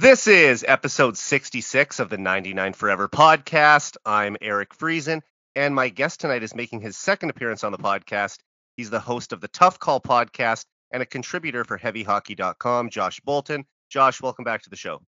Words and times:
This 0.00 0.26
is 0.26 0.64
episode 0.66 1.18
66 1.18 2.00
of 2.00 2.08
the 2.08 2.16
99 2.16 2.72
Forever 2.72 3.06
podcast. 3.06 3.98
I'm 4.06 4.38
Eric 4.40 4.74
Friesen, 4.74 5.20
and 5.54 5.74
my 5.74 5.90
guest 5.90 6.20
tonight 6.20 6.42
is 6.42 6.54
making 6.54 6.80
his 6.80 6.96
second 6.96 7.28
appearance 7.28 7.64
on 7.64 7.72
the 7.72 7.76
podcast. 7.76 8.38
He's 8.78 8.88
the 8.88 8.98
host 8.98 9.34
of 9.34 9.42
the 9.42 9.48
Tough 9.48 9.78
Call 9.78 10.00
podcast 10.00 10.64
and 10.90 11.02
a 11.02 11.06
contributor 11.06 11.64
for 11.64 11.78
HeavyHockey.com, 11.78 12.88
Josh 12.88 13.20
Boulton. 13.20 13.66
Josh, 13.90 14.22
welcome 14.22 14.42
back 14.42 14.62
to 14.62 14.70
the 14.70 14.76
show. 14.76 15.02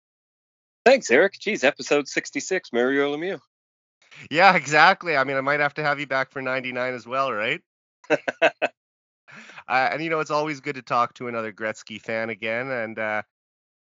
Thanks, 0.85 1.09
Eric. 1.09 1.35
Geez, 1.38 1.63
episode 1.63 2.09
66, 2.09 2.72
Mario 2.72 3.15
Lemieux. 3.17 3.38
Yeah, 4.29 4.57
exactly. 4.57 5.17
I 5.17 5.22
mean, 5.22 5.37
I 5.37 5.41
might 5.41 5.61
have 5.61 5.75
to 5.75 5.85
have 5.85 6.01
you 6.01 6.09
back 6.09 6.33
for 6.33 6.43
99 6.43 6.95
as 6.95 7.07
well, 7.07 7.33
right? 7.33 7.61
uh, 8.11 8.51
and 9.69 10.03
you 10.03 10.11
know, 10.11 10.19
it's 10.19 10.33
always 10.33 10.61
good 10.61 10.75
to 10.75 10.83
talk 10.83 11.15
to 11.15 11.29
another 11.29 11.53
Gretzky 11.53 12.01
fan 12.01 12.29
again. 12.29 12.69
And 12.69 12.99
uh, 12.99 13.22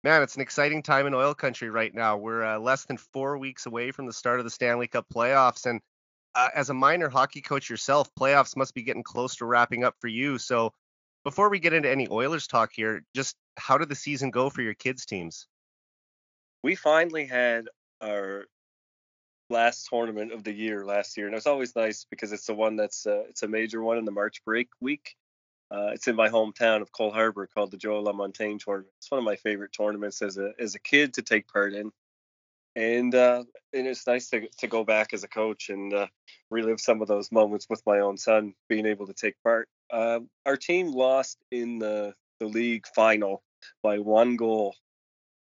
man, 0.05 0.23
it's 0.23 0.37
an 0.37 0.43
exciting 0.43 0.83
time 0.83 1.07
in 1.07 1.15
oil 1.15 1.35
country 1.35 1.71
right 1.71 1.95
now. 1.95 2.17
We're 2.17 2.45
uh, 2.45 2.59
less 2.59 2.85
than 2.85 2.97
four 2.97 3.39
weeks 3.39 3.67
away 3.67 3.91
from 3.91 4.07
the 4.07 4.13
start 4.13 4.39
of 4.39 4.45
the 4.45 4.51
Stanley 4.51 4.89
Cup 4.89 5.07
playoffs, 5.13 5.67
and 5.67 5.81
uh, 6.35 6.49
as 6.55 6.71
a 6.71 6.75
minor 6.75 7.09
hockey 7.09 7.41
coach 7.41 7.69
yourself, 7.69 8.11
playoffs 8.15 8.57
must 8.57 8.75
be 8.75 8.83
getting 8.83 9.03
close 9.03 9.37
to 9.37 9.47
wrapping 9.47 9.85
up 9.85 9.97
for 10.01 10.09
you. 10.09 10.39
So, 10.39 10.73
before 11.25 11.51
we 11.51 11.59
get 11.59 11.73
into 11.73 11.91
any 11.91 12.09
Oilers 12.09 12.47
talk 12.47 12.71
here, 12.73 13.03
just 13.15 13.35
how 13.57 13.77
did 13.77 13.89
the 13.89 13.95
season 13.95 14.31
go 14.31 14.51
for 14.51 14.63
your 14.63 14.75
kids' 14.75 15.05
teams? 15.05 15.47
We 16.63 16.75
finally 16.75 17.27
had 17.27 17.69
our 18.01 18.47
last 19.51 19.89
tournament 19.89 20.33
of 20.33 20.45
the 20.45 20.53
year 20.53 20.85
last 20.85 21.17
year, 21.17 21.27
and 21.27 21.35
it's 21.35 21.47
always 21.47 21.75
nice 21.75 22.07
because 22.09 22.33
it's 22.33 22.47
the 22.47 22.55
one 22.55 22.77
that's 22.77 23.07
uh, 23.07 23.25
it's 23.29 23.43
a 23.43 23.49
major 23.49 23.83
one 23.83 23.99
in 23.99 24.05
the 24.05 24.13
March 24.13 24.45
break 24.45 24.69
week. 24.81 25.17
Uh, 25.71 25.91
it's 25.93 26.09
in 26.09 26.17
my 26.17 26.29
hometown 26.29 26.81
of 26.81 26.93
Cole 26.93 27.11
Harbour 27.11 27.47
called 27.47 27.71
the 27.71 27.77
Joe 27.77 28.03
LaMontagne 28.03 28.59
tournament. 28.59 28.93
It's 28.99 29.11
one 29.11 29.19
of 29.19 29.25
my 29.25 29.37
favorite 29.37 29.73
tournaments 29.73 30.23
as 30.23 30.39
a 30.39 30.53
as 30.59 30.75
a 30.75 30.81
kid 30.81 31.15
to 31.15 31.23
take 31.23 31.47
part 31.47 31.75
in, 31.75 31.93
and 32.75 33.15
uh, 33.15 33.45
and 33.75 33.87
it's 33.87 34.07
nice 34.07 34.31
to 34.31 34.49
to 34.59 34.67
go 34.67 34.85
back 34.85 35.13
as 35.13 35.25
a 35.25 35.29
coach 35.29 35.69
and 35.69 35.93
uh, 35.93 36.07
relive 36.51 36.81
some 36.81 37.03
of 37.03 37.09
those 37.09 37.31
moments 37.31 37.67
with 37.69 37.83
my 37.87 38.01
own 38.01 38.17
son 38.17 38.55
being 38.69 38.87
able 38.87 39.07
to 39.07 39.15
take 39.15 39.35
part. 39.43 39.69
Uh, 39.91 40.21
our 40.47 40.57
team 40.57 40.91
lost 40.93 41.39
in 41.51 41.79
the 41.79 42.15
the 42.41 42.47
league 42.47 42.87
final 42.95 43.43
by 43.83 43.99
one 43.99 44.37
goal 44.37 44.75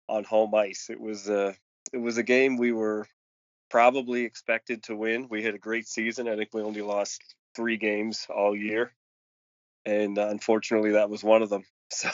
on 0.08 0.24
home 0.24 0.54
ice. 0.56 0.88
It 0.90 1.00
was 1.00 1.30
a 1.30 1.56
it 1.94 1.98
was 1.98 2.18
a 2.18 2.24
game 2.24 2.58
we 2.58 2.72
were 2.72 3.08
probably 3.70 4.24
expected 4.24 4.84
to 4.84 4.96
win. 4.96 5.28
We 5.30 5.44
had 5.44 5.56
a 5.56 5.60
great 5.60 5.88
season. 5.88 6.28
I 6.28 6.36
think 6.36 6.50
we 6.54 6.62
only 6.62 6.82
lost 6.82 7.22
three 7.56 7.78
games 7.78 8.28
all 8.30 8.56
year, 8.56 8.94
and 9.86 10.18
uh, 10.18 10.28
unfortunately, 10.30 10.92
that 10.92 11.10
was 11.10 11.24
one 11.24 11.42
of 11.42 11.50
them. 11.50 11.64
So 11.92 12.10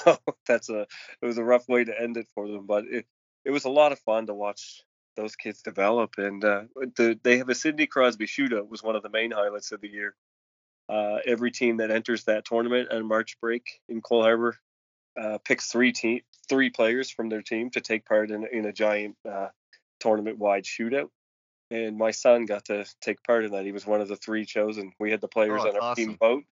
that's 0.46 0.70
a 0.70 0.82
it 1.22 1.26
was 1.26 1.38
a 1.38 1.44
rough 1.46 1.68
way 1.70 1.86
to 1.86 2.00
end 2.00 2.18
it 2.18 2.28
for 2.36 2.46
them, 2.46 2.66
but 2.68 2.84
it 2.92 3.06
it 3.46 3.52
was 3.52 3.64
a 3.64 3.70
lot 3.70 3.94
of 3.94 4.00
fun 4.00 4.28
to 4.28 4.34
watch 4.34 4.84
those 5.16 5.38
kids 5.38 5.62
develop. 5.62 6.16
And 6.18 6.44
uh, 6.44 6.64
the, 6.98 7.18
they 7.24 7.38
have 7.38 7.48
a 7.48 7.56
Sidney 7.56 7.88
Crosby 7.88 8.28
shootout 8.28 8.68
was 8.68 8.84
one 8.84 8.98
of 8.98 9.02
the 9.02 9.10
main 9.10 9.32
highlights 9.32 9.72
of 9.72 9.80
the 9.80 9.88
year. 9.88 10.14
Uh, 10.90 11.20
every 11.26 11.52
team 11.52 11.78
that 11.78 11.90
enters 11.90 12.26
that 12.26 12.44
tournament 12.44 12.92
on 12.92 13.08
March 13.08 13.40
break 13.40 13.80
in 13.88 14.02
Cole 14.02 14.24
Harbour 14.24 14.58
uh, 15.20 15.38
picks 15.44 15.72
three 15.72 15.94
team 15.94 16.20
three 16.50 16.70
players 16.70 17.10
from 17.10 17.30
their 17.30 17.42
team 17.42 17.70
to 17.72 17.80
take 17.80 18.06
part 18.06 18.30
in 18.30 18.46
in 18.52 18.66
a 18.66 18.74
giant 18.74 19.16
uh, 19.28 19.48
tournament 20.02 20.38
wide 20.38 20.66
shootout 20.66 21.10
and 21.72 21.98
my 21.98 22.12
son 22.12 22.46
got 22.46 22.66
to 22.66 22.86
take 23.00 23.24
part 23.24 23.46
in 23.46 23.52
that. 23.54 23.66
He 23.66 23.72
was 23.72 23.88
one 23.88 24.02
of 24.02 24.10
the 24.10 24.18
three 24.18 24.46
chosen. 24.46 24.92
We 25.00 25.10
had 25.10 25.22
the 25.22 25.30
players 25.30 25.62
oh, 25.64 25.70
on 25.70 25.76
our 25.76 25.82
awesome. 25.82 26.06
team 26.06 26.18
vote, 26.20 26.44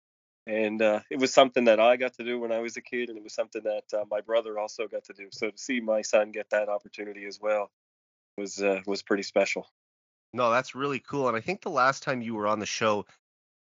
and 0.48 0.80
uh, 0.80 1.00
it 1.10 1.18
was 1.18 1.32
something 1.32 1.64
that 1.64 1.78
I 1.78 1.96
got 1.96 2.14
to 2.14 2.24
do 2.24 2.40
when 2.40 2.52
I 2.52 2.60
was 2.60 2.76
a 2.78 2.80
kid, 2.80 3.10
and 3.10 3.18
it 3.18 3.22
was 3.22 3.34
something 3.34 3.62
that 3.64 3.84
uh, 3.92 4.04
my 4.10 4.22
brother 4.22 4.58
also 4.58 4.88
got 4.88 5.04
to 5.04 5.12
do. 5.12 5.28
So 5.30 5.50
to 5.50 5.58
see 5.58 5.80
my 5.80 6.00
son 6.00 6.32
get 6.32 6.50
that 6.50 6.70
opportunity 6.70 7.26
as 7.26 7.38
well 7.40 7.70
was 8.38 8.62
uh, 8.62 8.80
was 8.86 9.02
pretty 9.02 9.22
special. 9.22 9.68
No, 10.32 10.50
that's 10.50 10.74
really 10.74 11.00
cool. 11.00 11.28
And 11.28 11.36
I 11.36 11.40
think 11.40 11.60
the 11.60 11.70
last 11.70 12.02
time 12.02 12.22
you 12.22 12.34
were 12.34 12.46
on 12.46 12.60
the 12.60 12.66
show, 12.66 13.04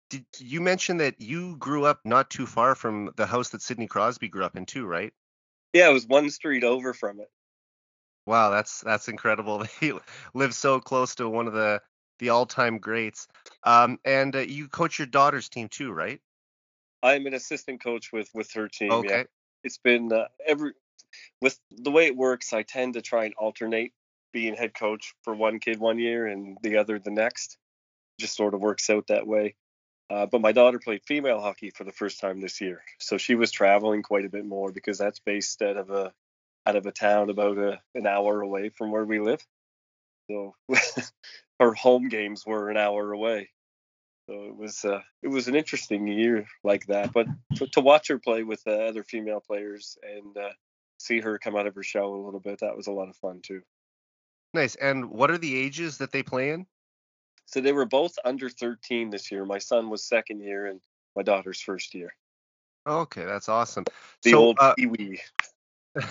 did 0.09 0.25
you 0.39 0.61
mention 0.61 0.97
that 0.97 1.21
you 1.21 1.57
grew 1.57 1.85
up 1.85 1.99
not 2.05 2.29
too 2.29 2.47
far 2.47 2.73
from 2.73 3.11
the 3.15 3.25
house 3.27 3.49
that 3.49 3.61
Sidney 3.61 3.87
Crosby 3.87 4.27
grew 4.27 4.43
up 4.43 4.55
in 4.55 4.65
too, 4.65 4.85
right? 4.85 5.13
Yeah, 5.73 5.89
it 5.89 5.93
was 5.93 6.07
one 6.07 6.29
street 6.31 6.63
over 6.63 6.93
from 6.93 7.19
it. 7.19 7.29
Wow, 8.25 8.49
that's 8.49 8.81
that's 8.81 9.09
incredible. 9.09 9.63
He 9.79 9.93
lives 10.33 10.57
so 10.57 10.79
close 10.79 11.15
to 11.15 11.29
one 11.29 11.45
of 11.45 11.53
the 11.53 11.81
the 12.19 12.29
all-time 12.29 12.79
greats. 12.79 13.27
Um, 13.63 13.99
and 14.05 14.35
uh, 14.35 14.39
you 14.39 14.69
coach 14.69 14.97
your 14.97 15.07
daughter's 15.07 15.49
team 15.49 15.67
too, 15.67 15.91
right? 15.91 16.21
I'm 17.03 17.27
an 17.27 17.33
assistant 17.33 17.83
coach 17.83 18.11
with 18.11 18.29
with 18.33 18.51
her 18.53 18.67
team. 18.67 18.91
Okay. 18.91 19.09
Yeah. 19.09 19.23
It's 19.63 19.77
been 19.77 20.11
uh, 20.11 20.27
every 20.45 20.71
with 21.41 21.59
the 21.69 21.91
way 21.91 22.07
it 22.07 22.15
works. 22.15 22.53
I 22.53 22.63
tend 22.63 22.93
to 22.93 23.01
try 23.01 23.25
and 23.25 23.33
alternate 23.35 23.91
being 24.31 24.55
head 24.55 24.73
coach 24.73 25.13
for 25.23 25.35
one 25.35 25.59
kid 25.59 25.79
one 25.79 25.99
year 25.99 26.25
and 26.25 26.57
the 26.63 26.77
other 26.77 26.97
the 26.97 27.11
next. 27.11 27.57
Just 28.19 28.35
sort 28.35 28.53
of 28.53 28.61
works 28.61 28.89
out 28.89 29.07
that 29.07 29.27
way. 29.27 29.55
Uh, 30.09 30.25
but 30.25 30.41
my 30.41 30.51
daughter 30.51 30.79
played 30.79 31.01
female 31.05 31.39
hockey 31.39 31.71
for 31.71 31.83
the 31.83 31.91
first 31.91 32.19
time 32.19 32.39
this 32.39 32.61
year, 32.61 32.83
so 32.99 33.17
she 33.17 33.35
was 33.35 33.51
traveling 33.51 34.03
quite 34.03 34.25
a 34.25 34.29
bit 34.29 34.45
more 34.45 34.71
because 34.71 34.97
that's 34.97 35.19
based 35.19 35.61
out 35.61 35.77
of 35.77 35.89
a 35.89 36.13
out 36.65 36.75
of 36.75 36.85
a 36.85 36.91
town 36.91 37.29
about 37.29 37.57
a, 37.57 37.81
an 37.95 38.05
hour 38.05 38.41
away 38.41 38.69
from 38.69 38.91
where 38.91 39.05
we 39.05 39.19
live. 39.19 39.45
So 40.29 40.55
her 41.59 41.73
home 41.73 42.09
games 42.09 42.45
were 42.45 42.69
an 42.69 42.77
hour 42.77 43.11
away. 43.11 43.49
So 44.27 44.45
it 44.45 44.55
was 44.55 44.85
uh, 44.85 45.01
it 45.21 45.27
was 45.27 45.47
an 45.47 45.55
interesting 45.55 46.07
year 46.07 46.45
like 46.63 46.85
that. 46.87 47.11
But 47.11 47.27
to, 47.55 47.67
to 47.67 47.81
watch 47.81 48.07
her 48.07 48.19
play 48.19 48.43
with 48.43 48.61
uh, 48.65 48.71
other 48.71 49.03
female 49.03 49.41
players 49.41 49.97
and 50.03 50.37
uh, 50.37 50.49
see 50.97 51.19
her 51.19 51.37
come 51.37 51.55
out 51.55 51.67
of 51.67 51.75
her 51.75 51.83
shell 51.83 52.07
a 52.13 52.23
little 52.23 52.39
bit, 52.39 52.59
that 52.59 52.77
was 52.77 52.87
a 52.87 52.91
lot 52.91 53.09
of 53.09 53.17
fun 53.17 53.41
too. 53.43 53.61
Nice. 54.53 54.75
And 54.75 55.09
what 55.09 55.31
are 55.31 55.37
the 55.37 55.55
ages 55.55 55.97
that 55.97 56.11
they 56.11 56.23
play 56.23 56.51
in? 56.51 56.65
So 57.45 57.59
they 57.59 57.73
were 57.73 57.85
both 57.85 58.17
under 58.23 58.49
13 58.49 59.09
this 59.09 59.31
year. 59.31 59.45
My 59.45 59.57
son 59.57 59.89
was 59.89 60.03
second 60.03 60.39
year, 60.39 60.67
and 60.67 60.79
my 61.15 61.23
daughter's 61.23 61.61
first 61.61 61.93
year. 61.93 62.15
Okay, 62.87 63.25
that's 63.25 63.49
awesome. 63.49 63.85
The 64.23 64.31
so, 64.31 64.37
old 64.37 64.57
uh, 64.59 64.73
Pee-wee. 64.75 65.21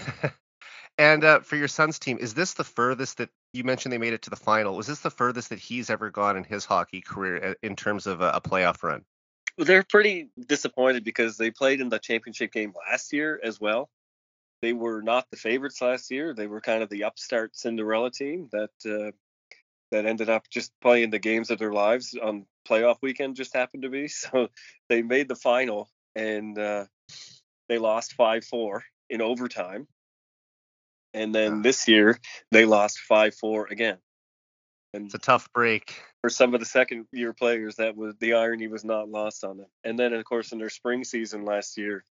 and 1.02 1.24
uh, 1.24 1.40
for 1.40 1.56
your 1.56 1.66
son's 1.66 1.98
team, 1.98 2.18
is 2.20 2.32
this 2.32 2.54
the 2.54 2.62
furthest 2.62 3.18
that 3.18 3.28
you 3.52 3.64
mentioned 3.64 3.92
they 3.92 3.98
made 3.98 4.12
it 4.12 4.22
to 4.22 4.30
the 4.30 4.36
final? 4.36 4.76
Was 4.76 4.86
this 4.86 5.00
the 5.00 5.10
furthest 5.10 5.48
that 5.48 5.58
he's 5.58 5.90
ever 5.90 6.10
gone 6.10 6.36
in 6.36 6.44
his 6.44 6.64
hockey 6.64 7.00
career 7.00 7.44
uh, 7.44 7.54
in 7.60 7.74
terms 7.74 8.06
of 8.06 8.20
a, 8.20 8.30
a 8.34 8.40
playoff 8.40 8.84
run? 8.84 9.04
They're 9.58 9.82
pretty 9.82 10.30
disappointed 10.46 11.02
because 11.02 11.36
they 11.36 11.50
played 11.50 11.80
in 11.80 11.88
the 11.88 11.98
championship 11.98 12.52
game 12.52 12.72
last 12.88 13.12
year 13.12 13.40
as 13.42 13.60
well. 13.60 13.90
They 14.62 14.72
were 14.72 15.02
not 15.02 15.26
the 15.32 15.36
favorites 15.36 15.82
last 15.82 16.08
year. 16.12 16.34
They 16.34 16.46
were 16.46 16.60
kind 16.60 16.84
of 16.84 16.88
the 16.88 17.02
upstart 17.02 17.56
Cinderella 17.56 18.12
team 18.12 18.48
that 18.52 18.70
uh, 18.86 19.10
that 19.90 20.06
ended 20.06 20.30
up 20.30 20.48
just 20.50 20.70
playing 20.80 21.10
the 21.10 21.18
games 21.18 21.50
of 21.50 21.58
their 21.58 21.72
lives 21.72 22.16
on 22.22 22.46
playoff 22.66 22.98
weekend. 23.02 23.34
Just 23.34 23.56
happened 23.56 23.82
to 23.82 23.90
be 23.90 24.06
so 24.08 24.50
they 24.88 25.02
made 25.02 25.26
the 25.26 25.34
final 25.34 25.90
and 26.14 26.56
uh, 26.56 26.84
they 27.68 27.78
lost 27.78 28.12
five 28.12 28.44
four 28.44 28.84
in 29.10 29.20
overtime. 29.20 29.88
And 31.14 31.34
then 31.34 31.62
this 31.62 31.88
year 31.88 32.18
they 32.50 32.64
lost 32.64 32.98
five 33.00 33.34
four 33.34 33.66
again. 33.66 33.98
And 34.94 35.06
It's 35.06 35.14
a 35.14 35.18
tough 35.18 35.52
break. 35.52 35.94
for 36.20 36.30
some 36.30 36.54
of 36.54 36.60
the 36.60 36.66
second 36.66 37.06
year 37.12 37.32
players, 37.32 37.76
that 37.76 37.96
was 37.96 38.14
the 38.20 38.34
irony 38.34 38.68
was 38.68 38.84
not 38.84 39.08
lost 39.08 39.44
on 39.44 39.56
them. 39.58 39.66
And 39.84 39.98
then 39.98 40.12
of 40.12 40.24
course 40.24 40.52
in 40.52 40.58
their 40.58 40.70
spring 40.70 41.04
season 41.04 41.44
last 41.44 41.76
year, 41.76 42.04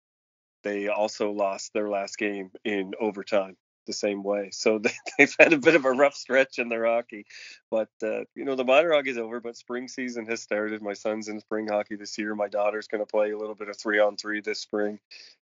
they 0.64 0.88
also 0.88 1.32
lost 1.32 1.72
their 1.74 1.90
last 1.90 2.18
game 2.18 2.52
in 2.66 2.94
overtime 3.00 3.56
the 3.90 3.94
same 3.94 4.24
way. 4.24 4.50
So 4.52 4.78
they, 4.78 4.92
they've 5.18 5.36
had 5.38 5.54
a 5.54 5.58
bit 5.58 5.76
of 5.76 5.86
a 5.86 5.92
rough 5.92 6.16
stretch 6.16 6.60
in 6.60 6.70
their 6.70 6.86
hockey. 6.86 7.26
But 7.70 7.90
uh, 8.02 8.22
you 8.36 8.46
know 8.46 8.56
the 8.56 8.64
minor 8.64 8.94
hockey 8.94 9.10
is 9.10 9.18
over, 9.18 9.40
but 9.40 9.58
spring 9.58 9.88
season 9.88 10.26
has 10.28 10.42
started. 10.42 10.82
My 10.82 10.94
son's 10.94 11.28
in 11.28 11.40
spring 11.40 11.68
hockey 11.68 11.96
this 11.96 12.18
year. 12.18 12.36
My 12.36 12.48
daughter's 12.48 12.88
going 12.88 13.02
to 13.02 13.10
play 13.10 13.32
a 13.32 13.38
little 13.38 13.56
bit 13.56 13.70
of 13.70 13.78
three 13.78 14.00
on 14.00 14.16
three 14.16 14.42
this 14.42 14.60
spring, 14.60 15.00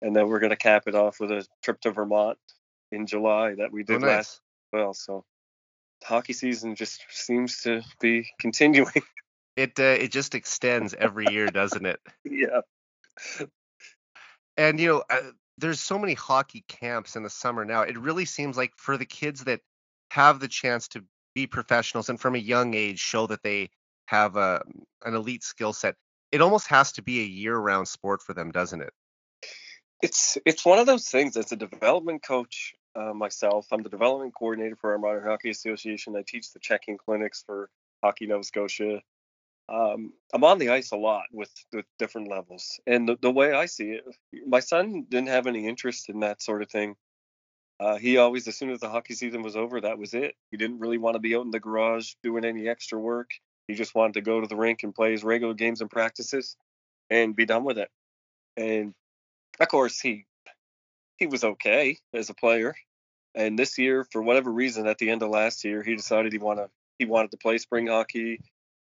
and 0.02 0.16
then 0.16 0.28
we're 0.28 0.40
going 0.40 0.50
to 0.50 0.58
cap 0.58 0.84
it 0.88 0.96
off 0.96 1.20
with 1.20 1.32
a 1.32 1.46
trip 1.62 1.80
to 1.82 1.92
Vermont 1.92 2.38
in 2.94 3.08
July 3.08 3.56
that 3.56 3.72
we 3.72 3.82
Oh, 3.82 3.86
did 3.86 4.02
nice. 4.02 4.10
last 4.10 4.42
well. 4.72 4.94
So 4.94 5.26
hockey 6.04 6.34
season 6.34 6.76
just 6.76 7.04
seems 7.10 7.62
to 7.62 7.82
be 8.00 8.28
continuing. 8.40 8.92
It 9.56 9.80
uh, 9.80 9.84
it 9.84 10.12
just 10.12 10.36
extends 10.36 10.94
every 10.94 11.32
year, 11.32 11.48
doesn't 11.48 11.86
it? 11.86 12.00
yeah. 12.24 12.62
And 14.58 14.80
you 14.80 14.88
know, 14.88 15.04
uh, 15.10 15.32
there's 15.58 15.80
so 15.80 16.00
many 16.00 16.14
hockey 16.14 16.64
camps 16.68 17.16
in 17.16 17.24
the 17.24 17.30
summer 17.30 17.66
now. 17.66 17.82
It 17.82 17.98
really 17.98 18.26
seems 18.26 18.58
like 18.58 18.74
for 18.78 18.98
the 18.98 19.06
kids 19.06 19.44
that 19.46 19.62
have 20.12 20.40
the 20.40 20.48
chance 20.48 20.88
to 20.90 21.04
be 21.36 21.48
professionals 21.48 22.10
and 22.10 22.20
from 22.20 22.36
a 22.36 22.40
young 22.40 22.74
age 22.74 23.00
show 23.00 23.28
that 23.28 23.44
they 23.44 23.70
have 24.06 24.36
a 24.36 24.64
an 25.06 25.16
elite 25.16 25.44
skill 25.44 25.74
set, 25.74 25.96
it 26.32 26.42
almost 26.42 26.68
has 26.68 26.94
to 26.94 27.02
be 27.02 27.22
a 27.22 27.26
year-round 27.26 27.88
sport 27.88 28.22
for 28.22 28.34
them, 28.34 28.52
doesn't 28.52 28.82
it? 28.82 28.94
it's 30.04 30.38
it's 30.46 30.66
one 30.66 30.78
of 30.78 30.86
those 30.86 31.08
things 31.08 31.38
as 31.38 31.52
a 31.52 31.56
development 31.56 32.22
coach 32.22 32.76
uh, 32.96 33.14
myself 33.14 33.68
i'm 33.72 33.84
the 33.84 33.90
development 33.90 34.34
coordinator 34.36 34.76
for 34.76 34.94
our 34.94 35.00
modern 35.00 35.24
hockey 35.24 35.50
association 35.50 36.16
i 36.16 36.24
teach 36.28 36.54
the 36.54 36.60
checking 36.60 36.98
clinics 36.98 37.44
for 37.46 37.70
hockey 38.04 38.28
nova 38.28 38.44
scotia 38.44 39.02
um, 39.70 40.14
i'm 40.34 40.44
on 40.44 40.60
the 40.60 40.70
ice 40.70 40.92
a 40.92 40.98
lot 40.98 41.26
with, 41.32 41.52
with 41.74 41.86
different 42.00 42.30
levels 42.30 42.80
and 42.88 43.08
the, 43.10 43.18
the 43.22 43.32
way 43.32 43.54
i 43.54 43.66
see 43.66 43.92
it 43.92 44.04
my 44.48 44.60
son 44.60 45.06
didn't 45.10 45.30
have 45.30 45.48
any 45.48 45.68
interest 45.68 46.10
in 46.10 46.22
that 46.22 46.42
sort 46.42 46.62
of 46.62 46.70
thing 46.70 46.96
Uh, 47.80 47.98
he 47.98 48.18
always, 48.18 48.48
as 48.48 48.58
soon 48.58 48.72
as 48.72 48.80
the 48.80 48.90
hockey 48.90 49.16
season 49.16 49.44
was 49.44 49.56
over, 49.58 49.82
that 49.82 50.00
was 50.00 50.16
it. 50.16 50.36
He 50.52 50.58
didn't 50.58 50.80
really 50.80 50.98
want 51.00 51.16
to 51.16 51.20
be 51.20 51.36
out 51.36 51.46
in 51.46 51.52
the 51.52 51.60
garage 51.60 52.14
doing 52.24 52.46
any 52.46 52.70
extra 52.70 53.00
work. 53.00 53.32
He 53.68 53.76
just 53.76 53.96
wanted 53.96 54.16
to 54.16 54.22
go 54.22 54.42
to 54.42 54.48
the 54.48 54.56
rink 54.56 54.84
and 54.84 54.96
play 54.96 55.12
his 55.12 55.24
regular 55.24 55.54
games 55.56 55.82
and 55.82 55.92
practices 55.92 56.58
and 57.12 57.36
be 57.36 57.46
done 57.46 57.66
with 57.66 57.78
it. 57.78 57.90
And 58.58 58.96
of 59.60 59.68
course, 59.68 60.00
he 60.02 60.26
he 61.18 61.28
was 61.28 61.44
okay 61.44 61.98
as 62.14 62.30
a 62.30 62.34
player. 62.34 62.76
And 63.36 63.58
this 63.58 63.78
year, 63.78 64.06
for 64.12 64.22
whatever 64.22 64.52
reason, 64.52 64.88
at 64.88 64.98
the 64.98 65.10
end 65.10 65.24
of 65.24 65.30
last 65.30 65.64
year, 65.64 65.82
he 65.82 65.96
decided 65.96 66.32
he 66.32 66.38
wanted 66.38 66.70
he 67.00 67.06
wanted 67.06 67.32
to 67.32 67.38
play 67.38 67.58
spring 67.58 67.88
hockey. 67.88 68.40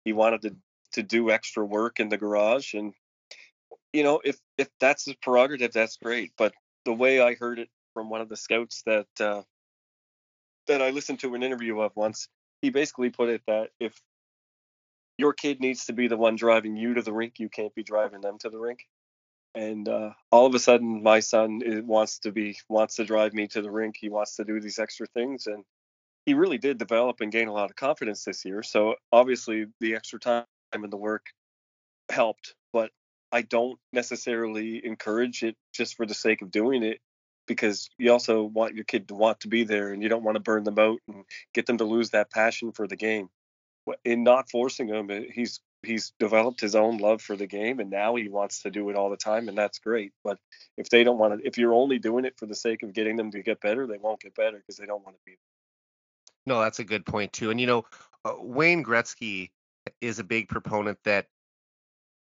He 0.05 0.13
wanted 0.13 0.43
to 0.43 0.57
to 0.93 1.03
do 1.03 1.31
extra 1.31 1.65
work 1.65 1.99
in 1.99 2.09
the 2.09 2.19
garage, 2.19 2.75
and 2.75 2.93
you 3.93 4.03
know, 4.03 4.21
if 4.23 4.39
if 4.59 4.69
that's 4.81 5.07
his 5.07 5.15
prerogative, 5.17 5.73
that's 5.73 5.97
great. 5.97 6.33
But 6.37 6.53
the 6.85 6.93
way 6.93 7.21
I 7.21 7.35
heard 7.35 7.59
it 7.59 7.71
from 7.95 8.11
one 8.11 8.21
of 8.21 8.29
the 8.29 8.37
scouts 8.37 8.83
that 8.85 9.07
uh, 9.19 9.43
that 10.67 10.83
I 10.83 10.91
listened 10.91 11.21
to 11.21 11.35
an 11.35 11.43
interview 11.43 11.81
of 11.81 11.93
once, 11.97 12.29
he 12.61 12.69
basically 12.71 13.11
put 13.11 13.31
it 13.31 13.43
that 13.47 13.71
if 13.81 13.99
your 15.17 15.33
kid 15.33 15.61
needs 15.61 15.87
to 15.87 15.95
be 15.95 16.09
the 16.09 16.17
one 16.19 16.37
driving 16.37 16.77
you 16.77 16.95
to 16.95 17.03
the 17.03 17.13
rink, 17.13 17.39
you 17.39 17.49
can't 17.49 17.75
be 17.75 17.83
driving 17.83 18.21
them 18.21 18.37
to 18.41 18.51
the 18.51 18.59
rink 18.59 18.81
and 19.55 19.89
uh, 19.89 20.11
all 20.31 20.47
of 20.47 20.55
a 20.55 20.59
sudden 20.59 21.03
my 21.03 21.21
son 21.21 21.61
wants 21.87 22.21
to 22.21 22.33
be 22.33 22.57
wants 22.69 22.97
to 22.97 23.05
drive 23.05 23.35
me 23.35 23.47
to 23.49 23.63
the 23.63 23.71
rink. 23.71 23.97
He 23.99 24.09
wants 24.09 24.37
to 24.37 24.45
do 24.45 24.61
these 24.61 24.79
extra 24.79 25.07
things 25.07 25.47
and 25.47 25.65
he 26.27 26.35
really 26.35 26.59
did 26.59 26.79
develop 26.79 27.21
and 27.21 27.31
gain 27.31 27.49
a 27.49 27.53
lot 27.53 27.71
of 27.71 27.77
confidence 27.77 28.25
this 28.25 28.45
year. 28.45 28.63
So 28.63 28.95
obviously 29.13 29.67
the 29.81 29.95
extra 29.95 30.19
time 30.19 30.45
and 30.73 30.93
the 30.93 30.97
work 30.97 31.27
helped 32.11 32.55
but 32.73 32.91
i 33.33 33.43
don't 33.43 33.79
necessarily 33.93 34.85
encourage 34.85 35.43
it 35.43 35.57
just 35.73 35.97
for 35.97 36.07
the 36.07 36.15
sake 36.15 36.43
of 36.43 36.51
doing 36.51 36.83
it 36.83 37.01
because 37.47 37.89
you 37.99 38.13
also 38.13 38.43
want 38.43 38.75
your 38.75 38.85
kid 38.85 39.09
to 39.09 39.15
want 39.15 39.41
to 39.41 39.49
be 39.49 39.65
there 39.65 39.93
and 39.93 40.03
you 40.03 40.09
don't 40.09 40.25
want 40.25 40.37
to 40.37 40.41
burn 40.41 40.65
them 40.65 40.79
out 40.79 40.99
and 41.09 41.25
get 41.53 41.67
them 41.67 41.79
to 41.79 41.85
lose 41.85 42.11
that 42.11 42.31
passion 42.31 42.73
for 42.73 42.87
the 42.87 42.97
game. 42.97 43.29
In 44.03 44.25
not 44.25 44.51
forcing 44.51 44.89
him 44.89 45.11
he's 45.31 45.61
he's 45.87 46.13
developed 46.19 46.61
his 46.61 46.75
own 46.75 46.99
love 46.99 47.23
for 47.23 47.37
the 47.37 47.47
game 47.47 47.81
and 47.81 47.91
now 47.91 48.15
he 48.15 48.29
wants 48.29 48.63
to 48.63 48.71
do 48.71 48.91
it 48.91 48.97
all 48.97 49.11
the 49.11 49.17
time 49.17 49.49
and 49.49 49.57
that's 49.57 49.79
great. 49.79 50.13
But 50.23 50.39
if 50.77 50.89
they 50.89 51.05
don't 51.05 51.19
want 51.19 51.41
to 51.41 51.47
if 51.47 51.59
you're 51.59 51.75
only 51.75 51.99
doing 51.99 52.25
it 52.25 52.39
for 52.39 52.47
the 52.47 52.55
sake 52.55 52.83
of 52.83 52.93
getting 52.93 53.17
them 53.17 53.31
to 53.31 53.43
get 53.43 53.61
better 53.61 53.87
they 53.87 53.99
won't 53.99 54.21
get 54.21 54.35
better 54.35 54.59
because 54.59 54.77
they 54.77 54.87
don't 54.87 55.05
want 55.05 55.17
to 55.17 55.23
be 55.25 55.37
no 56.47 56.61
that's 56.61 56.79
a 56.79 56.85
good 56.85 57.07
point 57.07 57.33
too. 57.33 57.51
And 57.51 57.61
you 57.61 57.67
know 57.67 57.85
uh, 58.25 58.35
wayne 58.39 58.85
gretzky 58.85 59.51
is 60.01 60.19
a 60.19 60.25
big 60.25 60.49
proponent 60.49 60.99
that 61.05 61.27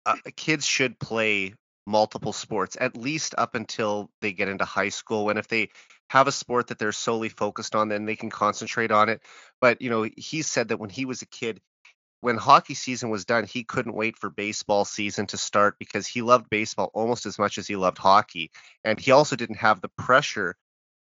uh, 0.07 0.17
kids 0.37 0.67
should 0.67 0.99
play 0.99 1.55
multiple 1.87 2.33
sports 2.33 2.77
at 2.81 2.97
least 2.97 3.35
up 3.37 3.55
until 3.55 4.11
they 4.21 4.33
get 4.33 4.49
into 4.49 4.65
high 4.65 4.89
school 4.91 5.31
and 5.31 5.39
if 5.39 5.49
they 5.49 5.69
have 6.09 6.29
a 6.29 6.33
sport 6.33 6.69
that 6.69 6.79
they're 6.79 6.93
solely 6.93 7.29
focused 7.29 7.75
on 7.75 7.89
then 7.89 8.05
they 8.05 8.17
can 8.17 8.31
concentrate 8.31 8.91
on 8.91 9.09
it. 9.09 9.23
But 9.61 9.83
you 9.83 9.91
know 9.91 10.09
he 10.17 10.43
said 10.43 10.69
that 10.69 10.79
when 10.79 10.91
he 10.91 11.05
was 11.05 11.23
a 11.23 11.27
kid 11.27 11.61
when 12.21 12.37
hockey 12.37 12.75
season 12.75 13.11
was 13.11 13.25
done, 13.25 13.45
he 13.45 13.65
couldn't 13.65 13.95
wait 13.95 14.19
for 14.19 14.31
baseball 14.31 14.85
season 14.85 15.27
to 15.29 15.39
start 15.39 15.77
because 15.79 16.07
he 16.07 16.23
loved 16.23 16.51
baseball 16.51 16.91
almost 16.93 17.27
as 17.27 17.39
much 17.39 17.57
as 17.57 17.67
he 17.67 17.77
loved 17.77 17.99
hockey. 17.99 18.51
And 18.85 19.01
he 19.01 19.11
also 19.11 19.37
didn't 19.37 19.57
have 19.57 19.81
the 19.81 19.89
pressure 19.89 20.57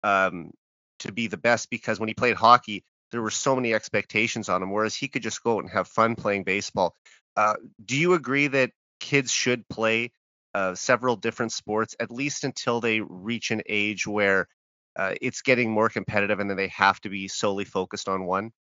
um, 0.04 0.52
to 1.00 1.12
be 1.12 1.28
the 1.28 1.38
best 1.38 1.70
because 1.70 2.00
when 2.00 2.10
he 2.10 2.16
played 2.16 2.36
hockey, 2.36 2.84
there 3.12 3.22
were 3.22 3.30
so 3.30 3.56
many 3.56 3.74
expectations 3.74 4.50
on 4.50 4.64
him, 4.64 4.72
whereas 4.72 4.96
he 4.96 5.08
could 5.08 5.22
just 5.22 5.44
go 5.44 5.58
out 5.58 5.64
and 5.64 5.70
have 5.70 5.88
fun 5.88 6.16
playing 6.16 6.44
baseball. 6.44 6.96
Uh, 7.38 7.56
do 7.86 7.96
you 7.96 8.14
agree 8.14 8.48
that 8.48 8.72
kids 9.00 9.32
should 9.32 9.68
play 9.70 10.12
uh, 10.56 10.74
several 10.74 11.16
different 11.16 11.52
sports, 11.52 11.96
at 12.00 12.12
least 12.12 12.44
until 12.44 12.82
they 12.82 13.02
reach 13.02 13.52
an 13.52 13.62
age 13.70 14.08
where 14.08 14.48
uh, 14.96 15.14
it's 15.22 15.42
getting 15.42 15.72
more 15.72 15.90
competitive 15.90 16.40
and 16.40 16.50
then 16.50 16.58
they 16.58 16.68
have 16.70 17.00
to 17.02 17.10
be 17.10 17.28
solely 17.28 17.66
focused 17.66 18.10
on 18.10 18.26
one? 18.26 18.52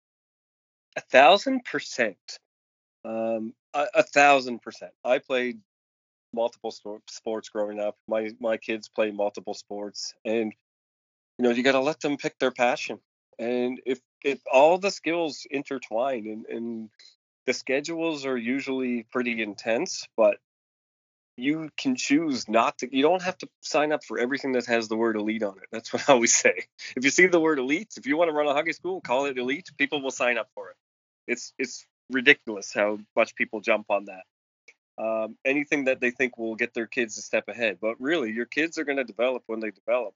A 0.95 1.01
thousand 1.01 1.65
percent. 1.65 2.39
Um, 3.05 3.53
a, 3.73 3.85
a 3.95 4.03
thousand 4.03 4.61
percent. 4.61 4.91
I 5.03 5.19
played 5.19 5.59
multiple 6.33 6.75
sports 7.07 7.49
growing 7.49 7.79
up. 7.79 7.95
My 8.07 8.29
my 8.39 8.57
kids 8.57 8.89
play 8.89 9.11
multiple 9.11 9.53
sports, 9.53 10.13
and 10.25 10.53
you 11.37 11.43
know 11.43 11.51
you 11.51 11.63
got 11.63 11.73
to 11.73 11.79
let 11.79 11.99
them 12.01 12.17
pick 12.17 12.37
their 12.39 12.51
passion. 12.51 12.99
And 13.39 13.81
if 13.85 13.99
if 14.23 14.39
all 14.51 14.77
the 14.77 14.91
skills 14.91 15.45
intertwine, 15.49 16.27
and, 16.27 16.45
and 16.45 16.89
the 17.45 17.53
schedules 17.53 18.25
are 18.25 18.37
usually 18.37 19.03
pretty 19.11 19.41
intense, 19.41 20.07
but 20.15 20.37
you 21.35 21.69
can 21.77 21.95
choose 21.95 22.47
not 22.47 22.77
to. 22.79 22.95
You 22.95 23.01
don't 23.01 23.21
have 23.21 23.37
to 23.39 23.49
sign 23.61 23.91
up 23.91 24.03
for 24.03 24.19
everything 24.19 24.53
that 24.53 24.65
has 24.67 24.87
the 24.87 24.95
word 24.95 25.15
elite 25.15 25.43
on 25.43 25.57
it. 25.57 25.65
That's 25.71 25.91
what 25.91 26.07
I 26.07 26.13
always 26.13 26.35
say. 26.45 26.65
If 26.95 27.03
you 27.03 27.09
see 27.09 27.27
the 27.27 27.39
word 27.39 27.59
elite, 27.59 27.93
if 27.97 28.05
you 28.05 28.17
want 28.17 28.29
to 28.29 28.35
run 28.35 28.47
a 28.47 28.53
hockey 28.53 28.73
school, 28.73 29.01
call 29.01 29.25
it 29.25 29.37
elite. 29.37 29.71
People 29.77 30.01
will 30.01 30.11
sign 30.11 30.37
up 30.37 30.49
for 30.53 30.69
it. 30.69 30.75
It's 31.27 31.53
it's 31.57 31.85
ridiculous 32.09 32.73
how 32.73 32.99
much 33.15 33.35
people 33.35 33.61
jump 33.61 33.87
on 33.89 34.05
that. 34.05 34.23
Um, 34.97 35.37
anything 35.43 35.85
that 35.85 35.99
they 35.99 36.11
think 36.11 36.37
will 36.37 36.55
get 36.55 36.73
their 36.73 36.85
kids 36.85 37.17
a 37.17 37.21
step 37.21 37.47
ahead, 37.47 37.79
but 37.81 37.99
really, 37.99 38.31
your 38.31 38.45
kids 38.45 38.77
are 38.77 38.83
going 38.83 38.97
to 38.97 39.03
develop 39.03 39.43
when 39.47 39.59
they 39.59 39.71
develop. 39.71 40.13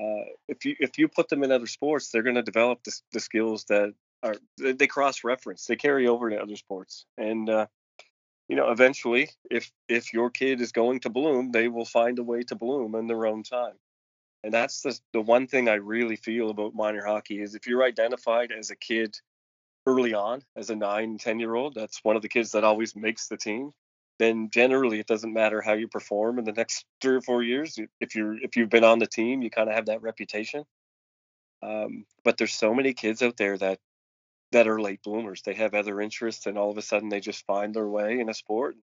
Uh, 0.00 0.24
if 0.48 0.64
you 0.64 0.74
if 0.80 0.98
you 0.98 1.08
put 1.08 1.28
them 1.28 1.42
in 1.44 1.52
other 1.52 1.66
sports, 1.66 2.10
they're 2.10 2.22
going 2.22 2.34
to 2.36 2.42
develop 2.42 2.82
the, 2.84 3.00
the, 3.12 3.20
skills 3.20 3.64
that 3.64 3.92
are 4.22 4.34
they 4.58 4.86
cross 4.86 5.24
reference. 5.24 5.66
They 5.66 5.76
carry 5.76 6.08
over 6.08 6.30
to 6.30 6.42
other 6.42 6.56
sports, 6.56 7.04
and 7.18 7.48
uh, 7.48 7.66
you 8.48 8.56
know, 8.56 8.70
eventually, 8.70 9.30
if 9.48 9.70
if 9.88 10.12
your 10.12 10.30
kid 10.30 10.60
is 10.60 10.72
going 10.72 11.00
to 11.00 11.10
bloom, 11.10 11.52
they 11.52 11.68
will 11.68 11.84
find 11.84 12.18
a 12.18 12.24
way 12.24 12.42
to 12.44 12.56
bloom 12.56 12.96
in 12.96 13.06
their 13.06 13.26
own 13.26 13.44
time. 13.44 13.74
And 14.42 14.52
that's 14.52 14.80
the 14.80 14.98
the 15.12 15.20
one 15.20 15.46
thing 15.46 15.68
I 15.68 15.74
really 15.74 16.16
feel 16.16 16.50
about 16.50 16.74
minor 16.74 17.04
hockey 17.04 17.40
is 17.40 17.54
if 17.54 17.68
you're 17.68 17.84
identified 17.84 18.50
as 18.50 18.70
a 18.70 18.76
kid 18.76 19.16
early 19.86 20.14
on 20.14 20.42
as 20.56 20.70
a 20.70 20.76
nine, 20.76 21.18
10 21.18 21.38
year 21.40 21.54
old, 21.54 21.74
that's 21.74 22.04
one 22.04 22.16
of 22.16 22.22
the 22.22 22.28
kids 22.28 22.52
that 22.52 22.64
always 22.64 22.94
makes 22.96 23.28
the 23.28 23.36
team. 23.36 23.72
Then 24.18 24.50
generally 24.50 25.00
it 25.00 25.06
doesn't 25.06 25.32
matter 25.32 25.62
how 25.62 25.72
you 25.74 25.88
perform 25.88 26.38
in 26.38 26.44
the 26.44 26.52
next 26.52 26.84
three 27.00 27.16
or 27.16 27.22
four 27.22 27.42
years. 27.42 27.78
If 28.00 28.14
you're 28.14 28.36
if 28.42 28.56
you've 28.56 28.68
been 28.70 28.84
on 28.84 28.98
the 28.98 29.06
team, 29.06 29.42
you 29.42 29.50
kind 29.50 29.68
of 29.68 29.74
have 29.74 29.86
that 29.86 30.02
reputation. 30.02 30.64
Um, 31.62 32.04
but 32.24 32.36
there's 32.38 32.52
so 32.54 32.74
many 32.74 32.92
kids 32.94 33.22
out 33.22 33.36
there 33.36 33.56
that 33.58 33.78
that 34.52 34.68
are 34.68 34.80
late 34.80 35.02
bloomers. 35.02 35.42
They 35.42 35.54
have 35.54 35.74
other 35.74 36.00
interests, 36.00 36.46
and 36.46 36.58
all 36.58 36.70
of 36.70 36.78
a 36.78 36.82
sudden 36.82 37.08
they 37.08 37.20
just 37.20 37.46
find 37.46 37.74
their 37.74 37.88
way 37.88 38.20
in 38.20 38.28
a 38.28 38.34
sport. 38.34 38.76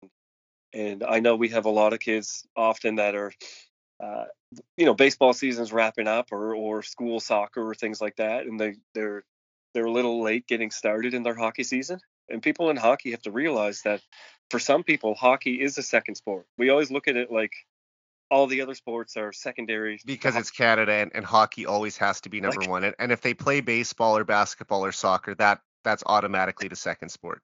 And, 0.74 1.04
I 1.04 1.20
know 1.22 1.36
we 1.36 1.50
have 1.50 1.66
a 1.66 1.70
lot 1.70 1.94
of 1.94 2.00
kids 2.00 2.46
often 2.56 2.96
that 2.96 3.16
are, 3.16 3.32
uh, 4.04 4.26
you 4.78 4.86
know, 4.86 4.94
baseball 4.94 5.34
season's 5.34 5.74
wrapping 5.74 6.08
up, 6.08 6.32
or 6.32 6.56
or 6.56 6.84
school 6.84 7.20
soccer 7.20 7.68
or 7.68 7.76
things 7.76 8.02
like 8.02 8.18
that, 8.18 8.46
and 8.46 8.60
they 8.60 8.76
they're 8.94 9.24
they're 9.76 9.86
a 9.86 9.92
little 9.92 10.24
late 10.24 10.48
getting 10.48 10.72
started 10.72 11.14
in 11.14 11.22
their 11.22 11.36
hockey 11.36 11.64
season. 11.64 12.00
And 12.30 12.42
people 12.42 12.70
in 12.72 12.78
hockey 12.78 13.12
have 13.12 13.22
to 13.24 13.32
realize 13.32 13.82
that 13.84 14.02
for 14.50 14.58
some 14.58 14.84
people, 14.84 15.14
hockey 15.14 15.62
is 15.62 15.78
a 15.78 15.84
second 15.84 16.16
sport. 16.16 16.48
We 16.58 16.70
always 16.70 16.90
look 16.90 17.08
at 17.08 17.18
it 17.18 17.30
like 17.30 17.52
all 18.32 18.48
the 18.48 18.62
other 18.62 18.74
sports 18.74 19.18
are 19.18 19.32
secondary 19.34 20.00
because 20.06 20.36
it's 20.36 20.50
Canada 20.50 20.94
and, 20.94 21.12
and, 21.14 21.24
hockey 21.24 21.68
always 21.68 21.98
has 21.98 22.22
to 22.22 22.30
be 22.30 22.42
number 22.42 22.62
like, 22.62 22.70
one. 22.70 22.84
And, 22.84 22.96
and 22.98 23.12
if 23.12 23.22
they 23.22 23.36
play 23.36 23.62
baseball 23.62 24.18
or 24.18 24.24
basketball 24.24 24.84
or 24.84 24.92
soccer, 24.92 25.36
that 25.36 25.60
that's 25.84 26.04
automatically 26.08 26.68
the 26.68 26.76
second 26.76 27.10
sport. 27.10 27.42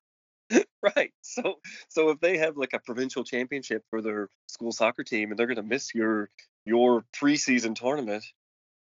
right. 0.95 1.11
So 1.21 1.59
so 1.89 2.09
if 2.09 2.19
they 2.19 2.37
have 2.39 2.57
like 2.57 2.73
a 2.73 2.79
provincial 2.79 3.23
championship 3.23 3.83
for 3.89 4.01
their 4.01 4.29
school 4.47 4.71
soccer 4.71 5.03
team 5.03 5.29
and 5.29 5.37
they're 5.37 5.47
going 5.47 5.57
to 5.57 5.63
miss 5.63 5.93
your 5.93 6.29
your 6.65 7.03
preseason 7.13 7.75
tournament, 7.75 8.25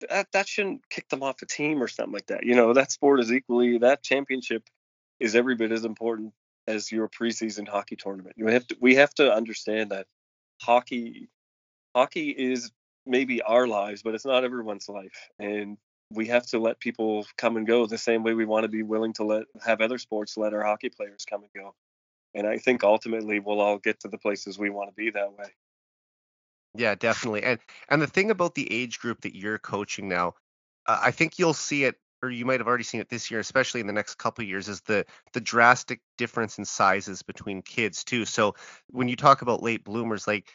that 0.09 0.31
that 0.33 0.47
shouldn't 0.47 0.89
kick 0.89 1.09
them 1.09 1.23
off 1.23 1.41
a 1.41 1.45
team 1.45 1.81
or 1.81 1.87
something 1.87 2.13
like 2.13 2.27
that. 2.27 2.45
You 2.45 2.55
know, 2.55 2.73
that 2.73 2.91
sport 2.91 3.19
is 3.19 3.31
equally 3.31 3.79
that 3.79 4.03
championship 4.03 4.63
is 5.19 5.35
every 5.35 5.55
bit 5.55 5.71
as 5.71 5.85
important 5.85 6.33
as 6.67 6.91
your 6.91 7.07
preseason 7.07 7.67
hockey 7.67 7.95
tournament. 7.95 8.35
You 8.37 8.47
have 8.47 8.67
to 8.67 8.77
we 8.79 8.95
have 8.95 9.13
to 9.15 9.31
understand 9.31 9.91
that 9.91 10.07
hockey 10.61 11.29
hockey 11.95 12.29
is 12.29 12.71
maybe 13.05 13.41
our 13.41 13.67
lives, 13.67 14.01
but 14.01 14.15
it's 14.15 14.25
not 14.25 14.43
everyone's 14.43 14.89
life. 14.89 15.29
And 15.39 15.77
we 16.11 16.27
have 16.27 16.45
to 16.47 16.59
let 16.59 16.79
people 16.79 17.25
come 17.37 17.57
and 17.57 17.65
go 17.65 17.85
the 17.85 17.97
same 17.97 18.23
way 18.23 18.33
we 18.33 18.45
want 18.45 18.63
to 18.63 18.69
be 18.69 18.83
willing 18.83 19.13
to 19.13 19.23
let 19.23 19.43
have 19.63 19.81
other 19.81 19.97
sports 19.97 20.37
let 20.37 20.53
our 20.53 20.63
hockey 20.63 20.89
players 20.89 21.25
come 21.29 21.41
and 21.41 21.51
go. 21.63 21.73
And 22.33 22.45
I 22.45 22.57
think 22.57 22.83
ultimately 22.83 23.39
we'll 23.39 23.61
all 23.61 23.77
get 23.77 24.01
to 24.01 24.07
the 24.07 24.17
places 24.17 24.59
we 24.59 24.69
want 24.69 24.89
to 24.89 24.95
be 24.95 25.09
that 25.11 25.31
way. 25.37 25.47
Yeah, 26.77 26.95
definitely. 26.95 27.43
And 27.43 27.59
and 27.89 28.01
the 28.01 28.07
thing 28.07 28.31
about 28.31 28.55
the 28.55 28.71
age 28.71 28.99
group 28.99 29.21
that 29.21 29.35
you're 29.35 29.59
coaching 29.59 30.09
now, 30.09 30.33
uh, 30.87 30.99
I 31.01 31.11
think 31.11 31.39
you'll 31.39 31.53
see 31.53 31.85
it 31.85 31.95
or 32.23 32.29
you 32.31 32.45
might 32.45 32.59
have 32.59 32.67
already 32.67 32.83
seen 32.83 33.01
it 33.01 33.09
this 33.09 33.29
year, 33.31 33.39
especially 33.39 33.81
in 33.81 33.87
the 33.87 33.93
next 33.93 34.15
couple 34.15 34.43
years, 34.43 34.67
is 34.67 34.81
the 34.81 35.05
the 35.33 35.41
drastic 35.41 36.01
difference 36.17 36.57
in 36.57 36.65
sizes 36.65 37.21
between 37.23 37.61
kids 37.61 38.03
too. 38.03 38.25
So 38.25 38.55
when 38.89 39.07
you 39.07 39.15
talk 39.15 39.41
about 39.41 39.63
late 39.63 39.83
bloomers, 39.85 40.27
like 40.27 40.49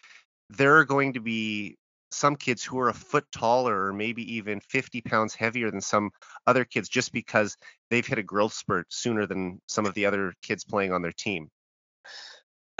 there 0.51 0.77
are 0.79 0.85
going 0.85 1.15
to 1.15 1.21
be 1.21 1.77
some 2.11 2.37
kids 2.37 2.65
who 2.65 2.79
are 2.81 2.89
a 2.91 2.95
foot 2.95 3.25
taller 3.33 3.87
or 3.87 3.93
maybe 3.93 4.35
even 4.37 4.61
50 4.61 5.01
pounds 5.01 5.35
heavier 5.35 5.71
than 5.71 5.81
some 5.81 6.11
other 6.47 6.65
kids 6.65 6.89
just 6.89 7.13
because 7.13 7.57
they've 7.89 8.07
hit 8.07 8.19
a 8.19 8.23
growth 8.23 8.53
spurt 8.53 8.93
sooner 8.93 9.27
than 9.27 9.61
some 9.69 9.87
of 9.87 9.95
the 9.95 10.07
other 10.07 10.35
kids 10.43 10.65
playing 10.65 10.93
on 10.93 11.03
their 11.03 11.13
team. 11.13 11.49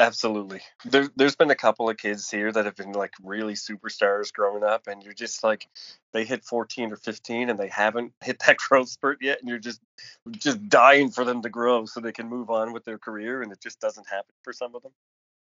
Absolutely. 0.01 0.63
There, 0.87 1.11
there's 1.15 1.37
been 1.37 1.51
a 1.51 1.55
couple 1.57 1.91
of 1.91 1.99
kids 1.99 2.31
here 2.31 2.51
that 2.51 2.65
have 2.65 2.75
been 2.75 2.93
like 2.93 3.13
really 3.23 3.53
superstars 3.53 4.33
growing 4.33 4.65
up, 4.65 4.87
and 4.87 5.03
you're 5.03 5.13
just 5.13 5.45
like, 5.45 5.69
they 6.15 6.25
hit 6.25 6.43
14 6.43 6.93
or 6.93 6.97
15 6.97 7.51
and 7.51 7.59
they 7.61 7.69
haven't 7.69 8.15
hit 8.25 8.39
that 8.47 8.57
growth 8.57 8.89
spurt 8.89 9.19
yet, 9.21 9.41
and 9.41 9.49
you're 9.51 9.59
just, 9.59 9.81
just 10.31 10.67
dying 10.71 11.11
for 11.11 11.27
them 11.27 11.43
to 11.43 11.51
grow 11.51 11.85
so 11.85 12.01
they 12.01 12.13
can 12.13 12.31
move 12.31 12.49
on 12.49 12.73
with 12.73 12.85
their 12.87 12.99
career, 12.99 13.43
and 13.43 13.53
it 13.53 13.61
just 13.63 13.79
doesn't 13.79 14.09
happen 14.09 14.35
for 14.43 14.55
some 14.55 14.75
of 14.75 14.83
them. 14.83 14.93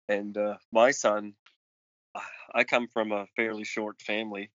And 0.07 0.37
uh, 0.37 0.57
my 0.71 0.91
son, 0.91 1.33
I 2.53 2.63
come 2.63 2.87
from 2.87 3.11
a 3.11 3.25
fairly 3.35 3.63
short 3.63 4.01
family, 4.01 4.51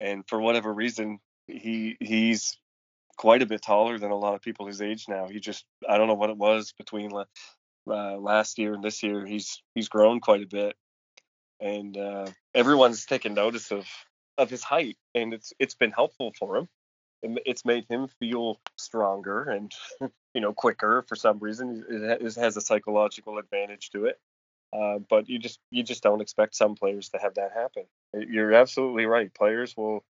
and 0.00 0.24
for 0.28 0.40
whatever 0.40 0.72
reason, 0.72 1.20
he 1.46 1.96
he's 2.00 2.58
quite 3.16 3.42
a 3.42 3.46
bit 3.46 3.62
taller 3.62 3.98
than 3.98 4.10
a 4.10 4.16
lot 4.18 4.34
of 4.34 4.42
people 4.42 4.66
his 4.66 4.82
age 4.82 5.06
now. 5.08 5.28
He 5.28 5.40
just 5.40 5.64
I 5.88 5.98
don't 5.98 6.08
know 6.08 6.14
what 6.14 6.30
it 6.30 6.36
was 6.38 6.72
between 6.78 7.10
uh, 7.88 8.16
last 8.16 8.58
year 8.58 8.74
and 8.74 8.82
this 8.82 9.02
year. 9.02 9.24
He's 9.26 9.62
he's 9.74 9.88
grown 9.88 10.20
quite 10.20 10.42
a 10.42 10.46
bit, 10.46 10.76
and 11.60 11.96
uh, 11.96 12.26
everyone's 12.54 13.06
taken 13.06 13.34
notice 13.34 13.70
of 13.70 13.86
of 14.38 14.50
his 14.50 14.62
height, 14.62 14.96
and 15.14 15.32
it's 15.34 15.52
it's 15.58 15.74
been 15.74 15.92
helpful 15.92 16.32
for 16.38 16.56
him. 16.56 16.68
It's 17.22 17.64
made 17.64 17.86
him 17.88 18.08
feel 18.18 18.60
stronger 18.76 19.44
and 19.44 19.72
you 20.34 20.40
know 20.40 20.52
quicker 20.52 21.04
for 21.08 21.16
some 21.16 21.38
reason. 21.38 21.84
It 21.88 22.36
has 22.36 22.56
a 22.56 22.60
psychological 22.60 23.38
advantage 23.38 23.90
to 23.90 24.06
it. 24.06 24.18
Uh, 24.74 24.98
but 25.08 25.28
you 25.28 25.38
just 25.38 25.60
you 25.70 25.82
just 25.82 26.02
don't 26.02 26.20
expect 26.20 26.56
some 26.56 26.74
players 26.74 27.10
to 27.10 27.18
have 27.18 27.34
that 27.34 27.52
happen. 27.52 27.84
You're 28.12 28.52
absolutely 28.54 29.06
right. 29.06 29.32
Players 29.32 29.76
will 29.76 30.04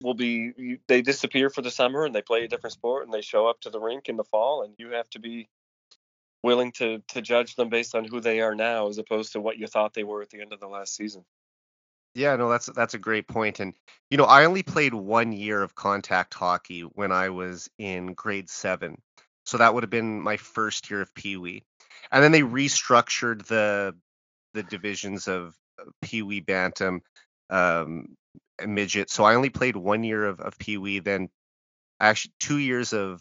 will 0.00 0.14
be 0.14 0.78
they 0.86 1.02
disappear 1.02 1.50
for 1.50 1.62
the 1.62 1.70
summer 1.70 2.04
and 2.04 2.14
they 2.14 2.22
play 2.22 2.44
a 2.44 2.48
different 2.48 2.74
sport 2.74 3.04
and 3.04 3.12
they 3.12 3.22
show 3.22 3.46
up 3.46 3.60
to 3.60 3.70
the 3.70 3.80
rink 3.80 4.08
in 4.08 4.16
the 4.16 4.24
fall 4.24 4.62
and 4.62 4.74
you 4.78 4.90
have 4.90 5.08
to 5.10 5.18
be 5.18 5.48
willing 6.44 6.72
to 6.72 7.02
to 7.08 7.20
judge 7.20 7.56
them 7.56 7.68
based 7.68 7.94
on 7.94 8.04
who 8.04 8.20
they 8.20 8.40
are 8.40 8.54
now 8.54 8.88
as 8.88 8.98
opposed 8.98 9.32
to 9.32 9.40
what 9.40 9.58
you 9.58 9.66
thought 9.66 9.94
they 9.94 10.04
were 10.04 10.22
at 10.22 10.30
the 10.30 10.40
end 10.40 10.52
of 10.52 10.60
the 10.60 10.68
last 10.68 10.94
season. 10.94 11.24
Yeah, 12.14 12.36
no, 12.36 12.48
that's 12.48 12.66
that's 12.66 12.94
a 12.94 12.98
great 12.98 13.26
point. 13.26 13.58
And 13.58 13.74
you 14.10 14.18
know, 14.18 14.24
I 14.24 14.44
only 14.44 14.62
played 14.62 14.94
one 14.94 15.32
year 15.32 15.60
of 15.62 15.74
contact 15.74 16.34
hockey 16.34 16.82
when 16.82 17.10
I 17.10 17.30
was 17.30 17.68
in 17.78 18.12
grade 18.14 18.48
seven, 18.48 19.00
so 19.44 19.58
that 19.58 19.74
would 19.74 19.82
have 19.82 19.90
been 19.90 20.20
my 20.20 20.36
first 20.36 20.90
year 20.90 21.00
of 21.00 21.12
Pee 21.14 21.36
Wee 21.36 21.64
and 22.10 22.22
then 22.22 22.32
they 22.32 22.42
restructured 22.42 23.46
the 23.46 23.94
the 24.54 24.62
divisions 24.62 25.26
of 25.26 25.54
Pee 26.00 26.22
Wee 26.22 26.40
Bantam, 26.40 27.02
um, 27.50 28.16
midget. 28.64 29.10
So 29.10 29.24
I 29.24 29.34
only 29.34 29.50
played 29.50 29.74
one 29.74 30.04
year 30.04 30.26
of, 30.26 30.40
of 30.40 30.56
Pee 30.58 30.78
Wee, 30.78 31.00
then 31.00 31.28
actually 31.98 32.34
two 32.38 32.58
years 32.58 32.92
of 32.92 33.20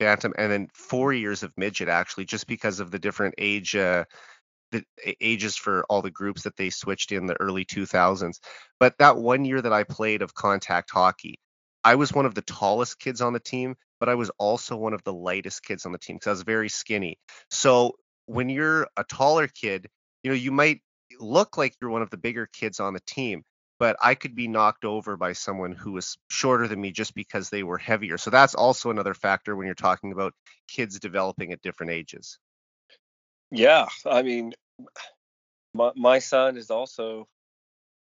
Bantam, 0.00 0.32
and 0.36 0.50
then 0.50 0.68
four 0.74 1.12
years 1.12 1.44
of 1.44 1.52
midget 1.56 1.88
actually, 1.88 2.24
just 2.24 2.48
because 2.48 2.80
of 2.80 2.90
the 2.90 2.98
different 2.98 3.36
age 3.38 3.76
uh, 3.76 4.04
the 4.72 4.84
ages 5.20 5.56
for 5.56 5.84
all 5.88 6.02
the 6.02 6.10
groups 6.10 6.42
that 6.42 6.56
they 6.56 6.70
switched 6.70 7.12
in 7.12 7.26
the 7.26 7.40
early 7.40 7.64
2000s. 7.64 8.40
But 8.78 8.98
that 8.98 9.16
one 9.16 9.44
year 9.44 9.60
that 9.62 9.72
I 9.72 9.84
played 9.84 10.22
of 10.22 10.34
contact 10.34 10.90
hockey, 10.90 11.38
I 11.84 11.94
was 11.96 12.12
one 12.12 12.26
of 12.26 12.34
the 12.34 12.42
tallest 12.42 12.98
kids 12.98 13.20
on 13.20 13.32
the 13.32 13.40
team, 13.40 13.76
but 13.98 14.08
I 14.08 14.14
was 14.14 14.30
also 14.38 14.76
one 14.76 14.92
of 14.92 15.02
the 15.04 15.12
lightest 15.12 15.64
kids 15.64 15.86
on 15.86 15.92
the 15.92 15.98
team 15.98 16.16
because 16.16 16.28
I 16.28 16.32
was 16.32 16.42
very 16.42 16.68
skinny. 16.68 17.18
So 17.50 17.94
when 18.26 18.48
you're 18.48 18.86
a 18.96 19.04
taller 19.04 19.48
kid, 19.48 19.88
you 20.22 20.30
know, 20.30 20.36
you 20.36 20.52
might 20.52 20.80
look 21.18 21.56
like 21.56 21.74
you're 21.80 21.90
one 21.90 22.02
of 22.02 22.10
the 22.10 22.16
bigger 22.16 22.48
kids 22.52 22.80
on 22.80 22.94
the 22.94 23.00
team, 23.06 23.42
but 23.80 23.96
I 24.00 24.14
could 24.14 24.36
be 24.36 24.46
knocked 24.46 24.84
over 24.84 25.16
by 25.16 25.32
someone 25.32 25.72
who 25.72 25.92
was 25.92 26.16
shorter 26.28 26.68
than 26.68 26.80
me 26.80 26.92
just 26.92 27.14
because 27.14 27.50
they 27.50 27.64
were 27.64 27.78
heavier. 27.78 28.18
So 28.18 28.30
that's 28.30 28.54
also 28.54 28.90
another 28.90 29.14
factor 29.14 29.56
when 29.56 29.66
you're 29.66 29.74
talking 29.74 30.12
about 30.12 30.34
kids 30.68 31.00
developing 31.00 31.52
at 31.52 31.62
different 31.62 31.90
ages. 31.90 32.38
Yeah, 33.50 33.86
I 34.06 34.22
mean, 34.22 34.52
my 35.74 35.90
my 35.96 36.18
son 36.18 36.56
has 36.56 36.70
also 36.70 37.26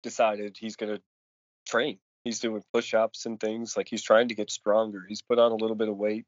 decided 0.03 0.57
he's 0.59 0.77
going 0.77 0.97
to 0.97 1.03
train 1.67 1.99
he's 2.25 2.41
doing 2.41 2.63
push-ups 2.73 3.27
and 3.27 3.39
things 3.41 3.77
like 3.77 3.89
he's 3.89 4.03
trying 4.03 4.29
to 4.29 4.35
get 4.35 4.51
stronger 4.51 5.05
he's 5.09 5.23
put 5.23 5.39
on 5.39 5.53
a 5.53 5.57
little 5.57 5.77
bit 5.77 5.89
of 5.89 5.97
weight 5.97 6.25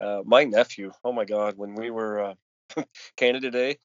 uh, 0.00 0.22
my 0.24 0.44
nephew 0.44 0.90
oh 1.04 1.12
my 1.12 1.24
god 1.24 1.54
when 1.56 1.74
we 1.74 1.90
were 1.90 2.20
uh, 2.20 2.34
canada 3.16 3.50
day 3.50 3.76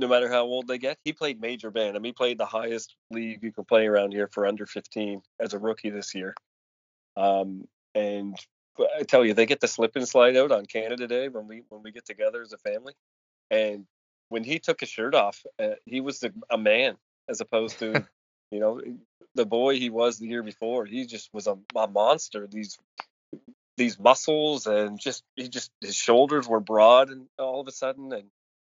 no 0.00 0.08
matter 0.08 0.28
how 0.28 0.42
old 0.42 0.68
they 0.68 0.78
get 0.78 0.98
he 1.04 1.12
played 1.12 1.40
major 1.40 1.70
band 1.70 1.96
I 1.96 2.00
mean, 2.00 2.10
he 2.10 2.12
played 2.12 2.38
the 2.38 2.46
highest 2.46 2.94
league 3.10 3.42
you 3.42 3.52
can 3.52 3.64
play 3.64 3.86
around 3.86 4.12
here 4.12 4.28
for 4.32 4.46
under 4.46 4.66
15 4.66 5.22
as 5.40 5.54
a 5.54 5.58
rookie 5.58 5.90
this 5.90 6.14
year 6.14 6.34
um, 7.16 7.66
and 7.94 8.36
i 8.98 9.02
tell 9.02 9.24
you 9.24 9.34
they 9.34 9.46
get 9.46 9.60
the 9.60 9.68
slip 9.68 9.96
and 9.96 10.08
slide 10.08 10.36
out 10.36 10.52
on 10.52 10.66
canada 10.66 11.06
day 11.06 11.28
when 11.28 11.46
we 11.48 11.62
when 11.68 11.82
we 11.82 11.90
get 11.90 12.06
together 12.06 12.42
as 12.42 12.52
a 12.52 12.58
family 12.58 12.94
and 13.50 13.86
when 14.28 14.44
he 14.44 14.58
took 14.58 14.80
his 14.80 14.88
shirt 14.88 15.14
off 15.14 15.44
uh, 15.60 15.74
he 15.84 16.00
was 16.00 16.22
a, 16.22 16.30
a 16.50 16.58
man 16.58 16.96
as 17.28 17.40
opposed 17.40 17.78
to 17.78 18.06
you 18.50 18.60
know 18.60 18.80
the 19.38 19.46
boy 19.46 19.78
he 19.78 19.88
was 19.88 20.18
the 20.18 20.26
year 20.26 20.42
before. 20.42 20.84
He 20.84 21.06
just 21.06 21.32
was 21.32 21.46
a, 21.46 21.56
a 21.76 21.86
monster. 21.86 22.46
These 22.46 22.78
these 23.76 23.98
muscles 23.98 24.66
and 24.66 24.98
just 24.98 25.22
he 25.36 25.48
just 25.48 25.70
his 25.80 25.94
shoulders 25.94 26.48
were 26.48 26.58
broad 26.58 27.10
and 27.10 27.26
all 27.38 27.60
of 27.60 27.68
a 27.68 27.72
sudden 27.72 28.12
and 28.12 28.24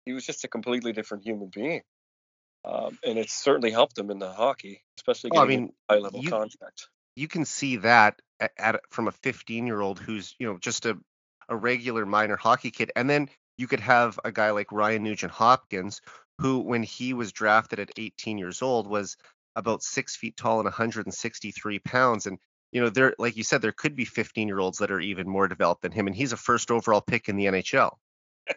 he 0.10 0.14
was 0.14 0.26
just 0.26 0.44
a 0.44 0.48
completely 0.48 0.92
different 0.92 1.24
human 1.24 1.52
being. 1.54 1.84
Um, 2.66 2.98
and 3.06 3.20
it's 3.20 3.32
certainly 3.32 3.70
helped 3.70 3.96
him 3.96 4.10
in 4.10 4.18
the 4.18 4.32
hockey, 4.32 4.82
especially 4.98 5.30
getting 5.30 5.40
well, 5.40 5.46
I 5.46 5.56
mean, 5.56 5.74
high 5.88 5.98
level 6.00 6.24
you, 6.24 6.30
contact. 6.32 6.90
You 7.16 7.28
can 7.28 7.46
see 7.46 7.76
that 7.78 8.20
at, 8.40 8.52
at, 8.58 8.82
from 8.90 9.08
a 9.08 9.12
15 9.12 9.68
year 9.68 9.80
old 9.80 10.00
who's 10.00 10.36
you 10.40 10.48
know 10.48 10.58
just 10.58 10.88
a 10.88 10.98
a 11.48 11.56
regular 11.56 12.08
minor 12.08 12.38
hockey 12.38 12.72
kid, 12.72 12.92
and 12.96 13.08
then 13.08 13.30
you 13.58 13.68
could 13.68 13.82
have 13.82 14.20
a 14.26 14.32
guy 14.32 14.50
like 14.50 14.72
Ryan 14.72 15.04
Nugent 15.04 15.32
Hopkins, 15.32 16.02
who 16.40 16.60
when 16.60 16.82
he 16.82 17.14
was 17.14 17.32
drafted 17.32 17.80
at 17.80 17.92
18 17.96 18.40
years 18.40 18.64
old 18.64 18.88
was 18.88 19.16
about 19.56 19.84
six 19.84 20.16
feet 20.16 20.36
tall 20.36 20.58
and 20.58 20.66
163 20.66 21.80
pounds. 21.80 22.26
And 22.26 22.40
you 22.72 22.82
know, 22.82 22.90
there, 22.90 23.14
like 23.20 23.38
you 23.38 23.44
said, 23.44 23.62
there 23.62 23.74
could 23.74 23.96
be 23.96 24.06
15 24.06 24.48
year 24.48 24.60
olds 24.60 24.80
that 24.80 24.90
are 24.90 25.00
even 25.00 25.30
more 25.30 25.48
developed 25.48 25.84
than 25.84 25.92
him, 25.92 26.08
and 26.08 26.16
he's 26.16 26.34
a 26.34 26.38
first 26.38 26.72
overall 26.72 27.02
pick 27.02 27.30
in 27.30 27.36
the 27.36 27.46
NHL. 27.46 27.92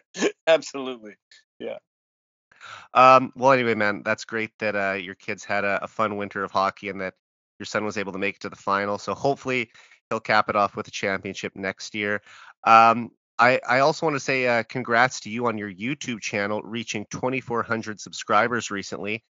Absolutely, 0.47 1.15
yeah. 1.59 1.77
Um, 2.93 3.33
well, 3.35 3.51
anyway, 3.51 3.75
man, 3.75 4.03
that's 4.03 4.25
great 4.25 4.51
that 4.59 4.75
uh, 4.75 4.93
your 4.93 5.15
kids 5.15 5.43
had 5.43 5.65
a, 5.65 5.83
a, 5.83 5.87
fun 5.87 6.15
winter 6.15 6.43
of 6.43 6.51
hockey 6.51 6.89
and 6.89 7.01
that 7.01 7.15
your 7.59 7.65
son 7.65 7.83
was 7.83 7.97
able 7.97 8.13
to 8.13 8.19
make 8.19 8.35
it 8.35 8.41
to 8.41 8.49
the 8.49 8.55
final. 8.55 8.97
So 8.97 9.13
hopefully 9.13 9.71
he'll 10.09 10.19
cap 10.19 10.49
it 10.49 10.55
off 10.55 10.75
with 10.75 10.87
a 10.87 10.91
championship 10.91 11.53
next 11.55 11.93
year. 11.95 12.21
Um, 12.63 13.11
I, 13.39 13.59
I 13.67 13.79
also 13.79 14.05
want 14.05 14.15
to 14.15 14.19
say 14.19 14.47
uh, 14.47 14.63
congrats 14.63 15.21
to 15.21 15.29
you 15.29 15.47
on 15.47 15.57
your 15.57 15.71
YouTube 15.71 16.21
channel 16.21 16.61
reaching 16.61 17.05
2,400 17.11 17.99
subscribers 17.99 18.69
recently. 18.69 19.23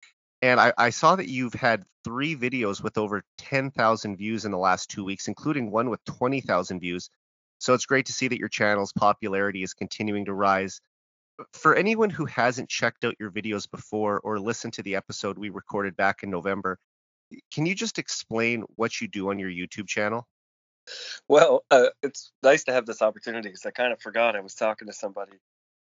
And 0.43 0.59
I, 0.59 0.73
I, 0.79 0.91
saw 0.91 1.17
that 1.17 1.29
you've 1.29 1.53
had 1.53 1.85
three 2.03 2.35
videos 2.35 2.83
with 2.83 2.97
over 2.97 3.23
10,000 3.37 4.17
views 4.17 4.47
in 4.47 4.53
the 4.53 4.59
last 4.59 4.89
two 4.89 5.05
weeks, 5.05 5.29
including 5.29 5.71
one 5.71 5.91
with 5.91 6.03
20,000 6.05 6.81
views. 6.81 7.11
So 7.61 7.75
it's 7.75 7.87
great 7.87 8.07
to 8.07 8.13
see 8.13 8.27
that 8.27 8.39
your 8.39 8.49
channel's 8.49 8.93
popularity 8.93 9.63
is 9.63 9.75
continuing 9.75 10.25
to 10.25 10.33
rise. 10.33 10.81
For 11.53 11.75
anyone 11.75 12.11
who 12.11 12.25
hasn't 12.25 12.71
checked 12.71 13.05
out 13.05 13.15
your 13.21 13.31
videos 13.31 13.71
before 13.71 14.19
or 14.21 14.41
listened 14.41 14.73
to 14.75 14.83
the 14.83 14.97
episode 14.97 15.39
we 15.39 15.51
recorded 15.51 15.95
back 15.95 16.23
in 16.23 16.31
November, 16.31 16.79
can 17.53 17.67
you 17.67 17.75
just 17.75 17.99
explain 17.99 18.65
what 18.77 19.01
you 19.01 19.09
do 19.09 19.31
on 19.31 19.39
your 19.39 19.51
YouTube 19.51 19.87
channel? 19.87 20.27
Well, 21.29 21.65
uh, 21.71 21.89
it's 22.03 22.33
nice 22.43 22.65
to 22.65 22.73
have 22.73 22.87
this 22.87 23.03
opportunity 23.03 23.51
because 23.51 23.67
I 23.67 23.71
kind 23.71 23.93
of 23.93 24.01
forgot 24.01 24.37
I 24.37 24.41
was 24.41 24.55
talking 24.55 24.89
to 24.89 24.95
somebody 24.95 25.39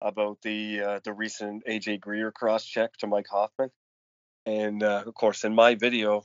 about 0.03 0.43
the 0.43 0.81
uh, 0.81 1.01
the 1.05 1.13
recent 1.13 1.65
AJ 1.67 2.01
Greer 2.01 2.31
cross 2.31 2.65
check 2.65 2.93
to 2.99 3.07
Mike 3.07 3.29
Hoffman. 3.31 3.71
And 4.45 4.83
uh, 4.83 5.05
of 5.07 5.15
course, 5.15 5.45
in 5.45 5.55
my 5.55 5.75
video, 5.75 6.25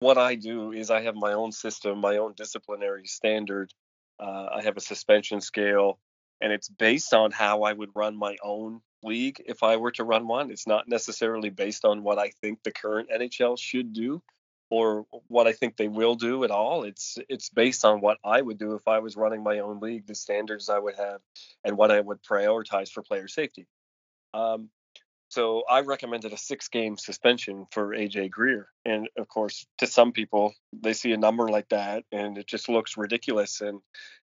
what 0.00 0.18
I 0.18 0.34
do 0.34 0.72
is 0.72 0.90
I 0.90 1.02
have 1.02 1.14
my 1.14 1.34
own 1.34 1.52
system, 1.52 2.00
my 2.00 2.16
own 2.16 2.34
disciplinary 2.36 3.06
standard. 3.06 3.72
Uh, 4.20 4.48
I 4.56 4.62
have 4.62 4.76
a 4.76 4.80
suspension 4.80 5.40
scale, 5.40 5.98
and 6.40 6.52
it's 6.52 6.68
based 6.68 7.14
on 7.14 7.30
how 7.30 7.62
I 7.62 7.72
would 7.72 7.90
run 7.94 8.16
my 8.16 8.36
own 8.42 8.80
league 9.02 9.42
if 9.46 9.62
I 9.62 9.76
were 9.76 9.92
to 9.92 10.04
run 10.04 10.26
one. 10.26 10.50
It's 10.50 10.66
not 10.66 10.88
necessarily 10.88 11.50
based 11.50 11.84
on 11.84 12.02
what 12.02 12.18
I 12.18 12.30
think 12.40 12.62
the 12.62 12.72
current 12.72 13.10
NHL 13.10 13.58
should 13.58 13.92
do 13.92 14.22
or 14.70 15.06
what 15.28 15.46
I 15.46 15.52
think 15.52 15.76
they 15.76 15.88
will 15.88 16.14
do 16.14 16.44
at 16.44 16.50
all. 16.50 16.84
It's 16.84 17.18
it's 17.28 17.48
based 17.48 17.84
on 17.84 18.00
what 18.00 18.18
I 18.24 18.40
would 18.40 18.58
do 18.58 18.74
if 18.74 18.86
I 18.86 18.98
was 18.98 19.16
running 19.16 19.42
my 19.42 19.60
own 19.60 19.80
league, 19.80 20.06
the 20.06 20.14
standards 20.14 20.68
I 20.68 20.78
would 20.78 20.96
have, 20.96 21.20
and 21.64 21.76
what 21.76 21.90
I 21.90 22.00
would 22.00 22.22
prioritize 22.22 22.90
for 22.90 23.02
player 23.02 23.28
safety. 23.28 23.66
Um, 24.34 24.68
so 25.30 25.62
I 25.68 25.80
recommended 25.80 26.32
a 26.32 26.38
six 26.38 26.68
game 26.68 26.96
suspension 26.96 27.66
for 27.70 27.88
AJ 27.88 28.30
Greer. 28.30 28.68
And 28.84 29.08
of 29.18 29.28
course, 29.28 29.66
to 29.78 29.86
some 29.86 30.12
people, 30.12 30.54
they 30.72 30.94
see 30.94 31.12
a 31.12 31.18
number 31.18 31.48
like 31.48 31.68
that 31.68 32.04
and 32.10 32.38
it 32.38 32.46
just 32.46 32.68
looks 32.68 32.96
ridiculous. 32.96 33.60
And 33.60 33.80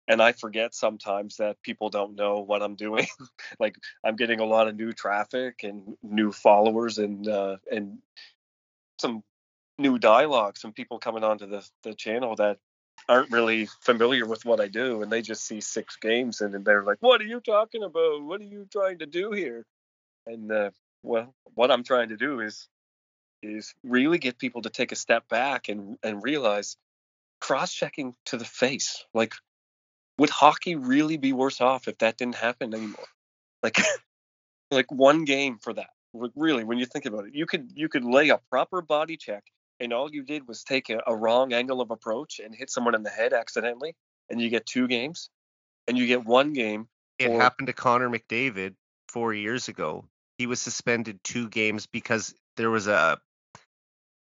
and 0.07 0.21
I 0.21 0.31
forget 0.31 0.73
sometimes 0.73 1.37
that 1.37 1.61
people 1.61 1.89
don't 1.89 2.15
know 2.15 2.39
what 2.39 2.61
I'm 2.61 2.75
doing. 2.75 3.07
like 3.59 3.75
I'm 4.03 4.15
getting 4.15 4.39
a 4.39 4.45
lot 4.45 4.67
of 4.67 4.75
new 4.75 4.93
traffic 4.93 5.63
and 5.63 5.97
new 6.01 6.31
followers 6.31 6.97
and 6.97 7.27
uh, 7.27 7.57
and 7.69 7.99
some 8.97 9.23
new 9.77 9.99
dialogue, 9.99 10.57
some 10.57 10.71
people 10.71 10.99
coming 10.99 11.23
onto 11.23 11.47
the, 11.47 11.67
the 11.83 11.93
channel 11.93 12.35
that 12.37 12.59
aren't 13.09 13.31
really 13.31 13.67
familiar 13.81 14.25
with 14.25 14.45
what 14.45 14.61
I 14.61 14.69
do 14.69 15.01
and 15.01 15.11
they 15.11 15.21
just 15.21 15.45
see 15.45 15.59
six 15.59 15.97
games 15.97 16.39
and 16.39 16.63
they're 16.63 16.83
like, 16.83 16.99
What 17.01 17.19
are 17.19 17.25
you 17.25 17.41
talking 17.41 17.83
about? 17.83 18.23
What 18.23 18.39
are 18.39 18.45
you 18.45 18.67
trying 18.71 18.99
to 18.99 19.05
do 19.05 19.31
here? 19.31 19.65
And 20.25 20.49
uh, 20.49 20.69
well, 21.03 21.33
what 21.53 21.71
I'm 21.71 21.83
trying 21.83 22.09
to 22.09 22.17
do 22.17 22.39
is 22.39 22.67
is 23.43 23.75
really 23.83 24.17
get 24.17 24.39
people 24.39 24.61
to 24.61 24.69
take 24.69 24.91
a 24.91 24.95
step 24.95 25.27
back 25.27 25.69
and 25.69 25.97
and 26.01 26.23
realize 26.23 26.77
cross-checking 27.41 28.15
to 28.25 28.37
the 28.37 28.45
face. 28.45 29.03
Like, 29.13 29.33
would 30.17 30.29
hockey 30.29 30.75
really 30.75 31.17
be 31.17 31.33
worse 31.33 31.59
off 31.59 31.87
if 31.87 31.97
that 31.99 32.17
didn't 32.17 32.35
happen 32.35 32.73
anymore? 32.73 33.05
Like, 33.61 33.77
like 34.71 34.91
one 34.91 35.25
game 35.25 35.57
for 35.59 35.73
that. 35.73 35.89
Really, 36.35 36.63
when 36.63 36.77
you 36.77 36.85
think 36.85 37.05
about 37.05 37.25
it, 37.25 37.35
you 37.35 37.45
could 37.45 37.71
you 37.75 37.89
could 37.89 38.05
lay 38.05 38.29
a 38.29 38.39
proper 38.49 38.81
body 38.81 39.17
check, 39.17 39.43
and 39.79 39.91
all 39.91 40.11
you 40.11 40.23
did 40.23 40.47
was 40.47 40.63
take 40.63 40.89
a, 40.89 41.01
a 41.07 41.15
wrong 41.15 41.53
angle 41.53 41.81
of 41.81 41.91
approach 41.91 42.39
and 42.39 42.55
hit 42.55 42.69
someone 42.69 42.95
in 42.95 43.03
the 43.03 43.09
head 43.09 43.33
accidentally, 43.33 43.95
and 44.29 44.39
you 44.39 44.49
get 44.49 44.65
two 44.65 44.87
games, 44.87 45.29
and 45.87 45.97
you 45.97 46.05
get 46.07 46.23
one 46.23 46.53
game. 46.53 46.87
It 47.17 47.31
happened 47.31 47.67
to 47.67 47.73
Connor 47.73 48.09
McDavid 48.09 48.75
four 49.07 49.33
years 49.33 49.67
ago. 49.67 50.05
He 50.43 50.47
was 50.47 50.61
suspended 50.61 51.23
two 51.23 51.47
games 51.47 51.85
because 51.85 52.35
there 52.57 52.69
was 52.69 52.87
a. 52.87 53.17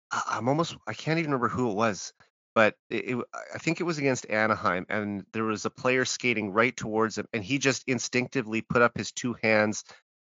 I'm 0.09 0.47
almost 0.47 0.77
I 0.87 0.93
can't 0.93 1.19
even 1.19 1.31
remember 1.31 1.49
who 1.49 1.69
it 1.69 1.73
was, 1.73 2.13
but 2.55 2.75
it, 2.89 3.09
it, 3.09 3.25
I 3.53 3.57
think 3.57 3.81
it 3.81 3.83
was 3.83 3.97
against 3.97 4.29
Anaheim, 4.29 4.85
and 4.87 5.25
there 5.33 5.43
was 5.43 5.65
a 5.65 5.69
player 5.69 6.05
skating 6.05 6.53
right 6.53 6.73
towards 6.77 7.17
him, 7.17 7.27
and 7.33 7.43
he 7.43 7.57
just 7.57 7.83
instinctively 7.87 8.61
put 8.61 8.81
up 8.81 8.97
his 8.97 9.11
two 9.11 9.35
hands 9.43 9.83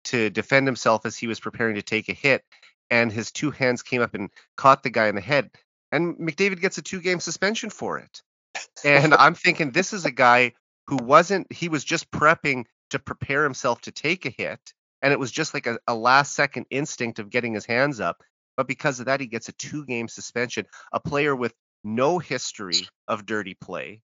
to 0.05 0.31
defend 0.31 0.65
himself 0.65 1.05
as 1.05 1.15
he 1.15 1.27
was 1.27 1.39
preparing 1.39 1.75
to 1.75 1.83
take 1.83 2.09
a 2.09 2.13
hit, 2.13 2.43
and 2.89 3.11
his 3.11 3.31
two 3.31 3.51
hands 3.51 3.83
came 3.83 4.01
up 4.01 4.15
and 4.15 4.31
caught 4.57 4.81
the 4.81 4.89
guy 4.89 5.09
in 5.09 5.13
the 5.15 5.21
head, 5.21 5.51
and 5.91 6.17
McDavid 6.17 6.59
gets 6.59 6.79
a 6.79 6.81
two-game 6.81 7.19
suspension 7.19 7.69
for 7.69 7.99
it. 7.99 8.23
And 8.83 9.13
I'm 9.19 9.35
thinking 9.35 9.69
this 9.69 9.93
is 9.93 10.05
a 10.05 10.11
guy 10.11 10.53
who 10.87 10.95
wasn't 10.95 11.53
he 11.53 11.69
was 11.69 11.83
just 11.83 12.09
prepping 12.09 12.65
to 12.89 12.97
prepare 12.97 13.43
himself 13.43 13.81
to 13.81 13.91
take 13.91 14.25
a 14.25 14.31
hit, 14.31 14.73
and 15.03 15.11
it 15.11 15.19
was 15.19 15.31
just 15.31 15.53
like 15.53 15.67
a, 15.67 15.77
a 15.87 15.93
last-second 15.93 16.65
instinct 16.71 17.19
of 17.19 17.29
getting 17.29 17.53
his 17.53 17.65
hands 17.65 17.99
up. 17.99 18.23
But 18.55 18.67
because 18.67 18.99
of 18.99 19.07
that, 19.07 19.19
he 19.19 19.27
gets 19.27 19.49
a 19.49 19.53
two-game 19.53 20.07
suspension. 20.07 20.65
A 20.93 20.99
player 20.99 21.35
with 21.35 21.53
no 21.83 22.19
history 22.19 22.87
of 23.07 23.25
dirty 23.25 23.53
play. 23.53 24.01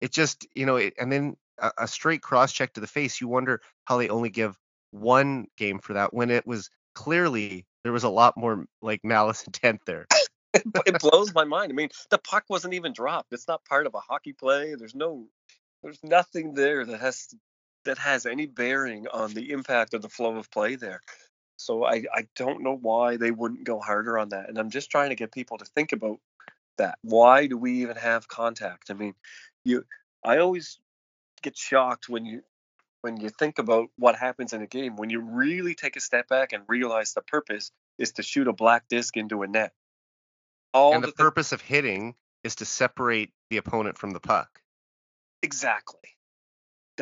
It 0.00 0.12
just, 0.12 0.46
you 0.54 0.66
know, 0.66 0.76
it, 0.76 0.94
and 0.98 1.10
then 1.12 1.36
a, 1.58 1.70
a 1.78 1.88
straight 1.88 2.22
cross 2.22 2.52
check 2.52 2.72
to 2.74 2.80
the 2.80 2.86
face. 2.88 3.20
You 3.20 3.28
wonder 3.28 3.60
how 3.84 3.98
they 3.98 4.08
only 4.08 4.30
give 4.30 4.58
one 4.90 5.46
game 5.56 5.78
for 5.78 5.94
that 5.94 6.12
when 6.12 6.30
it 6.30 6.46
was 6.46 6.68
clearly 6.94 7.64
there 7.84 7.92
was 7.92 8.04
a 8.04 8.08
lot 8.08 8.36
more 8.36 8.66
like 8.82 9.00
malice 9.04 9.42
intent 9.46 9.80
there. 9.86 10.06
it 10.54 11.00
blows 11.00 11.32
my 11.32 11.44
mind. 11.44 11.70
I 11.70 11.74
mean, 11.74 11.88
the 12.10 12.18
puck 12.18 12.44
wasn't 12.48 12.74
even 12.74 12.92
dropped. 12.92 13.32
It's 13.32 13.48
not 13.48 13.64
part 13.64 13.86
of 13.86 13.94
a 13.94 14.00
hockey 14.00 14.32
play. 14.32 14.74
There's 14.74 14.94
no, 14.94 15.26
there's 15.82 16.00
nothing 16.02 16.54
there 16.54 16.84
that 16.84 17.00
has 17.00 17.32
that 17.84 17.98
has 17.98 18.26
any 18.26 18.46
bearing 18.46 19.06
on 19.08 19.34
the 19.34 19.50
impact 19.50 19.94
of 19.94 20.02
the 20.02 20.08
flow 20.08 20.36
of 20.36 20.50
play 20.50 20.76
there. 20.76 21.00
So 21.56 21.84
I, 21.84 22.04
I 22.12 22.26
don't 22.34 22.62
know 22.62 22.76
why 22.76 23.16
they 23.16 23.30
wouldn't 23.30 23.64
go 23.64 23.78
harder 23.78 24.18
on 24.18 24.30
that. 24.30 24.48
And 24.48 24.58
I'm 24.58 24.70
just 24.70 24.90
trying 24.90 25.10
to 25.10 25.14
get 25.14 25.32
people 25.32 25.58
to 25.58 25.64
think 25.64 25.92
about 25.92 26.18
that? 26.78 26.98
Why 27.02 27.46
do 27.46 27.56
we 27.56 27.82
even 27.82 27.96
have 27.96 28.28
contact? 28.28 28.90
I 28.90 28.94
mean, 28.94 29.14
you 29.64 29.84
I 30.24 30.38
always 30.38 30.78
get 31.42 31.56
shocked 31.56 32.08
when 32.08 32.24
you 32.24 32.42
when 33.02 33.16
you 33.18 33.30
think 33.30 33.58
about 33.58 33.88
what 33.96 34.16
happens 34.16 34.52
in 34.52 34.62
a 34.62 34.66
game 34.66 34.96
when 34.96 35.10
you 35.10 35.20
really 35.20 35.74
take 35.74 35.96
a 35.96 36.00
step 36.00 36.28
back 36.28 36.52
and 36.52 36.62
realize 36.68 37.14
the 37.14 37.22
purpose 37.22 37.72
is 37.98 38.12
to 38.12 38.22
shoot 38.22 38.48
a 38.48 38.52
black 38.52 38.84
disc 38.88 39.16
into 39.16 39.42
a 39.42 39.48
net. 39.48 39.72
All 40.72 40.94
and 40.94 41.02
the, 41.02 41.08
the 41.08 41.12
purpose 41.12 41.50
th- 41.50 41.60
of 41.60 41.66
hitting 41.66 42.14
is 42.44 42.56
to 42.56 42.64
separate 42.64 43.30
the 43.50 43.58
opponent 43.58 43.98
from 43.98 44.10
the 44.10 44.20
puck. 44.20 44.60
Exactly. 45.42 46.00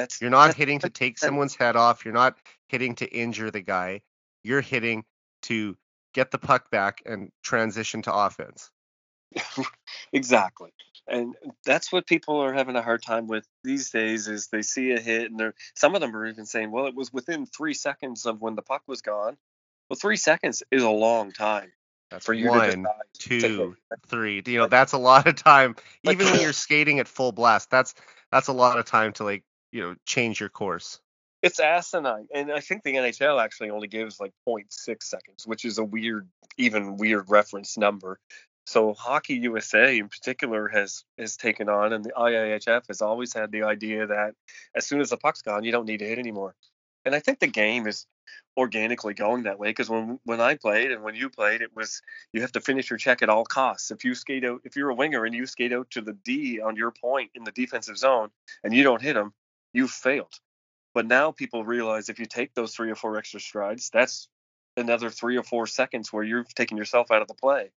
That's 0.00 0.20
You're 0.20 0.30
not 0.30 0.46
that's, 0.46 0.58
hitting 0.58 0.78
to 0.80 0.88
take 0.88 1.18
someone's 1.18 1.54
head 1.54 1.76
off, 1.76 2.04
you're 2.04 2.14
not 2.14 2.36
hitting 2.68 2.94
to 2.96 3.06
injure 3.06 3.50
the 3.50 3.60
guy. 3.60 4.00
You're 4.42 4.62
hitting 4.62 5.04
to 5.42 5.76
get 6.14 6.30
the 6.30 6.38
puck 6.38 6.70
back 6.70 7.02
and 7.04 7.30
transition 7.42 8.02
to 8.02 8.14
offense. 8.14 8.70
exactly. 10.12 10.72
And 11.06 11.34
that's 11.66 11.92
what 11.92 12.06
people 12.06 12.40
are 12.40 12.54
having 12.54 12.76
a 12.76 12.82
hard 12.82 13.02
time 13.02 13.26
with 13.26 13.44
these 13.62 13.90
days 13.90 14.26
is 14.26 14.48
they 14.48 14.62
see 14.62 14.92
a 14.92 15.00
hit 15.00 15.30
and 15.30 15.38
they're 15.38 15.54
some 15.74 15.94
of 15.94 16.00
them 16.00 16.16
are 16.16 16.26
even 16.26 16.46
saying, 16.46 16.70
well, 16.70 16.86
it 16.86 16.94
was 16.94 17.12
within 17.12 17.46
three 17.46 17.74
seconds 17.74 18.24
of 18.24 18.40
when 18.40 18.54
the 18.54 18.62
puck 18.62 18.82
was 18.86 19.02
gone. 19.02 19.36
Well, 19.88 19.98
three 20.00 20.16
seconds 20.16 20.62
is 20.70 20.82
a 20.82 20.90
long 20.90 21.32
time. 21.32 21.72
That's 22.10 22.24
for 22.24 22.32
you 22.32 22.48
one, 22.48 22.86
two, 23.18 23.76
three. 24.06 24.42
You 24.46 24.58
know, 24.58 24.66
that's 24.66 24.92
a 24.92 24.98
lot 24.98 25.26
of 25.26 25.36
time. 25.36 25.76
Even 26.04 26.26
when 26.26 26.40
you're 26.40 26.52
skating 26.52 27.00
at 27.00 27.08
full 27.08 27.32
blast, 27.32 27.70
that's 27.70 27.94
that's 28.32 28.48
a 28.48 28.52
lot 28.52 28.78
of 28.78 28.84
time 28.84 29.12
to 29.14 29.24
like, 29.24 29.44
you 29.72 29.82
know, 29.82 29.94
change 30.06 30.40
your 30.40 30.48
course. 30.48 31.00
It's 31.42 31.58
asinine. 31.58 32.28
And 32.34 32.52
I 32.52 32.60
think 32.60 32.82
the 32.82 32.94
NHL 32.94 33.42
actually 33.42 33.70
only 33.70 33.88
gives 33.88 34.20
like 34.20 34.32
0.6 34.46 35.02
seconds, 35.02 35.46
which 35.46 35.64
is 35.64 35.78
a 35.78 35.84
weird, 35.84 36.28
even 36.58 36.96
weird 36.96 37.30
reference 37.30 37.78
number. 37.78 38.18
So 38.66 38.92
Hockey 38.94 39.34
USA 39.34 39.98
in 39.98 40.08
particular 40.08 40.68
has 40.68 41.04
has 41.18 41.36
taken 41.36 41.68
on, 41.68 41.92
and 41.92 42.04
the 42.04 42.12
IIHF 42.12 42.86
has 42.88 43.00
always 43.02 43.32
had 43.32 43.50
the 43.50 43.62
idea 43.64 44.06
that 44.06 44.34
as 44.76 44.86
soon 44.86 45.00
as 45.00 45.10
the 45.10 45.16
puck's 45.16 45.42
gone, 45.42 45.64
you 45.64 45.72
don't 45.72 45.86
need 45.86 45.98
to 45.98 46.06
hit 46.06 46.18
anymore. 46.18 46.54
And 47.04 47.14
I 47.14 47.20
think 47.20 47.40
the 47.40 47.46
game 47.46 47.86
is 47.86 48.06
organically 48.56 49.14
going 49.14 49.44
that 49.44 49.58
way 49.58 49.70
because 49.70 49.88
when 49.88 50.20
when 50.24 50.40
I 50.40 50.54
played 50.54 50.92
and 50.92 51.02
when 51.02 51.14
you 51.14 51.30
played, 51.30 51.62
it 51.62 51.74
was 51.74 52.02
you 52.32 52.42
have 52.42 52.52
to 52.52 52.60
finish 52.60 52.90
your 52.90 52.98
check 52.98 53.22
at 53.22 53.30
all 53.30 53.44
costs. 53.44 53.90
If 53.90 54.04
you 54.04 54.14
skate 54.14 54.44
out, 54.44 54.60
if 54.64 54.76
you're 54.76 54.90
a 54.90 54.94
winger 54.94 55.24
and 55.24 55.34
you 55.34 55.46
skate 55.46 55.72
out 55.72 55.90
to 55.90 56.02
the 56.02 56.12
D 56.12 56.60
on 56.60 56.76
your 56.76 56.92
point 56.92 57.30
in 57.34 57.44
the 57.44 57.52
defensive 57.52 57.96
zone 57.96 58.30
and 58.62 58.74
you 58.74 58.82
don't 58.82 59.02
hit 59.02 59.14
them, 59.14 59.32
you've 59.72 59.90
failed. 59.90 60.34
But 60.94 61.06
now 61.06 61.30
people 61.30 61.64
realize 61.64 62.08
if 62.08 62.18
you 62.18 62.26
take 62.26 62.54
those 62.54 62.74
three 62.74 62.90
or 62.90 62.96
four 62.96 63.16
extra 63.16 63.40
strides, 63.40 63.90
that's 63.92 64.28
another 64.76 65.10
three 65.10 65.36
or 65.36 65.42
four 65.42 65.66
seconds 65.66 66.12
where 66.12 66.24
you've 66.24 66.54
taken 66.54 66.76
yourself 66.76 67.10
out 67.10 67.22
of 67.22 67.28
the 67.28 67.34
play 67.34 67.70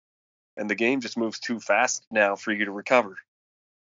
and 0.56 0.68
the 0.68 0.74
game 0.74 1.00
just 1.00 1.16
moves 1.16 1.38
too 1.38 1.60
fast 1.60 2.06
now 2.10 2.36
for 2.36 2.52
you 2.52 2.64
to 2.66 2.72
recover. 2.72 3.16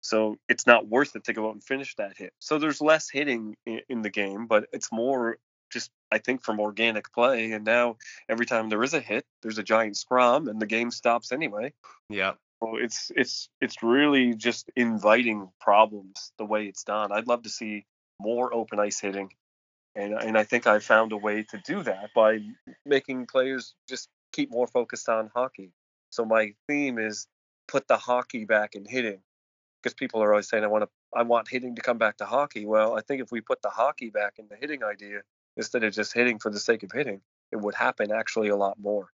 So 0.01 0.37
it's 0.49 0.67
not 0.67 0.87
worth 0.87 1.17
it 1.17 1.25
to 1.25 1.33
go 1.33 1.49
out 1.49 1.55
and 1.55 1.65
finish 1.65 1.95
that 1.97 2.17
hit. 2.17 2.33
So 2.39 2.59
there's 2.59 2.81
less 2.81 3.11
hitting 3.11 3.57
in, 3.67 4.03
the 4.03 4.11
game, 4.11 4.47
but 4.47 4.67
it's 4.73 4.93
more 4.93 5.39
just 5.73 5.91
I 6.11 6.19
think 6.19 6.43
from 6.43 6.61
organic 6.61 7.13
play. 7.13 7.53
And 7.53 7.65
now 7.65 7.97
every 8.29 8.47
time 8.47 8.69
there 8.69 8.83
is 8.83 8.95
a 8.95 9.01
hit, 9.01 9.25
there's 9.43 9.59
a 9.59 9.63
giant 9.63 9.97
scrum, 9.97 10.49
and 10.49 10.61
the 10.61 10.67
game 10.67 10.91
stops 10.91 11.33
anyway. 11.33 11.73
Yeah. 12.09 12.35
So 12.61 12.77
it's 12.77 13.11
it's 13.15 13.49
it's 13.61 13.83
really 13.83 14.35
just 14.35 14.71
inviting 14.77 15.49
problems 15.61 16.33
the 16.39 16.45
way 16.45 16.67
it's 16.67 16.85
done. 16.85 17.13
I'd 17.13 17.29
love 17.29 17.43
to 17.43 17.51
see 17.51 17.85
more 18.21 18.53
open 18.53 18.79
ice 18.79 19.01
hitting, 19.01 19.33
and 19.95 20.15
and 20.15 20.37
I 20.39 20.45
think 20.45 20.67
I 20.67 20.79
found 20.79 21.13
a 21.13 21.17
way 21.17 21.45
to 21.45 21.59
do 21.59 21.83
that 21.83 22.11
by 22.15 22.41
making 22.85 23.27
players 23.27 23.75
just 23.89 24.09
keep 24.33 24.51
more 24.51 24.67
focused 24.67 25.09
on 25.09 25.31
hockey. 25.35 25.73
So 26.11 26.25
my 26.25 26.55
theme 26.67 26.99
is 26.99 27.27
put 27.67 27.87
the 27.87 27.97
hockey 27.97 28.45
back 28.45 28.75
in 28.75 28.85
hitting 28.85 29.21
because 29.83 29.95
people 29.95 30.23
are 30.23 30.33
always 30.33 30.49
saying 30.49 30.65
I 30.65 30.69
want 30.69 30.85
to 30.85 30.91
I 31.15 31.23
want 31.23 31.49
hitting 31.49 31.77
to 31.77 31.83
come 31.83 31.99
back 31.99 32.19
to 32.19 32.27
hockey. 32.27 32.67
Well, 32.67 32.97
I 32.97 33.01
think 33.01 33.23
if 33.23 33.31
we 33.31 33.41
put 33.41 33.63
the 33.63 33.71
hockey 33.71 34.11
back 34.11 34.35
in 34.39 34.49
the 34.49 34.57
hitting 34.57 34.83
idea 34.83 35.23
instead 35.57 35.85
of 35.85 35.93
just 35.93 36.13
hitting 36.13 36.39
for 36.39 36.51
the 36.51 36.61
sake 36.61 36.83
of 36.83 36.93
hitting, 36.93 37.21
it 37.53 37.57
would 37.57 37.75
happen 37.75 38.13
actually 38.13 38.49
a 38.49 38.57
lot 38.57 38.79
more. 38.79 39.09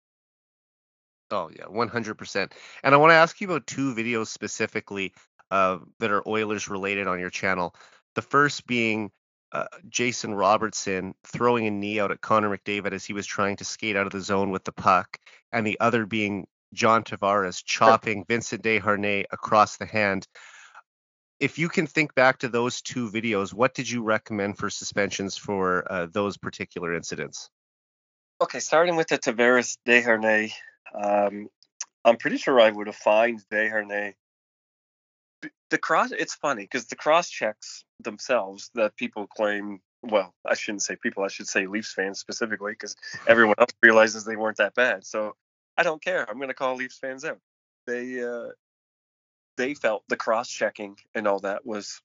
Oh 1.32 1.50
yeah, 1.56 1.66
100%. 1.66 2.52
And 2.84 2.94
I 2.94 2.98
want 2.98 3.12
to 3.12 3.16
ask 3.16 3.40
you 3.42 3.48
about 3.48 3.66
two 3.66 3.96
videos 3.96 4.28
specifically 4.28 5.14
uh, 5.52 5.80
that 6.00 6.12
are 6.12 6.28
Oilers 6.28 6.70
related 6.70 7.08
on 7.08 7.20
your 7.20 7.30
channel. 7.30 7.76
The 8.16 8.22
first 8.22 8.68
being 8.68 9.12
uh, 9.52 9.66
Jason 9.88 10.34
Robertson 10.34 11.14
throwing 11.26 11.68
a 11.68 11.72
knee 11.72 12.00
out 12.00 12.12
at 12.12 12.22
Connor 12.22 12.56
McDavid 12.56 12.92
as 12.92 13.06
he 13.06 13.14
was 13.14 13.26
trying 13.26 13.56
to 13.58 13.66
skate 13.66 13.96
out 13.96 14.08
of 14.08 14.12
the 14.12 14.22
zone 14.22 14.50
with 14.50 14.64
the 14.64 14.72
puck, 14.72 15.18
and 15.52 15.66
the 15.66 15.80
other 15.80 16.06
being 16.06 16.48
John 16.74 17.04
Tavares 17.04 17.64
chopping 17.64 18.26
Vincent 18.28 18.64
Desharnais 18.64 19.26
across 19.32 19.78
the 19.78 19.86
hand. 19.86 20.28
If 21.40 21.60
you 21.60 21.70
can 21.70 21.88
think 21.88 22.16
back 22.16 22.40
to 22.40 22.50
those 22.50 22.82
two 22.82 23.12
videos, 23.12 23.54
what 23.54 23.76
did 23.76 23.90
you 23.90 24.02
recommend 24.02 24.58
for 24.58 24.70
suspensions 24.70 25.38
for 25.38 25.92
uh, 25.92 26.08
those 26.12 26.38
particular 26.38 26.94
incidents? 26.94 27.50
Okay, 28.42 28.60
starting 28.60 28.96
with 28.96 29.08
the 29.08 29.20
Tavares 29.20 29.78
Desharnais, 29.88 30.54
um, 30.96 31.48
I'm 32.06 32.18
pretty 32.18 32.38
sure 32.38 32.60
I 32.60 32.72
would 32.72 32.88
have 32.88 32.96
fined 32.96 33.44
Desharnais. 33.52 34.16
The 35.70 35.78
cross, 35.78 36.12
it's 36.12 36.36
funny 36.36 36.64
because 36.64 36.88
the 36.88 36.96
cross 36.96 37.30
checks 37.30 37.84
themselves 38.00 38.70
that 38.76 38.96
people 38.96 39.28
claim 39.28 39.82
well, 40.04 40.34
I 40.46 40.56
shouldn't 40.56 40.84
say 40.84 40.98
people, 40.98 41.24
I 41.24 41.30
should 41.30 41.48
say 41.48 41.66
Leafs 41.66 41.94
fans 41.94 42.20
specifically, 42.20 42.74
because 42.74 42.96
everyone 43.26 43.56
else 43.58 43.72
realizes 43.82 44.26
they 44.26 44.36
weren't 44.36 44.58
that 44.58 44.76
bad. 44.76 45.06
So 45.06 45.36
I 45.78 45.84
don't 45.84 46.04
care. 46.04 46.30
I'm 46.30 46.38
going 46.38 46.50
to 46.50 46.54
call 46.54 46.76
Leafs 46.76 46.98
fans 46.98 47.24
out. 47.24 47.40
They 47.88 48.22
uh, 48.22 48.50
they 49.58 49.74
felt 49.74 50.04
the 50.08 50.18
cross 50.18 50.50
checking 50.50 50.98
and 51.16 51.28
all 51.28 51.40
that 51.40 51.66
was 51.66 52.02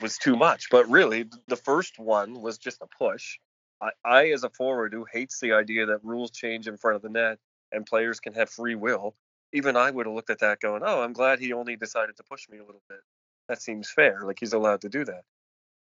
was 0.00 0.18
too 0.18 0.36
much. 0.36 0.68
But 0.70 0.88
really, 0.88 1.28
the 1.48 1.56
first 1.56 1.98
one 1.98 2.40
was 2.40 2.58
just 2.58 2.82
a 2.82 2.86
push. 2.86 3.38
I, 3.80 3.90
I, 4.04 4.30
as 4.30 4.44
a 4.44 4.50
forward 4.50 4.92
who 4.92 5.06
hates 5.10 5.40
the 5.40 5.52
idea 5.52 5.86
that 5.86 6.04
rules 6.04 6.30
change 6.30 6.68
in 6.68 6.76
front 6.76 6.96
of 6.96 7.02
the 7.02 7.08
net 7.08 7.38
and 7.72 7.84
players 7.84 8.20
can 8.20 8.32
have 8.34 8.48
free 8.48 8.74
will, 8.74 9.16
even 9.52 9.76
I 9.76 9.90
would 9.90 10.06
have 10.06 10.14
looked 10.14 10.30
at 10.30 10.40
that 10.40 10.60
going, 10.60 10.82
"Oh, 10.84 11.02
I'm 11.02 11.12
glad 11.12 11.38
he 11.38 11.52
only 11.52 11.76
decided 11.76 12.16
to 12.16 12.22
push 12.24 12.48
me 12.48 12.58
a 12.58 12.64
little 12.64 12.82
bit. 12.88 13.00
That 13.48 13.62
seems 13.62 13.90
fair. 13.90 14.22
Like 14.24 14.38
he's 14.40 14.52
allowed 14.52 14.82
to 14.82 14.88
do 14.88 15.04
that." 15.04 15.24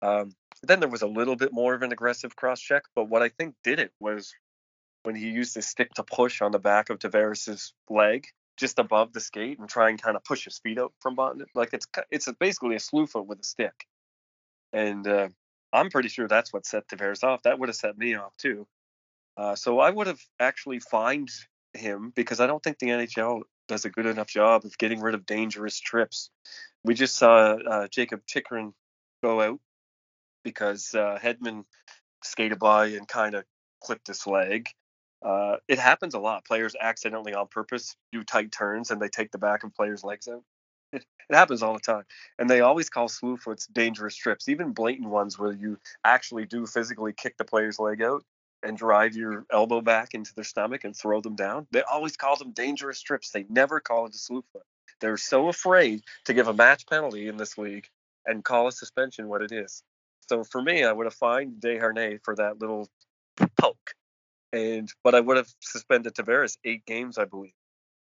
Um, 0.03 0.35
then 0.63 0.81
there 0.81 0.89
was 0.89 1.03
a 1.03 1.07
little 1.07 1.37
bit 1.37 1.53
more 1.53 1.75
of 1.75 1.83
an 1.83 1.93
aggressive 1.93 2.37
cross 2.37 2.61
check, 2.61 2.85
but 2.95 3.09
what 3.09 3.23
I 3.23 3.29
think 3.29 3.55
did 3.65 3.79
it 3.81 3.93
was 4.01 4.35
when 5.03 5.15
he 5.15 5.29
used 5.29 5.55
his 5.55 5.67
stick 5.67 5.93
to 5.95 6.03
push 6.03 6.43
on 6.43 6.53
the 6.53 6.59
back 6.59 6.91
of 6.91 6.99
Tavares's 6.99 7.73
leg 7.89 8.27
just 8.57 8.79
above 8.79 9.13
the 9.13 9.21
skate 9.21 9.59
and 9.59 9.69
try 9.69 9.91
and 9.91 10.01
kind 10.01 10.17
of 10.17 10.25
push 10.25 10.45
his 10.45 10.59
feet 10.59 10.79
out 10.79 10.93
from 11.01 11.17
it. 11.41 11.49
Like 11.55 11.71
it's 11.73 11.87
it's 12.11 12.31
basically 12.39 12.77
a 12.77 12.81
slew 12.81 13.07
foot 13.07 13.27
with 13.27 13.41
a 13.41 13.45
stick. 13.45 13.87
And 14.73 15.07
uh, 15.07 15.29
I'm 15.73 15.91
pretty 15.91 16.09
sure 16.09 16.29
that's 16.29 16.53
what 16.53 16.67
set 16.67 16.89
Tavares 16.89 17.25
off. 17.25 17.43
That 17.43 17.59
would 17.59 17.69
have 17.69 17.77
set 17.77 17.99
me 17.99 18.15
off 18.15 18.37
too. 18.37 18.67
Uh, 19.37 19.55
so 19.57 19.81
I 19.81 19.91
would 19.91 20.07
have 20.07 20.21
actually 20.39 20.81
fined 20.81 21.31
him 21.75 22.13
because 22.15 22.41
I 22.41 22.47
don't 22.47 22.63
think 22.63 22.79
the 22.79 22.89
NHL 22.89 23.43
does 23.69 23.85
a 23.85 23.91
good 23.91 24.07
enough 24.07 24.29
job 24.29 24.65
of 24.65 24.77
getting 24.79 25.01
rid 25.01 25.15
of 25.15 25.27
dangerous 25.27 25.79
trips. 25.81 26.31
We 26.85 26.95
just 26.95 27.17
saw 27.17 27.55
uh, 27.55 27.89
Jakob 27.89 28.23
Chychrun 28.27 28.75
go 29.23 29.41
out 29.41 29.61
because 30.43 30.95
uh, 30.95 31.19
Hedman 31.23 31.65
skated 32.23 32.59
by 32.59 32.87
and 32.87 33.09
kind 33.09 33.35
of 33.35 33.45
clipped 33.83 34.07
his 34.07 34.27
leg. 34.27 34.69
Uh, 35.25 35.57
it 35.69 35.79
happens 35.79 36.15
a 36.15 36.19
lot. 36.19 36.45
Players 36.45 36.77
accidentally 36.79 37.35
on 37.35 37.47
purpose 37.49 37.97
do 38.13 38.23
tight 38.23 38.53
turns 38.53 38.91
and 38.91 39.01
they 39.01 39.09
take 39.09 39.31
the 39.31 39.39
back 39.39 39.65
of 39.65 39.75
players' 39.75 40.05
legs 40.05 40.29
out. 40.29 40.43
It, 40.93 41.05
it 41.31 41.35
happens 41.35 41.63
all 41.63 41.73
the 41.73 41.81
time. 41.81 42.05
And 42.39 42.49
they 42.49 42.61
always 42.61 42.91
call 42.91 43.09
slew 43.09 43.39
foots 43.39 43.67
dangerous 43.67 44.15
trips, 44.15 44.49
even 44.49 44.73
blatant 44.73 45.09
ones 45.09 45.39
where 45.39 45.53
you 45.53 45.79
actually 46.05 46.45
do 46.45 46.67
physically 46.67 47.15
kick 47.15 47.39
the 47.39 47.45
player's 47.45 47.79
leg 47.79 48.03
out 48.03 48.23
and 48.65 48.77
drive 48.77 49.15
your 49.15 49.45
elbow 49.53 49.81
back 49.81 50.15
into 50.15 50.35
their 50.35 50.45
stomach 50.45 50.85
and 50.85 50.97
throw 50.97 51.21
them 51.21 51.37
down. 51.37 51.67
They 51.71 51.83
always 51.83 52.17
call 52.17 52.37
them 52.37 52.53
dangerous 52.53 53.01
trips. 53.01 53.31
They 53.31 53.45
never 53.49 53.81
call 53.81 54.07
it 54.07 54.15
a 54.15 54.19
slew 54.19 54.45
foot. 54.53 54.63
They're 55.01 55.17
so 55.17 55.49
afraid 55.49 56.03
to 56.25 56.35
give 56.35 56.49
a 56.49 56.55
match 56.55 56.87
penalty 56.87 57.29
in 57.29 57.37
this 57.37 57.59
league 57.59 57.87
and 58.27 58.45
call 58.45 58.69
a 58.69 58.73
suspension 58.73 59.29
what 59.29 59.43
it 59.43 59.53
is. 59.53 59.83
So 60.29 60.45
for 60.45 60.63
me, 60.63 60.85
I 60.85 60.93
would 60.93 61.07
have 61.07 61.15
fined 61.15 61.61
Desharnais 61.61 62.21
for 62.25 62.35
that 62.37 62.61
little 62.61 62.89
poke 63.59 63.95
and 64.55 64.91
but 65.03 65.15
I 65.15 65.21
would 65.21 65.37
have 65.37 65.53
suspended 65.61 66.15
Tavares 66.15 66.57
eight 66.65 66.87
games, 66.87 67.19
I 67.19 67.25
believe, 67.25 67.55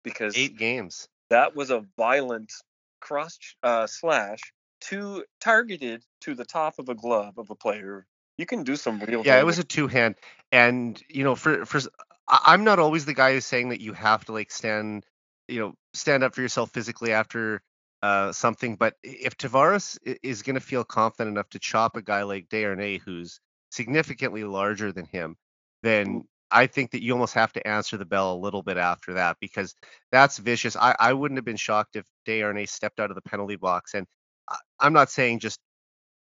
because 0.03 0.37
eight 0.37 0.57
games. 0.57 1.09
That 1.31 1.55
was 1.55 1.71
a 1.71 1.85
violent 1.97 2.53
cross 3.01 3.39
uh, 3.63 3.87
slash 3.87 4.41
to 4.81 5.25
targeted 5.41 6.03
to 6.23 6.35
the 6.35 6.47
top 6.47 6.79
of 6.79 6.89
a 6.89 6.95
glove 6.95 7.37
of 7.37 7.51
a 7.51 7.55
player. 7.55 8.07
You 8.39 8.47
can 8.47 8.63
do 8.63 8.77
some 8.77 9.01
real. 9.01 9.19
Yeah, 9.19 9.35
damage. 9.35 9.43
it 9.43 9.47
was 9.47 9.59
a 9.59 9.65
two 9.65 9.89
hand, 9.89 10.15
and 10.51 11.01
you 11.09 11.25
know, 11.25 11.35
for 11.35 11.67
for 11.67 11.81
I'm 12.29 12.65
not 12.65 12.79
always 12.79 13.05
the 13.05 13.15
guy 13.15 13.33
who's 13.33 13.47
saying 13.47 13.71
that 13.71 13.81
you 13.81 13.93
have 13.95 14.25
to 14.27 14.33
like 14.33 14.51
stand, 14.51 15.05
you 15.49 15.61
know, 15.61 15.75
stand 15.95 16.23
up 16.23 16.35
for 16.35 16.43
yourself 16.43 16.71
physically 16.71 17.13
after 17.13 17.63
uh, 18.03 18.33
something. 18.33 18.77
But 18.77 18.95
if 19.03 19.37
Tavares 19.37 19.99
is 20.23 20.43
going 20.43 20.55
to 20.55 20.61
feel 20.61 20.85
confident 20.85 21.35
enough 21.35 21.49
to 21.51 21.59
chop 21.59 21.97
a 21.97 22.03
guy 22.03 22.23
like 22.23 22.49
Desharnais, 22.49 23.01
who's 23.05 23.41
significantly 23.71 24.45
larger 24.45 24.93
than 24.93 25.07
him, 25.07 25.37
then 25.83 26.25
I 26.51 26.67
think 26.67 26.93
that 26.93 27.03
you 27.03 27.13
almost 27.13 27.35
have 27.35 27.53
to 27.55 27.67
answer 27.67 27.97
the 27.97 28.05
bell 28.05 28.35
a 28.35 28.39
little 28.39 28.63
bit 28.63 28.77
after 28.77 29.15
that 29.15 29.37
because 29.41 29.75
that's 30.13 30.39
vicious. 30.39 30.77
I, 30.77 30.95
I 30.99 31.13
wouldn't 31.13 31.39
have 31.39 31.45
been 31.45 31.57
shocked 31.57 31.97
if 31.97 32.07
Desharnais 32.27 32.69
stepped 32.69 33.01
out 33.01 33.11
of 33.11 33.15
the 33.15 33.23
penalty 33.23 33.57
box. 33.57 33.95
And 33.95 34.07
I, 34.49 34.57
I'm 34.81 34.93
not 34.93 35.11
saying 35.11 35.41
just 35.41 35.61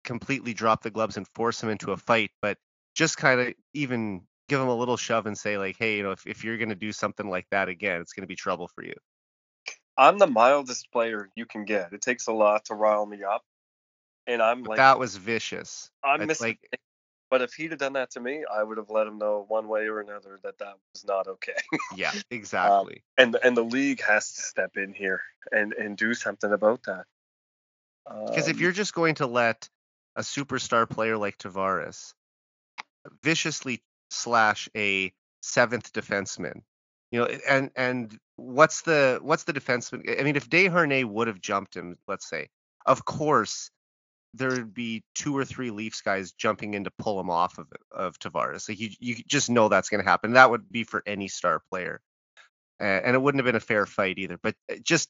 completely 0.10 0.56
drop 0.56 0.82
the 0.82 0.90
gloves 0.90 1.18
and 1.18 1.28
force 1.36 1.62
him 1.62 1.70
into 1.70 1.92
a 1.92 1.98
fight, 1.98 2.32
but 2.42 2.58
just 2.96 3.16
kind 3.16 3.40
of 3.40 3.54
even 3.76 4.22
give 4.48 4.60
him 4.60 4.68
a 4.68 4.76
little 4.76 4.98
shove 4.98 5.28
and 5.28 5.38
say, 5.38 5.60
like, 5.60 5.76
hey, 5.78 5.98
you 5.98 6.04
know, 6.04 6.10
if, 6.10 6.26
if 6.26 6.44
you're 6.44 6.58
going 6.58 6.70
to 6.70 6.76
do 6.76 6.92
something 6.92 7.30
like 7.30 7.46
that 7.52 7.70
again, 7.70 8.02
it's 8.02 8.14
going 8.14 8.24
to 8.24 8.28
be 8.28 8.36
trouble 8.36 8.68
for 8.68 8.84
you. 8.84 8.96
I'm 9.96 10.18
the 10.18 10.26
mildest 10.26 10.92
player 10.92 11.30
you 11.36 11.46
can 11.46 11.64
get. 11.64 11.94
It 11.94 12.02
takes 12.02 12.26
a 12.26 12.32
lot 12.32 12.66
to 12.66 12.74
rile 12.74 13.06
me 13.06 13.24
up. 13.24 13.44
And 14.26 14.42
I'm 14.42 14.64
but 14.64 14.70
like, 14.70 14.78
that 14.78 14.98
was 14.98 15.16
vicious. 15.16 15.92
I'm 16.04 16.26
missing 16.26 16.48
like, 16.48 16.82
but 17.30 17.44
if 17.44 17.54
he'd 17.54 17.70
have 17.70 17.80
done 17.80 17.94
that 17.94 18.10
to 18.12 18.20
me, 18.20 18.46
I 18.52 18.64
would 18.64 18.78
have 18.78 18.90
let 18.90 19.06
him 19.06 19.20
know 19.20 19.46
one 19.48 19.68
way 19.68 19.82
or 19.82 20.00
another 20.00 20.40
that 20.42 20.58
that 20.58 20.74
was 20.94 21.06
not 21.06 21.28
okay. 21.28 21.54
yeah, 21.96 22.10
um, 22.16 22.22
exactly. 22.32 23.04
Um, 23.20 23.26
and 23.26 23.38
and 23.44 23.58
the 23.58 23.64
league 23.64 24.02
has 24.02 24.34
to 24.34 24.42
step 24.42 24.72
in 24.76 24.92
here 24.92 25.22
and 25.52 25.74
and 25.74 25.96
do 25.96 26.16
something 26.16 26.52
about 26.52 26.82
that. 26.88 27.06
Because 28.26 28.46
um, 28.46 28.52
if 28.52 28.60
you're 28.60 28.72
just 28.72 28.96
going 28.96 29.16
to 29.16 29.28
let 29.28 29.70
a 30.20 30.22
superstar 30.22 30.88
player 30.88 31.18
like 31.18 31.38
Tavares 31.38 32.14
viciously 33.24 33.82
slash 34.12 34.68
a 34.76 35.14
seventh 35.42 35.94
defenseman, 35.94 36.62
you 37.10 37.22
know, 37.22 37.26
and 37.48 37.72
and 37.78 38.20
what's 38.36 38.82
the 38.82 39.20
what's 39.22 39.46
the 39.46 39.54
defenseman? 39.54 40.20
I 40.20 40.24
mean, 40.24 40.36
if 40.36 40.50
Desharnais 40.50 41.06
would 41.06 41.28
have 41.28 41.40
jumped 41.40 41.74
him, 41.74 41.98
let's 42.06 42.30
say, 42.30 42.50
of 42.86 43.06
course 43.06 43.72
there'd 44.34 44.74
be 44.74 45.04
two 45.16 45.36
or 45.36 45.46
three 45.46 45.72
Leafs 45.72 46.02
guys 46.02 46.34
jumping 46.34 46.74
in 46.74 46.84
to 46.84 46.92
pull 47.00 47.18
him 47.18 47.30
off 47.30 47.58
of 47.58 47.68
of 47.90 48.20
Tavares. 48.20 48.68
Like 48.68 48.80
you, 48.80 48.90
you 49.00 49.16
just 49.26 49.50
know 49.50 49.70
that's 49.70 49.90
going 49.90 50.04
to 50.04 50.10
happen. 50.10 50.34
That 50.34 50.52
would 50.52 50.70
be 50.70 50.84
for 50.84 51.02
any 51.06 51.30
star 51.30 51.62
player, 51.72 52.02
and 52.78 53.16
it 53.16 53.22
wouldn't 53.22 53.40
have 53.40 53.46
been 53.46 53.56
a 53.56 53.62
fair 53.62 53.86
fight 53.86 54.18
either. 54.20 54.38
But 54.38 54.56
uh, 54.70 54.76
just, 54.84 55.08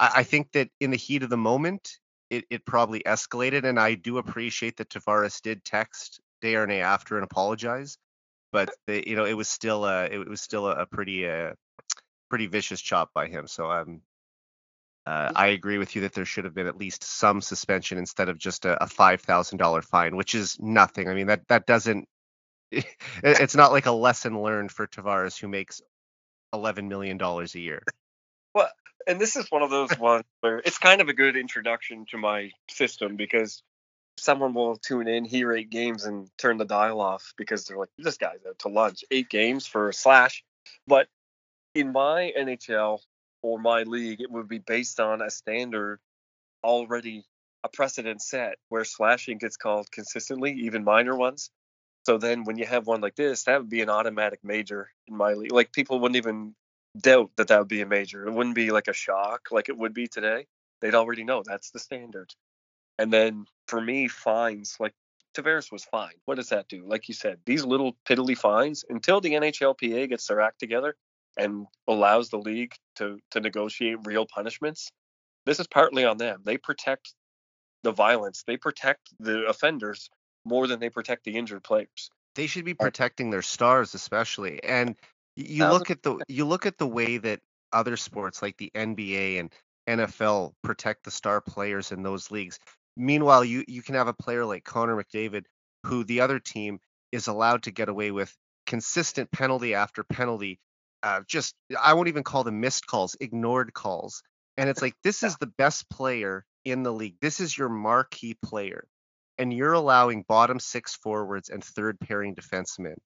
I, 0.00 0.10
I 0.16 0.22
think 0.24 0.50
that 0.52 0.68
in 0.80 0.90
the 0.90 0.96
heat 0.96 1.22
of 1.22 1.30
the 1.30 1.36
moment, 1.36 1.96
it, 2.30 2.44
it 2.50 2.64
probably 2.64 3.00
escalated, 3.00 3.64
and 3.64 3.78
I 3.78 3.94
do 3.94 4.18
appreciate 4.18 4.76
that 4.78 4.90
Tavares 4.90 5.40
did 5.40 5.64
text 5.64 6.20
Desharnais 6.42 6.82
after 6.82 7.16
and 7.16 7.24
apologize. 7.24 7.98
But 8.52 8.70
the, 8.86 9.06
you 9.06 9.16
know, 9.16 9.26
it 9.26 9.34
was 9.34 9.48
still 9.48 9.84
a, 9.84 10.04
it 10.04 10.28
was 10.28 10.40
still 10.40 10.66
a, 10.68 10.86
pretty, 10.86 11.28
uh, 11.28 11.52
pretty 12.30 12.46
vicious 12.46 12.80
chop 12.80 13.10
by 13.14 13.26
him. 13.28 13.46
So 13.46 13.70
I'm 13.70 14.00
uh, 15.08 15.32
I 15.34 15.46
agree 15.48 15.78
with 15.78 15.96
you 15.96 16.02
that 16.02 16.12
there 16.12 16.26
should 16.26 16.44
have 16.44 16.52
been 16.52 16.66
at 16.66 16.76
least 16.76 17.02
some 17.02 17.40
suspension 17.40 17.96
instead 17.96 18.28
of 18.28 18.36
just 18.36 18.66
a, 18.66 18.82
a 18.84 18.86
five 18.86 19.22
thousand 19.22 19.56
dollar 19.56 19.80
fine, 19.80 20.16
which 20.16 20.34
is 20.34 20.58
nothing. 20.60 21.08
I 21.08 21.14
mean 21.14 21.28
that 21.28 21.48
that 21.48 21.64
doesn't. 21.66 22.06
It's 23.22 23.56
not 23.56 23.72
like 23.72 23.86
a 23.86 23.90
lesson 23.90 24.42
learned 24.42 24.70
for 24.70 24.86
Tavares, 24.86 25.40
who 25.40 25.48
makes 25.48 25.80
eleven 26.52 26.88
million 26.88 27.16
dollars 27.16 27.54
a 27.54 27.60
year. 27.60 27.82
Well, 28.54 28.68
and 29.08 29.18
this 29.18 29.36
is 29.36 29.50
one 29.50 29.62
of 29.62 29.70
those 29.70 29.98
ones 29.98 30.24
where 30.40 30.58
it's 30.58 30.78
kind 30.78 31.00
of 31.00 31.08
a 31.08 31.14
good 31.14 31.36
introduction 31.36 32.04
to 32.10 32.18
my 32.18 32.50
system 32.70 33.16
because 33.16 33.62
someone 34.18 34.52
will 34.52 34.76
tune 34.76 35.08
in, 35.08 35.24
hear 35.24 35.52
eight 35.52 35.70
games, 35.70 36.04
and 36.04 36.28
turn 36.36 36.58
the 36.58 36.64
dial 36.66 37.00
off 37.00 37.32
because 37.36 37.64
they're 37.64 37.78
like, 37.78 37.88
"This 37.96 38.18
guy's 38.18 38.44
out 38.46 38.58
to 38.60 38.68
lunch." 38.68 39.04
Eight 39.10 39.30
games 39.30 39.66
for 39.66 39.90
slash, 39.92 40.44
but 40.86 41.08
in 41.74 41.92
my 41.92 42.32
NHL 42.36 43.00
or 43.42 43.58
my 43.58 43.84
league, 43.84 44.20
it 44.20 44.30
would 44.30 44.48
be 44.48 44.58
based 44.58 45.00
on 45.00 45.22
a 45.22 45.30
standard 45.30 46.00
already 46.62 47.24
a 47.64 47.68
precedent 47.68 48.20
set 48.20 48.56
where 48.68 48.84
slashing 48.84 49.38
gets 49.38 49.56
called 49.56 49.90
consistently, 49.90 50.52
even 50.52 50.84
minor 50.84 51.16
ones. 51.16 51.50
So 52.04 52.18
then 52.18 52.44
when 52.44 52.58
you 52.58 52.66
have 52.66 52.86
one 52.86 53.00
like 53.00 53.16
this, 53.16 53.44
that 53.44 53.60
would 53.60 53.70
be 53.70 53.82
an 53.82 53.90
automatic 53.90 54.40
major 54.42 54.90
in 55.06 55.16
my 55.16 55.32
league. 55.34 55.52
Like 55.52 55.72
people 55.72 56.00
wouldn't 56.00 56.16
even 56.16 56.54
doubt 57.00 57.30
that 57.36 57.48
that 57.48 57.58
would 57.58 57.68
be 57.68 57.80
a 57.80 57.86
major. 57.86 58.26
It 58.26 58.32
wouldn't 58.32 58.54
be 58.54 58.70
like 58.70 58.88
a 58.88 58.92
shock 58.92 59.48
like 59.50 59.68
it 59.68 59.76
would 59.76 59.94
be 59.94 60.06
today. 60.06 60.46
They'd 60.80 60.94
already 60.94 61.24
know 61.24 61.42
that's 61.44 61.70
the 61.70 61.78
standard. 61.78 62.32
And 62.98 63.12
then 63.12 63.46
for 63.66 63.80
me, 63.80 64.08
fines 64.08 64.76
like 64.80 64.94
Tavares 65.34 65.70
was 65.70 65.84
fine. 65.84 66.14
What 66.24 66.36
does 66.36 66.48
that 66.48 66.68
do? 66.68 66.84
Like 66.86 67.08
you 67.08 67.14
said, 67.14 67.38
these 67.46 67.64
little 67.64 67.96
piddly 68.08 68.36
fines 68.36 68.84
until 68.88 69.20
the 69.20 69.32
NHLPA 69.32 70.08
gets 70.08 70.26
their 70.26 70.40
act 70.40 70.58
together, 70.58 70.96
and 71.36 71.66
allows 71.86 72.28
the 72.30 72.38
league 72.38 72.74
to 72.96 73.18
to 73.30 73.40
negotiate 73.40 73.98
real 74.04 74.26
punishments. 74.26 74.90
This 75.46 75.60
is 75.60 75.66
partly 75.66 76.04
on 76.04 76.18
them. 76.18 76.42
They 76.44 76.58
protect 76.58 77.14
the 77.84 77.92
violence. 77.92 78.42
They 78.46 78.56
protect 78.56 79.08
the 79.20 79.46
offenders 79.46 80.10
more 80.44 80.66
than 80.66 80.80
they 80.80 80.90
protect 80.90 81.24
the 81.24 81.36
injured 81.36 81.62
players. 81.62 82.10
They 82.34 82.46
should 82.46 82.64
be 82.64 82.74
protecting 82.74 83.30
their 83.30 83.42
stars 83.42 83.94
especially. 83.94 84.62
And 84.62 84.96
you 85.46 85.66
look 85.66 85.90
at 85.90 86.02
the 86.02 86.18
you 86.28 86.44
look 86.44 86.66
at 86.66 86.78
the 86.78 86.86
way 86.86 87.18
that 87.18 87.40
other 87.72 87.96
sports 87.96 88.42
like 88.42 88.56
the 88.56 88.70
NBA 88.74 89.40
and 89.40 89.52
NFL 89.88 90.52
protect 90.62 91.04
the 91.04 91.10
star 91.10 91.40
players 91.40 91.92
in 91.92 92.02
those 92.02 92.30
leagues. 92.30 92.58
Meanwhile, 92.96 93.44
you 93.44 93.64
you 93.68 93.82
can 93.82 93.94
have 93.94 94.08
a 94.08 94.14
player 94.14 94.44
like 94.44 94.64
Connor 94.64 94.96
McDavid 94.96 95.44
who 95.84 96.04
the 96.04 96.20
other 96.20 96.40
team 96.40 96.80
is 97.12 97.28
allowed 97.28 97.62
to 97.62 97.70
get 97.70 97.88
away 97.88 98.10
with 98.10 98.34
consistent 98.66 99.30
penalty 99.30 99.74
after 99.74 100.02
penalty 100.04 100.58
uh, 101.02 101.20
just 101.26 101.54
I 101.80 101.94
won't 101.94 102.08
even 102.08 102.24
call 102.24 102.44
them 102.44 102.60
missed 102.60 102.86
calls, 102.86 103.16
ignored 103.20 103.72
calls. 103.72 104.22
And 104.56 104.68
it's 104.68 104.82
like 104.82 104.94
this 105.04 105.22
is 105.22 105.36
the 105.36 105.46
best 105.46 105.88
player 105.88 106.44
in 106.64 106.82
the 106.82 106.92
league. 106.92 107.16
This 107.20 107.38
is 107.40 107.56
your 107.56 107.68
marquee 107.68 108.36
player, 108.44 108.84
and 109.38 109.52
you're 109.52 109.72
allowing 109.72 110.24
bottom 110.26 110.58
six 110.58 110.96
forwards 110.96 111.48
and 111.48 111.62
third 111.62 112.00
pairing 112.00 112.34
defensemen 112.34 112.96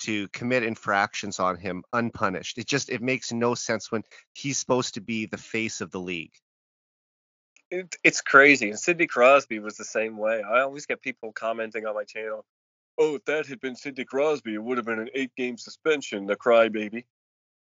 to 0.00 0.28
commit 0.28 0.62
infractions 0.62 1.38
on 1.38 1.56
him 1.56 1.84
unpunished. 1.92 2.58
It 2.58 2.66
just 2.66 2.90
it 2.90 3.02
makes 3.02 3.32
no 3.32 3.54
sense 3.54 3.90
when 3.90 4.02
he's 4.34 4.58
supposed 4.58 4.94
to 4.94 5.00
be 5.00 5.26
the 5.26 5.38
face 5.38 5.80
of 5.80 5.90
the 5.90 6.00
league. 6.00 6.32
It, 7.70 7.96
it's 8.02 8.22
crazy. 8.22 8.70
And 8.70 8.78
Sidney 8.78 9.06
Crosby 9.06 9.58
was 9.58 9.76
the 9.76 9.84
same 9.84 10.16
way. 10.16 10.42
I 10.42 10.60
always 10.60 10.86
get 10.86 11.02
people 11.02 11.32
commenting 11.32 11.86
on 11.86 11.94
my 11.94 12.04
channel, 12.04 12.44
"Oh, 12.96 13.16
if 13.16 13.24
that 13.26 13.46
had 13.46 13.60
been 13.60 13.76
Sidney 13.76 14.04
Crosby, 14.04 14.54
it 14.54 14.62
would 14.62 14.78
have 14.78 14.86
been 14.86 15.00
an 15.00 15.10
eight-game 15.14 15.58
suspension." 15.58 16.26
The 16.26 16.36
crybaby 16.36 17.04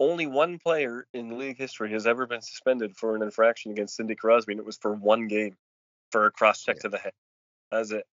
only 0.00 0.26
one 0.26 0.58
player 0.58 1.06
in 1.12 1.38
league 1.38 1.58
history 1.58 1.92
has 1.92 2.06
ever 2.06 2.26
been 2.26 2.42
suspended 2.42 2.96
for 2.96 3.14
an 3.14 3.22
infraction 3.22 3.72
against 3.72 3.96
Sidney 3.96 4.14
Crosby, 4.14 4.52
and 4.52 4.60
it 4.60 4.66
was 4.66 4.78
for 4.78 4.92
one 4.92 5.28
game 5.28 5.56
for 6.10 6.26
a 6.26 6.30
cross 6.30 6.62
check 6.62 6.76
yeah. 6.76 6.82
to 6.82 6.88
the 6.90 6.98
head. 6.98 7.12
That's 7.70 7.90
it. 7.90 8.04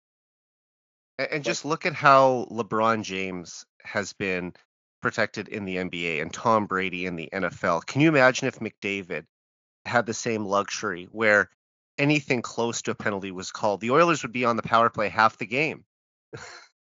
And, 1.28 1.44
just 1.44 1.64
look 1.64 1.86
at 1.86 1.94
how 1.94 2.46
LeBron 2.50 3.02
James 3.02 3.66
has 3.84 4.12
been 4.14 4.54
protected 5.02 5.48
in 5.48 5.64
the 5.64 5.76
NBA 5.76 6.22
and 6.22 6.32
Tom 6.32 6.66
Brady 6.66 7.06
in 7.06 7.16
the 7.16 7.28
NFL. 7.32 7.84
Can 7.84 8.00
you 8.00 8.08
imagine 8.08 8.48
if 8.48 8.58
McDavid 8.58 9.24
had 9.84 10.06
the 10.06 10.14
same 10.14 10.44
luxury 10.44 11.08
where 11.12 11.50
anything 11.98 12.42
close 12.42 12.82
to 12.82 12.92
a 12.92 12.94
penalty 12.94 13.30
was 13.30 13.50
called? 13.50 13.80
The 13.80 13.90
Oilers 13.90 14.22
would 14.22 14.32
be 14.32 14.44
on 14.44 14.56
the 14.56 14.62
power 14.62 14.88
play 14.88 15.08
half 15.08 15.36
the 15.38 15.46
game. 15.46 15.84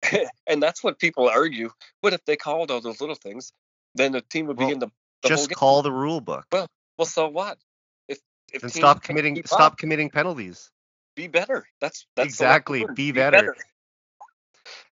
and 0.47 0.61
that's 0.61 0.83
what 0.83 0.99
people 0.99 1.29
argue. 1.29 1.71
But 2.01 2.13
if 2.13 2.23
they 2.25 2.35
called 2.35 2.71
all 2.71 2.81
those 2.81 3.01
little 3.01 3.15
things, 3.15 3.53
then 3.95 4.11
the 4.11 4.21
team 4.21 4.47
would 4.47 4.57
Well, 4.57 4.67
be 4.67 4.73
in 4.73 4.79
the, 4.79 4.89
the 5.23 5.29
Just 5.29 5.51
call 5.51 5.81
the 5.81 5.91
rule 5.91 6.21
book 6.21 6.45
Well, 6.51 6.67
well, 6.97 7.05
so 7.05 7.27
what? 7.27 7.57
If 8.07 8.19
if 8.53 8.61
teams 8.61 8.75
stop 8.75 9.03
committing 9.03 9.41
stop 9.45 9.73
up, 9.73 9.77
committing 9.77 10.09
penalties. 10.09 10.69
be 11.15 11.27
better. 11.27 11.65
That's 11.79 12.05
that's 12.15 12.37
the 12.37 12.45
right 12.45 12.55
Exactly, 12.55 12.85
be 12.95 13.11
better. 13.11 13.55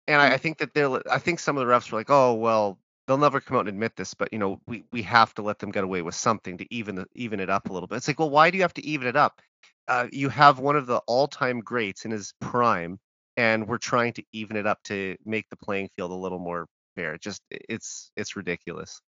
And 0.08 0.20
I, 0.22 0.34
I 0.34 0.38
think 0.38 0.58
that 0.58 0.74
they'll. 0.74 1.00
I 1.10 1.18
think 1.20 1.40
some 1.40 1.58
of 1.58 1.66
the 1.66 1.72
refs 1.72 1.92
were 1.92 1.98
like, 1.98 2.10
"Oh 2.10 2.34
well, 2.34 2.80
they'll 3.06 3.18
never 3.18 3.40
come 3.40 3.56
out 3.58 3.60
and 3.60 3.70
admit 3.70 3.96
this, 3.96 4.14
but 4.14 4.32
you 4.32 4.40
know, 4.40 4.60
we 4.66 4.84
we 4.92 5.02
have 5.02 5.34
to 5.36 5.42
let 5.42 5.60
them 5.60 5.72
get 5.72 5.84
away 5.84 6.02
with 6.02 6.16
something 6.16 6.58
to 6.58 6.66
even 6.74 6.96
the, 6.96 7.06
even 7.14 7.40
it 7.40 7.50
up 7.50 7.70
a 7.70 7.72
little 7.74 7.88
bit." 7.88 7.96
It's 7.96 8.08
like, 8.08 8.18
well, 8.20 8.30
why 8.30 8.50
do 8.50 8.58
you 8.58 8.64
have 8.64 8.74
to 8.74 8.86
even 8.86 9.08
it 9.08 9.16
up? 9.16 9.40
Uh, 9.88 10.08
you 10.12 10.28
have 10.30 10.58
one 10.60 10.76
of 10.76 10.86
the 10.86 10.98
all-time 11.06 11.60
greats 11.60 12.04
in 12.06 12.10
his 12.10 12.34
prime, 12.40 12.98
and 13.36 13.68
we're 13.68 13.78
trying 13.78 14.12
to 14.14 14.24
even 14.32 14.56
it 14.56 14.66
up 14.66 14.82
to 14.84 15.16
make 15.24 15.48
the 15.50 15.56
playing 15.56 15.88
field 15.96 16.10
a 16.10 16.14
little 16.14 16.40
more 16.40 16.66
fair. 16.96 17.18
Just 17.18 17.42
it's 17.50 18.10
it's 18.16 18.36
ridiculous. 18.36 19.00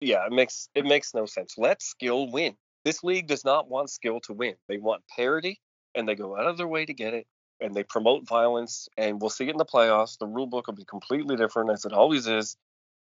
Yeah, 0.00 0.26
it 0.26 0.32
makes 0.32 0.68
it 0.74 0.84
makes 0.84 1.14
no 1.14 1.26
sense. 1.26 1.56
Let 1.58 1.82
skill 1.82 2.30
win. 2.30 2.56
This 2.84 3.04
league 3.04 3.26
does 3.28 3.44
not 3.44 3.68
want 3.68 3.90
skill 3.90 4.20
to 4.22 4.32
win. 4.34 4.56
They 4.68 4.78
want 4.78 5.04
parity, 5.14 5.60
and 5.94 6.08
they 6.08 6.14
go 6.14 6.36
out 6.36 6.46
of 6.46 6.56
their 6.58 6.68
way 6.68 6.86
to 6.86 6.94
get 6.94 7.14
it. 7.14 7.26
And 7.60 7.74
they 7.74 7.82
promote 7.82 8.26
violence, 8.26 8.88
and 8.96 9.20
we'll 9.20 9.30
see 9.30 9.44
it 9.44 9.50
in 9.50 9.56
the 9.58 9.64
playoffs. 9.64 10.18
The 10.18 10.26
rule 10.26 10.46
book 10.46 10.66
will 10.66 10.74
be 10.74 10.84
completely 10.84 11.36
different, 11.36 11.70
as 11.70 11.84
it 11.84 11.92
always 11.92 12.26
is. 12.26 12.56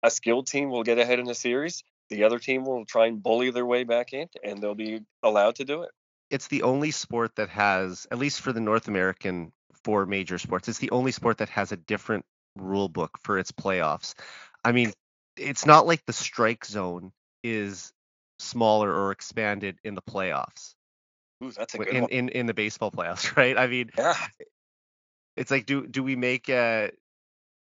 A 0.02 0.10
skilled 0.10 0.46
team 0.46 0.70
will 0.70 0.82
get 0.82 0.98
ahead 0.98 1.18
in 1.18 1.26
the 1.26 1.34
series. 1.34 1.84
The 2.10 2.24
other 2.24 2.38
team 2.38 2.64
will 2.64 2.84
try 2.84 3.06
and 3.06 3.22
bully 3.22 3.50
their 3.50 3.64
way 3.64 3.84
back 3.84 4.12
in, 4.12 4.28
and 4.44 4.62
they'll 4.62 4.74
be 4.74 5.00
allowed 5.22 5.56
to 5.56 5.64
do 5.64 5.82
it. 5.82 5.90
It's 6.30 6.48
the 6.48 6.62
only 6.62 6.90
sport 6.90 7.36
that 7.36 7.48
has, 7.50 8.06
at 8.10 8.18
least 8.18 8.40
for 8.40 8.52
the 8.52 8.60
North 8.60 8.88
American 8.88 9.52
four 9.84 10.06
major 10.06 10.38
sports, 10.38 10.68
it's 10.68 10.78
the 10.78 10.90
only 10.90 11.12
sport 11.12 11.38
that 11.38 11.48
has 11.50 11.72
a 11.72 11.76
different 11.76 12.24
rule 12.56 12.88
book 12.88 13.18
for 13.22 13.38
its 13.38 13.52
playoffs. 13.52 14.14
I 14.64 14.72
mean, 14.72 14.92
it's 15.36 15.66
not 15.66 15.86
like 15.86 16.04
the 16.06 16.12
strike 16.12 16.64
zone 16.64 17.12
is 17.42 17.92
smaller 18.38 18.92
or 18.92 19.12
expanded 19.12 19.78
in 19.84 19.94
the 19.94 20.02
playoffs 20.02 20.74
Ooh, 21.42 21.50
that's 21.50 21.74
a 21.74 21.78
good 21.78 21.88
in, 21.88 22.02
one. 22.02 22.10
in 22.10 22.28
in 22.30 22.46
the 22.46 22.54
baseball 22.54 22.90
playoffs, 22.90 23.36
right? 23.36 23.56
I 23.56 23.66
mean, 23.66 23.90
Yeah, 23.96 24.16
it's 25.36 25.50
like 25.50 25.66
do 25.66 25.86
do 25.86 26.02
we 26.02 26.16
make 26.16 26.48
uh 26.48 26.88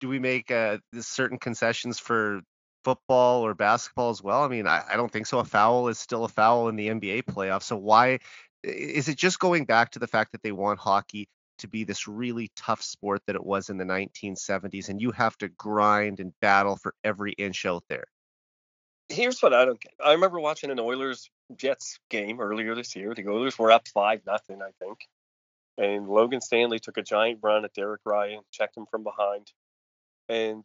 do 0.00 0.08
we 0.08 0.18
make 0.18 0.50
uh 0.50 0.78
certain 1.00 1.38
concessions 1.38 1.98
for 1.98 2.40
football 2.84 3.44
or 3.44 3.54
basketball 3.54 4.10
as 4.10 4.22
well? 4.22 4.42
I 4.42 4.48
mean, 4.48 4.66
I, 4.66 4.82
I 4.92 4.96
don't 4.96 5.10
think 5.10 5.26
so. 5.26 5.40
A 5.40 5.44
foul 5.44 5.88
is 5.88 5.98
still 5.98 6.24
a 6.24 6.28
foul 6.28 6.68
in 6.68 6.76
the 6.76 6.88
NBA 6.88 7.24
playoffs. 7.24 7.64
So 7.64 7.76
why 7.76 8.20
is 8.62 9.08
it 9.08 9.18
just 9.18 9.38
going 9.38 9.64
back 9.64 9.90
to 9.92 9.98
the 9.98 10.06
fact 10.06 10.32
that 10.32 10.42
they 10.42 10.52
want 10.52 10.78
hockey 10.78 11.28
to 11.58 11.68
be 11.68 11.84
this 11.84 12.06
really 12.06 12.50
tough 12.56 12.82
sport 12.82 13.20
that 13.26 13.36
it 13.36 13.44
was 13.44 13.68
in 13.68 13.78
the 13.78 13.84
1970s 13.84 14.88
and 14.88 15.00
you 15.00 15.10
have 15.10 15.36
to 15.38 15.48
grind 15.48 16.20
and 16.20 16.32
battle 16.40 16.76
for 16.76 16.94
every 17.04 17.32
inch 17.32 17.66
out 17.66 17.82
there? 17.88 18.04
Here's 19.18 19.42
what 19.42 19.52
I 19.52 19.64
don't 19.64 19.80
get. 19.80 19.92
I 20.04 20.12
remember 20.12 20.38
watching 20.38 20.70
an 20.70 20.78
Oilers 20.78 21.28
Jets 21.56 21.98
game 22.08 22.40
earlier 22.40 22.74
this 22.74 22.94
year. 22.94 23.14
The 23.14 23.26
Oilers 23.28 23.58
were 23.58 23.72
up 23.72 23.88
five 23.88 24.20
nothing, 24.26 24.62
I 24.62 24.70
think, 24.78 24.98
and 25.76 26.08
Logan 26.08 26.40
Stanley 26.40 26.78
took 26.78 26.96
a 26.96 27.02
giant 27.02 27.40
run 27.42 27.64
at 27.64 27.74
Derek 27.74 28.02
Ryan, 28.04 28.40
checked 28.52 28.76
him 28.76 28.86
from 28.90 29.02
behind, 29.02 29.50
and 30.28 30.64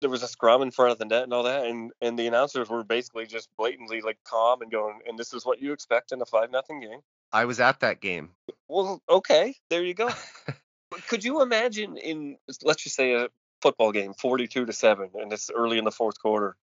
there 0.00 0.10
was 0.10 0.22
a 0.22 0.28
scrum 0.28 0.62
in 0.62 0.70
front 0.70 0.92
of 0.92 0.98
the 0.98 1.04
net 1.04 1.22
and 1.22 1.32
all 1.32 1.44
that, 1.44 1.66
and 1.66 1.92
and 2.00 2.18
the 2.18 2.26
announcers 2.26 2.68
were 2.68 2.82
basically 2.82 3.26
just 3.26 3.48
blatantly 3.56 4.00
like 4.00 4.18
calm 4.24 4.62
and 4.62 4.70
going, 4.70 5.00
and 5.06 5.18
this 5.18 5.32
is 5.32 5.46
what 5.46 5.62
you 5.62 5.72
expect 5.72 6.12
in 6.12 6.20
a 6.20 6.26
five 6.26 6.50
nothing 6.50 6.80
game. 6.80 7.00
I 7.32 7.44
was 7.44 7.60
at 7.60 7.80
that 7.80 8.00
game. 8.00 8.30
Well, 8.68 9.00
okay, 9.08 9.54
there 9.70 9.84
you 9.84 9.94
go. 9.94 10.10
Could 11.08 11.24
you 11.24 11.42
imagine 11.42 11.96
in 11.96 12.36
let's 12.62 12.82
just 12.82 12.96
say 12.96 13.14
a 13.14 13.28
football 13.62 13.92
game, 13.92 14.12
forty-two 14.14 14.66
to 14.66 14.72
seven, 14.72 15.10
and 15.14 15.32
it's 15.32 15.50
early 15.54 15.78
in 15.78 15.84
the 15.84 15.92
fourth 15.92 16.20
quarter? 16.20 16.56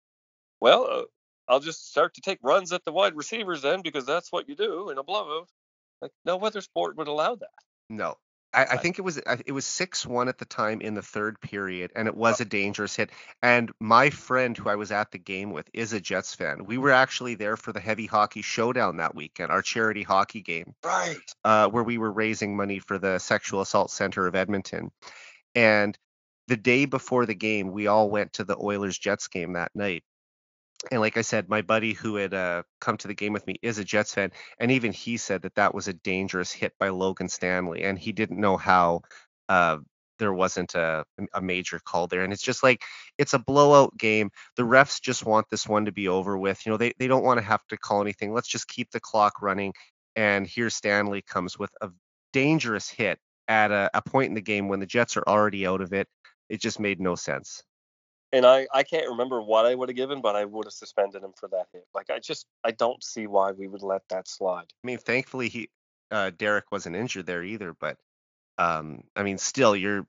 Well, 0.63 0.87
uh, 0.89 1.03
I'll 1.49 1.59
just 1.59 1.91
start 1.91 2.15
to 2.15 2.21
take 2.21 2.39
runs 2.41 2.73
at 2.73 2.85
the 2.85 2.93
wide 2.93 3.17
receivers 3.17 3.63
then, 3.63 3.83
because 3.83 4.07
that's 4.07 4.31
what 4.31 4.49
you 4.49 4.55
do 4.55 4.91
in 4.91 4.99
a 4.99 5.03
blowout. 5.03 5.49
Like 6.01 6.13
no 6.25 6.39
other 6.39 6.61
sport 6.61 6.97
would 6.97 7.09
allow 7.09 7.35
that. 7.35 7.51
No. 7.91 8.15
I, 8.55 8.67
I 8.67 8.77
think 8.77 8.99
it 8.99 9.03
was 9.03 9.19
it 9.19 9.51
was 9.51 9.65
six 9.65 10.07
one 10.07 10.29
at 10.29 10.39
the 10.39 10.45
time 10.45 10.81
in 10.81 10.95
the 10.95 11.03
third 11.03 11.41
period, 11.41 11.91
and 11.97 12.07
it 12.07 12.15
was 12.15 12.41
a 12.41 12.45
dangerous 12.45 12.95
hit. 12.95 13.11
And 13.43 13.73
my 13.81 14.11
friend 14.11 14.57
who 14.57 14.69
I 14.69 14.77
was 14.77 14.93
at 14.93 15.11
the 15.11 15.19
game 15.19 15.51
with 15.51 15.69
is 15.73 15.95
a 15.95 16.01
Jets 16.01 16.35
fan. 16.35 16.65
We 16.65 16.79
were 16.79 16.93
actually 16.93 17.35
there 17.35 17.57
for 17.57 17.73
the 17.73 17.81
heavy 17.81 18.07
hockey 18.07 18.43
showdown 18.43 18.99
that 18.99 19.17
weekend, 19.17 19.51
our 19.51 19.63
charity 19.63 20.05
hockey 20.05 20.43
game, 20.43 20.75
Right. 20.85 21.17
uh, 21.43 21.71
where 21.71 21.83
we 21.83 21.99
were 21.99 22.13
raising 22.13 22.57
money 22.57 22.79
for 22.79 22.99
the 22.99 23.19
Sexual 23.19 23.63
Assault 23.63 23.91
Center 23.91 24.29
of 24.29 24.37
Edmonton. 24.37 24.93
And 25.57 25.99
the 26.47 26.57
day 26.57 26.85
before 26.85 27.27
the 27.27 27.35
game, 27.35 27.73
we 27.73 27.89
all 27.89 28.11
went 28.11 28.35
to 28.35 28.45
the 28.45 28.57
Oilers 28.57 28.99
Jets 28.99 29.29
game 29.29 29.55
that 29.55 29.73
night. 29.75 30.05
And 30.91 31.01
like 31.01 31.17
I 31.17 31.23
said, 31.23 31.49
my 31.49 31.63
buddy 31.63 31.93
who 31.93 32.17
had 32.17 32.35
uh, 32.35 32.63
come 32.81 32.97
to 32.99 33.09
the 33.09 33.15
game 33.15 33.33
with 33.33 33.47
me 33.47 33.57
is 33.63 33.79
a 33.79 33.85
Jets 33.85 34.15
fan, 34.15 34.33
and 34.59 34.73
even 34.73 34.93
he 34.93 35.17
said 35.17 35.43
that 35.43 35.55
that 35.55 35.75
was 35.75 35.89
a 35.89 35.93
dangerous 35.93 36.53
hit 36.53 36.73
by 36.79 36.89
Logan 36.89 37.29
Stanley, 37.29 37.85
and 37.85 37.99
he 37.99 38.13
didn't 38.13 38.41
know 38.41 38.57
how 38.57 39.03
uh, 39.49 39.79
there 40.19 40.33
wasn't 40.33 40.75
a, 40.75 41.05
a 41.35 41.41
major 41.41 41.81
call 41.85 42.07
there. 42.07 42.23
And 42.23 42.33
it's 42.33 42.43
just 42.43 42.63
like 42.63 42.83
it's 43.19 43.35
a 43.35 43.39
blowout 43.39 43.97
game. 43.99 44.31
The 44.57 44.63
refs 44.63 45.01
just 45.01 45.27
want 45.27 45.47
this 45.51 45.67
one 45.67 45.87
to 45.87 45.93
be 45.93 46.09
over 46.09 46.39
with. 46.39 46.65
You 46.65 46.73
know, 46.73 46.79
they 46.79 46.93
they 46.99 47.09
don't 47.09 47.25
want 47.25 47.39
to 47.39 47.45
have 47.45 47.67
to 47.69 47.77
call 47.77 48.03
anything. 48.03 48.33
Let's 48.33 48.49
just 48.49 48.69
keep 48.69 48.91
the 48.91 49.01
clock 49.01 49.43
running. 49.43 49.73
And 50.17 50.47
here 50.47 50.71
Stanley 50.71 51.23
comes 51.23 51.59
with 51.59 51.71
a 51.81 51.91
dangerous 52.33 52.89
hit 52.89 53.19
at 53.49 53.71
a, 53.71 53.91
a 53.95 54.03
point 54.03 54.29
in 54.29 54.35
the 54.35 54.41
game 54.41 54.69
when 54.69 54.81
the 54.81 54.87
Jets 54.87 55.17
are 55.17 55.25
already 55.27 55.67
out 55.67 55.81
of 55.81 55.93
it. 55.93 56.07
It 56.49 56.61
just 56.61 56.79
made 56.79 57.01
no 57.01 57.15
sense. 57.15 57.63
And 58.33 58.47
I, 58.47 58.67
I 58.73 58.83
can't 58.83 59.11
remember 59.11 59.43
what 59.43 59.67
I 59.67 59.75
would 59.75 59.91
have 59.91 59.97
given, 59.97 60.23
but 60.23 60.37
I 60.37 60.45
would 60.47 60.65
have 60.65 60.73
suspended 60.73 61.23
him 61.23 61.33
for 61.39 61.49
that 61.49 61.67
hit. 61.73 61.87
Like 61.95 62.11
I 62.11 62.19
just 62.19 62.47
I 62.65 62.71
don't 62.71 63.03
see 63.03 63.27
why 63.27 63.53
we 63.53 63.69
would 63.69 63.83
let 63.83 64.03
that 64.09 64.27
slide. 64.27 64.67
I 64.83 64.87
mean, 64.87 64.99
thankfully 64.99 65.49
he 65.49 65.69
uh, 66.11 66.31
Derek 66.37 66.71
wasn't 66.71 66.97
injured 66.97 67.27
there 67.27 67.43
either, 67.43 67.75
but 67.79 67.99
um, 68.59 69.05
I 69.17 69.23
mean, 69.23 69.39
still, 69.39 69.75
you're 69.75 70.07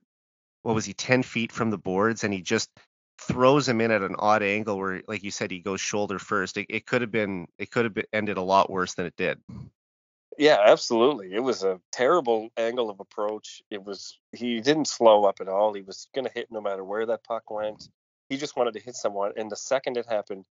what 0.62 0.74
was 0.74 0.84
he, 0.84 0.94
ten 0.94 1.22
feet 1.22 1.52
from 1.52 1.70
the 1.70 1.78
boards, 1.78 2.24
and 2.24 2.32
he 2.32 2.40
just 2.40 2.70
throws 3.18 3.68
him 3.68 3.80
in 3.80 3.90
at 3.90 4.02
an 4.02 4.16
odd 4.18 4.42
angle 4.42 4.78
where, 4.78 5.02
like 5.06 5.22
you 5.22 5.30
said, 5.30 5.50
he 5.50 5.60
goes 5.60 5.80
shoulder 5.80 6.18
first. 6.18 6.56
It, 6.56 6.66
it 6.68 6.86
could 6.86 7.00
have 7.00 7.12
been, 7.12 7.46
it 7.58 7.70
could 7.70 7.84
have 7.84 7.94
been 7.94 8.06
ended 8.12 8.38
a 8.38 8.42
lot 8.42 8.70
worse 8.70 8.94
than 8.94 9.06
it 9.06 9.16
did. 9.16 9.38
Yeah, 10.36 10.58
absolutely. 10.64 11.32
It 11.32 11.40
was 11.40 11.62
a 11.62 11.80
terrible 11.92 12.50
angle 12.56 12.90
of 12.90 12.98
approach. 12.98 13.62
It 13.70 13.84
was 13.84 14.18
he 14.32 14.60
didn't 14.60 14.88
slow 14.88 15.24
up 15.24 15.40
at 15.40 15.48
all. 15.48 15.72
He 15.74 15.82
was 15.82 16.08
going 16.14 16.26
to 16.26 16.32
hit 16.34 16.48
no 16.50 16.60
matter 16.60 16.82
where 16.82 17.06
that 17.06 17.22
puck 17.24 17.50
went. 17.50 17.88
He 18.28 18.36
just 18.36 18.56
wanted 18.56 18.74
to 18.74 18.80
hit 18.80 18.96
someone, 18.96 19.32
and 19.36 19.50
the 19.50 19.56
second 19.56 19.96
it 19.96 20.06
happened, 20.06 20.44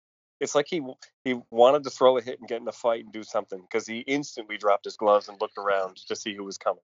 it's 0.40 0.54
like 0.54 0.66
he 0.68 0.82
he 1.24 1.40
wanted 1.50 1.84
to 1.84 1.90
throw 1.90 2.16
a 2.16 2.22
hit 2.22 2.40
and 2.40 2.48
get 2.48 2.60
in 2.60 2.68
a 2.68 2.72
fight 2.72 3.04
and 3.04 3.12
do 3.12 3.22
something 3.22 3.60
because 3.60 3.86
he 3.86 3.98
instantly 4.00 4.56
dropped 4.56 4.86
his 4.86 4.96
gloves 4.96 5.28
and 5.28 5.40
looked 5.40 5.58
around 5.58 5.96
to 6.08 6.16
see 6.16 6.34
who 6.34 6.44
was 6.44 6.58
coming. 6.58 6.82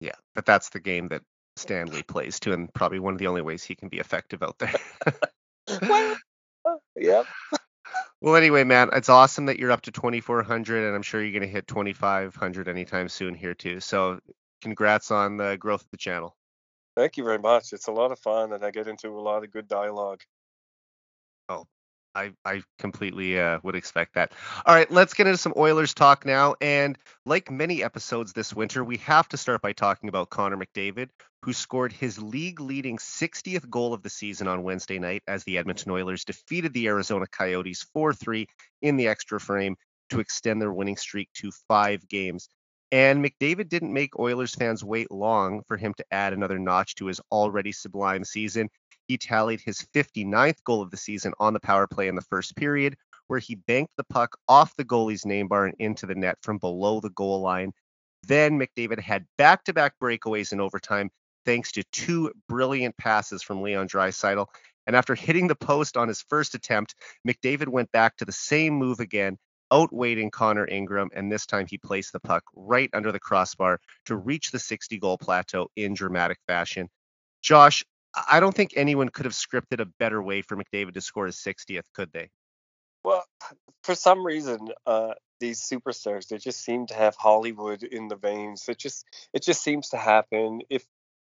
Yeah, 0.00 0.12
but 0.34 0.44
that's 0.44 0.68
the 0.68 0.80
game 0.80 1.08
that 1.08 1.22
Stanley 1.56 2.02
plays 2.02 2.40
to, 2.40 2.52
and 2.52 2.72
probably 2.72 2.98
one 2.98 3.14
of 3.14 3.18
the 3.18 3.26
only 3.26 3.42
ways 3.42 3.64
he 3.64 3.74
can 3.74 3.88
be 3.88 3.98
effective 3.98 4.42
out 4.42 4.58
there. 4.58 4.74
well, 5.82 6.16
uh, 6.64 6.76
yeah. 6.96 7.22
well, 8.20 8.36
anyway, 8.36 8.64
man, 8.64 8.90
it's 8.92 9.08
awesome 9.08 9.46
that 9.46 9.58
you're 9.58 9.72
up 9.72 9.82
to 9.82 9.92
2,400, 9.92 10.84
and 10.84 10.94
I'm 10.94 11.02
sure 11.02 11.22
you're 11.22 11.32
going 11.32 11.42
to 11.42 11.48
hit 11.48 11.66
2,500 11.66 12.68
anytime 12.68 13.08
soon 13.08 13.34
here 13.34 13.54
too. 13.54 13.80
So, 13.80 14.18
congrats 14.62 15.10
on 15.10 15.36
the 15.36 15.56
growth 15.56 15.82
of 15.82 15.90
the 15.90 15.96
channel. 15.96 16.36
Thank 16.96 17.16
you 17.16 17.24
very 17.24 17.38
much. 17.38 17.72
It's 17.72 17.88
a 17.88 17.92
lot 17.92 18.12
of 18.12 18.18
fun, 18.20 18.52
and 18.52 18.64
I 18.64 18.70
get 18.70 18.86
into 18.86 19.08
a 19.08 19.20
lot 19.20 19.42
of 19.42 19.50
good 19.50 19.66
dialogue. 19.66 20.20
Oh, 21.48 21.66
I, 22.14 22.32
I 22.44 22.62
completely 22.78 23.38
uh, 23.38 23.58
would 23.64 23.74
expect 23.74 24.14
that. 24.14 24.32
All 24.64 24.74
right, 24.74 24.88
let's 24.90 25.14
get 25.14 25.26
into 25.26 25.38
some 25.38 25.54
Oilers 25.56 25.92
talk 25.92 26.24
now. 26.24 26.54
And 26.60 26.96
like 27.26 27.50
many 27.50 27.82
episodes 27.82 28.32
this 28.32 28.54
winter, 28.54 28.84
we 28.84 28.98
have 28.98 29.28
to 29.30 29.36
start 29.36 29.60
by 29.60 29.72
talking 29.72 30.08
about 30.08 30.30
Connor 30.30 30.56
McDavid, 30.56 31.08
who 31.42 31.52
scored 31.52 31.92
his 31.92 32.22
league 32.22 32.60
leading 32.60 32.98
60th 32.98 33.68
goal 33.68 33.92
of 33.92 34.02
the 34.02 34.10
season 34.10 34.46
on 34.46 34.62
Wednesday 34.62 35.00
night 35.00 35.24
as 35.26 35.42
the 35.42 35.58
Edmonton 35.58 35.90
Oilers 35.90 36.24
defeated 36.24 36.72
the 36.72 36.86
Arizona 36.86 37.26
Coyotes 37.26 37.82
4 37.92 38.14
3 38.14 38.46
in 38.82 38.96
the 38.96 39.08
extra 39.08 39.40
frame 39.40 39.76
to 40.10 40.20
extend 40.20 40.62
their 40.62 40.72
winning 40.72 40.96
streak 40.96 41.28
to 41.34 41.50
five 41.68 42.08
games. 42.08 42.48
And 42.94 43.24
McDavid 43.24 43.68
didn't 43.68 43.92
make 43.92 44.20
Oilers 44.20 44.54
fans 44.54 44.84
wait 44.84 45.10
long 45.10 45.64
for 45.66 45.76
him 45.76 45.94
to 45.94 46.04
add 46.12 46.32
another 46.32 46.60
notch 46.60 46.94
to 46.94 47.06
his 47.06 47.20
already 47.32 47.72
sublime 47.72 48.22
season. 48.22 48.70
He 49.08 49.18
tallied 49.18 49.60
his 49.60 49.84
59th 49.92 50.62
goal 50.62 50.80
of 50.80 50.92
the 50.92 50.96
season 50.96 51.32
on 51.40 51.54
the 51.54 51.58
power 51.58 51.88
play 51.88 52.06
in 52.06 52.14
the 52.14 52.22
first 52.22 52.54
period, 52.54 52.94
where 53.26 53.40
he 53.40 53.56
banked 53.56 53.94
the 53.96 54.04
puck 54.04 54.36
off 54.46 54.76
the 54.76 54.84
goalie's 54.84 55.26
name 55.26 55.48
bar 55.48 55.66
and 55.66 55.74
into 55.80 56.06
the 56.06 56.14
net 56.14 56.38
from 56.40 56.58
below 56.58 57.00
the 57.00 57.10
goal 57.10 57.40
line. 57.40 57.72
Then 58.28 58.60
McDavid 58.60 59.00
had 59.00 59.26
back 59.38 59.64
to 59.64 59.72
back 59.72 59.94
breakaways 60.00 60.52
in 60.52 60.60
overtime, 60.60 61.10
thanks 61.44 61.72
to 61.72 61.82
two 61.90 62.30
brilliant 62.48 62.96
passes 62.96 63.42
from 63.42 63.60
Leon 63.60 63.88
Draisaitl. 63.88 64.46
And 64.86 64.94
after 64.94 65.16
hitting 65.16 65.48
the 65.48 65.56
post 65.56 65.96
on 65.96 66.06
his 66.06 66.22
first 66.28 66.54
attempt, 66.54 66.94
McDavid 67.26 67.66
went 67.66 67.90
back 67.90 68.18
to 68.18 68.24
the 68.24 68.30
same 68.30 68.74
move 68.74 69.00
again, 69.00 69.36
outweighting 69.74 70.30
Connor 70.30 70.68
Ingram, 70.68 71.10
and 71.14 71.30
this 71.30 71.46
time 71.46 71.66
he 71.66 71.76
placed 71.76 72.12
the 72.12 72.20
puck 72.20 72.44
right 72.54 72.88
under 72.94 73.10
the 73.10 73.18
crossbar 73.18 73.80
to 74.06 74.16
reach 74.16 74.52
the 74.52 74.58
60 74.58 74.98
goal 74.98 75.18
plateau 75.18 75.68
in 75.74 75.94
dramatic 75.94 76.38
fashion. 76.46 76.88
Josh, 77.42 77.84
I 78.30 78.38
don't 78.38 78.54
think 78.54 78.72
anyone 78.76 79.08
could 79.08 79.24
have 79.24 79.34
scripted 79.34 79.80
a 79.80 79.86
better 79.98 80.22
way 80.22 80.42
for 80.42 80.56
McDavid 80.56 80.94
to 80.94 81.00
score 81.00 81.26
his 81.26 81.36
60th, 81.36 81.84
could 81.92 82.12
they? 82.12 82.30
Well, 83.02 83.24
for 83.82 83.96
some 83.96 84.24
reason, 84.24 84.68
uh, 84.86 85.14
these 85.40 85.60
superstars 85.60 86.28
they 86.28 86.38
just 86.38 86.64
seem 86.64 86.86
to 86.86 86.94
have 86.94 87.16
Hollywood 87.16 87.82
in 87.82 88.08
the 88.08 88.16
veins. 88.16 88.64
It 88.68 88.78
just 88.78 89.04
it 89.34 89.42
just 89.42 89.62
seems 89.62 89.90
to 89.90 89.96
happen. 89.96 90.62
If 90.70 90.86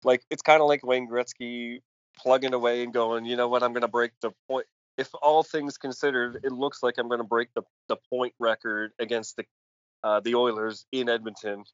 like 0.05 0.23
it's 0.31 0.43
kind 0.43 0.63
of 0.63 0.69
like 0.69 0.87
Wayne 0.87 1.09
Gretzky 1.09 1.81
plugging 2.17 2.55
away 2.55 2.83
and 2.83 2.95
going, 2.95 3.27
you 3.27 3.37
know 3.37 3.49
what, 3.49 3.63
I'm 3.63 3.73
going 3.73 3.83
to 3.83 3.89
break 3.89 4.13
the 4.23 4.31
point. 4.49 4.67
If 4.99 5.09
all 5.23 5.43
things 5.43 5.79
considered, 5.79 6.41
it 6.43 6.53
looks 6.53 6.83
like 6.83 6.97
I'm 6.99 7.09
going 7.09 7.21
to 7.21 7.25
break 7.25 7.49
the, 7.55 7.63
the 7.89 7.97
point 8.11 8.35
record 8.39 8.93
against 8.99 9.37
the 9.37 9.45
uh, 10.03 10.21
the 10.21 10.35
Oilers 10.35 10.87
in 10.93 11.09
Edmonton, 11.09 11.65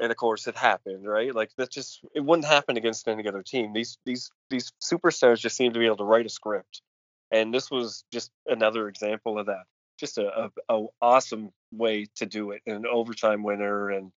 and 0.00 0.10
of 0.10 0.16
course 0.16 0.46
it 0.46 0.56
happened, 0.56 1.06
right? 1.06 1.34
Like 1.34 1.50
that 1.58 1.70
just 1.70 2.00
it 2.14 2.20
wouldn't 2.20 2.46
happen 2.46 2.76
against 2.76 3.06
any 3.08 3.28
other 3.28 3.42
team. 3.42 3.72
These 3.72 3.98
these 4.04 4.30
these 4.50 4.72
superstars 4.82 5.38
just 5.38 5.56
seem 5.56 5.72
to 5.72 5.78
be 5.78 5.86
able 5.86 5.98
to 5.98 6.04
write 6.04 6.26
a 6.26 6.30
script, 6.30 6.82
and 7.30 7.52
this 7.52 7.70
was 7.70 8.04
just 8.12 8.30
another 8.46 8.88
example 8.88 9.38
of 9.38 9.46
that. 9.46 9.64
Just 9.98 10.18
a, 10.18 10.50
a, 10.68 10.74
a 10.74 10.86
awesome 11.00 11.50
way 11.70 12.06
to 12.16 12.26
do 12.26 12.50
it, 12.50 12.62
an 12.66 12.84
overtime 12.90 13.42
winner, 13.42 13.90
and 13.90 14.10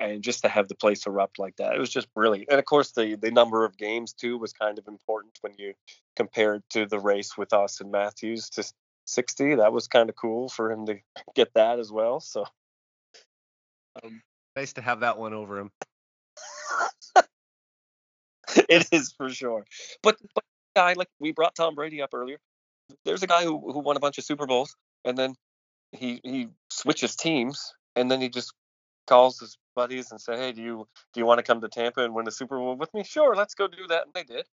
and 0.00 0.22
just 0.22 0.42
to 0.42 0.48
have 0.48 0.66
the 0.66 0.74
place 0.74 1.06
erupt 1.06 1.38
like 1.38 1.56
that, 1.56 1.74
it 1.74 1.78
was 1.78 1.90
just 1.90 2.12
brilliant. 2.14 2.48
And 2.50 2.58
of 2.58 2.64
course, 2.64 2.92
the 2.92 3.16
the 3.16 3.30
number 3.30 3.64
of 3.64 3.76
games 3.76 4.12
too 4.12 4.38
was 4.38 4.52
kind 4.52 4.78
of 4.78 4.88
important 4.88 5.38
when 5.42 5.52
you 5.58 5.74
compared 6.16 6.62
to 6.70 6.86
the 6.86 6.98
race 6.98 7.36
with 7.36 7.50
Auston 7.50 7.90
Matthews 7.90 8.48
to 8.50 8.64
60. 9.04 9.56
That 9.56 9.72
was 9.72 9.88
kind 9.88 10.08
of 10.08 10.16
cool 10.16 10.48
for 10.48 10.72
him 10.72 10.86
to 10.86 10.96
get 11.34 11.52
that 11.54 11.78
as 11.78 11.92
well. 11.92 12.20
So 12.20 12.46
um, 14.02 14.22
nice 14.56 14.72
to 14.74 14.80
have 14.80 15.00
that 15.00 15.18
one 15.18 15.34
over 15.34 15.58
him. 15.58 15.70
it 18.68 18.88
is 18.92 19.12
for 19.12 19.28
sure. 19.28 19.64
But 20.02 20.16
but 20.34 20.44
guy 20.74 20.94
like 20.94 21.08
we 21.18 21.32
brought 21.32 21.54
Tom 21.54 21.74
Brady 21.74 22.00
up 22.00 22.10
earlier. 22.14 22.38
There's 23.04 23.22
a 23.22 23.26
guy 23.28 23.44
who, 23.44 23.72
who 23.72 23.80
won 23.80 23.96
a 23.96 24.00
bunch 24.00 24.18
of 24.18 24.24
Super 24.24 24.46
Bowls 24.46 24.74
and 25.04 25.16
then 25.16 25.34
he 25.92 26.20
he 26.24 26.48
switches 26.70 27.16
teams 27.16 27.74
and 27.96 28.10
then 28.10 28.20
he 28.20 28.28
just 28.28 28.52
calls 29.10 29.40
his 29.40 29.58
buddies 29.76 30.12
and 30.12 30.20
say, 30.20 30.36
"Hey, 30.38 30.52
do 30.52 30.62
you 30.62 30.88
do 31.12 31.20
you 31.20 31.26
want 31.26 31.38
to 31.38 31.42
come 31.42 31.60
to 31.60 31.68
Tampa 31.68 32.04
and 32.04 32.14
win 32.14 32.24
the 32.24 32.32
Super 32.32 32.56
Bowl 32.58 32.76
with 32.76 32.94
me?" 32.94 33.04
Sure, 33.04 33.34
let's 33.36 33.54
go 33.54 33.68
do 33.68 33.86
that, 33.88 34.04
and 34.06 34.14
they 34.14 34.24
did. 34.24 34.46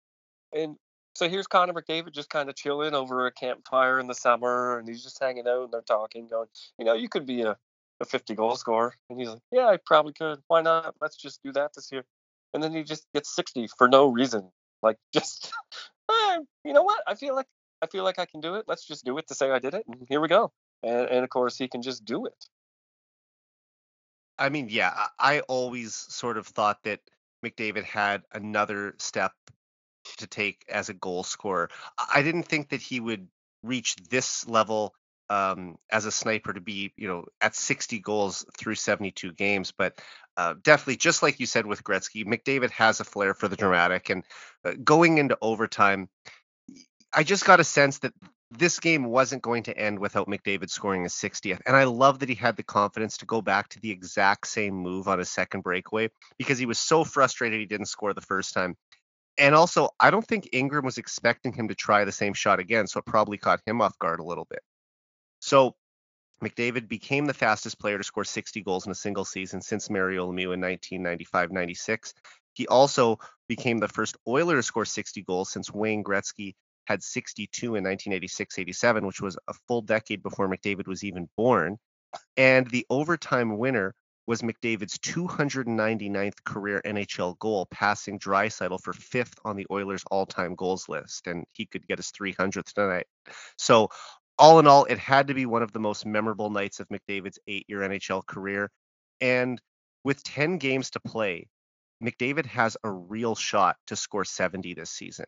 And 0.53 0.77
so 1.15 1.29
here's 1.29 1.47
Connor 1.47 1.73
McDavid 1.73 2.13
just 2.13 2.29
kind 2.29 2.49
of 2.49 2.55
chilling 2.55 2.95
over 2.95 3.27
a 3.27 3.31
campfire 3.31 3.99
in 3.99 4.07
the 4.07 4.15
summer, 4.15 4.79
and 4.79 4.87
he's 4.87 5.03
just 5.03 5.19
hanging 5.21 5.47
out 5.47 5.65
and 5.65 5.73
they're 5.73 5.81
talking, 5.81 6.27
going, 6.27 6.47
"You 6.79 6.85
know, 6.85 6.93
you 6.93 7.09
could 7.09 7.25
be 7.25 7.43
a, 7.43 7.57
a 8.01 8.05
50 8.05 8.35
goal 8.35 8.55
scorer," 8.55 8.95
and 9.09 9.19
he's 9.19 9.29
like, 9.29 9.41
"Yeah, 9.51 9.67
I 9.67 9.77
probably 9.85 10.13
could. 10.13 10.39
Why 10.47 10.61
not? 10.61 10.95
Let's 11.01 11.17
just 11.17 11.43
do 11.43 11.51
that 11.53 11.73
this 11.75 11.91
year." 11.91 12.03
And 12.53 12.63
then 12.63 12.73
he 12.73 12.83
just 12.83 13.05
gets 13.13 13.35
60 13.35 13.67
for 13.77 13.87
no 13.87 14.07
reason, 14.09 14.51
like 14.81 14.97
just, 15.13 15.53
you 16.65 16.73
know 16.73 16.83
what? 16.83 17.03
I 17.07 17.15
feel 17.15 17.35
like 17.35 17.47
I 17.81 17.87
feel 17.87 18.03
like 18.03 18.19
I 18.19 18.25
can 18.25 18.41
do 18.41 18.55
it. 18.55 18.65
Let's 18.67 18.85
just 18.85 19.05
do 19.05 19.17
it 19.19 19.27
to 19.27 19.35
say 19.35 19.51
I 19.51 19.59
did 19.59 19.73
it, 19.75 19.85
and 19.87 20.05
here 20.09 20.21
we 20.21 20.27
go. 20.27 20.51
And, 20.83 21.09
and 21.09 21.23
of 21.23 21.29
course, 21.29 21.57
he 21.57 21.67
can 21.67 21.81
just 21.81 22.05
do 22.05 22.25
it. 22.25 22.45
I 24.39 24.49
mean, 24.49 24.67
yeah, 24.69 25.07
I 25.19 25.41
always 25.41 25.95
sort 25.95 26.37
of 26.37 26.47
thought 26.47 26.83
that 26.83 26.99
McDavid 27.45 27.83
had 27.83 28.23
another 28.31 28.95
step 28.99 29.33
to 30.17 30.27
take 30.27 30.63
as 30.69 30.89
a 30.89 30.93
goal 30.93 31.23
scorer. 31.23 31.69
I 32.13 32.21
didn't 32.21 32.43
think 32.43 32.69
that 32.69 32.81
he 32.81 32.99
would 32.99 33.27
reach 33.63 33.95
this 34.09 34.47
level 34.47 34.93
um, 35.29 35.77
as 35.91 36.05
a 36.05 36.11
sniper 36.11 36.53
to 36.53 36.61
be, 36.61 36.93
you 36.95 37.07
know, 37.07 37.25
at 37.41 37.55
60 37.55 37.99
goals 37.99 38.45
through 38.57 38.75
72 38.75 39.33
games. 39.33 39.73
But 39.77 39.99
uh, 40.37 40.55
definitely, 40.63 40.97
just 40.97 41.21
like 41.21 41.39
you 41.39 41.45
said 41.45 41.65
with 41.65 41.83
Gretzky, 41.83 42.25
McDavid 42.25 42.71
has 42.71 42.99
a 42.99 43.03
flair 43.03 43.33
for 43.33 43.47
the 43.47 43.57
dramatic. 43.57 44.09
And 44.09 44.23
uh, 44.63 44.73
going 44.83 45.17
into 45.17 45.37
overtime, 45.41 46.09
I 47.13 47.23
just 47.23 47.45
got 47.45 47.59
a 47.59 47.65
sense 47.65 47.99
that 47.99 48.13
this 48.51 48.79
game 48.79 49.05
wasn't 49.05 49.41
going 49.41 49.63
to 49.63 49.77
end 49.77 49.99
without 49.99 50.27
McDavid 50.27 50.69
scoring 50.69 51.03
his 51.03 51.13
60th. 51.13 51.59
And 51.65 51.75
I 51.75 51.83
love 51.83 52.19
that 52.19 52.29
he 52.29 52.35
had 52.35 52.55
the 52.55 52.63
confidence 52.63 53.17
to 53.17 53.25
go 53.25 53.41
back 53.41 53.69
to 53.69 53.79
the 53.79 53.91
exact 53.91 54.47
same 54.47 54.73
move 54.73 55.07
on 55.07 55.19
his 55.19 55.29
second 55.29 55.61
breakaway 55.61 56.09
because 56.37 56.57
he 56.57 56.65
was 56.65 56.79
so 56.79 57.03
frustrated 57.03 57.59
he 57.59 57.65
didn't 57.65 57.87
score 57.87 58.13
the 58.13 58.21
first 58.21 58.53
time. 58.53 58.75
And 59.37 59.53
also, 59.53 59.89
I 59.99 60.09
don't 60.09 60.25
think 60.25 60.49
Ingram 60.53 60.85
was 60.85 60.97
expecting 60.97 61.53
him 61.53 61.67
to 61.67 61.75
try 61.75 62.05
the 62.05 62.11
same 62.11 62.33
shot 62.33 62.59
again, 62.59 62.87
so 62.87 62.99
it 62.99 63.05
probably 63.05 63.37
caught 63.37 63.61
him 63.65 63.81
off 63.81 63.99
guard 63.99 64.19
a 64.19 64.23
little 64.23 64.47
bit. 64.49 64.61
So 65.39 65.75
McDavid 66.43 66.87
became 66.87 67.25
the 67.25 67.33
fastest 67.33 67.79
player 67.79 67.97
to 67.97 68.03
score 68.03 68.23
60 68.23 68.61
goals 68.61 68.85
in 68.85 68.91
a 68.91 68.95
single 68.95 69.25
season 69.25 69.61
since 69.61 69.89
Mario 69.89 70.31
Lemieux 70.31 70.53
in 70.53 70.61
1995-96. 70.61 72.13
He 72.53 72.67
also 72.67 73.19
became 73.47 73.77
the 73.77 73.87
first 73.87 74.17
Oiler 74.27 74.55
to 74.55 74.63
score 74.63 74.85
60 74.85 75.21
goals 75.23 75.51
since 75.51 75.71
Wayne 75.71 76.03
Gretzky 76.03 76.55
had 76.87 77.03
62 77.03 77.75
in 77.75 77.83
1986-87, 77.83 79.05
which 79.05 79.21
was 79.21 79.37
a 79.47 79.53
full 79.67 79.81
decade 79.81 80.23
before 80.23 80.47
McDavid 80.47 80.87
was 80.87 81.03
even 81.03 81.27
born. 81.35 81.77
And 82.37 82.65
the 82.67 82.85
overtime 82.89 83.57
winner 83.57 83.93
was 84.25 84.41
McDavid's 84.41 84.97
299th 84.99 86.43
career 86.45 86.81
NHL 86.85 87.37
goal, 87.39 87.67
passing 87.69 88.19
Draisaitl 88.19 88.81
for 88.81 88.93
fifth 88.93 89.35
on 89.43 89.57
the 89.57 89.67
Oilers' 89.69 90.03
all-time 90.09 90.55
goals 90.55 90.87
list, 90.87 91.27
and 91.27 91.45
he 91.51 91.65
could 91.65 91.85
get 91.87 91.99
his 91.99 92.11
300th 92.11 92.73
tonight. 92.73 93.07
So, 93.57 93.89
all 94.39 94.59
in 94.59 94.67
all, 94.67 94.85
it 94.85 94.99
had 94.99 95.27
to 95.27 95.33
be 95.33 95.45
one 95.45 95.63
of 95.63 95.73
the 95.73 95.79
most 95.79 96.05
memorable 96.05 96.49
nights 96.49 96.79
of 96.79 96.87
McDavid's 96.89 97.39
eight-year 97.47 97.79
NHL 97.79 98.25
career. 98.25 98.69
And 99.19 99.61
with 100.03 100.23
10 100.23 100.57
games 100.57 100.91
to 100.91 100.99
play, 100.99 101.47
McDavid 102.03 102.45
has 102.45 102.77
a 102.83 102.91
real 102.91 103.35
shot 103.35 103.77
to 103.87 103.95
score 103.95 104.23
70 104.23 104.73
this 104.73 104.91
season. 104.91 105.25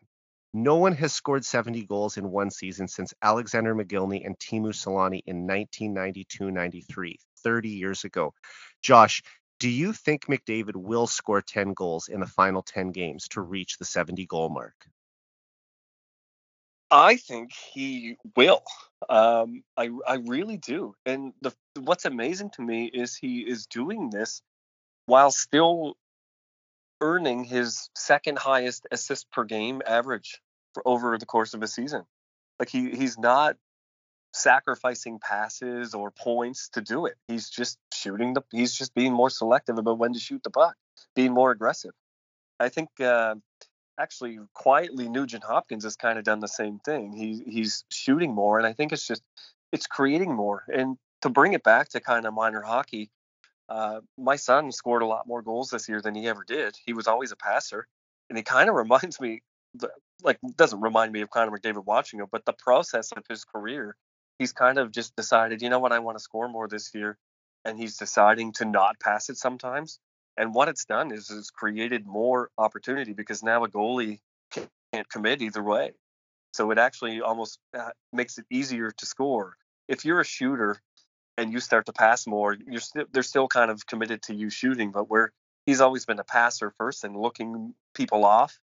No 0.52 0.76
one 0.76 0.94
has 0.94 1.12
scored 1.12 1.44
70 1.44 1.86
goals 1.86 2.16
in 2.16 2.30
one 2.30 2.50
season 2.50 2.88
since 2.88 3.14
Alexander 3.22 3.74
Mogilny 3.74 4.26
and 4.26 4.38
Teemu 4.38 4.72
Selanne 4.72 5.22
in 5.26 5.46
1992-93, 5.46 7.14
30 7.44 7.68
years 7.68 8.04
ago. 8.04 8.34
Josh, 8.82 9.22
do 9.60 9.68
you 9.68 9.92
think 9.92 10.26
McDavid 10.26 10.74
will 10.74 11.06
score 11.06 11.40
10 11.40 11.74
goals 11.74 12.08
in 12.08 12.18
the 12.18 12.26
final 12.26 12.62
10 12.62 12.90
games 12.90 13.28
to 13.28 13.40
reach 13.40 13.78
the 13.78 13.84
70 13.84 14.26
goal 14.26 14.48
mark? 14.48 14.74
I 16.90 17.16
think 17.16 17.52
he 17.52 18.16
will. 18.34 18.64
Um, 19.08 19.62
I 19.76 19.90
I 20.06 20.14
really 20.26 20.56
do. 20.56 20.96
And 21.06 21.32
the 21.40 21.52
what's 21.78 22.04
amazing 22.04 22.50
to 22.56 22.62
me 22.62 22.90
is 22.92 23.14
he 23.14 23.40
is 23.40 23.66
doing 23.66 24.10
this 24.10 24.42
while 25.06 25.30
still 25.30 25.94
earning 27.00 27.44
his 27.44 27.90
second 27.94 28.38
highest 28.38 28.86
assist 28.90 29.30
per 29.30 29.44
game 29.44 29.82
average 29.86 30.40
for 30.74 30.86
over 30.86 31.16
the 31.18 31.26
course 31.26 31.54
of 31.54 31.62
a 31.62 31.66
season. 31.66 32.04
Like 32.58 32.68
he 32.68 32.90
he's 32.90 33.18
not 33.18 33.56
sacrificing 34.32 35.18
passes 35.18 35.94
or 35.94 36.10
points 36.10 36.68
to 36.70 36.80
do 36.80 37.06
it. 37.06 37.16
He's 37.26 37.48
just 37.48 37.78
shooting 37.92 38.34
the 38.34 38.42
he's 38.52 38.74
just 38.74 38.94
being 38.94 39.12
more 39.12 39.30
selective 39.30 39.78
about 39.78 39.98
when 39.98 40.12
to 40.12 40.20
shoot 40.20 40.42
the 40.42 40.50
puck, 40.50 40.76
being 41.14 41.32
more 41.32 41.50
aggressive. 41.50 41.92
I 42.58 42.68
think 42.68 42.88
uh, 43.00 43.36
actually 43.98 44.38
quietly 44.54 45.08
Nugent 45.08 45.44
Hopkins 45.44 45.84
has 45.84 45.96
kind 45.96 46.18
of 46.18 46.24
done 46.24 46.40
the 46.40 46.48
same 46.48 46.78
thing. 46.78 47.12
He 47.12 47.42
he's 47.46 47.84
shooting 47.90 48.34
more 48.34 48.58
and 48.58 48.66
I 48.66 48.72
think 48.72 48.92
it's 48.92 49.06
just 49.06 49.22
it's 49.72 49.86
creating 49.86 50.34
more. 50.34 50.64
And 50.72 50.96
to 51.22 51.28
bring 51.28 51.52
it 51.52 51.62
back 51.62 51.90
to 51.90 52.00
kind 52.00 52.26
of 52.26 52.34
minor 52.34 52.62
hockey, 52.62 53.10
uh, 53.70 54.00
my 54.18 54.36
son 54.36 54.72
scored 54.72 55.02
a 55.02 55.06
lot 55.06 55.26
more 55.28 55.42
goals 55.42 55.70
this 55.70 55.88
year 55.88 56.02
than 56.02 56.14
he 56.14 56.26
ever 56.28 56.44
did. 56.46 56.76
He 56.84 56.92
was 56.92 57.06
always 57.06 57.32
a 57.32 57.36
passer, 57.36 57.86
and 58.28 58.36
he 58.36 58.42
kind 58.42 58.68
of 58.68 58.74
reminds 58.74 59.20
me, 59.20 59.42
like, 60.22 60.38
doesn't 60.56 60.80
remind 60.80 61.12
me 61.12 61.20
of 61.20 61.30
Connor 61.30 61.56
McDavid 61.56 61.84
watching 61.84 62.18
him, 62.18 62.26
but 62.30 62.44
the 62.44 62.52
process 62.52 63.12
of 63.12 63.22
his 63.28 63.44
career, 63.44 63.96
he's 64.38 64.52
kind 64.52 64.78
of 64.78 64.90
just 64.90 65.14
decided, 65.14 65.62
you 65.62 65.70
know 65.70 65.78
what, 65.78 65.92
I 65.92 66.00
want 66.00 66.18
to 66.18 66.22
score 66.22 66.48
more 66.48 66.66
this 66.66 66.90
year, 66.92 67.16
and 67.64 67.78
he's 67.78 67.96
deciding 67.96 68.52
to 68.54 68.64
not 68.64 68.98
pass 68.98 69.30
it 69.30 69.36
sometimes. 69.36 69.98
And 70.36 70.54
what 70.54 70.68
it's 70.68 70.84
done 70.84 71.12
is 71.12 71.30
it's 71.30 71.50
created 71.50 72.06
more 72.06 72.50
opportunity 72.58 73.12
because 73.12 73.42
now 73.42 73.62
a 73.64 73.68
goalie 73.68 74.18
can't 74.50 75.08
commit 75.08 75.42
either 75.42 75.62
way. 75.62 75.92
So 76.54 76.70
it 76.72 76.78
actually 76.78 77.20
almost 77.20 77.58
uh, 77.78 77.90
makes 78.12 78.38
it 78.38 78.46
easier 78.50 78.90
to 78.90 79.06
score. 79.06 79.54
If 79.86 80.04
you're 80.04 80.20
a 80.20 80.24
shooter 80.24 80.80
and 81.40 81.52
you 81.52 81.60
start 81.60 81.86
to 81.86 81.92
pass 81.92 82.26
more, 82.26 82.54
you're 82.68 82.80
st- 82.80 83.12
they're 83.12 83.22
still 83.22 83.48
kind 83.48 83.70
of 83.70 83.86
committed 83.86 84.22
to 84.24 84.34
you 84.34 84.50
shooting. 84.50 84.90
But 84.90 85.08
where 85.08 85.32
he's 85.64 85.80
always 85.80 86.04
been 86.04 86.18
a 86.18 86.24
passer 86.24 86.72
first 86.76 87.02
and 87.02 87.16
looking 87.16 87.74
people 87.94 88.24
off, 88.24 88.58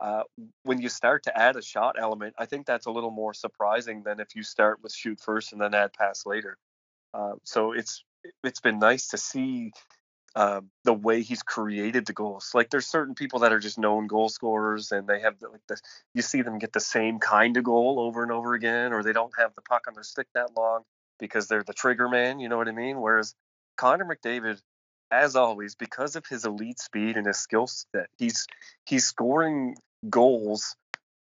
uh, 0.00 0.22
when 0.62 0.80
you 0.80 0.88
start 0.88 1.24
to 1.24 1.38
add 1.38 1.56
a 1.56 1.62
shot 1.62 1.96
element, 1.98 2.34
I 2.38 2.46
think 2.46 2.66
that's 2.66 2.86
a 2.86 2.90
little 2.90 3.10
more 3.10 3.34
surprising 3.34 4.02
than 4.02 4.18
if 4.18 4.34
you 4.34 4.42
start 4.42 4.82
with 4.82 4.94
shoot 4.94 5.20
first 5.20 5.52
and 5.52 5.60
then 5.60 5.74
add 5.74 5.92
pass 5.92 6.24
later. 6.24 6.56
Uh, 7.12 7.34
so 7.44 7.72
it's 7.72 8.02
it's 8.42 8.60
been 8.60 8.78
nice 8.78 9.08
to 9.08 9.18
see 9.18 9.72
uh, 10.34 10.62
the 10.84 10.94
way 10.94 11.20
he's 11.20 11.42
created 11.42 12.06
the 12.06 12.14
goals. 12.14 12.52
Like 12.54 12.70
there's 12.70 12.86
certain 12.86 13.14
people 13.14 13.40
that 13.40 13.52
are 13.52 13.58
just 13.58 13.78
known 13.78 14.06
goal 14.06 14.30
scorers, 14.30 14.90
and 14.90 15.06
they 15.06 15.20
have 15.20 15.34
like 15.42 15.66
this. 15.68 15.82
You 16.14 16.22
see 16.22 16.40
them 16.40 16.58
get 16.58 16.72
the 16.72 16.80
same 16.80 17.18
kind 17.18 17.58
of 17.58 17.64
goal 17.64 18.00
over 18.00 18.22
and 18.22 18.32
over 18.32 18.54
again, 18.54 18.94
or 18.94 19.02
they 19.02 19.12
don't 19.12 19.32
have 19.38 19.54
the 19.54 19.62
puck 19.62 19.84
on 19.86 19.92
their 19.92 20.02
stick 20.02 20.28
that 20.32 20.56
long 20.56 20.84
because 21.20 21.46
they're 21.46 21.62
the 21.62 21.72
trigger 21.72 22.08
man. 22.08 22.40
You 22.40 22.48
know 22.48 22.56
what 22.56 22.68
I 22.68 22.72
mean? 22.72 23.00
Whereas 23.00 23.34
Connor 23.76 24.04
McDavid, 24.04 24.60
as 25.10 25.36
always, 25.36 25.74
because 25.74 26.16
of 26.16 26.26
his 26.26 26.44
elite 26.44 26.80
speed 26.80 27.16
and 27.16 27.26
his 27.26 27.38
skill 27.38 27.66
set, 27.66 28.08
he's 28.18 28.46
he's 28.84 29.06
scoring 29.06 29.76
goals 30.08 30.74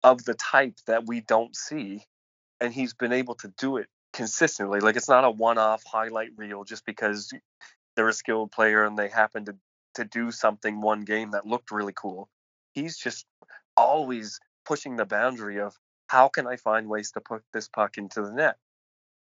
of 0.04 0.24
the 0.24 0.34
type 0.34 0.78
that 0.88 1.06
we 1.06 1.22
don't 1.22 1.56
see, 1.56 2.04
and 2.60 2.74
he's 2.74 2.94
been 2.94 3.14
able 3.14 3.36
to 3.36 3.54
do 3.58 3.78
it 3.78 3.88
consistently. 4.14 4.80
Like 4.80 4.96
it's 4.96 5.10
not 5.10 5.26
a 5.26 5.30
one-off 5.30 5.84
highlight 5.86 6.32
reel 6.38 6.64
just 6.64 6.86
because 6.86 7.32
they're 7.96 8.10
a 8.10 8.14
skilled 8.14 8.52
player 8.52 8.84
and 8.84 8.98
they 8.98 9.10
happen 9.10 9.46
to 9.46 9.56
to 9.96 10.06
do 10.06 10.32
something 10.32 10.80
one 10.80 11.02
game 11.02 11.32
that 11.32 11.46
looked 11.46 11.72
really 11.72 11.94
cool. 11.94 12.30
He's 12.74 12.98
just 12.98 13.26
always 13.76 14.39
pushing 14.66 14.96
the 14.96 15.06
boundary 15.06 15.60
of 15.60 15.76
how 16.08 16.30
can 16.30 16.48
I 16.48 16.56
find 16.56 16.88
ways 16.88 17.12
to 17.12 17.22
put 17.22 17.44
this 17.54 17.68
puck 17.68 17.98
into 17.98 18.22
the 18.22 18.32
net. 18.32 18.58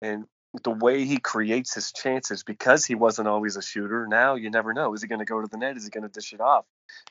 And 0.01 0.25
the 0.63 0.71
way 0.71 1.05
he 1.05 1.19
creates 1.19 1.75
his 1.75 1.93
chances 1.93 2.43
because 2.43 2.85
he 2.85 2.95
wasn't 2.95 3.29
always 3.29 3.57
a 3.57 3.63
shooter. 3.63 4.07
Now 4.07 4.35
you 4.35 4.51
never 4.51 4.73
know. 4.73 4.95
Is 4.95 5.03
he 5.03 5.09
going 5.09 5.21
to 5.21 5.25
go 5.25 5.41
to 5.41 5.49
the 5.49 5.59
net? 5.59 5.77
Is 5.77 5.85
he 5.85 5.91
going 5.91 6.03
to 6.03 6.09
dish 6.09 6.33
it 6.33 6.41
off? 6.41 6.65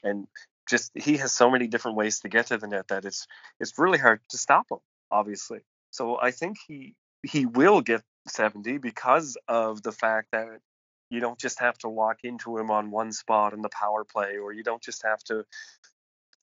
And 0.03 0.27
just 0.67 0.91
he 0.95 1.17
has 1.17 1.31
so 1.31 1.49
many 1.49 1.67
different 1.67 1.97
ways 1.97 2.19
to 2.21 2.29
get 2.29 2.47
to 2.47 2.57
the 2.57 2.67
net 2.67 2.89
that 2.89 3.05
it's 3.05 3.27
it's 3.59 3.77
really 3.77 3.97
hard 3.97 4.19
to 4.29 4.37
stop 4.37 4.67
him. 4.69 4.79
Obviously, 5.11 5.59
so 5.91 6.19
I 6.19 6.31
think 6.31 6.57
he 6.67 6.95
he 7.23 7.45
will 7.45 7.81
get 7.81 8.03
70 8.27 8.77
because 8.77 9.37
of 9.47 9.81
the 9.81 9.91
fact 9.91 10.29
that 10.31 10.59
you 11.09 11.19
don't 11.19 11.39
just 11.39 11.59
have 11.59 11.77
to 11.79 11.89
lock 11.89 12.19
into 12.23 12.57
him 12.57 12.69
on 12.69 12.91
one 12.91 13.11
spot 13.11 13.53
in 13.53 13.61
the 13.61 13.69
power 13.69 14.03
play, 14.03 14.37
or 14.37 14.51
you 14.51 14.63
don't 14.63 14.81
just 14.81 15.03
have 15.03 15.23
to 15.25 15.45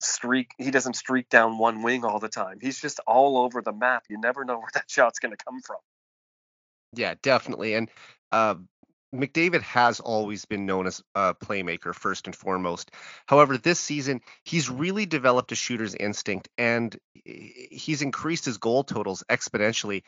streak. 0.00 0.50
He 0.58 0.70
doesn't 0.70 0.94
streak 0.94 1.28
down 1.28 1.58
one 1.58 1.82
wing 1.82 2.04
all 2.04 2.18
the 2.18 2.28
time. 2.28 2.58
He's 2.60 2.80
just 2.80 3.00
all 3.06 3.38
over 3.38 3.60
the 3.60 3.72
map. 3.72 4.04
You 4.08 4.18
never 4.18 4.44
know 4.44 4.58
where 4.58 4.70
that 4.74 4.90
shot's 4.90 5.18
going 5.18 5.36
to 5.36 5.44
come 5.44 5.60
from. 5.60 5.78
Yeah, 6.96 7.14
definitely. 7.22 7.74
And 7.74 7.90
uh, 8.32 8.56
McDavid 9.14 9.62
has 9.62 10.00
always 10.00 10.44
been 10.44 10.66
known 10.66 10.86
as 10.86 11.02
a 11.14 11.34
playmaker 11.34 11.94
first 11.94 12.26
and 12.26 12.34
foremost. 12.34 12.90
However, 13.26 13.56
this 13.56 13.80
season 13.80 14.20
he's 14.44 14.68
really 14.70 15.06
developed 15.06 15.52
a 15.52 15.54
shooter's 15.54 15.94
instinct 15.94 16.48
and 16.58 16.96
he's 17.24 18.02
increased 18.02 18.44
his 18.44 18.58
goal 18.58 18.84
totals 18.84 19.22
exponentially. 19.30 20.02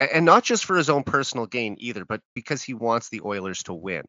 And 0.00 0.24
not 0.24 0.44
just 0.44 0.64
for 0.64 0.76
his 0.76 0.88
own 0.88 1.02
personal 1.04 1.46
gain 1.46 1.76
either, 1.78 2.04
but 2.04 2.22
because 2.34 2.62
he 2.62 2.74
wants 2.74 3.08
the 3.10 3.20
Oilers 3.22 3.62
to 3.64 3.74
win. 3.74 4.04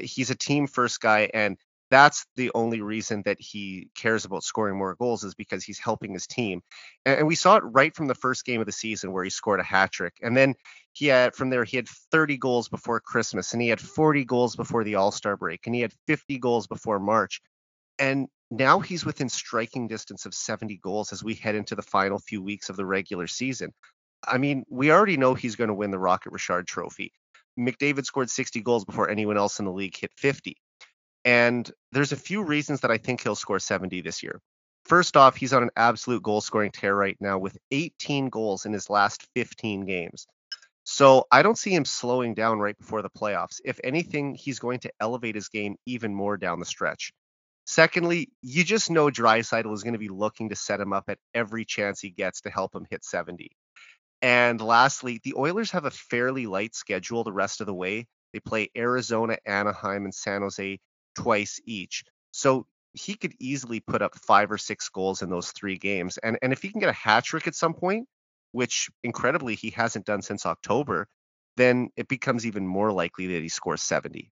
He's 0.00 0.30
a 0.30 0.34
team 0.34 0.66
first 0.66 1.00
guy 1.00 1.30
and 1.32 1.58
that's 1.92 2.24
the 2.36 2.50
only 2.54 2.80
reason 2.80 3.20
that 3.26 3.36
he 3.38 3.90
cares 3.94 4.24
about 4.24 4.42
scoring 4.42 4.78
more 4.78 4.94
goals 4.94 5.24
is 5.24 5.34
because 5.34 5.62
he's 5.62 5.78
helping 5.78 6.14
his 6.14 6.26
team. 6.26 6.62
And, 7.04 7.18
and 7.18 7.26
we 7.26 7.34
saw 7.34 7.56
it 7.56 7.64
right 7.64 7.94
from 7.94 8.06
the 8.06 8.14
first 8.14 8.46
game 8.46 8.60
of 8.60 8.66
the 8.66 8.72
season 8.72 9.12
where 9.12 9.24
he 9.24 9.28
scored 9.28 9.60
a 9.60 9.62
hat 9.62 9.92
trick. 9.92 10.14
And 10.22 10.34
then 10.34 10.54
he 10.94 11.08
had 11.08 11.34
from 11.34 11.50
there 11.50 11.64
he 11.64 11.76
had 11.76 11.88
30 12.10 12.38
goals 12.38 12.70
before 12.70 12.98
Christmas 12.98 13.52
and 13.52 13.60
he 13.60 13.68
had 13.68 13.78
40 13.78 14.24
goals 14.24 14.56
before 14.56 14.84
the 14.84 14.94
All-Star 14.94 15.36
break 15.36 15.66
and 15.66 15.74
he 15.74 15.82
had 15.82 15.92
50 16.06 16.38
goals 16.38 16.66
before 16.66 16.98
March. 16.98 17.42
And 17.98 18.26
now 18.50 18.80
he's 18.80 19.04
within 19.04 19.28
striking 19.28 19.86
distance 19.86 20.24
of 20.24 20.32
70 20.32 20.78
goals 20.78 21.12
as 21.12 21.22
we 21.22 21.34
head 21.34 21.56
into 21.56 21.74
the 21.74 21.82
final 21.82 22.18
few 22.18 22.42
weeks 22.42 22.70
of 22.70 22.76
the 22.76 22.86
regular 22.86 23.26
season. 23.26 23.70
I 24.26 24.38
mean, 24.38 24.64
we 24.70 24.90
already 24.90 25.18
know 25.18 25.34
he's 25.34 25.56
going 25.56 25.68
to 25.68 25.74
win 25.74 25.90
the 25.90 25.98
Rocket 25.98 26.32
Richard 26.32 26.66
trophy. 26.66 27.12
McDavid 27.58 28.06
scored 28.06 28.30
60 28.30 28.62
goals 28.62 28.86
before 28.86 29.10
anyone 29.10 29.36
else 29.36 29.58
in 29.58 29.66
the 29.66 29.72
league 29.72 29.96
hit 29.96 30.10
50. 30.16 30.56
And 31.24 31.70
there's 31.92 32.12
a 32.12 32.16
few 32.16 32.42
reasons 32.42 32.80
that 32.80 32.90
I 32.90 32.98
think 32.98 33.22
he'll 33.22 33.34
score 33.34 33.58
70 33.58 34.00
this 34.00 34.22
year. 34.22 34.40
First 34.84 35.16
off, 35.16 35.36
he's 35.36 35.52
on 35.52 35.62
an 35.62 35.70
absolute 35.76 36.22
goal 36.22 36.40
scoring 36.40 36.72
tear 36.72 36.94
right 36.94 37.16
now 37.20 37.38
with 37.38 37.56
18 37.70 38.28
goals 38.28 38.66
in 38.66 38.72
his 38.72 38.90
last 38.90 39.28
15 39.34 39.86
games. 39.86 40.26
So 40.84 41.26
I 41.30 41.42
don't 41.42 41.58
see 41.58 41.72
him 41.72 41.84
slowing 41.84 42.34
down 42.34 42.58
right 42.58 42.76
before 42.76 43.02
the 43.02 43.10
playoffs. 43.10 43.60
If 43.64 43.78
anything, 43.84 44.34
he's 44.34 44.58
going 44.58 44.80
to 44.80 44.92
elevate 44.98 45.36
his 45.36 45.48
game 45.48 45.76
even 45.86 46.12
more 46.12 46.36
down 46.36 46.58
the 46.58 46.66
stretch. 46.66 47.12
Secondly, 47.64 48.30
you 48.42 48.64
just 48.64 48.90
know 48.90 49.06
Draisaitl 49.06 49.72
is 49.72 49.84
going 49.84 49.92
to 49.92 49.98
be 49.98 50.08
looking 50.08 50.48
to 50.48 50.56
set 50.56 50.80
him 50.80 50.92
up 50.92 51.04
at 51.08 51.18
every 51.32 51.64
chance 51.64 52.00
he 52.00 52.10
gets 52.10 52.40
to 52.40 52.50
help 52.50 52.74
him 52.74 52.86
hit 52.90 53.04
70. 53.04 53.52
And 54.20 54.60
lastly, 54.60 55.20
the 55.22 55.34
Oilers 55.36 55.70
have 55.70 55.84
a 55.84 55.90
fairly 55.90 56.46
light 56.46 56.74
schedule 56.74 57.22
the 57.22 57.32
rest 57.32 57.60
of 57.60 57.68
the 57.68 57.74
way. 57.74 58.08
They 58.32 58.40
play 58.40 58.70
Arizona, 58.76 59.38
Anaheim, 59.46 60.04
and 60.04 60.14
San 60.14 60.42
Jose 60.42 60.80
twice 61.14 61.60
each. 61.66 62.04
So 62.32 62.66
he 62.94 63.14
could 63.14 63.34
easily 63.40 63.80
put 63.80 64.02
up 64.02 64.18
five 64.18 64.50
or 64.50 64.58
six 64.58 64.88
goals 64.88 65.22
in 65.22 65.30
those 65.30 65.50
three 65.52 65.78
games. 65.78 66.18
And 66.18 66.38
and 66.42 66.52
if 66.52 66.62
he 66.62 66.70
can 66.70 66.80
get 66.80 66.88
a 66.88 66.92
hat 66.92 67.24
trick 67.24 67.46
at 67.46 67.54
some 67.54 67.74
point, 67.74 68.08
which 68.52 68.90
incredibly 69.02 69.54
he 69.54 69.70
hasn't 69.70 70.06
done 70.06 70.22
since 70.22 70.46
October, 70.46 71.08
then 71.56 71.90
it 71.96 72.08
becomes 72.08 72.46
even 72.46 72.66
more 72.66 72.92
likely 72.92 73.28
that 73.28 73.42
he 73.42 73.48
scores 73.48 73.82
70. 73.82 74.30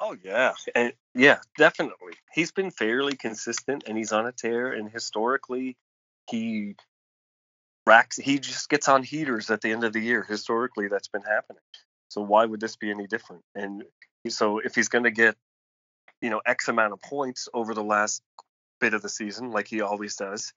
Oh 0.00 0.16
yeah, 0.22 0.52
and 0.74 0.92
yeah, 1.14 1.38
definitely. 1.56 2.14
He's 2.32 2.52
been 2.52 2.70
fairly 2.70 3.16
consistent, 3.16 3.84
and 3.86 3.96
he's 3.96 4.12
on 4.12 4.26
a 4.26 4.32
tear. 4.32 4.72
And 4.72 4.90
historically, 4.90 5.76
he 6.28 6.74
racks. 7.86 8.16
He 8.16 8.38
just 8.38 8.68
gets 8.68 8.88
on 8.88 9.02
heaters 9.02 9.50
at 9.50 9.60
the 9.60 9.70
end 9.70 9.84
of 9.84 9.92
the 9.92 10.00
year. 10.00 10.22
Historically, 10.22 10.88
that's 10.88 11.08
been 11.08 11.22
happening. 11.22 11.62
So 12.14 12.20
why 12.20 12.44
would 12.44 12.60
this 12.60 12.76
be 12.76 12.92
any 12.92 13.08
different? 13.08 13.42
And 13.56 13.82
so 14.28 14.60
if 14.60 14.76
he's 14.76 14.88
going 14.88 15.02
to 15.02 15.10
get, 15.10 15.34
you 16.22 16.30
know, 16.30 16.40
X 16.46 16.68
amount 16.68 16.92
of 16.92 17.02
points 17.02 17.48
over 17.52 17.74
the 17.74 17.82
last 17.82 18.22
bit 18.80 18.94
of 18.94 19.02
the 19.02 19.08
season, 19.08 19.50
like 19.50 19.66
he 19.66 19.80
always 19.80 20.14
does, 20.14 20.52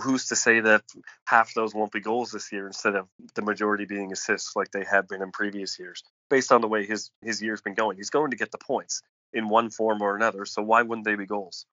who's 0.00 0.26
to 0.26 0.36
say 0.36 0.60
that 0.60 0.84
half 1.26 1.54
those 1.54 1.74
won't 1.74 1.90
be 1.90 1.98
goals 1.98 2.30
this 2.30 2.52
year 2.52 2.68
instead 2.68 2.94
of 2.94 3.08
the 3.34 3.42
majority 3.42 3.84
being 3.84 4.12
assists 4.12 4.54
like 4.54 4.70
they 4.70 4.84
have 4.84 5.08
been 5.08 5.22
in 5.22 5.32
previous 5.32 5.76
years? 5.76 6.04
Based 6.30 6.52
on 6.52 6.60
the 6.60 6.68
way 6.68 6.86
his 6.86 7.10
his 7.20 7.42
year's 7.42 7.60
been 7.60 7.74
going, 7.74 7.96
he's 7.96 8.10
going 8.10 8.30
to 8.30 8.36
get 8.36 8.52
the 8.52 8.58
points 8.58 9.02
in 9.32 9.48
one 9.48 9.70
form 9.70 10.02
or 10.02 10.14
another. 10.14 10.44
So 10.44 10.62
why 10.62 10.82
wouldn't 10.82 11.04
they 11.04 11.16
be 11.16 11.26
goals? 11.26 11.66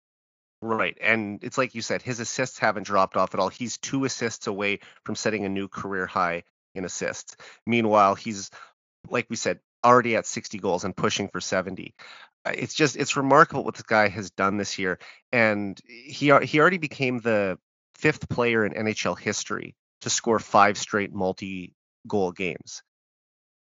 Right. 0.64 0.98
And 1.00 1.44
it's 1.44 1.60
like 1.60 1.76
you 1.76 1.84
said, 1.84 2.02
his 2.02 2.20
assists 2.20 2.58
haven't 2.58 2.88
dropped 2.88 3.16
off 3.16 3.36
at 3.36 3.40
all. 3.40 3.50
He's 3.50 3.78
two 3.78 4.06
assists 4.06 4.48
away 4.48 4.80
from 5.06 5.16
setting 5.16 5.46
a 5.46 5.50
new 5.50 5.68
career 5.68 6.08
high 6.08 6.46
in 6.76 6.86
assists. 6.86 7.36
Meanwhile, 7.66 8.16
he's 8.16 8.50
like 9.10 9.28
we 9.30 9.36
said, 9.36 9.60
already 9.84 10.16
at 10.16 10.26
60 10.26 10.58
goals 10.60 10.84
and 10.84 10.96
pushing 10.96 11.30
for 11.30 11.40
70. 11.40 11.96
Uh, 12.46 12.52
it's 12.56 12.74
just 12.74 12.96
it's 12.96 13.18
remarkable 13.18 13.64
what 13.64 13.76
this 13.76 13.84
guy 13.84 14.08
has 14.08 14.32
done 14.32 14.58
this 14.58 14.80
year, 14.80 15.00
and 15.32 15.80
he 15.86 16.34
he 16.44 16.60
already 16.60 16.78
became 16.78 17.20
the 17.20 17.58
fifth 17.96 18.30
player 18.30 18.66
in 18.66 18.74
NHL 18.74 19.20
history 19.20 19.76
to 20.02 20.10
score 20.10 20.40
five 20.40 20.78
straight 20.78 21.14
multi-goal 21.14 22.32
games. 22.32 22.82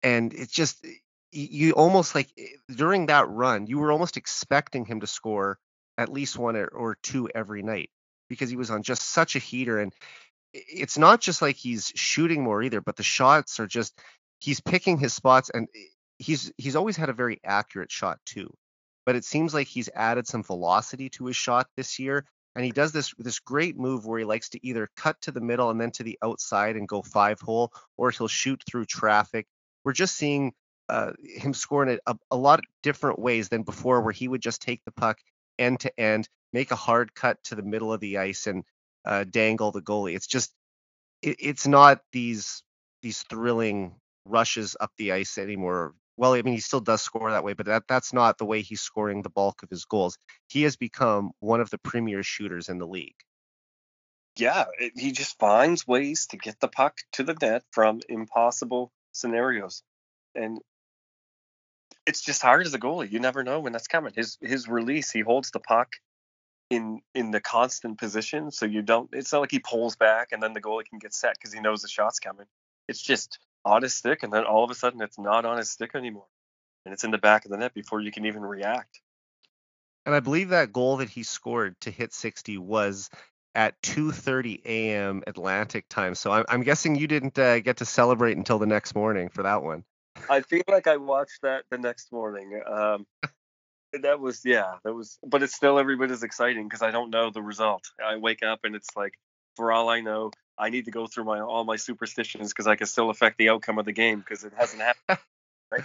And 0.01 0.33
it's 0.33 0.53
just 0.53 0.85
you 1.31 1.73
almost 1.73 2.15
like 2.15 2.29
eh, 2.37 2.47
during 2.73 3.07
that 3.07 3.27
run, 3.27 3.67
you 3.67 3.79
were 3.79 3.91
almost 3.91 4.17
expecting 4.17 4.85
him 4.85 5.01
to 5.01 5.07
score 5.07 5.57
at 5.97 6.09
least 6.09 6.37
one 6.37 6.55
or 6.55 6.97
two 7.03 7.29
every 7.35 7.63
night 7.63 7.89
because 8.29 8.49
he 8.49 8.55
was 8.55 8.71
on 8.71 8.81
just 8.81 9.03
such 9.03 9.35
a 9.35 9.39
heater 9.39 9.79
and 9.79 9.93
it's 10.53 10.97
not 10.97 11.21
just 11.21 11.41
like 11.41 11.55
he's 11.55 11.91
shooting 11.95 12.43
more 12.43 12.61
either, 12.61 12.81
but 12.81 12.95
the 12.95 13.03
shots 13.03 13.59
are 13.59 13.67
just 13.67 13.99
he's 14.39 14.61
picking 14.61 14.97
his 14.97 15.13
spots 15.13 15.49
and 15.49 15.67
eh, 15.75 15.79
he's 16.19 16.51
he's 16.57 16.75
always 16.75 16.97
had 16.97 17.09
a 17.09 17.13
very 17.13 17.39
accurate 17.43 17.91
shot 17.91 18.19
too. 18.25 18.53
But 19.05 19.15
it 19.15 19.25
seems 19.25 19.53
like 19.53 19.67
he's 19.67 19.89
added 19.93 20.27
some 20.27 20.43
velocity 20.43 21.09
to 21.11 21.25
his 21.25 21.35
shot 21.35 21.67
this 21.75 21.99
year. 21.99 22.25
And 22.55 22.63
he 22.63 22.71
does 22.71 22.91
this 22.91 23.13
this 23.17 23.39
great 23.39 23.77
move 23.77 24.05
where 24.05 24.19
he 24.19 24.25
likes 24.25 24.49
to 24.49 24.65
either 24.65 24.87
cut 24.95 25.19
to 25.21 25.31
the 25.31 25.41
middle 25.41 25.71
and 25.71 25.81
then 25.81 25.91
to 25.91 26.03
the 26.03 26.19
outside 26.23 26.75
and 26.75 26.87
go 26.87 27.01
five 27.01 27.41
hole, 27.41 27.71
or 27.97 28.11
he'll 28.11 28.27
shoot 28.27 28.61
through 28.67 28.85
traffic. 28.85 29.47
We're 29.83 29.93
just 29.93 30.15
seeing 30.15 30.53
uh, 30.87 31.13
him 31.23 31.55
scoring 31.55 31.89
it 31.89 32.01
a, 32.05 32.15
a 32.29 32.37
lot 32.37 32.59
of 32.59 32.65
different 32.83 33.17
ways 33.17 33.49
than 33.49 33.63
before, 33.63 34.01
where 34.01 34.13
he 34.13 34.27
would 34.27 34.41
just 34.41 34.61
take 34.61 34.83
the 34.85 34.91
puck 34.91 35.17
end 35.57 35.79
to 35.79 35.99
end, 35.99 36.29
make 36.51 36.69
a 36.69 36.75
hard 36.75 37.15
cut 37.15 37.43
to 37.45 37.55
the 37.55 37.63
middle 37.63 37.91
of 37.91 37.99
the 37.99 38.19
ice, 38.19 38.45
and 38.45 38.63
uh, 39.05 39.23
dangle 39.23 39.71
the 39.71 39.81
goalie. 39.81 40.15
It's 40.15 40.27
just 40.27 40.51
it, 41.21 41.37
it's 41.39 41.67
not 41.67 42.01
these 42.11 42.63
these 43.01 43.23
thrilling 43.23 43.95
rushes 44.25 44.75
up 44.79 44.91
the 44.97 45.11
ice 45.11 45.37
anymore. 45.37 45.93
Well, 46.15 46.33
I 46.33 46.41
mean, 46.43 46.53
he 46.53 46.59
still 46.59 46.79
does 46.79 47.01
score 47.01 47.31
that 47.31 47.43
way, 47.43 47.53
but 47.53 47.65
that, 47.65 47.83
that's 47.87 48.13
not 48.13 48.37
the 48.37 48.45
way 48.45 48.61
he's 48.61 48.81
scoring 48.81 49.21
the 49.21 49.29
bulk 49.29 49.63
of 49.63 49.69
his 49.69 49.85
goals. 49.85 50.17
He 50.47 50.63
has 50.63 50.75
become 50.75 51.31
one 51.39 51.59
of 51.59 51.71
the 51.71 51.79
premier 51.79 52.21
shooters 52.21 52.69
in 52.69 52.77
the 52.77 52.87
league. 52.87 53.15
Yeah, 54.37 54.65
it, 54.79 54.93
he 54.95 55.11
just 55.11 55.37
finds 55.39 55.87
ways 55.87 56.27
to 56.27 56.37
get 56.37 56.59
the 56.59 56.67
puck 56.67 56.97
to 57.13 57.23
the 57.23 57.35
net 57.39 57.63
from 57.71 57.99
impossible 58.07 58.91
scenarios. 59.11 59.83
And 60.35 60.59
it's 62.05 62.21
just 62.21 62.41
hard 62.41 62.65
as 62.65 62.73
a 62.73 62.79
goalie. 62.79 63.11
You 63.11 63.19
never 63.19 63.43
know 63.43 63.59
when 63.59 63.73
that's 63.73 63.87
coming. 63.87 64.13
His 64.15 64.37
his 64.41 64.67
release, 64.67 65.11
he 65.11 65.21
holds 65.21 65.51
the 65.51 65.59
puck 65.59 65.95
in 66.73 67.01
in 67.13 67.31
the 67.31 67.39
constant 67.39 67.97
position, 67.97 68.51
so 68.51 68.65
you 68.65 68.81
don't. 68.81 69.09
It's 69.13 69.31
not 69.31 69.41
like 69.41 69.51
he 69.51 69.59
pulls 69.59 69.95
back 69.95 70.31
and 70.31 70.41
then 70.41 70.53
the 70.53 70.61
goalie 70.61 70.85
can 70.85 70.99
get 70.99 71.13
set 71.13 71.35
because 71.35 71.53
he 71.53 71.59
knows 71.59 71.81
the 71.81 71.87
shot's 71.87 72.19
coming. 72.19 72.45
It's 72.87 73.01
just 73.01 73.39
on 73.65 73.81
his 73.83 73.93
stick, 73.93 74.23
and 74.23 74.33
then 74.33 74.43
all 74.43 74.63
of 74.63 74.71
a 74.71 74.75
sudden 74.75 75.01
it's 75.01 75.19
not 75.19 75.45
on 75.45 75.57
his 75.57 75.69
stick 75.69 75.91
anymore. 75.95 76.27
and 76.85 76.93
it's 76.93 77.03
in 77.03 77.11
the 77.11 77.17
back 77.17 77.45
of 77.45 77.51
the 77.51 77.57
net 77.57 77.73
before 77.73 78.01
you 78.01 78.11
can 78.11 78.25
even 78.25 78.41
react. 78.41 78.99
And 80.05 80.13
I 80.13 80.19
believe 80.19 80.49
that 80.49 80.73
goal 80.73 80.97
that 80.97 81.09
he 81.09 81.23
scored 81.23 81.79
to 81.81 81.91
hit 81.91 82.13
60 82.13 82.57
was 82.57 83.09
at 83.55 83.79
2:30 83.83 84.61
a.m. 84.65 85.23
Atlantic 85.27 85.87
time. 85.87 86.15
So 86.15 86.31
I'm, 86.31 86.45
I'm 86.49 86.63
guessing 86.63 86.95
you 86.95 87.07
didn't 87.07 87.37
uh, 87.37 87.59
get 87.59 87.77
to 87.77 87.85
celebrate 87.85 88.35
until 88.35 88.59
the 88.59 88.65
next 88.65 88.95
morning 88.95 89.29
for 89.29 89.43
that 89.43 89.63
one. 89.63 89.83
I 90.29 90.41
feel 90.41 90.63
like 90.67 90.87
I 90.87 90.97
watched 90.97 91.41
that 91.43 91.65
the 91.69 91.77
next 91.77 92.11
morning. 92.11 92.59
Um, 92.65 93.05
that 94.01 94.19
was 94.19 94.41
yeah, 94.43 94.75
that 94.83 94.93
was, 94.93 95.19
but 95.25 95.43
it's 95.43 95.55
still 95.55 95.79
every 95.79 95.95
bit 95.95 96.11
as 96.11 96.23
exciting 96.23 96.67
because 96.67 96.81
I 96.81 96.91
don't 96.91 97.09
know 97.09 97.29
the 97.29 97.41
result. 97.41 97.83
I 98.03 98.17
wake 98.17 98.43
up 98.43 98.61
and 98.63 98.75
it's 98.75 98.89
like, 98.95 99.13
for 99.55 99.71
all 99.71 99.89
I 99.89 100.01
know, 100.01 100.31
I 100.57 100.69
need 100.69 100.85
to 100.85 100.91
go 100.91 101.07
through 101.07 101.25
my 101.25 101.39
all 101.41 101.63
my 101.63 101.75
superstitions 101.75 102.49
because 102.49 102.67
I 102.67 102.75
can 102.75 102.87
still 102.87 103.09
affect 103.09 103.37
the 103.37 103.49
outcome 103.49 103.77
of 103.77 103.85
the 103.85 103.91
game 103.93 104.19
because 104.19 104.43
it 104.43 104.53
hasn't 104.57 104.81
happened. 104.81 105.19
Right? 105.71 105.83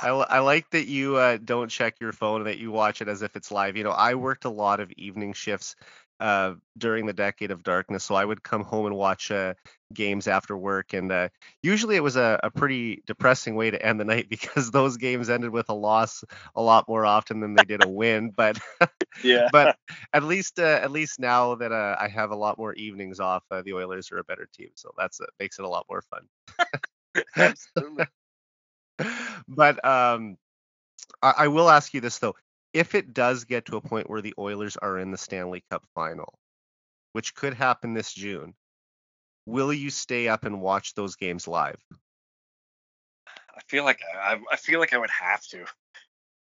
I, 0.00 0.10
I 0.10 0.38
like 0.38 0.70
that 0.70 0.86
you 0.86 1.16
uh, 1.16 1.38
don't 1.44 1.68
check 1.68 1.96
your 2.00 2.12
phone 2.12 2.42
and 2.42 2.46
that 2.46 2.58
you 2.58 2.70
watch 2.70 3.02
it 3.02 3.08
as 3.08 3.22
if 3.22 3.34
it's 3.34 3.50
live. 3.50 3.76
You 3.76 3.82
know, 3.82 3.90
I 3.90 4.14
worked 4.14 4.44
a 4.44 4.48
lot 4.48 4.78
of 4.78 4.92
evening 4.92 5.32
shifts 5.32 5.74
uh, 6.20 6.54
during 6.78 7.06
the 7.06 7.12
decade 7.12 7.50
of 7.50 7.62
darkness. 7.62 8.04
So 8.04 8.14
I 8.14 8.24
would 8.24 8.42
come 8.42 8.62
home 8.62 8.86
and 8.86 8.94
watch 8.94 9.30
uh, 9.30 9.54
games 9.92 10.28
after 10.28 10.56
work, 10.56 10.92
and 10.92 11.10
uh, 11.10 11.28
usually 11.62 11.96
it 11.96 12.02
was 12.02 12.16
a, 12.16 12.40
a, 12.42 12.50
pretty 12.50 13.02
depressing 13.06 13.54
way 13.56 13.70
to 13.70 13.84
end 13.84 13.98
the 13.98 14.04
night 14.04 14.28
because 14.30 14.70
those 14.70 14.96
games 14.96 15.28
ended 15.28 15.50
with 15.50 15.68
a 15.68 15.74
loss 15.74 16.24
a 16.54 16.62
lot 16.62 16.88
more 16.88 17.04
often 17.04 17.40
than 17.40 17.54
they 17.54 17.64
did 17.64 17.84
a 17.84 17.88
win. 17.88 18.30
But 18.30 18.58
yeah, 19.24 19.48
but 19.50 19.76
at 20.12 20.24
least 20.24 20.58
uh, 20.58 20.80
at 20.82 20.90
least 20.90 21.18
now 21.18 21.56
that 21.56 21.72
uh, 21.72 21.96
I 21.98 22.08
have 22.08 22.30
a 22.30 22.36
lot 22.36 22.58
more 22.58 22.74
evenings 22.74 23.20
off, 23.20 23.44
uh, 23.50 23.62
the 23.62 23.74
Oilers 23.74 24.10
are 24.12 24.18
a 24.18 24.24
better 24.24 24.48
team, 24.52 24.70
so 24.74 24.90
that's 24.96 25.20
makes 25.40 25.58
it 25.58 25.64
a 25.64 25.68
lot 25.68 25.86
more 25.90 26.02
fun. 26.02 27.24
Absolutely. 27.36 28.06
but 29.48 29.84
um, 29.84 30.36
I, 31.22 31.34
I 31.38 31.48
will 31.48 31.68
ask 31.68 31.92
you 31.94 32.00
this 32.00 32.18
though 32.18 32.34
if 32.74 32.96
it 32.96 33.14
does 33.14 33.44
get 33.44 33.66
to 33.66 33.76
a 33.76 33.80
point 33.80 34.10
where 34.10 34.20
the 34.20 34.34
Oilers 34.36 34.76
are 34.76 34.98
in 34.98 35.12
the 35.12 35.16
Stanley 35.16 35.62
Cup 35.70 35.84
final, 35.94 36.34
which 37.12 37.34
could 37.34 37.54
happen 37.54 37.94
this 37.94 38.12
June, 38.12 38.54
will 39.46 39.72
you 39.72 39.88
stay 39.88 40.26
up 40.28 40.44
and 40.44 40.60
watch 40.60 40.94
those 40.94 41.14
games 41.14 41.46
live? 41.46 41.78
I 43.56 43.60
feel 43.68 43.84
like 43.84 44.00
I, 44.20 44.38
I 44.50 44.56
feel 44.56 44.80
like 44.80 44.92
I 44.92 44.98
would 44.98 45.10
have 45.10 45.42
to. 45.46 45.64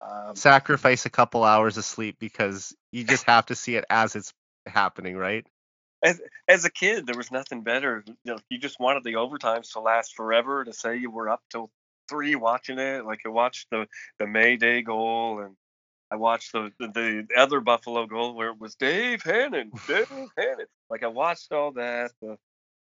Um, 0.01 0.37
Sacrifice 0.37 1.05
a 1.05 1.11
couple 1.11 1.43
hours 1.43 1.77
of 1.77 1.85
sleep 1.85 2.17
because 2.21 2.75
you 2.93 3.03
just 3.03 3.25
have 3.29 3.47
to 3.47 3.57
see 3.57 3.75
it 3.75 3.85
as 3.91 4.15
it's 4.15 4.33
happening, 4.67 5.17
right? 5.17 5.45
As, 6.05 6.21
as 6.47 6.65
a 6.65 6.71
kid, 6.71 7.07
there 7.07 7.17
was 7.17 7.33
nothing 7.33 7.62
better. 7.62 8.05
You 8.07 8.35
know, 8.35 8.39
you 8.51 8.59
just 8.59 8.79
wanted 8.79 9.03
the 9.03 9.15
overtimes 9.15 9.73
to 9.73 9.81
last 9.81 10.15
forever. 10.15 10.65
To 10.65 10.73
say 10.73 10.97
you 10.97 11.11
were 11.11 11.29
up 11.29 11.43
till 11.51 11.71
three 12.09 12.37
watching 12.37 12.79
it, 12.79 13.05
like 13.05 13.21
I 13.27 13.31
watched 13.31 13.71
the 13.71 13.89
the 14.19 14.27
May 14.27 14.57
Day 14.57 14.83
goal 14.83 15.41
and 15.41 15.57
I 16.15 16.17
watched 16.17 16.53
the, 16.53 16.71
the, 16.79 16.87
the 16.87 17.27
other 17.37 17.59
Buffalo 17.59 18.07
goal 18.07 18.37
where 18.37 18.51
it 18.51 18.61
was 18.61 18.77
Dave 18.77 19.21
Hannan, 19.25 19.73
Dave 19.89 20.09
Hannan. 20.39 20.67
Like 20.89 21.03
I 21.03 21.09
watched 21.09 21.51
all 21.51 21.73
that, 21.73 22.12
the 22.23 22.39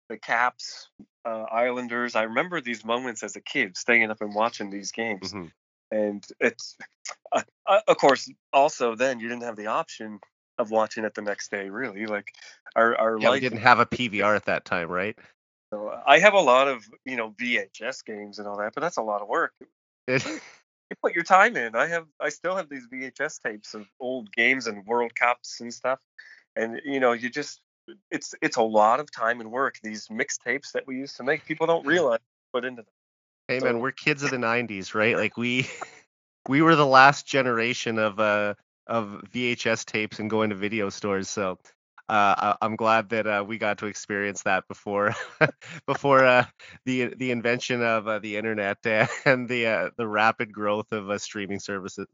the 0.08 0.18
Caps, 0.18 0.88
uh, 1.24 1.46
Islanders. 1.50 2.14
I 2.14 2.24
remember 2.24 2.60
these 2.60 2.84
moments 2.84 3.24
as 3.24 3.34
a 3.34 3.40
kid, 3.40 3.76
staying 3.76 4.08
up 4.08 4.20
and 4.20 4.32
watching 4.32 4.70
these 4.70 4.92
games. 4.92 5.32
Mm-hmm. 5.32 5.46
And 5.90 6.24
it's, 6.38 6.76
uh, 7.32 7.42
uh, 7.66 7.80
of 7.88 7.96
course, 7.96 8.30
also 8.52 8.94
then 8.94 9.18
you 9.18 9.28
didn't 9.28 9.42
have 9.42 9.56
the 9.56 9.66
option 9.66 10.20
of 10.58 10.70
watching 10.70 11.04
it 11.04 11.14
the 11.14 11.22
next 11.22 11.50
day. 11.50 11.70
Really, 11.70 12.06
like 12.06 12.32
our 12.76 12.96
our 12.96 13.18
yeah, 13.18 13.30
life. 13.30 13.40
didn't 13.40 13.62
have 13.62 13.80
a 13.80 13.86
PVR 13.86 14.36
at 14.36 14.44
that 14.44 14.64
time, 14.64 14.88
right? 14.88 15.18
So 15.70 15.92
I 16.06 16.20
have 16.20 16.34
a 16.34 16.40
lot 16.40 16.68
of 16.68 16.84
you 17.04 17.16
know 17.16 17.30
VHS 17.30 18.04
games 18.04 18.38
and 18.38 18.46
all 18.46 18.58
that, 18.58 18.74
but 18.74 18.80
that's 18.80 18.98
a 18.98 19.02
lot 19.02 19.22
of 19.22 19.28
work. 19.28 19.52
It, 20.06 20.22
you 20.90 20.96
put 21.02 21.14
your 21.14 21.24
time 21.24 21.56
in. 21.56 21.74
I 21.74 21.86
have 21.86 22.06
I 22.20 22.28
still 22.28 22.56
have 22.56 22.68
these 22.68 22.86
VHS 22.92 23.42
tapes 23.42 23.74
of 23.74 23.86
old 24.00 24.32
games 24.32 24.66
and 24.66 24.84
World 24.86 25.14
Cups 25.14 25.60
and 25.60 25.72
stuff. 25.72 25.98
And 26.56 26.80
you 26.84 27.00
know, 27.00 27.12
you 27.12 27.30
just 27.30 27.60
it's 28.10 28.34
it's 28.42 28.56
a 28.56 28.62
lot 28.62 29.00
of 29.00 29.10
time 29.10 29.40
and 29.40 29.50
work. 29.50 29.76
These 29.82 30.08
mixtapes 30.08 30.72
that 30.72 30.86
we 30.86 30.96
used 30.96 31.16
to 31.16 31.24
make, 31.24 31.44
people 31.44 31.66
don't 31.66 31.86
realize 31.86 32.20
put 32.52 32.64
into 32.64 32.82
them. 32.82 32.92
Hey 33.48 33.58
so, 33.58 33.66
man, 33.66 33.80
we're 33.80 33.92
kids 33.92 34.22
of 34.22 34.30
the 34.30 34.36
'90s, 34.36 34.94
right? 34.94 35.16
Like 35.16 35.36
we 35.36 35.68
we 36.48 36.62
were 36.62 36.76
the 36.76 36.86
last 36.86 37.26
generation 37.26 37.98
of 37.98 38.20
uh 38.20 38.54
of 38.86 39.22
VHS 39.32 39.84
tapes 39.86 40.18
and 40.18 40.28
going 40.28 40.50
to 40.50 40.56
video 40.56 40.90
stores. 40.90 41.28
So 41.28 41.58
uh, 42.08 42.54
I'm 42.60 42.76
glad 42.76 43.10
that 43.10 43.26
uh, 43.26 43.44
we 43.46 43.58
got 43.58 43.78
to 43.78 43.86
experience 43.86 44.42
that 44.42 44.68
before 44.68 45.14
before 45.86 46.24
uh, 46.24 46.46
the 46.84 47.14
the 47.14 47.30
invention 47.30 47.82
of 47.82 48.06
uh, 48.06 48.18
the 48.18 48.36
internet 48.36 48.78
and 49.24 49.48
the 49.48 49.66
uh, 49.66 49.90
the 49.96 50.06
rapid 50.06 50.52
growth 50.52 50.92
of 50.92 51.10
uh, 51.10 51.18
streaming 51.18 51.60
services. 51.60 52.08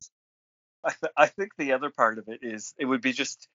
I, 0.84 0.90
th- 0.90 1.12
I 1.16 1.26
think 1.26 1.52
the 1.56 1.72
other 1.72 1.90
part 1.90 2.18
of 2.18 2.28
it 2.28 2.40
is 2.42 2.74
it 2.78 2.86
would 2.86 3.02
be 3.02 3.12
just 3.12 3.48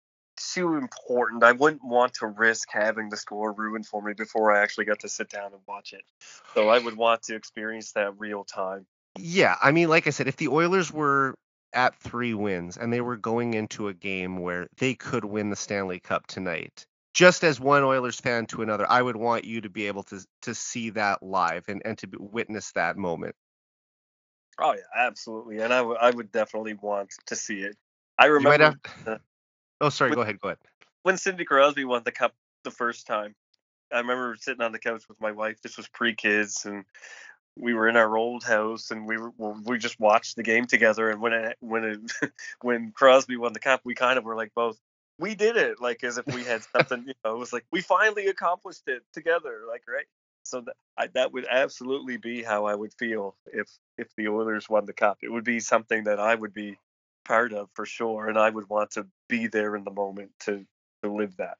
too 0.54 0.76
important. 0.76 1.44
I 1.44 1.52
wouldn't 1.52 1.84
want 1.84 2.16
to 2.16 2.28
risk 2.28 2.68
having 2.72 3.10
the 3.10 3.18
score 3.18 3.52
ruined 3.54 3.86
for 3.86 4.02
me 4.02 4.14
before 4.14 4.52
I 4.52 4.62
actually 4.62 4.86
got 4.86 5.00
to 5.02 5.10
sit 5.10 5.30
down 5.30 5.54
and 5.54 5.62
watch 5.68 5.94
it. 5.94 6.04
So 6.54 6.70
I 6.70 6.80
would 6.80 6.98
want 6.98 7.24
to 7.24 7.36
experience 7.36 7.92
that 7.94 8.20
real 8.20 8.44
time. 8.44 8.86
Yeah, 9.18 9.56
I 9.62 9.72
mean, 9.72 9.90
like 9.90 10.08
I 10.08 10.10
said, 10.10 10.28
if 10.28 10.38
the 10.38 10.48
Oilers 10.48 10.92
were 10.92 11.36
at 11.74 11.96
three 11.96 12.34
wins 12.34 12.78
and 12.78 12.92
they 12.92 13.02
were 13.02 13.18
going 13.18 13.54
into 13.54 13.88
a 13.88 13.94
game 13.94 14.38
where 14.38 14.68
they 14.78 14.94
could 14.94 15.26
win 15.26 15.50
the 15.50 15.56
Stanley 15.56 16.00
Cup 16.00 16.28
tonight. 16.28 16.86
Just 17.14 17.44
as 17.44 17.60
one 17.60 17.84
Oilers 17.84 18.20
fan 18.20 18.48
to 18.48 18.64
another, 18.64 18.90
I 18.90 19.02
would 19.02 19.16
want 19.16 19.46
you 19.46 19.62
to 19.62 19.70
be 19.70 19.86
able 19.86 20.02
to 20.04 20.26
to 20.42 20.56
see 20.56 20.90
that 20.92 21.22
live 21.22 21.66
and, 21.68 21.82
and 21.86 21.96
to 22.00 22.08
witness 22.18 22.72
that 22.72 22.98
moment. 22.98 23.36
Oh 24.60 24.74
yeah, 24.74 24.82
absolutely, 24.96 25.60
and 25.60 25.74
I, 25.74 25.78
w- 25.78 25.98
I 26.00 26.10
would 26.10 26.32
definitely 26.32 26.74
want 26.74 27.12
to 27.28 27.36
see 27.36 27.60
it. 27.60 27.76
I 28.18 28.26
remember. 28.26 28.80
Have... 29.06 29.20
Oh, 29.82 29.90
sorry. 29.90 30.10
When, 30.12 30.16
go 30.16 30.22
ahead. 30.22 30.40
Go 30.40 30.48
ahead. 30.50 30.58
When 31.04 31.18
Sidney 31.18 31.46
Crosby 31.46 31.86
won 31.86 32.02
the 32.04 32.12
cup 32.12 32.34
the 32.64 32.72
first 32.72 33.06
time, 33.06 33.36
I 33.92 33.98
remember 33.98 34.36
sitting 34.40 34.64
on 34.64 34.72
the 34.72 34.80
couch 34.80 35.04
with 35.08 35.22
my 35.22 35.32
wife. 35.32 35.62
This 35.62 35.78
was 35.78 35.88
pre-kids, 35.88 36.66
and 36.66 36.84
we 37.56 37.74
were 37.74 37.88
in 37.88 37.96
our 37.96 38.18
old 38.18 38.44
house 38.44 38.92
and 38.92 39.08
we 39.08 39.18
were 39.18 39.32
we 39.38 39.78
just 39.78 40.00
watched 40.00 40.36
the 40.36 40.44
game 40.44 40.66
together. 40.66 41.10
And 41.10 41.22
when 41.22 41.34
it 41.34 41.58
when 41.60 41.84
it 41.84 42.32
when 42.62 42.92
Crosby 42.92 43.38
won 43.38 43.54
the 43.54 43.60
cup 43.60 43.82
we 43.84 43.96
kind 43.96 44.18
of 44.18 44.24
were 44.24 44.36
like 44.36 44.54
both 44.56 44.80
we 45.20 45.36
did 45.36 45.58
it 45.58 45.80
like 45.80 46.04
as 46.04 46.18
if 46.18 46.26
we 46.28 46.44
had 46.44 46.64
something 46.76 47.04
you 47.06 47.14
know 47.24 47.36
it 47.36 47.40
was 47.40 47.54
like 47.54 47.66
we 47.72 47.82
finally 47.82 48.28
accomplished 48.28 48.88
it 48.88 49.04
together 49.14 49.62
like 49.68 49.84
right? 49.88 50.06
So 50.46 50.62
that 50.62 50.76
I, 50.98 51.08
that 51.14 51.32
would 51.32 51.48
absolutely 51.50 52.18
be 52.18 52.44
how 52.44 52.66
I 52.66 52.76
would 52.76 52.94
feel 52.94 53.36
if 53.46 53.70
if 53.98 54.08
the 54.18 54.28
Oilers 54.28 54.70
won 54.70 54.86
the 54.86 54.94
cup 54.94 55.20
it 55.22 55.32
would 55.32 55.46
be 55.46 55.60
something 55.60 56.06
that 56.06 56.20
I 56.20 56.36
would 56.36 56.54
be 56.54 56.78
part 57.26 57.54
of 57.54 57.70
for 57.74 57.86
sure 57.86 58.28
and 58.28 58.38
I 58.38 58.50
would 58.50 58.68
want 58.68 58.92
to 58.92 59.08
be 59.30 59.48
there 59.48 59.76
in 59.76 59.84
the 59.84 59.92
moment 59.92 60.32
to 60.42 60.66
to 61.04 61.14
live 61.14 61.38
that 61.38 61.58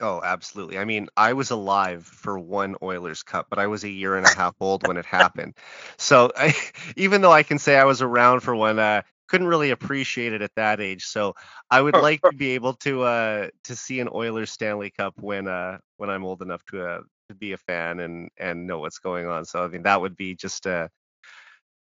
Oh, 0.00 0.20
absolutely. 0.22 0.78
I 0.78 0.84
mean, 0.84 1.08
I 1.16 1.32
was 1.32 1.50
alive 1.50 2.06
for 2.06 2.38
one 2.38 2.76
Oilers 2.82 3.24
Cup, 3.24 3.46
but 3.50 3.58
I 3.58 3.66
was 3.66 3.82
a 3.82 3.88
year 3.88 4.16
and 4.16 4.24
a 4.26 4.30
half 4.30 4.54
old 4.60 4.84
when 4.84 4.96
it 4.96 5.04
happened. 5.04 5.56
So 5.96 6.30
I, 6.36 6.54
even 6.96 7.20
though 7.20 7.32
I 7.32 7.42
can 7.42 7.58
say 7.58 7.76
I 7.76 7.84
was 7.84 8.00
around 8.00 8.40
for 8.40 8.54
one, 8.54 8.78
uh, 8.78 9.02
couldn't 9.28 9.48
really 9.48 9.70
appreciate 9.70 10.32
it 10.32 10.40
at 10.40 10.54
that 10.54 10.80
age. 10.80 11.04
So 11.04 11.34
I 11.70 11.80
would 11.80 11.96
like 11.96 12.22
to 12.30 12.36
be 12.36 12.50
able 12.50 12.74
to 12.74 13.02
uh, 13.02 13.48
to 13.64 13.76
see 13.76 13.98
an 14.00 14.08
Oilers 14.12 14.52
Stanley 14.52 14.90
Cup 14.90 15.14
when 15.20 15.48
uh, 15.48 15.78
when 15.96 16.10
I'm 16.10 16.24
old 16.24 16.42
enough 16.42 16.64
to 16.66 16.84
uh, 16.86 17.00
to 17.28 17.34
be 17.34 17.52
a 17.52 17.58
fan 17.58 17.98
and 18.00 18.30
and 18.38 18.66
know 18.66 18.78
what's 18.78 18.98
going 19.00 19.26
on. 19.26 19.44
So 19.44 19.64
I 19.64 19.68
mean, 19.68 19.82
that 19.82 20.00
would 20.00 20.16
be 20.16 20.34
just 20.36 20.66
a 20.66 20.90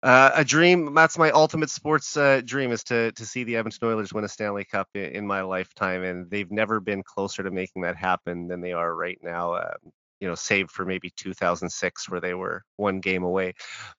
uh, 0.02 0.30
a 0.34 0.44
dream. 0.44 0.94
That's 0.94 1.18
my 1.18 1.30
ultimate 1.30 1.70
sports 1.70 2.16
uh, 2.16 2.40
dream 2.44 2.70
is 2.70 2.84
to 2.84 3.12
to 3.12 3.26
see 3.26 3.44
the 3.44 3.56
Edmonton 3.56 3.88
Oilers 3.88 4.12
win 4.12 4.24
a 4.24 4.28
Stanley 4.28 4.64
Cup 4.64 4.88
in, 4.94 5.04
in, 5.04 5.26
my 5.26 5.42
lifetime, 5.42 6.04
and 6.04 6.30
they've 6.30 6.50
never 6.50 6.80
been 6.80 7.02
closer 7.02 7.42
to 7.42 7.50
making 7.50 7.82
that 7.82 7.96
happen 7.96 8.48
than 8.48 8.60
they 8.60 8.72
are 8.72 8.94
right 8.94 9.18
now. 9.22 9.54
Uh, 9.54 9.74
you 10.20 10.28
know, 10.28 10.34
save 10.34 10.70
for 10.70 10.84
maybe 10.84 11.10
2006 11.16 12.08
where 12.10 12.20
they 12.20 12.34
were 12.34 12.62
one 12.76 13.00
game 13.00 13.22
away. 13.22 13.54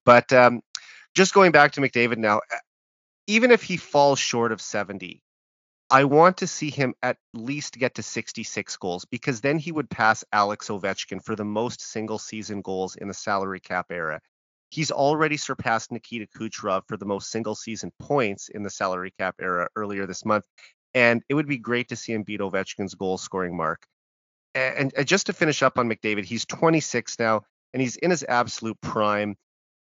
But 0.06 0.32
um, 0.34 0.62
just 1.16 1.34
going 1.34 1.52
back 1.52 1.74
to 1.74 1.82
McDavid 1.82 2.18
now, 2.18 2.38
uh, 2.38 2.58
even 3.28 3.52
if 3.52 3.64
he 3.64 3.78
falls 3.78 4.20
short 4.20 4.52
of 4.52 4.62
70, 4.62 5.22
I 5.90 6.04
want 6.04 6.38
to 6.38 6.48
see 6.48 6.70
him 6.70 6.94
at 7.02 7.18
least 7.34 7.78
get 7.78 7.96
to 7.96 8.04
66 8.04 8.78
goals 8.78 9.06
because 9.06 9.42
then 9.42 9.58
he 9.58 9.72
would 9.72 9.90
pass 9.90 10.24
Alex 10.32 10.68
Ovechkin 10.68 11.24
for 11.24 11.36
the 11.36 11.46
most 11.46 11.82
single 11.82 12.20
season 12.20 12.62
goals 12.62 12.96
in 12.96 13.08
the 13.08 13.14
salary 13.14 13.60
cap 13.60 13.88
era. 13.90 14.22
He's 14.70 14.92
already 14.92 15.38
surpassed 15.38 15.92
Nikita 15.92 16.28
Kucherov 16.38 16.84
for 16.88 16.98
the 16.98 17.06
most 17.06 17.32
single 17.32 17.56
season 17.56 17.92
points 18.00 18.50
in 18.50 18.64
the 18.64 18.70
salary 18.70 19.12
cap 19.18 19.36
era 19.42 19.68
earlier 19.76 20.06
this 20.06 20.26
month. 20.26 20.46
And 20.94 21.24
it 21.30 21.34
would 21.34 21.48
be 21.48 21.58
great 21.58 21.90
to 21.90 21.96
see 21.96 22.14
him 22.14 22.24
beat 22.24 22.40
Ovechkin's 22.40 22.96
goal 22.96 23.18
scoring 23.18 23.56
mark. 23.56 23.86
And, 24.56 24.94
just 25.06 25.28
to 25.28 25.34
finish 25.34 25.62
up 25.62 25.78
on 25.78 25.90
McDavid, 25.90 26.26
he's 26.26 26.46
26 26.46 27.20
now 27.20 27.42
and 27.74 27.82
he's 27.82 27.96
in 27.96 28.10
his 28.10 28.26
absolute 28.28 28.80
prime. 28.82 29.36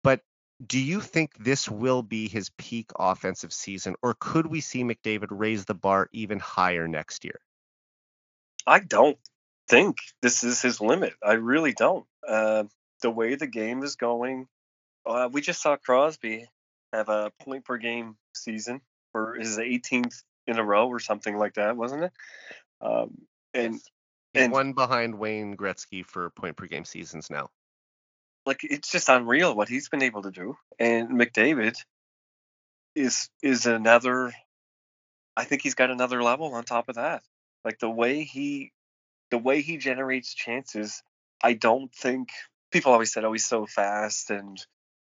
But 0.04 0.22
do 0.66 0.80
you 0.80 1.02
think 1.02 1.32
this 1.40 1.70
will 1.70 2.02
be 2.02 2.28
his 2.28 2.50
peak 2.58 2.90
offensive 2.98 3.54
season, 3.54 3.96
or 4.02 4.16
could 4.20 4.48
we 4.48 4.62
see 4.62 4.84
McDavid 4.84 5.28
raise 5.30 5.66
the 5.66 5.76
bar 5.76 6.10
even 6.12 6.40
higher 6.40 6.88
next 6.88 7.24
year? 7.24 7.40
I 8.66 8.80
don't 8.80 9.18
think 9.68 9.98
this 10.22 10.44
is 10.44 10.62
his 10.62 10.82
limit. 10.82 11.14
I 11.24 11.34
really 11.34 11.74
don't. 11.74 12.06
Uh, 12.28 12.64
the 13.02 13.12
way 13.12 13.36
the 13.36 13.48
game 13.48 13.84
is 13.84 13.96
going, 13.96 14.48
uh, 15.08 15.30
we 15.32 15.42
just 15.42 15.62
saw 15.62 15.78
Crosby 15.78 16.48
have 16.94 17.10
a 17.10 17.32
point 17.42 17.66
per 17.66 17.78
game 17.78 18.18
season 18.34 18.82
for 19.12 19.36
his 19.36 19.58
18th 19.58 20.24
in 20.46 20.58
a 20.60 20.64
row 20.64 20.88
or 20.88 21.00
something 21.00 21.38
like 21.38 21.56
that, 21.56 21.76
wasn't 21.76 22.04
it? 22.04 22.12
Um, 22.82 23.22
and 23.54 23.74
He's 24.34 24.44
and 24.44 24.52
one 24.52 24.74
behind 24.74 25.18
Wayne 25.18 25.56
Gretzky 25.58 26.06
for 26.06 26.30
point 26.32 26.58
per 26.58 26.68
game 26.68 26.86
seasons 26.86 27.30
now. 27.30 27.50
like 28.46 28.60
it's 28.64 28.92
just 28.92 29.10
unreal 29.10 29.56
what 29.56 29.70
he's 29.70 29.90
been 29.90 30.04
able 30.04 30.22
to 30.24 30.32
do. 30.32 30.56
And 30.80 31.10
McDavid 31.10 31.76
is 32.96 33.30
is 33.42 33.66
another. 33.66 34.34
I 35.36 35.44
think 35.46 35.62
he's 35.62 35.76
got 35.76 35.92
another 35.92 36.24
level 36.24 36.54
on 36.54 36.64
top 36.64 36.90
of 36.90 36.96
that. 36.96 37.24
Like 37.64 37.80
the 37.80 37.90
way 37.90 38.24
he, 38.24 38.72
the 39.32 39.38
way 39.38 39.62
he 39.62 39.78
generates 39.78 40.34
chances. 40.34 41.04
I 41.44 41.54
don't 41.54 41.94
think 41.94 42.30
people 42.72 42.92
always 42.92 43.14
said, 43.14 43.24
"Oh, 43.24 43.34
he's 43.34 43.46
so 43.46 43.66
fast," 43.66 44.30
and 44.30 44.58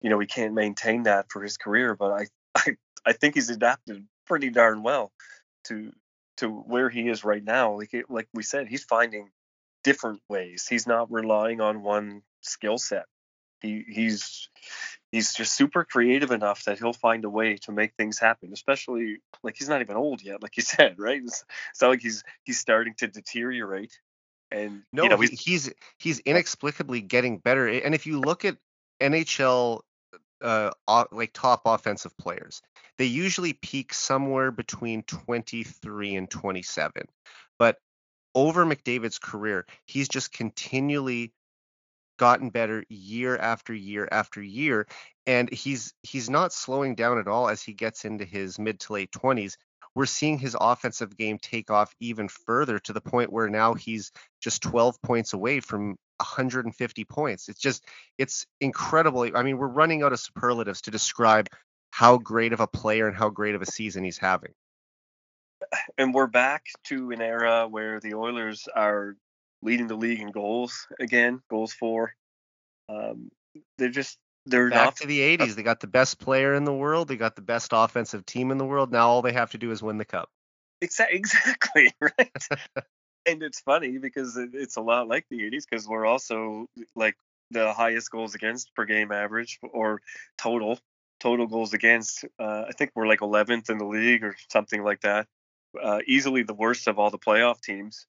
you 0.01 0.11
know 0.11 0.19
he 0.19 0.27
can't 0.27 0.55
maintain 0.55 1.05
that 1.05 1.27
for 1.31 1.43
his 1.43 1.57
career. 1.57 1.95
But 1.95 2.13
I, 2.13 2.27
I, 2.55 2.77
I 3.05 3.13
think 3.13 3.35
he's 3.35 3.51
adapted 3.51 4.07
pretty 4.27 4.51
darn 4.51 4.83
well 4.83 5.13
to 5.65 5.93
to 6.39 6.49
where 6.49 6.89
he 6.89 7.09
is 7.09 7.25
right 7.25 7.43
now. 7.43 7.77
Like 7.79 7.95
it, 7.95 8.07
like 8.09 8.29
we 8.33 8.43
said, 8.43 8.69
he's 8.69 8.85
finding 8.85 9.31
different 9.85 10.21
ways. 10.29 10.67
He's 10.69 10.87
not 10.87 11.11
relying 11.11 11.61
on 11.61 11.83
one 11.83 12.23
skill 12.43 12.79
set. 12.79 13.07
He 13.61 13.85
he's 13.89 14.49
he's 15.11 15.35
just 15.35 15.55
super 15.55 15.85
creative 15.85 16.31
enough 16.31 16.65
that 16.65 16.79
he'll 16.79 16.93
find 16.93 17.25
a 17.25 17.31
way 17.31 17.57
to 17.63 17.73
make 17.73 17.95
things 17.95 18.19
happen. 18.19 18.51
Especially 18.53 19.17
like 19.43 19.57
he's 19.57 19.69
not 19.69 19.81
even 19.81 19.97
old 19.97 20.23
yet, 20.23 20.43
like 20.43 20.57
you 20.57 20.63
said, 20.77 20.97
right? 20.99 21.21
It's, 21.23 21.45
it's 21.71 21.83
not 21.83 21.89
like 21.89 22.01
he's 22.01 22.23
he's 22.45 22.59
starting 22.59 22.95
to 22.99 23.09
deteriorate. 23.09 23.99
And 24.51 24.83
No, 24.93 25.03
you 25.03 25.09
know, 25.11 25.17
he's, 25.19 25.41
he's 25.41 25.73
he's 25.99 26.21
inexplicably 26.21 27.03
getting 27.03 27.39
better. 27.39 27.67
And 27.69 27.95
if 27.95 28.07
you 28.07 28.21
look 28.21 28.45
at 28.45 28.57
NHL 29.01 29.81
uh 30.43 30.71
like 31.11 31.33
top 31.33 31.63
offensive 31.65 32.17
players, 32.19 32.63
they 32.97 33.07
usually 33.07 33.53
peak 33.53 33.93
somewhere 33.95 34.51
between 34.51 35.03
23 35.03 36.15
and 36.17 36.31
27. 36.31 37.03
But 37.59 37.77
over 38.35 38.65
McDavid's 38.65 39.19
career, 39.19 39.67
he's 39.87 40.09
just 40.09 40.33
continually 40.33 41.33
gotten 42.19 42.51
better 42.51 42.85
year 42.89 43.37
after 43.37 43.73
year 43.73 44.09
after 44.11 44.43
year 44.43 44.87
and 45.27 45.51
he's 45.53 45.95
he's 46.03 46.29
not 46.29 46.53
slowing 46.53 46.95
down 46.95 47.19
at 47.19 47.29
all 47.29 47.49
as 47.49 47.63
he 47.63 47.73
gets 47.73 48.05
into 48.05 48.25
his 48.25 48.59
mid 48.59 48.81
to 48.81 48.93
late 48.93 49.11
20s 49.13 49.57
we're 49.95 50.07
seeing 50.07 50.39
his 50.39 50.57
offensive 50.61 51.17
game 51.17 51.39
take 51.39 51.71
off 51.71 51.95
even 52.01 52.29
further 52.29 52.79
to 52.79 52.93
the 52.93 53.01
point 53.01 53.33
where 53.33 53.49
now 53.49 53.75
he's 53.75 54.13
just 54.41 54.63
12 54.63 55.01
points 55.03 55.33
away 55.33 55.61
from 55.61 55.97
150 56.19 57.05
points 57.05 57.49
it's 57.49 57.61
just 57.61 57.85
it's 58.19 58.47
incredible 58.61 59.29
i 59.37 59.43
mean 59.43 59.57
we're 59.57 59.69
running 59.69 60.03
out 60.03 60.13
of 60.13 60.19
superlatives 60.19 60.81
to 60.81 60.91
describe 60.91 61.49
how 61.91 62.19
great 62.19 62.53
of 62.53 62.61
a 62.61 62.67
player 62.67 63.07
and 63.07 63.17
how 63.17 63.29
great 63.29 63.55
of 63.55 63.63
a 63.63 63.67
season 63.67 64.03
he's 64.03 64.19
having 64.19 64.53
and 65.97 66.15
we're 66.15 66.27
back 66.27 66.67
to 66.85 67.11
an 67.11 67.21
era 67.21 67.67
where 67.69 68.01
the 68.01 68.15
Oilers 68.15 68.69
are 68.75 69.17
leading 69.63 69.87
the 69.87 69.97
league 69.97 70.21
in 70.21 70.31
goals 70.31 70.87
again, 71.01 71.43
goals 71.51 71.73
for. 71.73 72.15
Um, 72.89 73.31
they're 73.77 73.89
just 73.89 74.19
they're 74.49 74.71
back 74.71 74.87
not 74.87 74.97
to 74.97 75.07
the 75.07 75.21
80s 75.21 75.55
they 75.55 75.63
got 75.63 75.81
the 75.81 75.87
best 75.87 76.19
player 76.19 76.55
in 76.55 76.65
the 76.65 76.73
world. 76.73 77.09
They 77.09 77.17
got 77.17 77.37
the 77.37 77.43
best 77.43 77.71
offensive 77.73 78.25
team 78.27 78.51
in 78.51 78.59
the 78.59 78.65
world. 78.65 78.91
Now 78.91 79.09
all 79.09 79.23
they 79.23 79.33
have 79.33 79.51
to 79.53 79.59
do 79.59 79.71
is 79.71 79.83
win 79.83 79.99
the 79.99 80.05
cup. 80.05 80.31
Exa- 80.83 81.07
exactly 81.11 81.93
right? 82.01 82.49
And 83.27 83.43
it's 83.43 83.61
funny 83.61 83.99
because 83.99 84.37
it, 84.37 84.51
it's 84.55 84.77
a 84.77 84.81
lot 84.81 85.09
like 85.09 85.27
the 85.31 85.41
80s 85.41 85.65
because 85.69 85.87
we're 85.87 86.07
also 86.07 86.67
like 86.97 87.17
the 87.51 87.73
highest 87.73 88.11
goals 88.11 88.35
against 88.35 88.75
per 88.75 88.85
game 88.85 89.13
average 89.13 89.59
or 89.63 90.01
total 90.37 90.79
total 91.21 91.47
goals 91.47 91.73
against 91.73 92.25
uh, 92.39 92.65
i 92.69 92.73
think 92.73 92.93
we're 92.95 93.09
like 93.09 93.21
11th 93.21 93.71
in 93.71 93.79
the 93.79 93.85
league 93.85 94.23
or 94.23 94.37
something 94.51 94.83
like 94.83 95.01
that. 95.01 95.27
Uh, 95.81 95.99
easily 96.07 96.43
the 96.43 96.55
worst 96.55 96.89
of 96.89 96.99
all 96.99 97.11
the 97.11 97.19
playoff 97.19 97.61
teams 97.61 98.07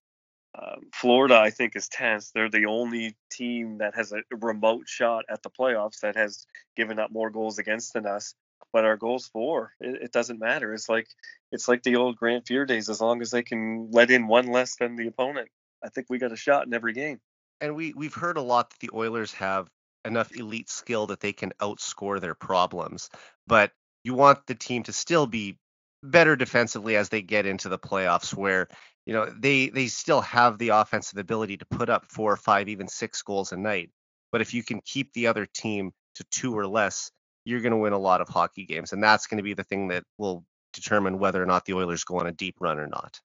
um, 0.57 0.87
florida 0.93 1.35
i 1.35 1.49
think 1.49 1.75
is 1.75 1.89
10th 1.89 2.31
they're 2.33 2.49
the 2.49 2.65
only 2.65 3.15
team 3.31 3.77
that 3.79 3.95
has 3.95 4.11
a 4.11 4.21
remote 4.31 4.87
shot 4.87 5.25
at 5.29 5.43
the 5.43 5.49
playoffs 5.49 5.99
that 6.01 6.15
has 6.15 6.45
given 6.75 6.99
up 6.99 7.11
more 7.11 7.29
goals 7.29 7.59
against 7.59 7.93
than 7.93 8.05
us 8.05 8.33
but 8.73 8.85
our 8.85 8.97
goals 8.97 9.27
for 9.27 9.73
it, 9.79 10.03
it 10.03 10.11
doesn't 10.11 10.39
matter 10.39 10.73
it's 10.73 10.89
like 10.89 11.07
it's 11.51 11.67
like 11.67 11.83
the 11.83 11.95
old 11.95 12.15
Grant 12.15 12.45
Fuhr 12.45 12.67
days. 12.67 12.89
As 12.89 13.01
long 13.01 13.21
as 13.21 13.31
they 13.31 13.43
can 13.43 13.89
let 13.91 14.11
in 14.11 14.27
one 14.27 14.47
less 14.47 14.75
than 14.75 14.95
the 14.95 15.07
opponent, 15.07 15.49
I 15.83 15.89
think 15.89 16.07
we 16.09 16.19
got 16.19 16.31
a 16.31 16.37
shot 16.37 16.67
in 16.67 16.73
every 16.73 16.93
game. 16.93 17.19
and 17.61 17.75
we 17.75 17.93
we've 17.93 18.13
heard 18.13 18.37
a 18.37 18.41
lot 18.41 18.69
that 18.69 18.79
the 18.79 18.91
Oilers 18.93 19.33
have 19.33 19.69
enough 20.05 20.35
elite 20.35 20.69
skill 20.69 21.07
that 21.07 21.19
they 21.19 21.33
can 21.33 21.51
outscore 21.59 22.21
their 22.21 22.35
problems, 22.35 23.09
but 23.47 23.71
you 24.03 24.13
want 24.13 24.45
the 24.47 24.55
team 24.55 24.83
to 24.83 24.93
still 24.93 25.27
be 25.27 25.57
better 26.01 26.37
defensively 26.37 26.95
as 26.95 27.09
they 27.09 27.21
get 27.21 27.45
into 27.45 27.67
the 27.67 27.79
playoffs 27.79 28.33
where 28.33 28.69
you 29.09 29.15
know 29.15 29.25
they 29.25 29.69
they 29.69 29.87
still 29.87 30.21
have 30.21 30.59
the 30.59 30.69
offensive 30.69 31.17
ability 31.17 31.57
to 31.57 31.65
put 31.65 31.89
up 31.89 32.05
four 32.05 32.31
or 32.31 32.37
five 32.37 32.69
even 32.69 32.87
six 32.87 33.23
goals 33.23 33.51
a 33.51 33.57
night 33.57 33.89
but 34.31 34.39
if 34.39 34.53
you 34.53 34.61
can 34.61 34.79
keep 34.85 35.11
the 35.13 35.25
other 35.25 35.47
team 35.47 35.91
to 36.13 36.23
two 36.25 36.55
or 36.55 36.67
less 36.67 37.09
you're 37.43 37.61
going 37.61 37.71
to 37.71 37.77
win 37.77 37.93
a 37.93 37.97
lot 37.97 38.21
of 38.21 38.29
hockey 38.29 38.65
games 38.67 38.93
and 38.93 39.01
that's 39.01 39.25
going 39.25 39.37
to 39.37 39.43
be 39.43 39.55
the 39.55 39.63
thing 39.63 39.87
that 39.87 40.03
will 40.19 40.45
determine 40.73 41.17
whether 41.17 41.41
or 41.41 41.47
not 41.47 41.65
the 41.65 41.73
Oilers 41.73 42.03
go 42.03 42.19
on 42.19 42.27
a 42.27 42.31
deep 42.31 42.57
run 42.59 42.79
or 42.79 42.85
not 42.85 43.19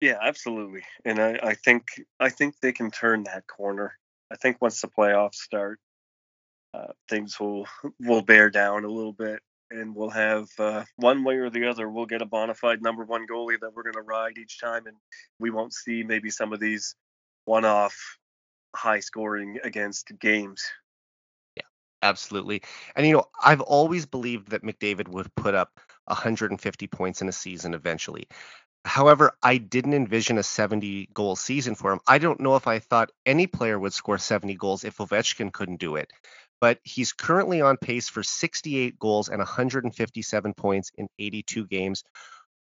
Yeah, 0.00 0.18
absolutely. 0.22 0.84
And 1.04 1.18
I, 1.18 1.38
I 1.42 1.54
think 1.54 1.88
I 2.20 2.28
think 2.30 2.54
they 2.62 2.72
can 2.72 2.92
turn 2.92 3.24
that 3.24 3.48
corner. 3.48 3.98
I 4.30 4.36
think 4.36 4.62
once 4.62 4.80
the 4.80 4.88
playoffs 4.88 5.34
start, 5.34 5.80
uh, 6.72 6.92
things 7.08 7.40
will 7.40 7.66
will 8.00 8.22
bear 8.22 8.50
down 8.50 8.84
a 8.84 8.88
little 8.88 9.12
bit, 9.12 9.40
and 9.70 9.94
we'll 9.94 10.10
have 10.10 10.48
uh, 10.58 10.84
one 10.96 11.24
way 11.24 11.36
or 11.36 11.50
the 11.50 11.68
other. 11.68 11.88
We'll 11.88 12.06
get 12.06 12.22
a 12.22 12.26
bona 12.26 12.54
fide 12.54 12.82
number 12.82 13.04
one 13.04 13.26
goalie 13.26 13.60
that 13.60 13.74
we're 13.74 13.84
going 13.84 13.94
to 13.94 14.02
ride 14.02 14.38
each 14.38 14.60
time, 14.60 14.86
and 14.86 14.96
we 15.38 15.50
won't 15.50 15.72
see 15.72 16.02
maybe 16.02 16.30
some 16.30 16.52
of 16.52 16.60
these 16.60 16.94
one-off 17.44 17.96
high 18.74 19.00
scoring 19.00 19.58
against 19.64 20.12
games. 20.20 20.64
Yeah 21.56 21.62
absolutely. 22.02 22.62
And 22.96 23.06
you 23.06 23.12
know, 23.12 23.24
I've 23.42 23.60
always 23.60 24.06
believed 24.06 24.50
that 24.50 24.62
McDavid 24.62 25.08
would 25.08 25.34
put 25.34 25.54
up 25.54 25.80
150 26.06 26.86
points 26.88 27.22
in 27.22 27.28
a 27.28 27.32
season 27.32 27.74
eventually. 27.74 28.26
However, 28.84 29.32
I 29.42 29.58
didn't 29.58 29.92
envision 29.92 30.38
a 30.38 30.42
70 30.42 31.10
goal 31.12 31.36
season 31.36 31.74
for 31.74 31.92
him. 31.92 32.00
I 32.06 32.18
don't 32.18 32.40
know 32.40 32.56
if 32.56 32.66
I 32.66 32.78
thought 32.78 33.12
any 33.26 33.46
player 33.46 33.78
would 33.78 33.92
score 33.92 34.16
70 34.16 34.54
goals 34.54 34.84
if 34.84 34.96
Ovechkin 34.96 35.52
couldn't 35.52 35.80
do 35.80 35.96
it. 35.96 36.10
But 36.60 36.78
he's 36.84 37.12
currently 37.12 37.60
on 37.60 37.76
pace 37.78 38.08
for 38.08 38.22
68 38.22 38.98
goals 38.98 39.28
and 39.28 39.38
157 39.38 40.54
points 40.54 40.90
in 40.96 41.08
82 41.18 41.66
games. 41.66 42.04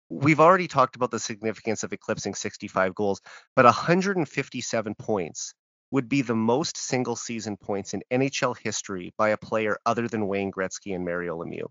We've 0.10 0.40
already 0.40 0.68
talked 0.68 0.96
about 0.96 1.12
the 1.12 1.20
significance 1.20 1.84
of 1.84 1.94
eclipsing 1.94 2.36
65 2.36 2.96
goals, 2.96 3.22
but 3.56 3.66
157 3.66 4.96
points 4.96 5.54
would 5.92 6.10
be 6.10 6.24
the 6.24 6.36
most 6.36 6.76
single 6.76 7.16
season 7.16 7.56
points 7.56 7.94
in 7.94 8.02
NHL 8.12 8.58
history 8.58 9.14
by 9.16 9.30
a 9.30 9.38
player 9.38 9.78
other 9.86 10.08
than 10.08 10.28
Wayne 10.28 10.52
Gretzky 10.52 10.96
and 10.96 11.06
Mario 11.06 11.38
Lemieux. 11.38 11.68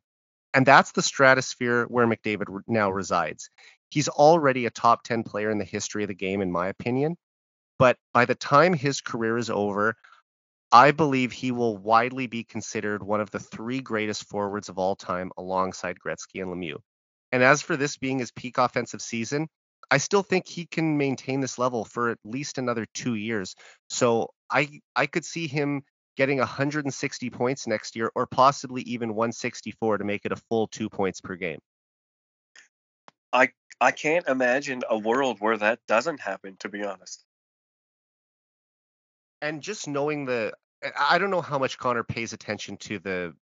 And 0.55 0.65
that's 0.65 0.93
the 0.93 1.03
stratosphere 1.03 1.87
where 1.87 2.07
McDavid 2.07 2.47
now 2.69 2.91
resides. 2.91 3.49
He's 3.89 4.09
already 4.09 4.67
a 4.67 4.71
top 4.71 5.03
10 5.03 5.25
player 5.25 5.51
in 5.51 5.59
the 5.59 5.65
history 5.65 6.05
of 6.05 6.09
the 6.09 6.15
game, 6.15 6.41
in 6.41 6.53
my 6.53 6.69
opinion. 6.69 7.17
But 7.79 7.97
by 8.15 8.25
the 8.25 8.35
time 8.35 8.75
his 8.75 9.01
career 9.01 9.39
is 9.39 9.51
over, 9.51 9.97
I 10.73 10.91
believe 10.91 11.33
he 11.33 11.53
will 11.53 11.77
widely 11.77 12.27
be 12.27 12.45
considered 12.45 13.03
one 13.03 13.21
of 13.21 13.31
the 13.31 13.39
three 13.39 13.81
greatest 13.81 14.27
forwards 14.29 14.71
of 14.71 14.79
all 14.79 14.97
time 14.97 15.31
alongside 15.37 15.99
Gretzky 16.05 16.41
and 16.41 16.51
Lemieux. 16.51 16.79
And 17.31 17.43
as 17.43 17.61
for 17.61 17.77
this 17.77 17.99
being 17.99 18.19
his 18.19 18.33
peak 18.33 18.57
offensive 18.57 19.03
season, 19.03 19.49
I 19.91 19.99
still 19.99 20.23
think 20.23 20.49
he 20.49 20.65
can 20.65 20.97
maintain 20.97 21.41
this 21.41 21.59
level 21.59 21.85
for 21.85 22.09
at 22.09 22.19
least 22.25 22.57
another 22.57 22.87
two 22.95 23.15
years. 23.15 23.55
So 23.91 24.31
I 24.51 24.81
I 24.97 25.07
could 25.07 25.27
see 25.27 25.47
him 25.47 25.83
getting 26.17 26.39
160 26.39 27.31
points 27.31 27.67
next 27.67 27.95
year, 27.95 28.11
or 28.15 28.27
possibly 28.27 28.81
even 28.83 29.15
164 29.15 29.99
to 29.99 30.05
make 30.05 30.25
it 30.25 30.33
a 30.33 30.37
full 30.37 30.69
two 30.69 30.89
points 30.89 31.21
per 31.21 31.37
game. 31.37 31.59
I 33.33 33.51
I 33.81 33.91
can't 33.91 34.27
imagine 34.27 34.83
a 34.89 34.97
world 34.97 35.39
where 35.41 35.59
that 35.59 35.81
doesn't 35.87 36.21
happen. 36.21 36.57
To 36.61 36.71
be 36.71 36.83
honest. 36.83 37.25
And 39.43 39.61
just 39.61 39.89
knowing 39.89 40.25
the, 40.25 40.55
I 40.99 41.19
don't 41.19 41.31
know 41.31 41.43
how 41.43 41.59
much 41.59 41.77
Connor 41.77 42.05
pays 42.05 42.33
attention 42.33 42.79
to 42.79 42.99
the, 42.99 43.35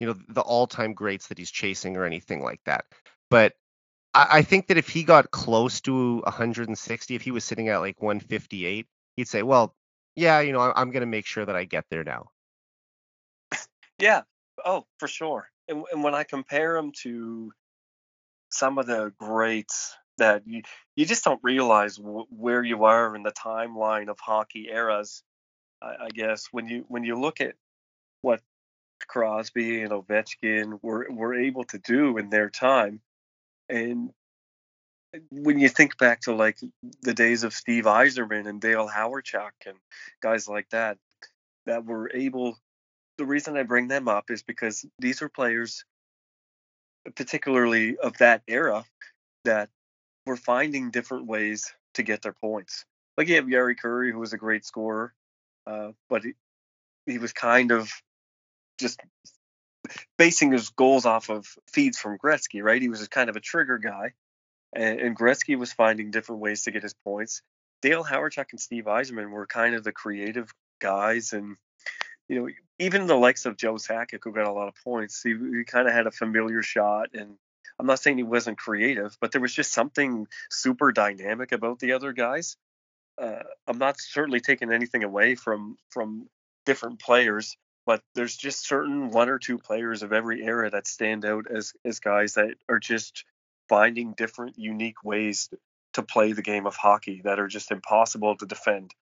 you 0.00 0.08
know, 0.08 0.16
the 0.28 0.40
all-time 0.40 0.94
greats 0.94 1.28
that 1.28 1.38
he's 1.38 1.50
chasing 1.52 1.96
or 1.96 2.04
anything 2.04 2.42
like 2.42 2.60
that. 2.64 2.86
But 3.30 3.52
I, 4.14 4.26
I 4.38 4.42
think 4.42 4.68
that 4.68 4.78
if 4.78 4.88
he 4.88 5.04
got 5.04 5.30
close 5.30 5.80
to 5.82 6.20
160, 6.20 7.14
if 7.14 7.22
he 7.22 7.30
was 7.30 7.44
sitting 7.44 7.68
at 7.68 7.78
like 7.78 8.02
158, 8.02 8.86
he'd 9.16 9.28
say, 9.28 9.42
well, 9.42 9.76
yeah, 10.16 10.40
you 10.40 10.52
know, 10.52 10.60
I- 10.60 10.80
I'm 10.80 10.90
going 10.90 11.02
to 11.02 11.06
make 11.06 11.26
sure 11.26 11.44
that 11.44 11.54
I 11.54 11.64
get 11.64 11.84
there 11.90 12.02
now. 12.04 12.30
Yeah. 13.98 14.22
Oh, 14.64 14.86
for 14.98 15.08
sure. 15.08 15.48
And, 15.68 15.84
and 15.92 16.02
when 16.02 16.14
I 16.14 16.24
compare 16.24 16.76
him 16.76 16.92
to 17.02 17.52
some 18.50 18.78
of 18.78 18.86
the 18.86 19.12
greats 19.18 19.94
that 20.20 20.42
you, 20.46 20.62
you 20.96 21.04
just 21.04 21.24
don't 21.24 21.40
realize 21.42 21.96
w- 21.96 22.26
where 22.30 22.62
you 22.62 22.84
are 22.84 23.14
in 23.16 23.22
the 23.22 23.32
timeline 23.32 24.08
of 24.08 24.18
hockey 24.20 24.68
eras. 24.70 25.22
I, 25.82 26.06
I 26.06 26.08
guess 26.08 26.48
when 26.52 26.68
you 26.68 26.84
when 26.88 27.04
you 27.04 27.16
look 27.20 27.40
at 27.40 27.54
what 28.22 28.40
Crosby 29.08 29.82
and 29.82 29.92
Ovechkin 29.92 30.78
were 30.82 31.06
were 31.10 31.34
able 31.34 31.64
to 31.64 31.78
do 31.78 32.18
in 32.18 32.30
their 32.30 32.50
time. 32.50 33.00
And 33.68 34.10
when 35.30 35.58
you 35.58 35.68
think 35.68 35.98
back 35.98 36.20
to 36.22 36.34
like 36.34 36.58
the 37.02 37.14
days 37.14 37.42
of 37.42 37.52
Steve 37.52 37.84
Yzerman 37.84 38.48
and 38.48 38.60
Dale 38.60 38.88
Hawerchuk 38.88 39.50
and 39.66 39.76
guys 40.22 40.48
like 40.48 40.68
that 40.70 40.98
that 41.66 41.84
were 41.84 42.10
able 42.14 42.56
the 43.18 43.26
reason 43.26 43.56
I 43.56 43.64
bring 43.64 43.88
them 43.88 44.08
up 44.08 44.30
is 44.30 44.42
because 44.42 44.84
these 44.98 45.20
are 45.22 45.28
players 45.28 45.84
particularly 47.16 47.96
of 47.96 48.16
that 48.18 48.42
era 48.46 48.84
that 49.44 49.70
were 50.30 50.36
finding 50.36 50.92
different 50.92 51.26
ways 51.26 51.72
to 51.94 52.04
get 52.04 52.22
their 52.22 52.32
points. 52.32 52.84
Like 53.16 53.26
you 53.26 53.34
have 53.34 53.46
Jari 53.46 53.74
Kurri, 53.76 54.12
who 54.12 54.20
was 54.20 54.32
a 54.32 54.38
great 54.38 54.64
scorer, 54.64 55.12
uh, 55.66 55.88
but 56.08 56.22
he, 56.22 56.34
he 57.04 57.18
was 57.18 57.32
kind 57.32 57.72
of 57.72 57.90
just 58.78 59.00
basing 60.16 60.52
his 60.52 60.68
goals 60.70 61.04
off 61.04 61.30
of 61.30 61.46
feeds 61.66 61.98
from 61.98 62.16
Gretzky, 62.16 62.62
right? 62.62 62.80
He 62.80 62.88
was 62.88 63.06
kind 63.08 63.28
of 63.28 63.34
a 63.34 63.40
trigger 63.40 63.78
guy, 63.78 64.12
and, 64.72 65.00
and 65.00 65.18
Gretzky 65.18 65.58
was 65.58 65.72
finding 65.72 66.12
different 66.12 66.40
ways 66.40 66.62
to 66.62 66.70
get 66.70 66.84
his 66.84 66.94
points. 66.94 67.42
Dale 67.82 68.04
Hawerchuk 68.04 68.52
and 68.52 68.60
Steve 68.60 68.84
Yzerman 68.84 69.30
were 69.30 69.48
kind 69.48 69.74
of 69.74 69.82
the 69.82 69.90
creative 69.90 70.54
guys, 70.80 71.32
and 71.32 71.56
you 72.28 72.38
know, 72.38 72.48
even 72.78 73.08
the 73.08 73.16
likes 73.16 73.46
of 73.46 73.56
Joe 73.56 73.74
Sakic, 73.74 74.20
who 74.22 74.30
got 74.30 74.46
a 74.46 74.52
lot 74.52 74.68
of 74.68 74.74
points, 74.84 75.22
he, 75.24 75.30
he 75.30 75.64
kind 75.64 75.88
of 75.88 75.92
had 75.92 76.06
a 76.06 76.12
familiar 76.12 76.62
shot. 76.62 77.08
And 77.14 77.34
I'm 77.80 77.86
not 77.86 77.98
saying 77.98 78.18
he 78.18 78.24
wasn't 78.24 78.58
creative, 78.58 79.16
but 79.22 79.32
there 79.32 79.40
was 79.40 79.54
just 79.54 79.72
something 79.72 80.26
super 80.50 80.92
dynamic 80.92 81.52
about 81.52 81.78
the 81.78 81.92
other 81.92 82.12
guys. 82.12 82.58
Uh, 83.16 83.42
I'm 83.66 83.78
not 83.78 83.98
certainly 83.98 84.40
taking 84.40 84.70
anything 84.70 85.02
away 85.02 85.34
from 85.34 85.78
from 85.88 86.28
different 86.66 87.00
players, 87.00 87.56
but 87.86 88.02
there's 88.14 88.36
just 88.36 88.68
certain 88.68 89.08
one 89.08 89.30
or 89.30 89.38
two 89.38 89.56
players 89.56 90.02
of 90.02 90.12
every 90.12 90.44
era 90.44 90.68
that 90.68 90.86
stand 90.86 91.24
out 91.24 91.46
as 91.50 91.72
as 91.82 92.00
guys 92.00 92.34
that 92.34 92.54
are 92.68 92.78
just 92.78 93.24
finding 93.70 94.12
different 94.12 94.58
unique 94.58 95.02
ways 95.02 95.48
to 95.94 96.02
play 96.02 96.32
the 96.32 96.42
game 96.42 96.66
of 96.66 96.76
hockey 96.76 97.22
that 97.24 97.40
are 97.40 97.48
just 97.48 97.70
impossible 97.70 98.36
to 98.36 98.44
defend. 98.44 98.94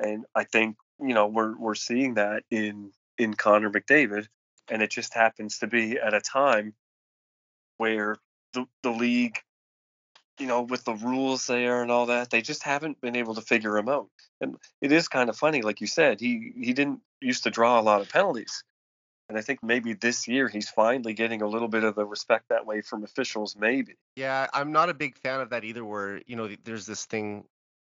And 0.00 0.24
I 0.34 0.44
think 0.44 0.76
you 0.98 1.12
know 1.12 1.26
we're 1.26 1.54
we're 1.58 1.74
seeing 1.74 2.14
that 2.14 2.44
in 2.50 2.90
in 3.18 3.34
Connor 3.34 3.70
McDavid, 3.70 4.28
and 4.70 4.80
it 4.80 4.90
just 4.90 5.12
happens 5.12 5.58
to 5.58 5.66
be 5.66 5.98
at 5.98 6.14
a 6.14 6.22
time 6.22 6.72
where 7.78 8.16
the 8.52 8.66
the 8.82 8.90
league, 8.90 9.38
you 10.38 10.46
know, 10.46 10.62
with 10.62 10.84
the 10.84 10.94
rules 10.94 11.46
there 11.46 11.82
and 11.82 11.90
all 11.90 12.06
that, 12.06 12.30
they 12.30 12.42
just 12.42 12.62
haven't 12.62 13.00
been 13.00 13.16
able 13.16 13.34
to 13.34 13.40
figure 13.40 13.76
him 13.76 13.88
out. 13.88 14.08
And 14.40 14.56
it 14.80 14.92
is 14.92 15.08
kind 15.08 15.28
of 15.28 15.36
funny, 15.36 15.62
like 15.62 15.80
you 15.80 15.86
said, 15.86 16.20
he 16.20 16.52
he 16.56 16.72
didn't 16.72 17.00
used 17.20 17.44
to 17.44 17.50
draw 17.50 17.80
a 17.80 17.82
lot 17.82 18.00
of 18.00 18.08
penalties. 18.08 18.64
And 19.28 19.38
I 19.38 19.40
think 19.40 19.60
maybe 19.62 19.94
this 19.94 20.28
year 20.28 20.48
he's 20.48 20.68
finally 20.68 21.14
getting 21.14 21.40
a 21.40 21.48
little 21.48 21.68
bit 21.68 21.82
of 21.82 21.94
the 21.94 22.04
respect 22.04 22.50
that 22.50 22.66
way 22.66 22.82
from 22.82 23.04
officials, 23.04 23.56
maybe. 23.58 23.94
Yeah, 24.16 24.46
I'm 24.52 24.70
not 24.70 24.90
a 24.90 24.94
big 24.94 25.16
fan 25.16 25.40
of 25.40 25.50
that 25.50 25.64
either. 25.64 25.84
Where 25.84 26.20
you 26.26 26.36
know, 26.36 26.48
there's 26.64 26.84
this 26.84 27.06
thing 27.06 27.44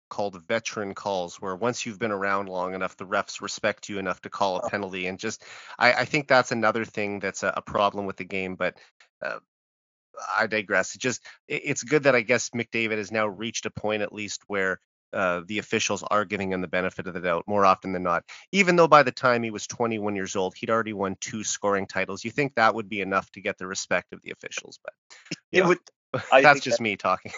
called 0.09 0.41
veteran 0.47 0.93
calls, 0.93 1.35
where 1.35 1.55
once 1.55 1.85
you've 1.85 1.99
been 1.99 2.11
around 2.11 2.49
long 2.49 2.73
enough, 2.73 2.97
the 2.97 3.05
refs 3.05 3.41
respect 3.41 3.89
you 3.89 3.99
enough 3.99 4.21
to 4.21 4.29
call 4.29 4.57
a 4.57 4.61
oh. 4.63 4.69
penalty. 4.69 5.07
And 5.07 5.19
just, 5.19 5.43
I, 5.77 5.93
I 5.93 6.05
think 6.05 6.27
that's 6.27 6.51
another 6.51 6.85
thing 6.85 7.19
that's 7.19 7.43
a, 7.43 7.53
a 7.57 7.61
problem 7.61 8.05
with 8.05 8.17
the 8.17 8.23
game. 8.23 8.55
But 8.55 8.77
uh, 9.21 9.39
I 10.38 10.47
digress. 10.47 10.95
It 10.95 10.99
just, 10.99 11.24
it, 11.47 11.61
it's 11.65 11.84
good 11.84 12.03
that 12.03 12.15
I 12.15 12.22
guess 12.22 12.49
McDavid 12.51 12.97
has 12.97 13.11
now 13.11 13.28
reached 13.28 13.65
a 13.65 13.72
point 13.72 14.01
at 14.01 14.13
least 14.13 14.41
where 14.47 14.80
uh, 15.13 15.41
the 15.47 15.59
officials 15.59 16.03
are 16.03 16.26
giving 16.26 16.51
him 16.51 16.61
the 16.61 16.68
benefit 16.68 17.07
of 17.07 17.13
the 17.13 17.20
doubt 17.22 17.45
more 17.47 17.65
often 17.65 17.93
than 17.93 18.03
not. 18.03 18.24
Even 18.51 18.76
though 18.76 18.88
by 18.88 19.03
the 19.03 19.11
time 19.11 19.43
he 19.43 19.51
was 19.51 19.68
21 19.68 20.15
years 20.15 20.36
old, 20.36 20.55
he'd 20.55 20.70
already 20.70 20.93
won 20.93 21.15
two 21.20 21.43
scoring 21.43 21.88
titles. 21.88 22.24
You 22.24 22.32
think 22.32 22.55
that 22.55 22.76
would 22.76 22.89
be 22.89 23.01
enough 23.01 23.32
to 23.32 23.41
get 23.41 23.57
the 23.57 23.68
respect 23.68 24.13
of 24.13 24.22
the 24.22 24.32
officials? 24.32 24.80
But 24.84 24.93
it 25.51 25.65
would. 25.65 25.80
that's 26.32 26.61
just 26.61 26.78
that, 26.78 26.84
me 26.84 26.95
talking. 26.97 27.32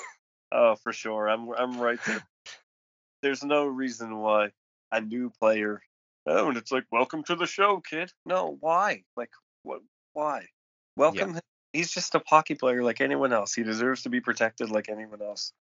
Oh, 0.52 0.76
for 0.76 0.94
sure. 0.94 1.30
I'm 1.30 1.50
I'm 1.54 1.80
right 1.80 2.00
there. 2.06 2.24
There's 3.22 3.44
no 3.44 3.66
reason 3.66 4.18
why 4.18 4.52
a 4.92 5.02
new 5.02 5.32
player. 5.40 5.82
Oh, 6.26 6.50
and 6.50 6.58
it's 6.58 6.72
like, 6.72 6.86
welcome 6.92 7.24
to 7.24 7.36
the 7.36 7.48
show, 7.48 7.82
kid. 7.82 8.12
No, 8.26 8.58
why? 8.60 9.04
Like, 9.16 9.32
what? 9.64 9.82
Why? 10.14 10.46
Welcome. 10.96 11.36
Yeah. 11.36 11.40
He's 11.74 11.92
just 11.92 12.16
a 12.16 12.22
hockey 12.26 12.56
player 12.56 12.84
like 12.84 13.02
anyone 13.02 13.34
else. 13.34 13.54
He 13.54 13.64
deserves 13.64 14.04
to 14.04 14.10
be 14.10 14.22
protected 14.22 14.72
like 14.72 14.90
anyone 14.90 15.22
else. 15.22 15.54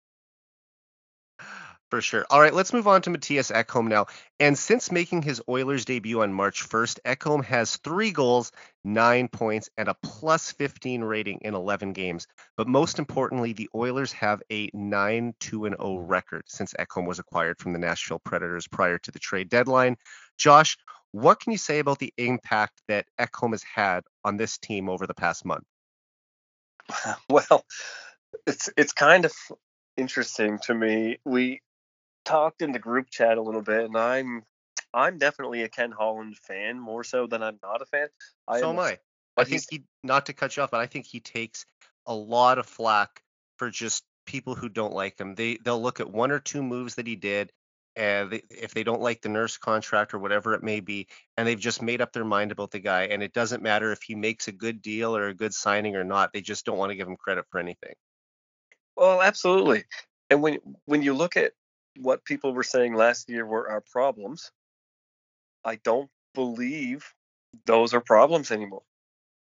For 1.90 2.00
sure. 2.00 2.26
All 2.30 2.40
right, 2.40 2.52
let's 2.52 2.72
move 2.72 2.88
on 2.88 3.02
to 3.02 3.10
Mattias 3.10 3.52
Ekholm 3.52 3.86
now. 3.86 4.06
And 4.40 4.58
since 4.58 4.90
making 4.90 5.22
his 5.22 5.40
Oilers 5.48 5.84
debut 5.84 6.20
on 6.20 6.32
March 6.32 6.68
1st, 6.68 6.98
Ekholm 7.04 7.44
has 7.44 7.76
three 7.76 8.10
goals, 8.10 8.50
nine 8.82 9.28
points, 9.28 9.70
and 9.76 9.88
a 9.88 9.94
plus 10.02 10.50
15 10.50 11.04
rating 11.04 11.38
in 11.42 11.54
11 11.54 11.92
games. 11.92 12.26
But 12.56 12.66
most 12.66 12.98
importantly, 12.98 13.52
the 13.52 13.68
Oilers 13.72 14.10
have 14.14 14.42
a 14.50 14.68
9 14.74 15.34
2 15.38 15.60
0 15.78 15.98
record 15.98 16.42
since 16.48 16.74
Ekholm 16.74 17.06
was 17.06 17.20
acquired 17.20 17.60
from 17.60 17.72
the 17.72 17.78
Nashville 17.78 18.18
Predators 18.18 18.66
prior 18.66 18.98
to 18.98 19.12
the 19.12 19.20
trade 19.20 19.48
deadline. 19.48 19.96
Josh, 20.38 20.76
what 21.12 21.38
can 21.38 21.52
you 21.52 21.58
say 21.58 21.78
about 21.78 22.00
the 22.00 22.12
impact 22.18 22.82
that 22.88 23.06
Ekholm 23.16 23.52
has 23.52 23.62
had 23.62 24.02
on 24.24 24.36
this 24.36 24.58
team 24.58 24.88
over 24.88 25.06
the 25.06 25.14
past 25.14 25.44
month? 25.44 25.64
Well, 27.28 27.64
it's 28.46 28.68
it's 28.76 28.92
kind 28.92 29.24
of 29.24 29.32
interesting 29.96 30.58
to 30.64 30.74
me. 30.74 31.18
We 31.24 31.60
talked 32.24 32.62
in 32.62 32.72
the 32.72 32.78
group 32.78 33.10
chat 33.10 33.38
a 33.38 33.42
little 33.42 33.62
bit, 33.62 33.84
and 33.86 33.96
I'm 33.96 34.42
I'm 34.92 35.18
definitely 35.18 35.62
a 35.62 35.68
Ken 35.68 35.90
Holland 35.90 36.36
fan 36.42 36.78
more 36.78 37.04
so 37.04 37.26
than 37.26 37.42
I'm 37.42 37.58
not 37.62 37.82
a 37.82 37.86
fan. 37.86 38.08
I 38.46 38.60
so 38.60 38.70
am, 38.70 38.76
am 38.76 38.84
I. 38.84 38.98
I 39.36 39.44
think 39.44 39.62
he 39.70 39.84
not 40.02 40.26
to 40.26 40.32
cut 40.32 40.56
you 40.56 40.62
off, 40.62 40.70
but 40.70 40.80
I 40.80 40.86
think 40.86 41.06
he 41.06 41.20
takes 41.20 41.66
a 42.06 42.14
lot 42.14 42.58
of 42.58 42.66
flack 42.66 43.22
for 43.56 43.70
just 43.70 44.04
people 44.24 44.54
who 44.54 44.68
don't 44.68 44.94
like 44.94 45.20
him. 45.20 45.34
They 45.34 45.58
they'll 45.64 45.80
look 45.80 46.00
at 46.00 46.10
one 46.10 46.30
or 46.30 46.38
two 46.38 46.62
moves 46.62 46.96
that 46.96 47.06
he 47.06 47.16
did, 47.16 47.52
and 47.96 48.30
they, 48.30 48.42
if 48.50 48.74
they 48.74 48.84
don't 48.84 49.00
like 49.00 49.22
the 49.22 49.28
nurse 49.28 49.56
contract 49.56 50.12
or 50.12 50.18
whatever 50.18 50.54
it 50.54 50.62
may 50.62 50.80
be, 50.80 51.08
and 51.36 51.48
they've 51.48 51.58
just 51.58 51.82
made 51.82 52.00
up 52.00 52.12
their 52.12 52.24
mind 52.24 52.52
about 52.52 52.70
the 52.70 52.78
guy, 52.78 53.04
and 53.04 53.22
it 53.22 53.32
doesn't 53.32 53.62
matter 53.62 53.90
if 53.90 54.02
he 54.02 54.14
makes 54.14 54.48
a 54.48 54.52
good 54.52 54.82
deal 54.82 55.16
or 55.16 55.28
a 55.28 55.34
good 55.34 55.54
signing 55.54 55.96
or 55.96 56.04
not. 56.04 56.32
They 56.32 56.42
just 56.42 56.66
don't 56.66 56.78
want 56.78 56.90
to 56.90 56.96
give 56.96 57.08
him 57.08 57.16
credit 57.16 57.46
for 57.50 57.58
anything. 57.58 57.94
Well, 58.96 59.22
absolutely. 59.22 59.84
And 60.30 60.42
when 60.42 60.58
when 60.84 61.02
you 61.02 61.14
look 61.14 61.36
at 61.36 61.52
what 61.98 62.24
people 62.24 62.52
were 62.52 62.62
saying 62.62 62.94
last 62.94 63.28
year 63.28 63.46
were 63.46 63.68
our 63.70 63.80
problems, 63.80 64.50
I 65.64 65.76
don't 65.76 66.10
believe 66.34 67.12
those 67.64 67.94
are 67.94 68.00
problems 68.00 68.50
anymore. 68.50 68.82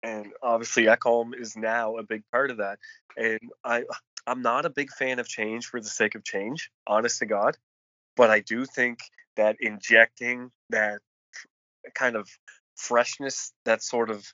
And 0.03 0.33
obviously 0.41 0.85
Ekholm 0.85 1.39
is 1.39 1.55
now 1.55 1.97
a 1.97 2.03
big 2.03 2.23
part 2.31 2.49
of 2.49 2.57
that. 2.57 2.79
And 3.17 3.39
I 3.63 3.83
I'm 4.25 4.41
not 4.41 4.65
a 4.65 4.69
big 4.69 4.91
fan 4.91 5.19
of 5.19 5.27
change 5.27 5.67
for 5.67 5.79
the 5.79 5.89
sake 5.89 6.15
of 6.15 6.23
change, 6.23 6.71
honest 6.87 7.19
to 7.19 7.25
God. 7.25 7.57
But 8.15 8.29
I 8.29 8.39
do 8.39 8.65
think 8.65 8.99
that 9.37 9.55
injecting 9.59 10.51
that 10.69 10.99
kind 11.95 12.15
of 12.15 12.29
freshness, 12.75 13.53
that 13.65 13.83
sort 13.83 14.09
of 14.09 14.25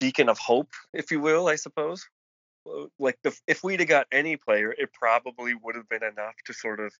beacon 0.00 0.28
of 0.28 0.38
hope, 0.38 0.70
if 0.92 1.10
you 1.10 1.20
will, 1.20 1.48
I 1.48 1.56
suppose, 1.56 2.06
uh, 2.66 2.86
like 2.98 3.18
the 3.22 3.36
if 3.46 3.62
we'd 3.62 3.80
have 3.80 3.88
got 3.88 4.06
any 4.12 4.36
player, 4.36 4.74
it 4.76 4.92
probably 4.92 5.54
would 5.54 5.76
have 5.76 5.88
been 5.88 6.04
enough 6.04 6.34
to 6.46 6.52
sort 6.52 6.80
of 6.80 6.92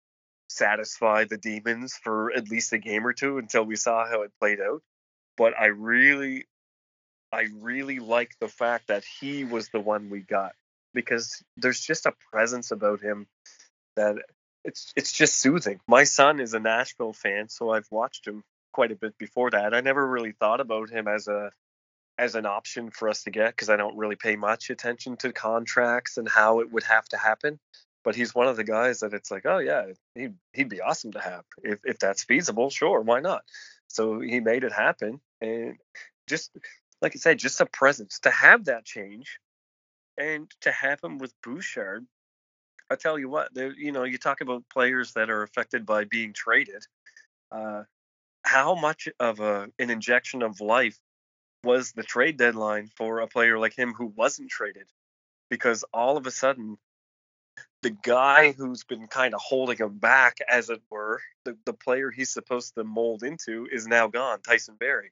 satisfy 0.49 1.24
the 1.24 1.37
demons 1.37 1.95
for 2.03 2.33
at 2.33 2.49
least 2.49 2.72
a 2.72 2.79
game 2.79 3.07
or 3.07 3.12
two 3.12 3.39
until 3.39 3.64
we 3.64 3.77
saw 3.77 4.09
how 4.09 4.22
it 4.22 4.33
played 4.41 4.61
out. 4.61 4.83
But 5.37 5.55
I 5.59 5.66
really, 5.66 6.47
I 7.33 7.49
really 7.61 7.99
like 7.99 8.31
the 8.41 8.49
fact 8.49 8.89
that 8.89 9.05
he 9.20 9.45
was 9.45 9.68
the 9.68 9.81
one 9.81 10.09
we 10.09 10.20
got 10.20 10.53
because 10.95 11.43
there's 11.57 11.81
just 11.81 12.07
a 12.07 12.14
presence 12.33 12.70
about 12.70 13.01
him 13.01 13.27
that 13.97 14.16
it's 14.67 14.93
it's 14.97 15.12
just 15.12 15.37
soothing. 15.37 15.81
My 15.87 16.05
son 16.05 16.41
is 16.41 16.53
a 16.55 16.61
Nashville 16.61 17.12
fan, 17.12 17.49
so 17.49 17.71
I've 17.71 17.87
watched 17.91 18.27
him 18.27 18.43
quite 18.73 18.93
a 18.93 18.97
bit 18.97 19.17
before 19.17 19.51
that. 19.51 19.73
I 19.73 19.81
never 19.81 20.07
really 20.07 20.33
thought 20.33 20.61
about 20.61 20.91
him 20.91 21.09
as 21.09 21.29
a 21.29 21.51
as 22.19 22.35
an 22.35 22.47
option 22.47 22.91
for 22.91 23.09
us 23.09 23.25
to 23.25 23.31
get 23.31 23.51
because 23.51 23.71
I 23.71 23.77
don't 23.77 23.97
really 23.97 24.17
pay 24.17 24.37
much 24.37 24.71
attention 24.71 25.17
to 25.19 25.33
contracts 25.33 26.17
and 26.17 26.29
how 26.29 26.61
it 26.61 26.73
would 26.73 26.83
have 26.85 27.05
to 27.11 27.17
happen. 27.17 27.59
But 28.05 28.17
he's 28.17 28.35
one 28.35 28.49
of 28.49 28.57
the 28.57 28.64
guys 28.64 29.01
that 29.01 29.14
it's 29.14 29.31
like, 29.31 29.47
oh 29.47 29.59
yeah, 29.59 29.87
he'd 30.14 30.35
he'd 30.53 30.69
be 30.69 30.81
awesome 30.81 31.12
to 31.12 31.21
have 31.21 31.45
if 31.62 31.81
if 31.85 31.99
that's 31.99 32.25
feasible. 32.25 32.71
Sure, 32.71 33.01
why 33.01 33.21
not? 33.21 33.45
So 33.89 34.21
he 34.21 34.41
made 34.41 34.64
it 34.64 34.73
happen, 34.73 35.21
and 35.41 35.77
just 36.27 36.51
like 37.01 37.12
I 37.14 37.19
said, 37.19 37.39
just 37.39 37.61
a 37.61 37.67
presence 37.67 38.21
to 38.21 38.31
have 38.31 38.64
that 38.64 38.85
change, 38.85 39.39
and 40.19 40.51
to 40.62 40.73
have 40.73 41.01
him 41.03 41.19
with 41.19 41.33
Bouchard. 41.43 42.07
I 42.91 42.97
tell 42.97 43.18
you 43.18 43.28
what, 43.28 43.51
you 43.55 43.93
know, 43.93 44.05
you 44.05 44.18
talk 44.18 44.41
about 44.41 44.68
players 44.72 45.12
that 45.14 45.30
are 45.30 45.43
affected 45.43 45.84
by 45.87 46.05
being 46.05 46.32
traded. 46.32 46.87
Uh, 47.51 47.84
how 48.43 48.74
much 48.74 49.09
of 49.18 49.41
a 49.41 49.68
an 49.78 49.91
injection 49.91 50.43
of 50.43 50.61
life 50.61 50.99
was 51.64 51.93
the 51.93 52.03
trade 52.03 52.37
deadline 52.37 52.89
for 52.97 53.20
a 53.20 53.26
player 53.26 53.59
like 53.59 53.76
him 53.76 53.93
who 53.93 54.07
wasn't 54.07 54.49
traded 54.49 54.87
because 55.51 55.84
all 55.93 56.16
of 56.16 56.26
a 56.26 56.30
sudden 56.30 56.78
the 57.82 57.91
guy 57.91 58.53
who's 58.53 58.84
been 58.84 59.09
kind 59.09 59.34
of 59.34 59.41
holding 59.41 59.76
him 59.76 59.99
back 59.99 60.39
as 60.49 60.70
it 60.70 60.80
were 60.91 61.20
the, 61.45 61.57
the 61.64 61.72
player 61.72 62.11
he's 62.11 62.30
supposed 62.30 62.74
to 62.74 62.84
mold 62.84 63.24
into 63.24 63.66
is 63.70 63.87
now 63.87 64.07
gone 64.07 64.41
tyson 64.43 64.76
Barrie. 64.78 65.11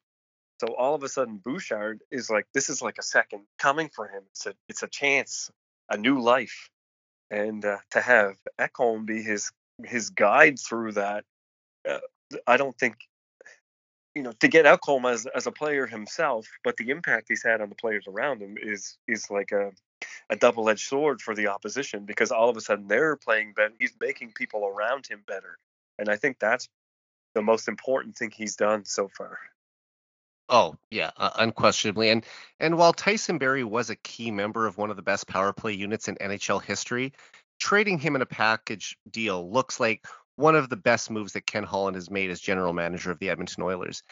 So 0.60 0.74
all 0.74 0.94
of 0.94 1.02
a 1.02 1.08
sudden, 1.08 1.38
Bouchard 1.38 2.00
is 2.10 2.30
like, 2.30 2.46
this 2.54 2.70
is 2.70 2.80
like 2.80 2.98
a 2.98 3.02
second 3.02 3.42
coming 3.58 3.88
for 3.88 4.06
him. 4.06 4.22
It's 4.30 4.46
a, 4.46 4.54
it's 4.68 4.82
a 4.82 4.88
chance, 4.88 5.50
a 5.90 5.96
new 5.96 6.20
life, 6.20 6.70
and 7.30 7.64
uh, 7.64 7.78
to 7.90 8.00
have 8.00 8.36
Ekholm 8.58 9.06
be 9.06 9.22
his 9.22 9.50
his 9.84 10.10
guide 10.10 10.58
through 10.58 10.92
that, 10.92 11.24
uh, 11.88 11.98
I 12.46 12.56
don't 12.56 12.76
think, 12.78 12.96
you 14.14 14.22
know, 14.22 14.32
to 14.40 14.48
get 14.48 14.66
Ekholm 14.66 15.10
as 15.10 15.26
as 15.26 15.46
a 15.46 15.52
player 15.52 15.86
himself, 15.86 16.46
but 16.62 16.76
the 16.76 16.90
impact 16.90 17.26
he's 17.28 17.42
had 17.42 17.60
on 17.60 17.68
the 17.68 17.74
players 17.74 18.06
around 18.06 18.40
him 18.40 18.56
is 18.60 18.96
is 19.08 19.30
like 19.30 19.52
a 19.52 19.72
a 20.30 20.36
double 20.36 20.68
edged 20.68 20.86
sword 20.86 21.20
for 21.20 21.34
the 21.34 21.48
opposition 21.48 22.04
because 22.04 22.30
all 22.30 22.48
of 22.48 22.56
a 22.56 22.60
sudden 22.60 22.88
they're 22.88 23.16
playing 23.16 23.52
better. 23.54 23.74
He's 23.78 23.94
making 24.00 24.32
people 24.32 24.66
around 24.66 25.06
him 25.06 25.22
better, 25.26 25.58
and 25.98 26.08
I 26.08 26.16
think 26.16 26.38
that's 26.38 26.68
the 27.34 27.42
most 27.42 27.68
important 27.68 28.16
thing 28.16 28.30
he's 28.30 28.56
done 28.56 28.84
so 28.84 29.08
far. 29.08 29.38
Oh 30.48 30.76
yeah, 30.90 31.10
uh, 31.16 31.30
unquestionably. 31.36 32.10
And 32.10 32.24
and 32.60 32.76
while 32.76 32.92
Tyson 32.92 33.38
Barrie 33.38 33.64
was 33.64 33.90
a 33.90 33.96
key 33.96 34.30
member 34.30 34.66
of 34.66 34.76
one 34.76 34.90
of 34.90 34.96
the 34.96 35.02
best 35.02 35.26
power 35.26 35.52
play 35.52 35.72
units 35.72 36.08
in 36.08 36.16
NHL 36.16 36.62
history, 36.62 37.12
trading 37.58 37.98
him 37.98 38.14
in 38.14 38.22
a 38.22 38.26
package 38.26 38.96
deal 39.10 39.50
looks 39.50 39.80
like 39.80 40.06
one 40.36 40.54
of 40.54 40.68
the 40.68 40.76
best 40.76 41.10
moves 41.10 41.32
that 41.32 41.46
Ken 41.46 41.64
Holland 41.64 41.94
has 41.96 42.10
made 42.10 42.30
as 42.30 42.40
general 42.40 42.72
manager 42.72 43.10
of 43.10 43.18
the 43.18 43.30
Edmonton 43.30 43.62
Oilers. 43.62 44.02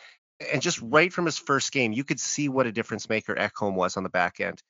And 0.52 0.62
just 0.62 0.80
right 0.82 1.12
from 1.12 1.26
his 1.26 1.38
first 1.38 1.72
game, 1.72 1.92
you 1.92 2.04
could 2.04 2.20
see 2.20 2.48
what 2.48 2.66
a 2.66 2.72
difference 2.72 3.08
maker 3.08 3.34
Ekholm 3.34 3.74
was 3.74 3.96
on 3.96 4.02
the 4.02 4.08
back 4.08 4.40
end. 4.40 4.60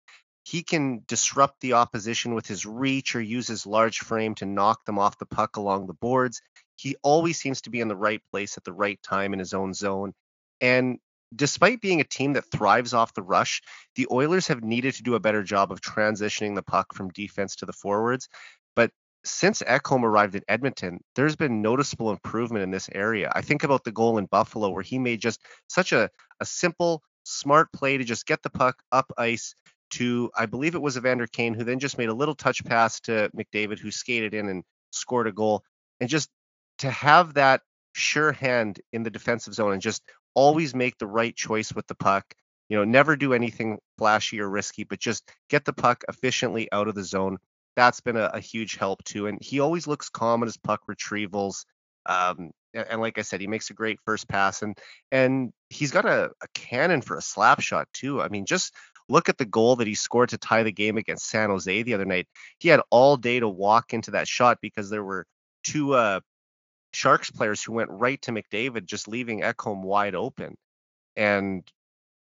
He 0.44 0.62
can 0.62 1.04
disrupt 1.06 1.60
the 1.60 1.74
opposition 1.74 2.34
with 2.34 2.46
his 2.46 2.66
reach 2.66 3.14
or 3.14 3.20
use 3.20 3.46
his 3.46 3.66
large 3.66 3.98
frame 3.98 4.34
to 4.36 4.46
knock 4.46 4.84
them 4.84 4.98
off 4.98 5.18
the 5.18 5.26
puck 5.26 5.56
along 5.56 5.86
the 5.86 5.94
boards. 5.94 6.42
He 6.76 6.96
always 7.02 7.38
seems 7.38 7.60
to 7.62 7.70
be 7.70 7.80
in 7.80 7.88
the 7.88 7.96
right 7.96 8.20
place 8.32 8.56
at 8.56 8.64
the 8.64 8.72
right 8.72 9.00
time 9.02 9.32
in 9.32 9.38
his 9.38 9.54
own 9.54 9.72
zone. 9.72 10.12
And 10.60 10.98
despite 11.34 11.80
being 11.80 12.00
a 12.00 12.04
team 12.04 12.34
that 12.34 12.50
thrives 12.50 12.94
off 12.94 13.14
the 13.14 13.22
rush, 13.22 13.62
the 13.96 14.06
Oilers 14.10 14.46
have 14.48 14.62
needed 14.62 14.94
to 14.94 15.02
do 15.02 15.14
a 15.14 15.20
better 15.20 15.42
job 15.42 15.72
of 15.72 15.80
transitioning 15.80 16.54
the 16.54 16.62
puck 16.62 16.94
from 16.94 17.10
defense 17.10 17.56
to 17.56 17.66
the 17.66 17.72
forwards. 17.72 18.28
But 18.74 18.90
since 19.24 19.62
Ekholm 19.62 20.02
arrived 20.02 20.34
in 20.34 20.42
Edmonton, 20.48 21.00
there's 21.14 21.36
been 21.36 21.62
noticeable 21.62 22.10
improvement 22.10 22.64
in 22.64 22.70
this 22.70 22.88
area. 22.92 23.30
I 23.34 23.42
think 23.42 23.62
about 23.64 23.84
the 23.84 23.92
goal 23.92 24.18
in 24.18 24.26
Buffalo 24.26 24.70
where 24.70 24.82
he 24.82 24.98
made 24.98 25.20
just 25.20 25.40
such 25.68 25.92
a, 25.92 26.10
a 26.40 26.44
simple, 26.44 27.02
smart 27.24 27.72
play 27.72 27.98
to 27.98 28.04
just 28.04 28.26
get 28.26 28.42
the 28.42 28.50
puck 28.50 28.82
up 28.90 29.12
ice 29.16 29.54
to, 29.90 30.30
I 30.36 30.46
believe 30.46 30.74
it 30.74 30.82
was 30.82 30.96
Evander 30.96 31.26
Kane, 31.26 31.54
who 31.54 31.64
then 31.64 31.78
just 31.78 31.98
made 31.98 32.08
a 32.08 32.14
little 32.14 32.34
touch 32.34 32.64
pass 32.64 33.00
to 33.00 33.30
McDavid, 33.36 33.78
who 33.78 33.90
skated 33.90 34.34
in 34.34 34.48
and 34.48 34.64
scored 34.90 35.28
a 35.28 35.32
goal. 35.32 35.62
And 36.00 36.08
just 36.08 36.30
to 36.78 36.90
have 36.90 37.34
that 37.34 37.60
sure 37.94 38.32
hand 38.32 38.80
in 38.92 39.02
the 39.02 39.10
defensive 39.10 39.54
zone 39.54 39.72
and 39.72 39.82
just 39.82 40.02
always 40.34 40.74
make 40.74 40.98
the 40.98 41.06
right 41.06 41.34
choice 41.34 41.72
with 41.72 41.86
the 41.86 41.94
puck. 41.94 42.34
You 42.68 42.78
know, 42.78 42.84
never 42.84 43.16
do 43.16 43.34
anything 43.34 43.78
flashy 43.98 44.40
or 44.40 44.48
risky, 44.48 44.84
but 44.84 44.98
just 44.98 45.30
get 45.50 45.64
the 45.64 45.72
puck 45.72 46.04
efficiently 46.08 46.70
out 46.72 46.88
of 46.88 46.94
the 46.94 47.04
zone. 47.04 47.38
That's 47.76 48.00
been 48.00 48.16
a, 48.16 48.30
a 48.32 48.40
huge 48.40 48.76
help 48.76 49.04
too. 49.04 49.26
And 49.26 49.38
he 49.42 49.60
always 49.60 49.86
looks 49.86 50.08
calm 50.08 50.42
in 50.42 50.46
his 50.46 50.56
puck 50.56 50.82
retrievals. 50.90 51.64
Um, 52.06 52.50
and, 52.74 52.86
and, 52.90 53.00
like 53.00 53.18
I 53.18 53.22
said, 53.22 53.40
he 53.40 53.46
makes 53.46 53.70
a 53.70 53.74
great 53.74 54.00
first 54.04 54.28
pass, 54.28 54.62
and 54.62 54.76
and 55.10 55.52
he's 55.68 55.90
got 55.90 56.04
a, 56.04 56.30
a 56.42 56.48
cannon 56.54 57.02
for 57.02 57.16
a 57.16 57.22
slap 57.22 57.60
shot 57.60 57.86
too. 57.92 58.20
I 58.20 58.28
mean, 58.28 58.46
just 58.46 58.74
look 59.08 59.28
at 59.28 59.38
the 59.38 59.44
goal 59.44 59.76
that 59.76 59.86
he 59.86 59.94
scored 59.94 60.30
to 60.30 60.38
tie 60.38 60.62
the 60.62 60.72
game 60.72 60.96
against 60.96 61.28
San 61.28 61.50
Jose 61.50 61.82
the 61.82 61.94
other 61.94 62.04
night. 62.04 62.26
He 62.58 62.68
had 62.68 62.80
all 62.90 63.16
day 63.16 63.40
to 63.40 63.48
walk 63.48 63.92
into 63.92 64.12
that 64.12 64.26
shot 64.26 64.58
because 64.60 64.90
there 64.90 65.04
were 65.04 65.26
two 65.64 65.94
uh, 65.94 66.20
Sharks 66.92 67.30
players 67.30 67.62
who 67.62 67.72
went 67.72 67.90
right 67.90 68.20
to 68.22 68.32
McDavid, 68.32 68.86
just 68.86 69.08
leaving 69.08 69.40
Ekholm 69.40 69.82
wide 69.82 70.14
open. 70.14 70.56
And 71.16 71.64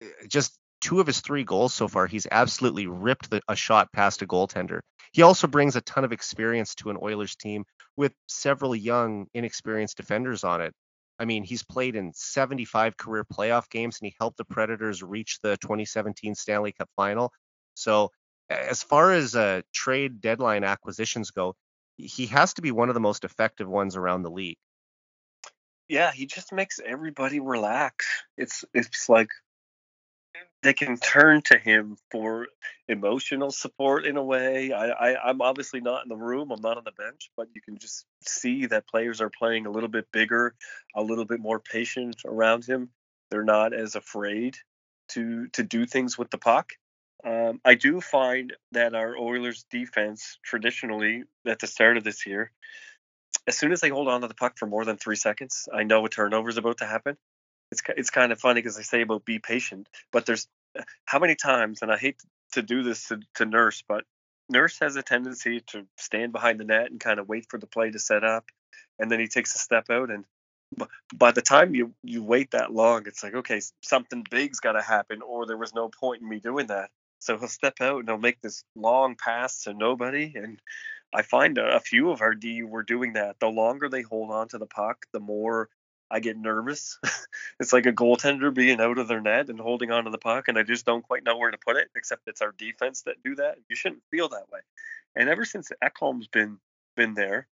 eh, 0.01 0.07
just 0.27 0.57
two 0.81 0.99
of 0.99 1.07
his 1.07 1.21
three 1.21 1.43
goals 1.43 1.73
so 1.73 1.87
far, 1.87 2.07
he's 2.07 2.27
absolutely 2.29 2.87
ripped 2.87 3.29
the, 3.29 3.41
a 3.47 3.55
shot 3.55 3.91
past 3.91 4.21
a 4.21 4.27
goaltender. 4.27 4.81
He 5.13 5.21
also 5.21 5.47
brings 5.47 5.75
a 5.75 5.81
ton 5.81 6.03
of 6.03 6.11
experience 6.11 6.75
to 6.75 6.89
an 6.89 6.97
Oilers 7.01 7.35
team 7.35 7.65
with 7.97 8.13
several 8.27 8.75
young, 8.75 9.27
inexperienced 9.33 9.97
defenders 9.97 10.43
on 10.43 10.61
it. 10.61 10.73
I 11.19 11.25
mean, 11.25 11.43
he's 11.43 11.63
played 11.63 11.95
in 11.95 12.13
75 12.13 12.97
career 12.97 13.23
playoff 13.23 13.69
games 13.69 13.99
and 13.99 14.07
he 14.07 14.15
helped 14.19 14.37
the 14.37 14.45
Predators 14.45 15.03
reach 15.03 15.39
the 15.43 15.57
2017 15.57 16.33
Stanley 16.33 16.71
Cup 16.71 16.89
final. 16.95 17.31
So, 17.75 18.09
as 18.49 18.83
far 18.83 19.11
as 19.11 19.35
uh, 19.35 19.61
trade 19.71 20.19
deadline 20.19 20.63
acquisitions 20.63 21.31
go, 21.31 21.55
he 21.97 22.27
has 22.27 22.53
to 22.55 22.61
be 22.61 22.71
one 22.71 22.89
of 22.89 22.95
the 22.95 23.01
most 23.01 23.23
effective 23.23 23.67
ones 23.67 23.95
around 23.95 24.23
the 24.23 24.31
league. 24.31 24.57
Yeah, 25.87 26.11
he 26.11 26.25
just 26.25 26.53
makes 26.53 26.79
everybody 26.83 27.39
relax. 27.39 28.07
It's 28.37 28.63
it's 28.73 29.09
like 29.09 29.29
they 30.63 30.73
can 30.73 30.97
turn 30.97 31.41
to 31.43 31.57
him 31.57 31.97
for 32.11 32.47
emotional 32.87 33.51
support 33.51 34.05
in 34.05 34.15
a 34.15 34.23
way. 34.23 34.71
I, 34.71 34.89
I 34.89 35.29
I'm 35.29 35.41
obviously 35.41 35.81
not 35.81 36.03
in 36.03 36.09
the 36.09 36.15
room. 36.15 36.51
I'm 36.51 36.61
not 36.61 36.77
on 36.77 36.83
the 36.83 36.91
bench, 36.91 37.31
but 37.35 37.47
you 37.53 37.61
can 37.61 37.77
just 37.77 38.05
see 38.25 38.67
that 38.67 38.87
players 38.87 39.21
are 39.21 39.29
playing 39.29 39.65
a 39.65 39.71
little 39.71 39.89
bit 39.89 40.07
bigger, 40.13 40.55
a 40.95 41.01
little 41.01 41.25
bit 41.25 41.39
more 41.39 41.59
patient 41.59 42.21
around 42.25 42.65
him. 42.65 42.89
They're 43.29 43.43
not 43.43 43.73
as 43.73 43.95
afraid 43.95 44.57
to 45.09 45.47
to 45.53 45.63
do 45.63 45.85
things 45.85 46.17
with 46.17 46.29
the 46.29 46.37
puck. 46.37 46.73
Um, 47.25 47.61
I 47.63 47.75
do 47.75 48.01
find 48.01 48.53
that 48.71 48.95
our 48.95 49.15
Oilers 49.15 49.65
defense 49.69 50.39
traditionally 50.43 51.23
at 51.45 51.59
the 51.59 51.67
start 51.67 51.97
of 51.97 52.03
this 52.03 52.25
year, 52.25 52.51
as 53.47 53.57
soon 53.57 53.71
as 53.71 53.81
they 53.81 53.89
hold 53.89 54.07
on 54.07 54.21
to 54.21 54.27
the 54.27 54.33
puck 54.33 54.57
for 54.57 54.65
more 54.65 54.85
than 54.85 54.97
three 54.97 55.15
seconds, 55.15 55.67
I 55.73 55.83
know 55.83 56.05
a 56.05 56.09
turnover 56.09 56.49
is 56.49 56.57
about 56.57 56.79
to 56.79 56.85
happen. 56.85 57.17
It's 57.71 57.81
it's 57.95 58.09
kind 58.09 58.31
of 58.31 58.39
funny 58.39 58.61
because 58.61 58.75
they 58.75 58.83
say 58.83 59.01
about 59.01 59.25
be 59.25 59.39
patient, 59.39 59.87
but 60.11 60.25
there's 60.25 60.47
how 61.05 61.19
many 61.19 61.35
times, 61.35 61.81
and 61.81 61.91
I 61.91 61.97
hate 61.97 62.17
to 62.53 62.61
do 62.61 62.83
this 62.83 63.07
to, 63.07 63.19
to 63.35 63.45
Nurse, 63.45 63.83
but 63.87 64.03
Nurse 64.49 64.79
has 64.79 64.95
a 64.95 65.03
tendency 65.03 65.61
to 65.67 65.85
stand 65.97 66.33
behind 66.33 66.59
the 66.59 66.65
net 66.65 66.91
and 66.91 66.99
kind 66.99 67.19
of 67.19 67.29
wait 67.29 67.45
for 67.49 67.57
the 67.57 67.67
play 67.67 67.91
to 67.91 67.99
set 67.99 68.23
up, 68.23 68.45
and 68.99 69.09
then 69.09 69.19
he 69.19 69.27
takes 69.27 69.55
a 69.55 69.59
step 69.59 69.89
out 69.89 70.09
and 70.09 70.25
by 71.13 71.31
the 71.31 71.41
time 71.41 71.75
you 71.75 71.93
you 72.03 72.23
wait 72.23 72.51
that 72.51 72.73
long, 72.73 73.05
it's 73.05 73.23
like 73.23 73.35
okay, 73.35 73.61
something 73.81 74.25
big's 74.29 74.59
got 74.59 74.73
to 74.73 74.81
happen, 74.81 75.21
or 75.21 75.45
there 75.45 75.57
was 75.57 75.73
no 75.73 75.89
point 75.89 76.21
in 76.21 76.29
me 76.29 76.39
doing 76.39 76.67
that. 76.67 76.89
So 77.21 77.37
he'll 77.37 77.47
step 77.47 77.81
out 77.81 77.99
and 77.99 78.09
he'll 78.09 78.17
make 78.17 78.41
this 78.41 78.63
long 78.75 79.15
pass 79.15 79.63
to 79.63 79.73
nobody. 79.73 80.33
And 80.35 80.59
I 81.13 81.21
find 81.21 81.57
a, 81.57 81.75
a 81.75 81.79
few 81.79 82.11
of 82.11 82.21
our 82.21 82.33
D 82.33 82.63
were 82.63 82.83
doing 82.83 83.13
that. 83.13 83.39
The 83.39 83.47
longer 83.47 83.89
they 83.89 84.01
hold 84.01 84.31
on 84.31 84.47
to 84.49 84.57
the 84.57 84.65
puck, 84.65 85.05
the 85.13 85.19
more 85.19 85.69
I 86.09 86.19
get 86.19 86.37
nervous. 86.37 86.99
it's 87.59 87.71
like 87.71 87.85
a 87.85 87.93
goaltender 87.93 88.53
being 88.53 88.81
out 88.81 88.97
of 88.97 89.07
their 89.07 89.21
net 89.21 89.49
and 89.49 89.59
holding 89.59 89.91
on 89.91 90.03
to 90.03 90.09
the 90.09 90.17
puck, 90.17 90.49
and 90.49 90.57
I 90.57 90.63
just 90.63 90.85
don't 90.85 91.07
quite 91.07 91.23
know 91.23 91.37
where 91.37 91.51
to 91.51 91.57
put 91.57 91.77
it, 91.77 91.89
except 91.95 92.27
it's 92.27 92.41
our 92.41 92.53
defense 92.57 93.03
that 93.03 93.23
do 93.23 93.35
that. 93.35 93.57
You 93.69 93.75
shouldn't 93.75 94.03
feel 94.11 94.27
that 94.29 94.51
way. 94.51 94.59
And 95.15 95.29
ever 95.29 95.45
since 95.45 95.71
Ekholm's 95.81 96.27
been 96.27 96.59
been 96.97 97.13
there, 97.13 97.47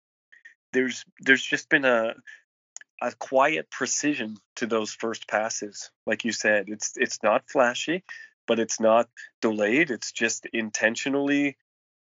there's 0.72 1.04
there's 1.20 1.42
just 1.42 1.68
been 1.68 1.84
a 1.84 2.14
a 3.00 3.12
quiet 3.12 3.70
precision 3.70 4.36
to 4.56 4.66
those 4.66 4.92
first 4.92 5.28
passes. 5.28 5.90
Like 6.04 6.24
you 6.24 6.32
said, 6.32 6.68
it's 6.68 6.94
it's 6.96 7.22
not 7.22 7.48
flashy, 7.48 8.02
but 8.48 8.58
it's 8.58 8.80
not 8.80 9.08
delayed. 9.40 9.92
It's 9.92 10.10
just 10.10 10.46
intentionally 10.46 11.56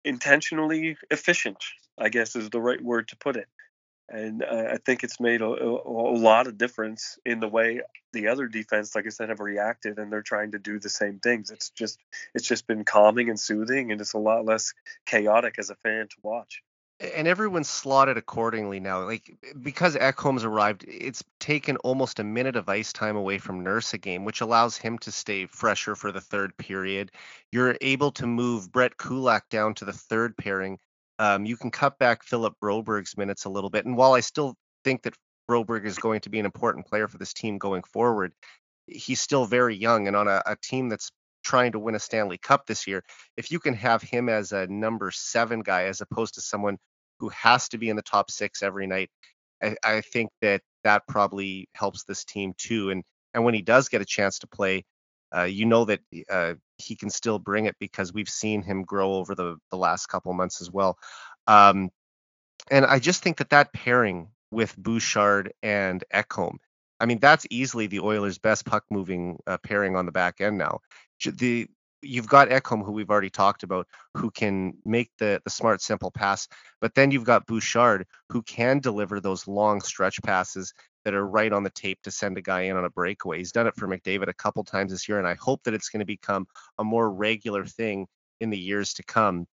intentionally 0.05 0.97
efficient. 1.11 1.57
I 1.97 2.07
guess 2.07 2.37
is 2.37 2.49
the 2.49 2.61
right 2.61 2.81
word 2.81 3.09
to 3.09 3.17
put 3.17 3.35
it. 3.35 3.47
And 4.07 4.41
uh, 4.41 4.69
I 4.71 4.77
think 4.77 5.03
it's 5.03 5.19
made 5.19 5.41
a, 5.41 5.45
a, 5.45 6.13
a, 6.13 6.17
lot 6.17 6.47
of 6.47 6.57
difference 6.57 7.19
in 7.25 7.39
the 7.39 7.47
way 7.47 7.81
the 8.13 8.29
other 8.29 8.47
defense, 8.47 8.95
like 8.95 9.05
I 9.05 9.09
said, 9.09 9.29
have 9.29 9.39
reacted, 9.39 9.99
and 9.99 10.11
they're 10.11 10.23
trying 10.23 10.51
to 10.51 10.59
do 10.59 10.79
the 10.79 10.89
same 10.89 11.19
things. 11.19 11.51
It's 11.51 11.69
just 11.71 11.99
it's 12.33 12.47
just 12.47 12.65
been 12.65 12.85
calming 12.85 13.29
and 13.29 13.39
soothing, 13.39 13.91
and 13.91 13.99
it's 14.01 14.13
a 14.13 14.17
lot 14.17 14.45
less 14.45 14.73
chaotic 15.05 15.55
as 15.59 15.69
a 15.69 15.75
fan 15.75 16.07
to 16.07 16.15
watch 16.23 16.63
and 16.99 17.27
everyone's 17.27 17.69
slotted 17.69 18.17
accordingly 18.17 18.79
now. 18.79 19.03
Like 19.05 19.37
because 19.61 19.95
Ekholm's 19.95 20.43
arrived, 20.43 20.83
it's 20.87 21.23
taken 21.39 21.77
almost 21.77 22.19
a 22.19 22.23
minute 22.23 22.55
of 22.55 22.67
ice 22.67 22.91
time 22.91 23.15
away 23.15 23.37
from 23.37 23.63
Nurse 23.63 23.93
a 23.93 23.97
game, 23.97 24.25
which 24.25 24.41
allows 24.41 24.77
him 24.77 24.97
to 24.99 25.11
stay 25.11 25.45
fresher 25.45 25.95
for 25.95 26.11
the 26.11 26.21
third 26.21 26.55
period. 26.57 27.11
You're 27.51 27.77
able 27.81 28.11
to 28.13 28.27
move 28.27 28.71
Brett 28.71 28.97
Kulak 28.97 29.49
down 29.49 29.75
to 29.75 29.85
the 29.85 29.93
third 29.93 30.35
pairing. 30.37 30.77
Um, 31.19 31.45
you 31.45 31.57
can 31.57 31.71
cut 31.71 31.97
back 31.99 32.23
Philip 32.23 32.55
Broberg's 32.61 33.17
minutes 33.17 33.45
a 33.45 33.49
little 33.49 33.69
bit. 33.69 33.85
And 33.85 33.97
while 33.97 34.13
I 34.13 34.19
still 34.21 34.55
think 34.83 35.03
that 35.03 35.15
Broberg 35.49 35.85
is 35.85 35.97
going 35.97 36.21
to 36.21 36.29
be 36.29 36.39
an 36.39 36.45
important 36.45 36.85
player 36.85 37.07
for 37.07 37.17
this 37.17 37.33
team 37.33 37.57
going 37.57 37.83
forward, 37.83 38.33
he's 38.87 39.21
still 39.21 39.45
very 39.45 39.75
young 39.75 40.07
and 40.07 40.15
on 40.15 40.27
a, 40.27 40.41
a 40.45 40.55
team 40.61 40.89
that's 40.89 41.11
trying 41.43 41.71
to 41.71 41.79
win 41.79 41.95
a 41.95 41.99
Stanley 41.99 42.37
Cup 42.37 42.65
this 42.65 42.87
year, 42.87 43.03
if 43.37 43.51
you 43.51 43.59
can 43.59 43.73
have 43.73 44.01
him 44.01 44.29
as 44.29 44.51
a 44.51 44.67
number 44.67 45.11
seven 45.11 45.61
guy 45.61 45.85
as 45.85 46.01
opposed 46.01 46.35
to 46.35 46.41
someone 46.41 46.77
who 47.19 47.29
has 47.29 47.69
to 47.69 47.77
be 47.77 47.89
in 47.89 47.95
the 47.95 48.01
top 48.01 48.31
six 48.31 48.63
every 48.63 48.87
night, 48.87 49.09
I, 49.61 49.75
I 49.83 50.01
think 50.01 50.31
that 50.41 50.61
that 50.83 51.07
probably 51.07 51.69
helps 51.73 52.03
this 52.03 52.23
team 52.25 52.53
too. 52.57 52.89
And 52.89 53.03
and 53.33 53.43
when 53.43 53.53
he 53.53 53.61
does 53.61 53.89
get 53.89 54.01
a 54.01 54.05
chance 54.05 54.39
to 54.39 54.47
play, 54.47 54.85
uh, 55.35 55.43
you 55.43 55.65
know 55.65 55.85
that 55.85 55.99
uh, 56.29 56.55
he 56.77 56.95
can 56.95 57.09
still 57.09 57.39
bring 57.39 57.65
it 57.65 57.75
because 57.79 58.13
we've 58.13 58.29
seen 58.29 58.63
him 58.63 58.83
grow 58.83 59.13
over 59.15 59.35
the 59.35 59.57
the 59.71 59.77
last 59.77 60.07
couple 60.07 60.33
months 60.33 60.61
as 60.61 60.71
well. 60.71 60.97
Um, 61.47 61.89
and 62.71 62.85
I 62.85 62.99
just 62.99 63.23
think 63.23 63.37
that 63.37 63.49
that 63.49 63.73
pairing 63.73 64.29
with 64.51 64.75
Bouchard 64.77 65.53
and 65.61 66.03
Ekholm 66.13 66.57
I 66.99 67.05
mean, 67.05 67.19
that's 67.19 67.47
easily 67.49 67.87
the 67.87 68.01
Oilers' 68.01 68.37
best 68.37 68.65
puck 68.65 68.83
moving 68.91 69.39
uh, 69.47 69.57
pairing 69.57 69.95
on 69.95 70.05
the 70.05 70.11
back 70.11 70.41
end 70.41 70.57
now. 70.57 70.81
The 71.23 71.67
you've 72.01 72.27
got 72.27 72.49
Ekholm, 72.49 72.83
who 72.83 72.91
we've 72.91 73.09
already 73.09 73.29
talked 73.29 73.63
about, 73.63 73.87
who 74.15 74.31
can 74.31 74.73
make 74.85 75.11
the 75.19 75.41
the 75.43 75.49
smart, 75.49 75.81
simple 75.81 76.11
pass. 76.11 76.47
But 76.81 76.95
then 76.95 77.11
you've 77.11 77.23
got 77.23 77.45
Bouchard, 77.45 78.05
who 78.29 78.41
can 78.41 78.79
deliver 78.79 79.19
those 79.19 79.47
long 79.47 79.81
stretch 79.81 80.21
passes 80.21 80.73
that 81.05 81.13
are 81.13 81.25
right 81.25 81.51
on 81.51 81.63
the 81.63 81.69
tape 81.69 82.01
to 82.03 82.11
send 82.11 82.37
a 82.37 82.41
guy 82.41 82.61
in 82.63 82.77
on 82.77 82.85
a 82.85 82.89
breakaway. 82.89 83.37
He's 83.37 83.51
done 83.51 83.67
it 83.67 83.75
for 83.75 83.87
McDavid 83.87 84.27
a 84.27 84.33
couple 84.33 84.63
times 84.63 84.91
this 84.91 85.07
year, 85.07 85.17
and 85.17 85.27
I 85.27 85.35
hope 85.35 85.63
that 85.63 85.73
it's 85.73 85.89
going 85.89 86.01
to 86.01 86.05
become 86.05 86.47
a 86.77 86.83
more 86.83 87.09
regular 87.09 87.65
thing 87.65 88.07
in 88.39 88.49
the 88.49 88.57
years 88.57 88.93
to 88.95 89.03
come. 89.03 89.47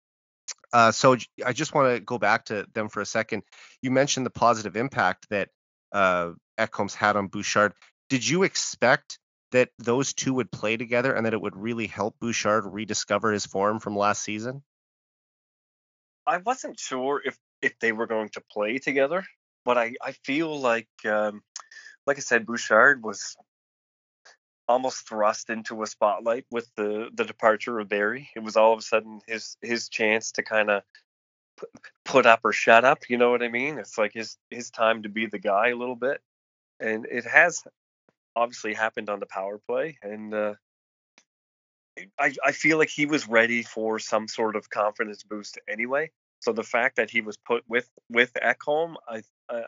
Uh, 0.72 0.92
so 0.92 1.16
I 1.44 1.52
just 1.52 1.74
want 1.74 1.94
to 1.94 2.00
go 2.00 2.18
back 2.18 2.46
to 2.46 2.66
them 2.74 2.88
for 2.88 3.00
a 3.00 3.06
second. 3.06 3.42
You 3.82 3.90
mentioned 3.90 4.26
the 4.26 4.30
positive 4.30 4.76
impact 4.76 5.26
that 5.30 5.48
uh, 5.92 6.32
Ekholm's 6.58 6.94
had 6.94 7.16
on 7.16 7.28
Bouchard. 7.28 7.72
Did 8.08 8.26
you 8.26 8.42
expect 8.42 9.18
that 9.52 9.70
those 9.78 10.12
two 10.12 10.34
would 10.34 10.50
play 10.50 10.76
together 10.76 11.14
and 11.14 11.26
that 11.26 11.34
it 11.34 11.40
would 11.40 11.56
really 11.56 11.86
help 11.86 12.18
Bouchard 12.18 12.64
rediscover 12.66 13.32
his 13.32 13.46
form 13.46 13.80
from 13.80 13.96
last 13.96 14.22
season? 14.22 14.62
I 16.26 16.38
wasn't 16.38 16.78
sure 16.78 17.22
if 17.24 17.38
if 17.62 17.78
they 17.78 17.92
were 17.92 18.06
going 18.06 18.28
to 18.30 18.42
play 18.50 18.78
together, 18.78 19.24
but 19.64 19.78
I 19.78 19.94
I 20.02 20.12
feel 20.12 20.58
like 20.58 20.88
um, 21.04 21.42
like 22.06 22.16
I 22.16 22.20
said, 22.20 22.46
Bouchard 22.46 23.02
was 23.02 23.36
almost 24.68 25.08
thrust 25.08 25.50
into 25.50 25.82
a 25.82 25.86
spotlight 25.86 26.44
with 26.50 26.68
the 26.76 27.08
the 27.14 27.24
departure 27.24 27.78
of 27.78 27.88
Barrie. 27.88 28.28
It 28.34 28.40
was 28.40 28.56
all 28.56 28.72
of 28.72 28.80
a 28.80 28.82
sudden 28.82 29.20
his 29.26 29.56
his 29.62 29.88
chance 29.88 30.32
to 30.32 30.42
kind 30.42 30.70
of 30.70 30.82
put 32.04 32.26
up 32.26 32.40
or 32.44 32.52
shut 32.52 32.84
up. 32.84 33.08
You 33.08 33.18
know 33.18 33.30
what 33.30 33.42
I 33.42 33.48
mean? 33.48 33.78
It's 33.78 33.98
like 33.98 34.12
his 34.12 34.36
his 34.50 34.70
time 34.70 35.02
to 35.04 35.08
be 35.08 35.26
the 35.26 35.38
guy 35.38 35.68
a 35.68 35.76
little 35.76 35.96
bit, 35.96 36.20
and 36.80 37.06
it 37.06 37.24
has 37.24 37.62
obviously 38.36 38.74
happened 38.74 39.10
on 39.10 39.18
the 39.18 39.26
power 39.26 39.58
play, 39.58 39.98
and 40.02 40.32
uh, 40.32 40.54
I 42.18 42.34
I 42.44 42.52
feel 42.52 42.78
like 42.78 42.90
he 42.90 43.06
was 43.06 43.26
ready 43.26 43.62
for 43.62 43.98
some 43.98 44.28
sort 44.28 44.54
of 44.54 44.70
confidence 44.70 45.22
boost 45.24 45.58
anyway. 45.68 46.10
So 46.40 46.52
the 46.52 46.62
fact 46.62 46.96
that 46.96 47.10
he 47.10 47.22
was 47.22 47.36
put 47.36 47.64
with 47.68 47.88
with 48.10 48.32
Ekholm, 48.34 48.96
I 49.08 49.22
I 49.48 49.62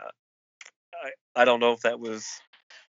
I 1.35 1.45
don't 1.45 1.61
know 1.61 1.73
if 1.73 1.81
that 1.81 1.99
was 1.99 2.29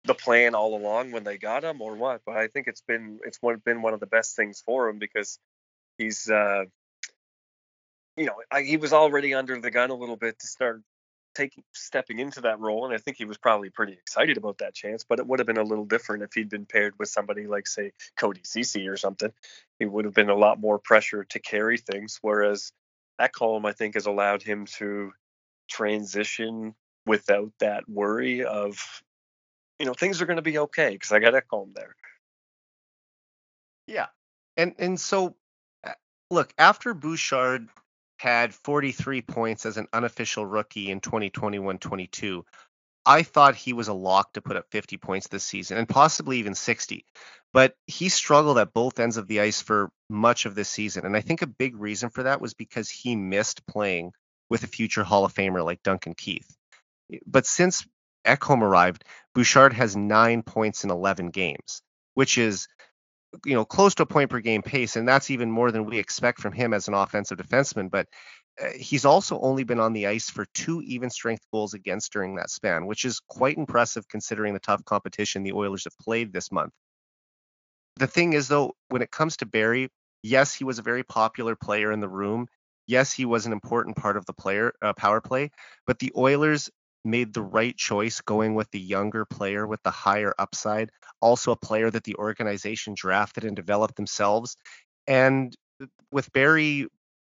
the 0.04 0.14
plan 0.14 0.54
all 0.54 0.76
along 0.76 1.12
when 1.12 1.24
they 1.24 1.36
got 1.36 1.64
him 1.64 1.82
or 1.82 1.94
what, 1.94 2.22
but 2.24 2.36
I 2.36 2.48
think 2.48 2.66
it's 2.68 2.80
been 2.80 3.20
it's 3.24 3.38
been 3.64 3.82
one 3.82 3.94
of 3.94 4.00
the 4.00 4.06
best 4.06 4.36
things 4.36 4.62
for 4.64 4.88
him 4.88 4.98
because 4.98 5.38
he's 5.98 6.30
uh, 6.30 6.64
you 8.16 8.26
know 8.26 8.36
I, 8.50 8.62
he 8.62 8.76
was 8.76 8.92
already 8.92 9.34
under 9.34 9.60
the 9.60 9.70
gun 9.70 9.90
a 9.90 9.94
little 9.94 10.16
bit 10.16 10.38
to 10.38 10.46
start 10.46 10.82
taking 11.36 11.62
stepping 11.72 12.18
into 12.18 12.40
that 12.40 12.58
role, 12.58 12.86
and 12.86 12.94
I 12.94 12.98
think 12.98 13.16
he 13.16 13.24
was 13.24 13.36
probably 13.36 13.70
pretty 13.70 13.92
excited 13.92 14.36
about 14.36 14.58
that 14.58 14.74
chance. 14.74 15.04
But 15.08 15.18
it 15.18 15.26
would 15.26 15.38
have 15.38 15.46
been 15.46 15.58
a 15.58 15.62
little 15.62 15.84
different 15.84 16.22
if 16.22 16.32
he'd 16.32 16.48
been 16.48 16.66
paired 16.66 16.94
with 16.98 17.08
somebody 17.08 17.46
like 17.46 17.66
say 17.66 17.92
Cody 18.16 18.40
Ceci 18.44 18.88
or 18.88 18.96
something. 18.96 19.32
It 19.78 19.86
would 19.86 20.06
have 20.06 20.14
been 20.14 20.30
a 20.30 20.34
lot 20.34 20.58
more 20.58 20.78
pressure 20.78 21.24
to 21.24 21.38
carry 21.38 21.76
things, 21.76 22.18
whereas 22.22 22.72
that 23.18 23.32
Ekholm 23.32 23.66
I 23.66 23.72
think 23.72 23.94
has 23.94 24.06
allowed 24.06 24.42
him 24.42 24.66
to 24.78 25.12
transition 25.68 26.74
without 27.04 27.52
that 27.60 27.88
worry 27.88 28.44
of 28.44 29.02
you 29.78 29.86
know 29.86 29.94
things 29.94 30.20
are 30.22 30.26
going 30.26 30.36
to 30.36 30.42
be 30.42 30.58
okay 30.58 30.90
because 30.90 31.12
I 31.12 31.18
got 31.18 31.34
a 31.34 31.42
Ekholm 31.42 31.74
there. 31.74 31.94
Yeah, 33.86 34.06
and 34.56 34.74
and 34.78 34.98
so 34.98 35.36
look 36.30 36.52
after 36.58 36.94
Bouchard 36.94 37.68
had 38.18 38.54
43 38.54 39.22
points 39.22 39.66
as 39.66 39.76
an 39.76 39.86
unofficial 39.92 40.44
rookie 40.46 40.90
in 40.90 41.00
2021-22. 41.00 42.42
I 43.04 43.22
thought 43.22 43.54
he 43.54 43.72
was 43.72 43.88
a 43.88 43.92
lock 43.92 44.32
to 44.32 44.40
put 44.40 44.56
up 44.56 44.66
50 44.70 44.96
points 44.96 45.28
this 45.28 45.44
season 45.44 45.78
and 45.78 45.88
possibly 45.88 46.38
even 46.38 46.54
60. 46.54 47.04
But 47.52 47.74
he 47.86 48.08
struggled 48.08 48.58
at 48.58 48.74
both 48.74 48.98
ends 48.98 49.16
of 49.16 49.28
the 49.28 49.40
ice 49.40 49.62
for 49.62 49.90
much 50.10 50.44
of 50.44 50.54
this 50.54 50.68
season. 50.68 51.06
And 51.06 51.16
I 51.16 51.20
think 51.20 51.42
a 51.42 51.46
big 51.46 51.76
reason 51.76 52.10
for 52.10 52.24
that 52.24 52.40
was 52.40 52.54
because 52.54 52.90
he 52.90 53.16
missed 53.16 53.66
playing 53.66 54.12
with 54.50 54.64
a 54.64 54.68
future 54.68 55.04
Hall 55.04 55.24
of 55.24 55.32
Famer 55.32 55.64
like 55.64 55.82
Duncan 55.82 56.14
Keith. 56.14 56.54
But 57.26 57.46
since 57.46 57.86
Ekholm 58.26 58.62
arrived, 58.62 59.04
Bouchard 59.34 59.72
has 59.72 59.96
nine 59.96 60.42
points 60.42 60.84
in 60.84 60.90
11 60.90 61.30
games, 61.30 61.82
which 62.14 62.38
is 62.38 62.66
you 63.44 63.54
know 63.54 63.64
close 63.64 63.94
to 63.96 64.04
a 64.04 64.06
point 64.06 64.30
per 64.30 64.40
game 64.40 64.62
pace, 64.62 64.96
and 64.96 65.06
that's 65.08 65.30
even 65.30 65.50
more 65.50 65.70
than 65.70 65.84
we 65.84 65.98
expect 65.98 66.40
from 66.40 66.52
him 66.52 66.72
as 66.72 66.88
an 66.88 66.94
offensive 66.94 67.38
defenseman. 67.38 67.90
But 67.90 68.08
uh, 68.60 68.70
he's 68.78 69.04
also 69.04 69.38
only 69.40 69.64
been 69.64 69.80
on 69.80 69.92
the 69.92 70.06
ice 70.06 70.30
for 70.30 70.46
two 70.54 70.80
even 70.82 71.10
strength 71.10 71.44
goals 71.52 71.74
against 71.74 72.12
during 72.12 72.36
that 72.36 72.50
span, 72.50 72.86
which 72.86 73.04
is 73.04 73.20
quite 73.28 73.58
impressive 73.58 74.08
considering 74.08 74.54
the 74.54 74.60
tough 74.60 74.84
competition 74.84 75.42
the 75.42 75.52
Oilers 75.52 75.84
have 75.84 75.98
played 75.98 76.32
this 76.32 76.50
month. 76.50 76.72
The 77.96 78.06
thing 78.06 78.34
is, 78.34 78.48
though, 78.48 78.74
when 78.88 79.02
it 79.02 79.10
comes 79.10 79.38
to 79.38 79.46
Barrie, 79.46 79.88
yes, 80.22 80.54
he 80.54 80.64
was 80.64 80.78
a 80.78 80.82
very 80.82 81.02
popular 81.02 81.56
player 81.56 81.92
in 81.92 82.00
the 82.00 82.08
room. 82.08 82.46
Yes, 82.86 83.12
he 83.12 83.24
was 83.24 83.46
an 83.46 83.52
important 83.52 83.96
part 83.96 84.16
of 84.16 84.26
the 84.26 84.32
player 84.32 84.72
uh, 84.80 84.92
power 84.92 85.20
play, 85.20 85.50
but 85.86 85.98
the 85.98 86.12
Oilers 86.16 86.70
made 87.06 87.32
the 87.32 87.42
right 87.42 87.76
choice 87.76 88.20
going 88.20 88.54
with 88.54 88.70
the 88.70 88.80
younger 88.80 89.24
player 89.24 89.66
with 89.66 89.82
the 89.82 89.90
higher 89.90 90.34
upside, 90.38 90.90
also 91.20 91.52
a 91.52 91.56
player 91.56 91.90
that 91.90 92.04
the 92.04 92.16
organization 92.16 92.94
drafted 92.96 93.44
and 93.44 93.56
developed 93.56 93.96
themselves. 93.96 94.56
And 95.06 95.54
with 96.10 96.32
Barrie 96.32 96.88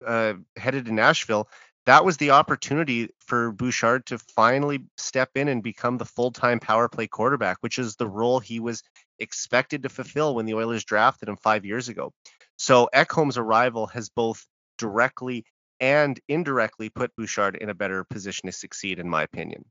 uh, 0.05 0.35
headed 0.55 0.85
to 0.85 0.93
Nashville, 0.93 1.49
that 1.85 2.05
was 2.05 2.17
the 2.17 2.31
opportunity 2.31 3.09
for 3.19 3.51
Bouchard 3.51 4.05
to 4.05 4.17
finally 4.17 4.85
step 4.97 5.31
in 5.35 5.49
and 5.49 5.61
become 5.61 5.97
the 5.97 6.05
full-time 6.05 6.59
power 6.59 6.87
play 6.87 7.07
quarterback, 7.07 7.57
which 7.59 7.77
is 7.77 7.95
the 7.95 8.07
role 8.07 8.39
he 8.39 8.59
was 8.59 8.83
expected 9.19 9.83
to 9.83 9.89
fulfill 9.89 10.35
when 10.35 10.45
the 10.45 10.53
Oilers 10.53 10.85
drafted 10.85 11.27
him 11.27 11.37
five 11.37 11.65
years 11.65 11.89
ago. 11.89 12.13
So 12.57 12.89
Ekholm's 12.93 13.37
arrival 13.37 13.87
has 13.87 14.09
both 14.09 14.45
directly 14.77 15.45
and 15.83 16.17
indirectly 16.29 16.87
put 16.87 17.13
Bouchard 17.17 17.57
in 17.57 17.69
a 17.69 17.73
better 17.73 18.05
position 18.05 18.47
to 18.47 18.53
succeed, 18.53 18.99
in 18.99 19.09
my 19.09 19.21
opinion. 19.21 19.65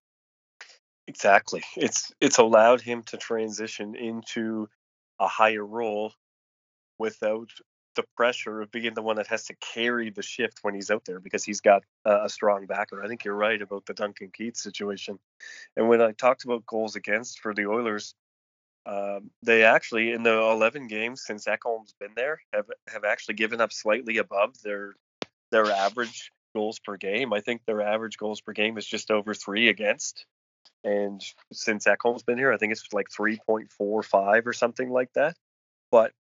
Exactly. 1.08 1.62
It's 1.74 2.12
it's 2.20 2.36
allowed 2.36 2.82
him 2.82 3.02
to 3.04 3.16
transition 3.16 3.94
into 3.94 4.68
a 5.18 5.26
higher 5.26 5.64
role 5.64 6.12
without 6.98 7.48
the 7.96 8.04
pressure 8.14 8.60
of 8.60 8.70
being 8.70 8.92
the 8.92 9.00
one 9.00 9.16
that 9.16 9.28
has 9.28 9.46
to 9.46 9.54
carry 9.54 10.10
the 10.10 10.22
shift 10.22 10.58
when 10.60 10.74
he's 10.74 10.90
out 10.90 11.04
there 11.06 11.18
because 11.18 11.44
he's 11.44 11.62
got 11.62 11.82
a 12.04 12.28
strong 12.28 12.66
backer. 12.66 13.02
I 13.02 13.08
think 13.08 13.24
you're 13.24 13.34
right 13.34 13.60
about 13.60 13.86
the 13.86 13.94
Duncan 13.94 14.30
Keith 14.32 14.56
situation. 14.58 15.18
And 15.76 15.88
when 15.88 16.02
I 16.02 16.12
talked 16.12 16.44
about 16.44 16.66
goals 16.66 16.94
against 16.94 17.40
for 17.40 17.54
the 17.54 17.66
Oilers, 17.66 18.14
um, 18.84 19.30
they 19.42 19.64
actually 19.64 20.12
in 20.12 20.22
the 20.22 20.38
11 20.38 20.88
games 20.88 21.22
since 21.24 21.46
Ekholm's 21.46 21.94
been 21.98 22.12
there 22.16 22.42
have 22.52 22.66
have 22.88 23.04
actually 23.04 23.34
given 23.34 23.62
up 23.62 23.72
slightly 23.72 24.18
above 24.18 24.60
their 24.62 24.94
their 25.52 25.70
average 25.70 26.32
goals 26.54 26.80
per 26.80 26.96
game. 26.96 27.32
I 27.32 27.40
think 27.40 27.62
their 27.64 27.82
average 27.82 28.18
goals 28.18 28.40
per 28.40 28.52
game 28.52 28.76
is 28.76 28.86
just 28.86 29.10
over 29.10 29.34
three 29.34 29.68
against. 29.68 30.26
And 30.82 31.22
since 31.52 31.86
Ekholm's 31.86 32.24
been 32.24 32.38
here, 32.38 32.52
I 32.52 32.56
think 32.56 32.72
it's 32.72 32.92
like 32.92 33.06
3.45 33.08 34.46
or 34.46 34.52
something 34.52 34.90
like 34.90 35.12
that. 35.14 35.36
But 35.92 36.12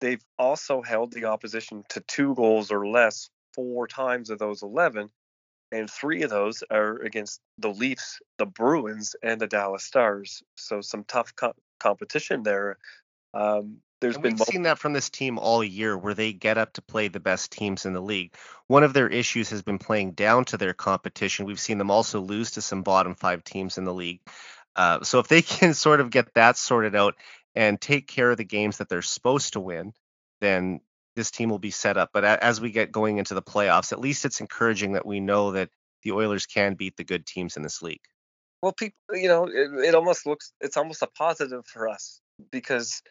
they've 0.00 0.24
also 0.38 0.82
held 0.82 1.12
the 1.12 1.26
opposition 1.26 1.84
to 1.90 2.00
two 2.00 2.34
goals 2.34 2.72
or 2.72 2.86
less 2.88 3.30
four 3.54 3.86
times 3.86 4.30
of 4.30 4.38
those 4.38 4.62
11. 4.62 5.10
And 5.72 5.90
three 5.90 6.22
of 6.22 6.30
those 6.30 6.62
are 6.70 6.96
against 6.98 7.40
the 7.58 7.70
Leafs, 7.70 8.20
the 8.38 8.46
Bruins, 8.46 9.16
and 9.22 9.40
the 9.40 9.46
Dallas 9.46 9.84
Stars. 9.84 10.42
So 10.56 10.80
some 10.80 11.04
tough 11.04 11.34
co- 11.36 11.54
competition 11.80 12.42
there. 12.42 12.78
Um, 13.34 13.78
there's 14.00 14.14
and 14.14 14.22
been 14.22 14.32
we've 14.32 14.38
multiple- 14.38 14.52
seen 14.52 14.62
that 14.62 14.78
from 14.78 14.92
this 14.92 15.10
team 15.10 15.38
all 15.38 15.64
year 15.64 15.96
where 15.96 16.14
they 16.14 16.32
get 16.32 16.58
up 16.58 16.74
to 16.74 16.82
play 16.82 17.08
the 17.08 17.20
best 17.20 17.52
teams 17.52 17.86
in 17.86 17.92
the 17.92 18.00
league. 18.00 18.34
One 18.66 18.82
of 18.82 18.92
their 18.92 19.08
issues 19.08 19.50
has 19.50 19.62
been 19.62 19.78
playing 19.78 20.12
down 20.12 20.44
to 20.46 20.56
their 20.56 20.74
competition. 20.74 21.46
We've 21.46 21.60
seen 21.60 21.78
them 21.78 21.90
also 21.90 22.20
lose 22.20 22.52
to 22.52 22.62
some 22.62 22.82
bottom 22.82 23.14
five 23.14 23.44
teams 23.44 23.78
in 23.78 23.84
the 23.84 23.94
league. 23.94 24.20
Uh, 24.74 25.02
so 25.02 25.18
if 25.18 25.28
they 25.28 25.42
can 25.42 25.74
sort 25.74 26.00
of 26.00 26.10
get 26.10 26.34
that 26.34 26.56
sorted 26.56 26.94
out 26.94 27.14
and 27.54 27.80
take 27.80 28.06
care 28.06 28.30
of 28.30 28.36
the 28.36 28.44
games 28.44 28.78
that 28.78 28.88
they're 28.88 29.02
supposed 29.02 29.54
to 29.54 29.60
win, 29.60 29.92
then 30.40 30.80
this 31.14 31.30
team 31.30 31.48
will 31.48 31.58
be 31.58 31.70
set 31.70 31.96
up. 31.96 32.10
But 32.12 32.24
as 32.24 32.60
we 32.60 32.70
get 32.70 32.92
going 32.92 33.16
into 33.16 33.34
the 33.34 33.42
playoffs, 33.42 33.92
at 33.92 34.00
least 34.00 34.26
it's 34.26 34.40
encouraging 34.40 34.92
that 34.92 35.06
we 35.06 35.20
know 35.20 35.52
that 35.52 35.70
the 36.02 36.12
Oilers 36.12 36.44
can 36.44 36.74
beat 36.74 36.96
the 36.96 37.04
good 37.04 37.24
teams 37.26 37.56
in 37.56 37.62
this 37.62 37.80
league. 37.80 38.02
Well, 38.62 38.72
people, 38.72 38.96
you 39.12 39.28
know, 39.28 39.46
it, 39.46 39.86
it 39.86 39.94
almost 39.94 40.26
looks 40.26 40.52
it's 40.60 40.76
almost 40.76 41.02
a 41.02 41.06
positive 41.06 41.64
for 41.66 41.88
us 41.88 42.20
because 42.50 43.02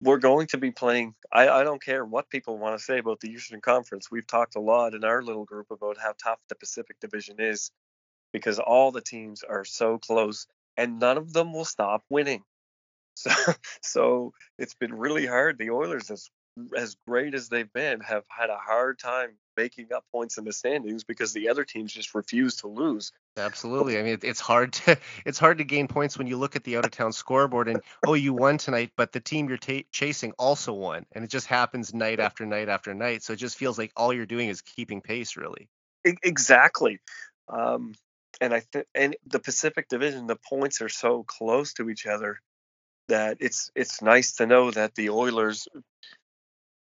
we're 0.00 0.18
going 0.18 0.46
to 0.48 0.58
be 0.58 0.70
playing. 0.70 1.14
I, 1.32 1.48
I 1.48 1.64
don't 1.64 1.82
care 1.82 2.04
what 2.04 2.28
people 2.30 2.58
want 2.58 2.78
to 2.78 2.84
say 2.84 2.98
about 2.98 3.20
the 3.20 3.30
Eastern 3.30 3.60
Conference. 3.60 4.10
We've 4.10 4.26
talked 4.26 4.56
a 4.56 4.60
lot 4.60 4.94
in 4.94 5.04
our 5.04 5.22
little 5.22 5.44
group 5.44 5.70
about 5.70 5.96
how 5.98 6.14
tough 6.22 6.38
the 6.48 6.54
Pacific 6.54 7.00
Division 7.00 7.36
is 7.38 7.70
because 8.32 8.58
all 8.58 8.92
the 8.92 9.00
teams 9.00 9.42
are 9.42 9.64
so 9.64 9.98
close 9.98 10.46
and 10.76 10.98
none 10.98 11.16
of 11.16 11.32
them 11.32 11.52
will 11.52 11.64
stop 11.64 12.04
winning. 12.08 12.42
So, 13.18 13.30
so 13.80 14.32
it's 14.58 14.74
been 14.74 14.92
really 14.92 15.24
hard. 15.24 15.56
The 15.56 15.70
Oilers, 15.70 16.10
as 16.10 16.28
as 16.76 16.96
great 17.06 17.34
as 17.34 17.48
they've 17.48 17.72
been, 17.72 18.00
have 18.00 18.24
had 18.28 18.50
a 18.50 18.56
hard 18.56 18.98
time 18.98 19.30
making 19.56 19.92
up 19.94 20.04
points 20.12 20.38
in 20.38 20.44
the 20.44 20.52
standings 20.52 21.04
because 21.04 21.32
the 21.32 21.48
other 21.48 21.64
teams 21.64 21.92
just 21.92 22.14
refuse 22.14 22.56
to 22.56 22.68
lose. 22.68 23.12
Absolutely. 23.36 23.98
I 23.98 24.02
mean, 24.02 24.18
it's 24.22 24.40
hard 24.40 24.72
to 24.74 24.98
it's 25.26 25.38
hard 25.38 25.58
to 25.58 25.64
gain 25.64 25.88
points 25.88 26.18
when 26.18 26.26
you 26.26 26.36
look 26.36 26.56
at 26.56 26.64
the 26.64 26.76
out 26.76 26.84
of 26.84 26.90
town 26.90 27.12
scoreboard 27.12 27.68
and 27.68 27.80
oh, 28.06 28.14
you 28.14 28.32
won 28.32 28.58
tonight, 28.58 28.92
but 28.96 29.12
the 29.12 29.20
team 29.20 29.48
you're 29.48 29.58
ta- 29.58 29.86
chasing 29.90 30.32
also 30.32 30.72
won, 30.72 31.06
and 31.12 31.24
it 31.24 31.30
just 31.30 31.46
happens 31.46 31.94
night 31.94 32.20
after 32.20 32.46
night 32.46 32.68
after 32.68 32.94
night. 32.94 33.22
So 33.22 33.32
it 33.32 33.36
just 33.36 33.56
feels 33.56 33.78
like 33.78 33.92
all 33.96 34.12
you're 34.12 34.26
doing 34.26 34.48
is 34.48 34.62
keeping 34.62 35.00
pace, 35.00 35.36
really. 35.36 35.68
Exactly. 36.04 37.00
Um, 37.48 37.94
and 38.40 38.54
I 38.54 38.60
think 38.60 38.86
and 38.94 39.16
the 39.26 39.40
Pacific 39.40 39.88
Division, 39.88 40.26
the 40.26 40.36
points 40.36 40.80
are 40.80 40.88
so 40.88 41.24
close 41.24 41.74
to 41.74 41.90
each 41.90 42.06
other 42.06 42.40
that 43.08 43.38
it's 43.40 43.70
it's 43.74 44.02
nice 44.02 44.34
to 44.34 44.46
know 44.46 44.70
that 44.70 44.94
the 44.94 45.10
Oilers 45.10 45.68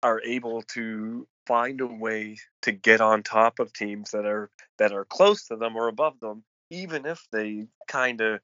are 0.04 0.22
able 0.22 0.62
to 0.62 1.28
find 1.46 1.82
a 1.82 1.88
way 1.88 2.38
to 2.64 2.72
get 2.72 3.02
on 3.02 3.24
top 3.24 3.60
of 3.60 3.74
teams 3.74 4.12
that 4.12 4.26
are 4.26 4.50
that 4.78 4.92
are 4.92 5.06
close 5.06 5.48
to 5.48 5.56
them 5.56 5.76
or 5.76 5.88
above 5.88 6.20
them, 6.20 6.44
even 6.70 7.06
if 7.06 7.26
they 7.32 7.68
kind 7.88 8.22
of 8.22 8.40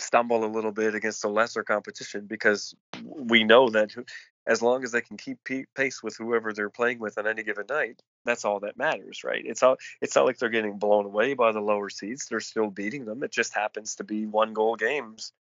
stumble 0.00 0.44
a 0.44 0.46
little 0.46 0.72
bit 0.72 0.94
against 0.94 1.24
a 1.24 1.28
lesser 1.28 1.64
competition 1.64 2.26
because 2.26 2.74
we 3.02 3.42
know 3.42 3.68
that 3.68 3.90
as 4.46 4.62
long 4.62 4.82
as 4.84 4.92
they 4.92 5.00
can 5.00 5.16
keep 5.16 5.38
pace 5.74 6.02
with 6.02 6.16
whoever 6.16 6.52
they're 6.52 6.70
playing 6.70 6.98
with 6.98 7.18
on 7.18 7.26
any 7.26 7.42
given 7.42 7.66
night, 7.68 8.00
that's 8.24 8.44
all 8.44 8.60
that 8.60 8.78
matters, 8.78 9.22
right? 9.24 9.42
It's 9.44 9.62
all 9.62 9.76
it's 10.00 10.16
not 10.16 10.24
like 10.24 10.38
they're 10.38 10.48
getting 10.48 10.78
blown 10.78 11.04
away 11.04 11.34
by 11.34 11.52
the 11.52 11.60
lower 11.60 11.90
seeds. 11.90 12.26
They're 12.26 12.40
still 12.40 12.70
beating 12.70 13.04
them. 13.04 13.22
It 13.22 13.32
just 13.32 13.54
happens 13.54 13.96
to 13.96 14.04
be 14.04 14.26
one 14.26 14.54
goal 14.54 14.76
games. 14.76 15.32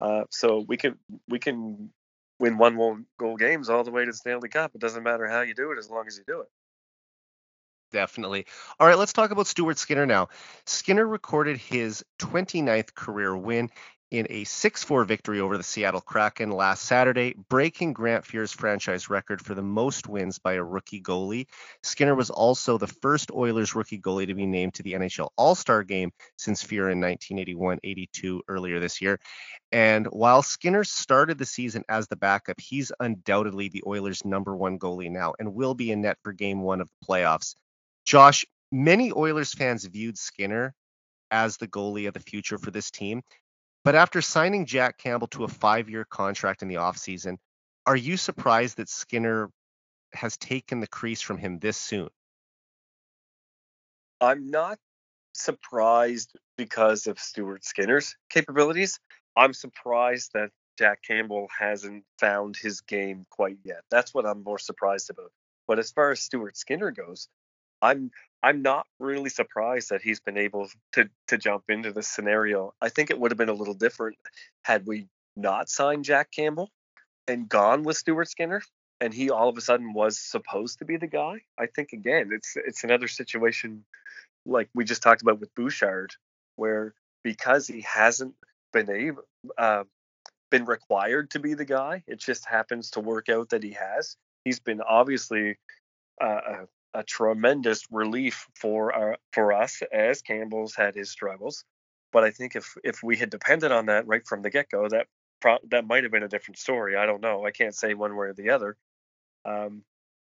Uh, 0.00 0.24
so 0.30 0.64
we 0.66 0.76
can 0.76 0.98
we 1.28 1.38
can 1.38 1.90
win 2.42 2.58
one 2.58 3.06
goal 3.18 3.36
games 3.36 3.70
all 3.70 3.84
the 3.84 3.92
way 3.92 4.04
to 4.04 4.10
the 4.10 4.16
Stanley 4.16 4.48
Cup. 4.48 4.72
It 4.74 4.80
doesn't 4.80 5.04
matter 5.04 5.28
how 5.28 5.42
you 5.42 5.54
do 5.54 5.70
it 5.70 5.78
as 5.78 5.88
long 5.88 6.08
as 6.08 6.18
you 6.18 6.24
do 6.26 6.40
it. 6.40 6.48
Definitely. 7.92 8.46
All 8.80 8.86
right, 8.86 8.98
let's 8.98 9.12
talk 9.12 9.30
about 9.30 9.46
Stuart 9.46 9.78
Skinner 9.78 10.06
now. 10.06 10.28
Skinner 10.66 11.06
recorded 11.06 11.58
his 11.58 12.04
29th 12.18 12.94
career 12.94 13.36
win 13.36 13.70
in 14.12 14.26
a 14.28 14.44
6-4 14.44 15.06
victory 15.06 15.40
over 15.40 15.56
the 15.56 15.62
Seattle 15.62 16.02
Kraken 16.02 16.50
last 16.50 16.84
Saturday, 16.84 17.34
breaking 17.48 17.94
Grant 17.94 18.26
Fuhr's 18.26 18.52
franchise 18.52 19.08
record 19.08 19.40
for 19.40 19.54
the 19.54 19.62
most 19.62 20.06
wins 20.06 20.38
by 20.38 20.52
a 20.52 20.62
rookie 20.62 21.00
goalie. 21.00 21.46
Skinner 21.82 22.14
was 22.14 22.28
also 22.28 22.76
the 22.76 22.86
first 22.86 23.30
Oilers 23.30 23.74
rookie 23.74 23.98
goalie 23.98 24.26
to 24.26 24.34
be 24.34 24.44
named 24.44 24.74
to 24.74 24.82
the 24.82 24.92
NHL 24.92 25.30
All-Star 25.38 25.82
game 25.82 26.12
since 26.36 26.62
Fuhr 26.62 26.92
in 26.92 27.00
1981-82 27.00 28.40
earlier 28.48 28.80
this 28.80 29.00
year. 29.00 29.18
And 29.72 30.04
while 30.08 30.42
Skinner 30.42 30.84
started 30.84 31.38
the 31.38 31.46
season 31.46 31.82
as 31.88 32.06
the 32.06 32.16
backup, 32.16 32.60
he's 32.60 32.92
undoubtedly 33.00 33.70
the 33.70 33.82
Oilers' 33.86 34.26
number 34.26 34.54
one 34.54 34.78
goalie 34.78 35.10
now 35.10 35.32
and 35.38 35.54
will 35.54 35.72
be 35.72 35.90
in 35.90 36.02
net 36.02 36.18
for 36.22 36.34
game 36.34 36.60
1 36.60 36.82
of 36.82 36.88
the 36.88 37.06
playoffs. 37.08 37.54
Josh, 38.04 38.44
many 38.70 39.10
Oilers 39.10 39.54
fans 39.54 39.86
viewed 39.86 40.18
Skinner 40.18 40.74
as 41.30 41.56
the 41.56 41.66
goalie 41.66 42.06
of 42.08 42.12
the 42.12 42.20
future 42.20 42.58
for 42.58 42.70
this 42.70 42.90
team. 42.90 43.22
But 43.84 43.94
after 43.94 44.22
signing 44.22 44.66
Jack 44.66 44.98
Campbell 44.98 45.28
to 45.28 45.44
a 45.44 45.48
five 45.48 45.90
year 45.90 46.04
contract 46.04 46.62
in 46.62 46.68
the 46.68 46.76
offseason, 46.76 47.38
are 47.86 47.96
you 47.96 48.16
surprised 48.16 48.76
that 48.76 48.88
Skinner 48.88 49.50
has 50.14 50.36
taken 50.36 50.80
the 50.80 50.86
crease 50.86 51.20
from 51.20 51.38
him 51.38 51.58
this 51.58 51.76
soon? 51.76 52.08
I'm 54.20 54.50
not 54.50 54.78
surprised 55.32 56.36
because 56.56 57.06
of 57.06 57.18
Stuart 57.18 57.64
Skinner's 57.64 58.14
capabilities. 58.30 59.00
I'm 59.36 59.52
surprised 59.52 60.30
that 60.34 60.50
Jack 60.78 61.02
Campbell 61.02 61.48
hasn't 61.58 62.04
found 62.20 62.56
his 62.56 62.82
game 62.82 63.26
quite 63.30 63.58
yet. 63.64 63.82
That's 63.90 64.14
what 64.14 64.26
I'm 64.26 64.44
more 64.44 64.58
surprised 64.58 65.10
about. 65.10 65.32
But 65.66 65.78
as 65.78 65.90
far 65.90 66.12
as 66.12 66.20
Stuart 66.20 66.56
Skinner 66.56 66.90
goes, 66.92 67.28
I'm 67.82 68.10
I'm 68.42 68.62
not 68.62 68.86
really 68.98 69.28
surprised 69.28 69.90
that 69.90 70.02
he's 70.02 70.20
been 70.20 70.38
able 70.38 70.68
to 70.92 71.10
to 71.28 71.36
jump 71.38 71.64
into 71.68 71.92
this 71.92 72.08
scenario. 72.08 72.72
I 72.80 72.88
think 72.88 73.10
it 73.10 73.18
would 73.18 73.30
have 73.30 73.38
been 73.38 73.48
a 73.48 73.54
little 73.54 73.74
different 73.74 74.16
had 74.62 74.86
we 74.86 75.08
not 75.36 75.68
signed 75.68 76.04
Jack 76.04 76.30
Campbell 76.30 76.70
and 77.28 77.48
gone 77.48 77.82
with 77.82 77.96
Stuart 77.96 78.28
Skinner 78.28 78.62
and 79.02 79.12
he 79.12 79.30
all 79.30 79.48
of 79.48 79.58
a 79.58 79.60
sudden 79.60 79.92
was 79.92 80.18
supposed 80.18 80.78
to 80.78 80.84
be 80.84 80.96
the 80.96 81.08
guy. 81.08 81.40
I 81.58 81.66
think 81.66 81.92
again, 81.92 82.30
it's 82.32 82.54
it's 82.56 82.84
another 82.84 83.08
situation 83.08 83.84
like 84.46 84.68
we 84.74 84.84
just 84.84 85.02
talked 85.02 85.22
about 85.22 85.40
with 85.40 85.52
Bouchard, 85.56 86.12
where 86.54 86.94
because 87.24 87.66
he 87.66 87.80
hasn't 87.80 88.34
been 88.72 88.88
able 88.88 89.22
uh, 89.58 89.82
been 90.52 90.66
required 90.66 91.30
to 91.30 91.40
be 91.40 91.54
the 91.54 91.64
guy, 91.64 92.04
it 92.06 92.20
just 92.20 92.46
happens 92.46 92.92
to 92.92 93.00
work 93.00 93.28
out 93.28 93.48
that 93.48 93.64
he 93.64 93.72
has. 93.72 94.16
He's 94.44 94.60
been 94.60 94.80
obviously 94.80 95.56
uh, 96.20 96.66
a 96.94 97.02
tremendous 97.02 97.84
relief 97.90 98.46
for 98.54 98.94
our, 98.94 99.16
for 99.32 99.52
us 99.52 99.82
as 99.92 100.22
Campbell's 100.22 100.74
had 100.74 100.94
his 100.94 101.10
struggles. 101.10 101.64
But 102.12 102.24
I 102.24 102.30
think 102.30 102.56
if 102.56 102.74
if 102.84 103.02
we 103.02 103.16
had 103.16 103.30
depended 103.30 103.72
on 103.72 103.86
that 103.86 104.06
right 104.06 104.26
from 104.26 104.42
the 104.42 104.50
get 104.50 104.70
go, 104.70 104.88
that 104.88 105.06
pro- 105.40 105.58
that 105.70 105.86
might 105.86 106.02
have 106.04 106.12
been 106.12 106.22
a 106.22 106.28
different 106.28 106.58
story. 106.58 106.96
I 106.96 107.06
don't 107.06 107.22
know. 107.22 107.46
I 107.46 107.50
can't 107.50 107.74
say 107.74 107.94
one 107.94 108.16
way 108.16 108.28
or 108.28 108.34
the 108.34 108.50
other. 108.50 108.76
Um, 109.44 109.82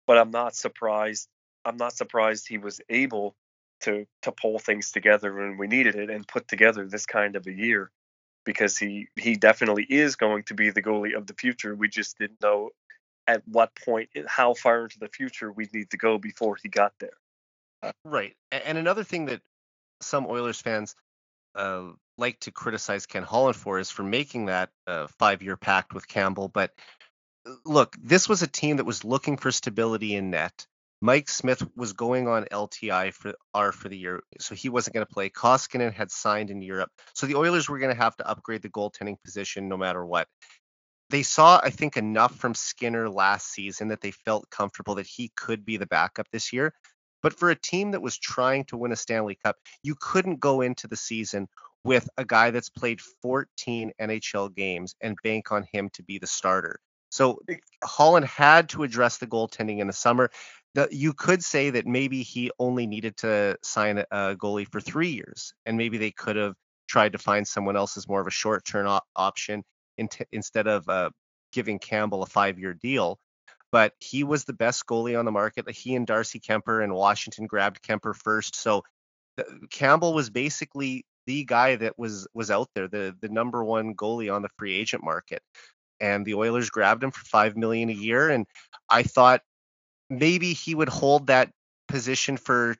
but 0.07 0.17
I'm 0.17 0.31
not 0.31 0.55
surprised. 0.55 1.27
I'm 1.63 1.77
not 1.77 1.93
surprised 1.93 2.47
he 2.47 2.57
was 2.57 2.81
able 2.89 3.35
to 3.81 4.05
to 4.23 4.31
pull 4.31 4.59
things 4.59 4.91
together 4.91 5.33
when 5.33 5.57
we 5.57 5.67
needed 5.67 5.95
it 5.95 6.09
and 6.09 6.27
put 6.27 6.47
together 6.47 6.87
this 6.87 7.05
kind 7.05 7.35
of 7.35 7.45
a 7.45 7.53
year 7.53 7.91
because 8.45 8.77
he 8.77 9.07
he 9.15 9.35
definitely 9.35 9.85
is 9.87 10.15
going 10.15 10.43
to 10.43 10.53
be 10.53 10.69
the 10.69 10.81
goalie 10.81 11.15
of 11.15 11.27
the 11.27 11.33
future. 11.33 11.75
We 11.75 11.89
just 11.89 12.17
didn't 12.17 12.41
know 12.41 12.69
at 13.27 13.41
what 13.47 13.71
point, 13.75 14.09
how 14.27 14.53
far 14.53 14.83
into 14.83 14.99
the 14.99 15.07
future 15.07 15.51
we 15.51 15.67
need 15.73 15.89
to 15.91 15.97
go 15.97 16.17
before 16.17 16.57
he 16.61 16.69
got 16.69 16.93
there. 16.99 17.17
Uh, 17.81 17.91
right. 18.03 18.35
And 18.51 18.77
another 18.77 19.03
thing 19.03 19.25
that 19.25 19.41
some 20.01 20.27
Oilers 20.27 20.61
fans 20.61 20.95
uh, 21.55 21.83
like 22.17 22.39
to 22.41 22.51
criticize 22.51 23.05
Ken 23.05 23.23
Holland 23.23 23.55
for 23.55 23.79
is 23.79 23.91
for 23.91 24.03
making 24.03 24.47
that 24.47 24.69
uh, 24.87 25.07
five-year 25.19 25.57
pact 25.57 25.93
with 25.93 26.07
Campbell. 26.07 26.47
But 26.47 26.71
uh, 27.47 27.53
look, 27.65 27.95
this 28.01 28.29
was 28.29 28.41
a 28.41 28.47
team 28.47 28.77
that 28.77 28.85
was 28.85 29.03
looking 29.03 29.37
for 29.37 29.51
stability 29.51 30.15
in 30.15 30.29
net. 30.29 30.67
Mike 31.01 31.29
Smith 31.29 31.61
was 31.75 31.93
going 31.93 32.27
on 32.27 32.45
LTI 32.45 33.13
for 33.13 33.33
R 33.53 33.71
for 33.71 33.89
the 33.89 33.97
year, 33.97 34.23
so 34.39 34.55
he 34.55 34.69
wasn't 34.69 34.93
going 34.95 35.05
to 35.05 35.13
play. 35.13 35.29
Koskinen 35.29 35.93
had 35.93 36.09
signed 36.09 36.49
in 36.49 36.61
Europe, 36.61 36.89
so 37.13 37.27
the 37.27 37.35
Oilers 37.35 37.69
were 37.69 37.79
going 37.79 37.93
to 37.93 38.01
have 38.01 38.15
to 38.15 38.27
upgrade 38.27 38.61
the 38.61 38.69
goaltending 38.69 39.21
position 39.23 39.67
no 39.67 39.77
matter 39.77 40.03
what 40.05 40.27
they 41.09 41.23
saw, 41.23 41.59
I 41.63 41.69
think, 41.69 41.97
enough 41.97 42.35
from 42.35 42.55
Skinner 42.55 43.09
last 43.09 43.51
season 43.51 43.89
that 43.89 44.01
they 44.01 44.11
felt 44.11 44.49
comfortable 44.49 44.95
that 44.95 45.07
he 45.07 45.31
could 45.35 45.65
be 45.65 45.77
the 45.77 45.85
backup 45.85 46.27
this 46.31 46.51
year. 46.51 46.73
But 47.21 47.33
for 47.33 47.49
a 47.49 47.55
team 47.55 47.91
that 47.91 48.01
was 48.01 48.17
trying 48.17 48.65
to 48.65 48.77
win 48.77 48.91
a 48.91 48.95
Stanley 48.95 49.37
Cup, 49.43 49.57
you 49.83 49.95
couldn't 49.99 50.39
go 50.39 50.61
into 50.61 50.87
the 50.87 50.95
season 50.95 51.47
with 51.83 52.09
a 52.17 52.25
guy 52.25 52.51
that's 52.51 52.69
played 52.69 52.99
14 53.21 53.91
NHL 54.01 54.53
games 54.55 54.95
and 55.01 55.15
bank 55.23 55.51
on 55.51 55.65
him 55.71 55.89
to 55.93 56.03
be 56.03 56.17
the 56.17 56.27
starter. 56.27 56.79
So 57.09 57.39
Holland 57.83 58.25
had 58.25 58.69
to 58.69 58.83
address 58.83 59.17
the 59.17 59.27
goaltending 59.27 59.79
in 59.79 59.87
the 59.87 59.93
summer. 59.93 60.29
The, 60.73 60.89
you 60.91 61.13
could 61.13 61.43
say 61.43 61.69
that 61.69 61.85
maybe 61.85 62.23
he 62.23 62.51
only 62.59 62.87
needed 62.87 63.15
to 63.17 63.57
sign 63.63 63.99
a, 63.99 64.05
a 64.11 64.35
goalie 64.35 64.67
for 64.69 64.81
three 64.81 65.09
years, 65.09 65.53
and 65.65 65.77
maybe 65.77 65.97
they 65.97 66.11
could 66.11 66.35
have 66.35 66.55
tried 66.87 67.13
to 67.13 67.17
find 67.17 67.47
someone 67.47 67.77
else 67.77 67.95
as 67.95 68.07
more 68.07 68.19
of 68.19 68.27
a 68.27 68.31
short-term 68.31 68.87
op- 68.87 69.05
option 69.15 69.63
in 69.97 70.07
t- 70.07 70.25
instead 70.31 70.67
of 70.67 70.87
uh, 70.89 71.09
giving 71.51 71.79
Campbell 71.79 72.23
a 72.23 72.27
five-year 72.27 72.73
deal. 72.73 73.17
But 73.71 73.93
he 73.99 74.23
was 74.23 74.45
the 74.45 74.53
best 74.53 74.85
goalie 74.85 75.17
on 75.19 75.25
the 75.25 75.31
market. 75.31 75.69
He 75.69 75.95
and 75.95 76.07
Darcy 76.07 76.39
Kuemper 76.39 76.83
and 76.83 76.93
Washington 76.93 77.45
grabbed 77.45 77.81
Kuemper 77.81 78.15
first. 78.15 78.55
So 78.55 78.83
Campbell 79.69 80.13
was 80.13 80.29
basically 80.29 81.05
the 81.27 81.43
guy 81.43 81.75
that 81.75 81.97
was 81.97 82.27
was 82.33 82.51
out 82.51 82.69
there, 82.75 82.87
the 82.87 83.15
the 83.19 83.29
number 83.29 83.63
one 83.63 83.95
goalie 83.95 84.33
on 84.33 84.43
the 84.43 84.49
free 84.57 84.75
agent 84.75 85.03
market. 85.03 85.41
And 85.99 86.25
the 86.25 86.35
Oilers 86.35 86.69
grabbed 86.69 87.03
him 87.03 87.11
for 87.11 87.25
five 87.25 87.57
million 87.57 87.89
a 87.89 87.93
year. 87.93 88.29
And 88.29 88.45
I 88.89 89.03
thought 89.03 89.41
maybe 90.09 90.53
he 90.53 90.75
would 90.75 90.89
hold 90.89 91.27
that 91.27 91.49
position 91.87 92.37
for 92.37 92.75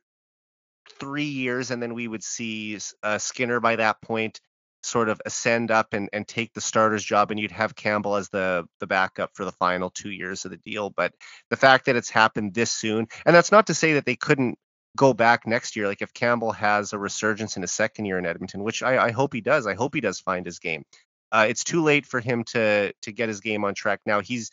three 1.00 1.26
years, 1.26 1.72
and 1.72 1.82
then 1.82 1.94
we 1.94 2.08
would 2.08 2.24
see 2.24 2.80
uh, 3.04 3.18
Skinner 3.18 3.60
by 3.60 3.76
that 3.78 4.02
point 4.02 4.40
sort 4.86 5.10
of 5.10 5.22
ascend 5.26 5.72
up 5.72 5.94
and, 5.94 6.10
and 6.14 6.28
take 6.28 6.54
the 6.54 6.62
starter's 6.62 7.04
job 7.04 7.32
and 7.32 7.40
you'd 7.40 7.52
have 7.52 7.76
Campbell 7.76 8.16
as 8.16 8.30
the 8.30 8.66
the 8.80 8.88
backup 8.88 9.32
for 9.34 9.46
the 9.46 9.52
final 9.52 9.90
two 9.90 10.12
years 10.12 10.46
of 10.46 10.52
the 10.52 10.58
deal. 10.58 10.90
But 10.90 11.14
the 11.50 11.58
fact 11.58 11.86
that 11.86 11.96
it's 11.96 12.10
happened 12.10 12.54
this 12.54 12.72
soon, 12.72 13.08
and 13.26 13.36
that's 13.36 13.52
not 13.52 13.68
to 13.68 13.74
say 13.74 13.94
that 13.94 14.06
they 14.06 14.16
couldn't 14.16 14.58
go 14.96 15.14
back 15.14 15.46
next 15.46 15.76
year. 15.76 15.88
Like 15.88 16.02
if 16.02 16.14
Campbell 16.14 16.52
has 16.52 16.94
a 16.94 17.00
resurgence 17.00 17.56
in 17.56 17.62
his 17.62 17.72
second 17.72 18.06
year 18.06 18.18
in 18.18 18.26
Edmonton, 18.26 18.64
which 18.64 18.84
I, 18.84 19.08
I 19.08 19.12
hope 19.12 19.34
he 19.34 19.42
does. 19.42 19.68
I 19.68 19.74
hope 19.74 19.94
he 19.94 20.02
does 20.02 20.20
find 20.20 20.46
his 20.46 20.60
game. 20.60 20.84
Uh, 21.32 21.46
it's 21.50 21.64
too 21.64 21.84
late 21.84 22.06
for 22.06 22.20
him 22.20 22.44
to 22.46 22.94
to 23.02 23.12
get 23.12 23.30
his 23.30 23.42
game 23.42 23.66
on 23.66 23.74
track 23.74 24.00
now. 24.06 24.22
He's 24.22 24.52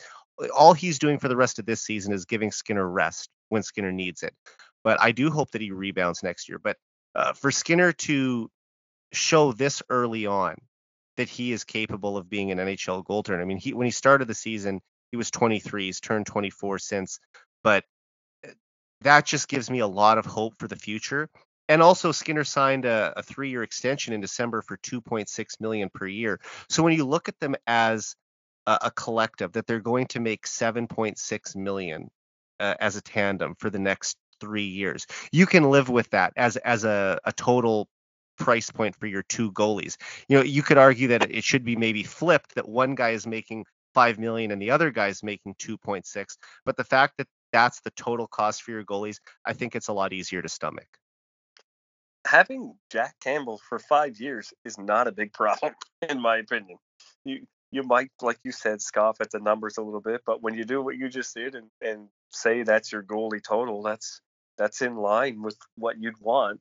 all 0.54 0.72
he's 0.72 0.98
doing 0.98 1.18
for 1.18 1.28
the 1.28 1.36
rest 1.36 1.58
of 1.58 1.66
this 1.66 1.82
season 1.82 2.12
is 2.12 2.24
giving 2.24 2.50
Skinner 2.50 2.88
rest 2.88 3.28
when 3.50 3.62
Skinner 3.62 3.92
needs 3.92 4.22
it. 4.22 4.34
But 4.82 5.00
I 5.00 5.12
do 5.12 5.30
hope 5.30 5.50
that 5.52 5.60
he 5.60 5.70
rebounds 5.70 6.22
next 6.22 6.48
year. 6.48 6.58
But 6.58 6.76
uh, 7.14 7.34
for 7.34 7.50
Skinner 7.50 7.92
to 7.92 8.50
show 9.12 9.52
this 9.52 9.82
early 9.88 10.26
on 10.26 10.56
that 11.16 11.28
he 11.28 11.52
is 11.52 11.64
capable 11.64 12.16
of 12.16 12.30
being 12.30 12.50
an 12.50 12.58
NHL 12.58 13.04
goaltender. 13.04 13.40
I 13.40 13.44
mean, 13.44 13.58
he 13.58 13.74
when 13.74 13.86
he 13.86 13.90
started 13.90 14.28
the 14.28 14.34
season, 14.34 14.80
he 15.10 15.16
was 15.16 15.30
23. 15.30 15.86
He's 15.86 16.00
turned 16.00 16.26
24 16.26 16.78
since, 16.78 17.18
but 17.62 17.84
eh, 18.44 18.50
that 19.02 19.26
just 19.26 19.48
gives 19.48 19.70
me 19.70 19.80
a 19.80 19.86
lot 19.86 20.18
of 20.18 20.26
hope 20.26 20.54
for 20.58 20.68
the 20.68 20.76
future. 20.76 21.28
And 21.68 21.82
also 21.82 22.12
Skinner 22.12 22.44
signed 22.44 22.84
a, 22.84 23.12
a 23.16 23.22
three-year 23.22 23.62
extension 23.62 24.12
in 24.12 24.20
December 24.20 24.62
for 24.62 24.76
2.6 24.78 25.60
million 25.60 25.90
per 25.94 26.06
year. 26.06 26.40
So 26.68 26.82
when 26.82 26.92
you 26.92 27.04
look 27.04 27.28
at 27.28 27.38
them 27.38 27.54
as 27.66 28.16
a, 28.66 28.78
a 28.82 28.90
collective, 28.90 29.52
that 29.52 29.66
they're 29.66 29.80
going 29.80 30.06
to 30.08 30.20
make 30.20 30.46
7.6 30.46 31.56
million 31.56 32.10
uh, 32.58 32.74
as 32.80 32.96
a 32.96 33.02
tandem 33.02 33.54
for 33.58 33.70
the 33.70 33.78
next 33.78 34.16
three 34.40 34.64
years, 34.64 35.06
you 35.30 35.46
can 35.46 35.70
live 35.70 35.88
with 35.88 36.10
that 36.10 36.32
as 36.36 36.56
as 36.56 36.84
a, 36.84 37.20
a 37.24 37.32
total 37.32 37.88
price 38.38 38.70
point 38.70 38.96
for 38.96 39.06
your 39.06 39.22
two 39.22 39.52
goalies. 39.52 39.96
You 40.28 40.38
know, 40.38 40.42
you 40.42 40.62
could 40.62 40.78
argue 40.78 41.08
that 41.08 41.30
it 41.30 41.44
should 41.44 41.64
be 41.64 41.76
maybe 41.76 42.02
flipped 42.02 42.54
that 42.54 42.68
one 42.68 42.94
guy 42.94 43.10
is 43.10 43.26
making 43.26 43.64
5 43.94 44.18
million 44.18 44.50
and 44.50 44.60
the 44.60 44.70
other 44.70 44.90
guy 44.90 45.08
is 45.08 45.22
making 45.22 45.54
2.6, 45.56 46.36
but 46.64 46.76
the 46.76 46.84
fact 46.84 47.14
that 47.18 47.28
that's 47.52 47.80
the 47.80 47.90
total 47.90 48.26
cost 48.26 48.62
for 48.62 48.70
your 48.70 48.84
goalies, 48.84 49.18
I 49.44 49.52
think 49.52 49.74
it's 49.74 49.88
a 49.88 49.92
lot 49.92 50.12
easier 50.12 50.40
to 50.40 50.48
stomach. 50.48 50.88
Having 52.26 52.74
Jack 52.90 53.16
Campbell 53.20 53.60
for 53.68 53.78
5 53.78 54.18
years 54.20 54.52
is 54.64 54.78
not 54.78 55.08
a 55.08 55.12
big 55.12 55.32
problem 55.32 55.74
in 56.08 56.20
my 56.20 56.38
opinion. 56.38 56.78
You 57.24 57.46
you 57.70 57.82
might 57.82 58.10
like 58.20 58.38
you 58.44 58.52
said 58.52 58.82
scoff 58.82 59.20
at 59.20 59.30
the 59.30 59.40
numbers 59.40 59.78
a 59.78 59.82
little 59.82 60.00
bit, 60.00 60.20
but 60.26 60.42
when 60.42 60.54
you 60.54 60.64
do 60.64 60.82
what 60.82 60.96
you 60.96 61.08
just 61.08 61.34
did 61.34 61.54
and 61.54 61.68
and 61.80 62.08
say 62.30 62.62
that's 62.62 62.92
your 62.92 63.02
goalie 63.02 63.42
total, 63.42 63.82
that's 63.82 64.20
that's 64.56 64.82
in 64.82 64.96
line 64.96 65.42
with 65.42 65.56
what 65.76 65.96
you'd 65.98 66.20
want 66.20 66.60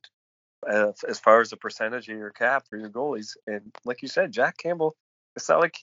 uh, 0.69 0.91
as 1.07 1.19
far 1.19 1.41
as 1.41 1.49
the 1.49 1.57
percentage 1.57 2.09
of 2.09 2.17
your 2.17 2.31
cap 2.31 2.67
for 2.69 2.77
your 2.77 2.89
goalies. 2.89 3.35
And 3.47 3.75
like 3.85 4.01
you 4.01 4.07
said, 4.07 4.31
Jack 4.31 4.57
Campbell, 4.57 4.95
it's 5.35 5.49
not 5.49 5.59
like 5.59 5.77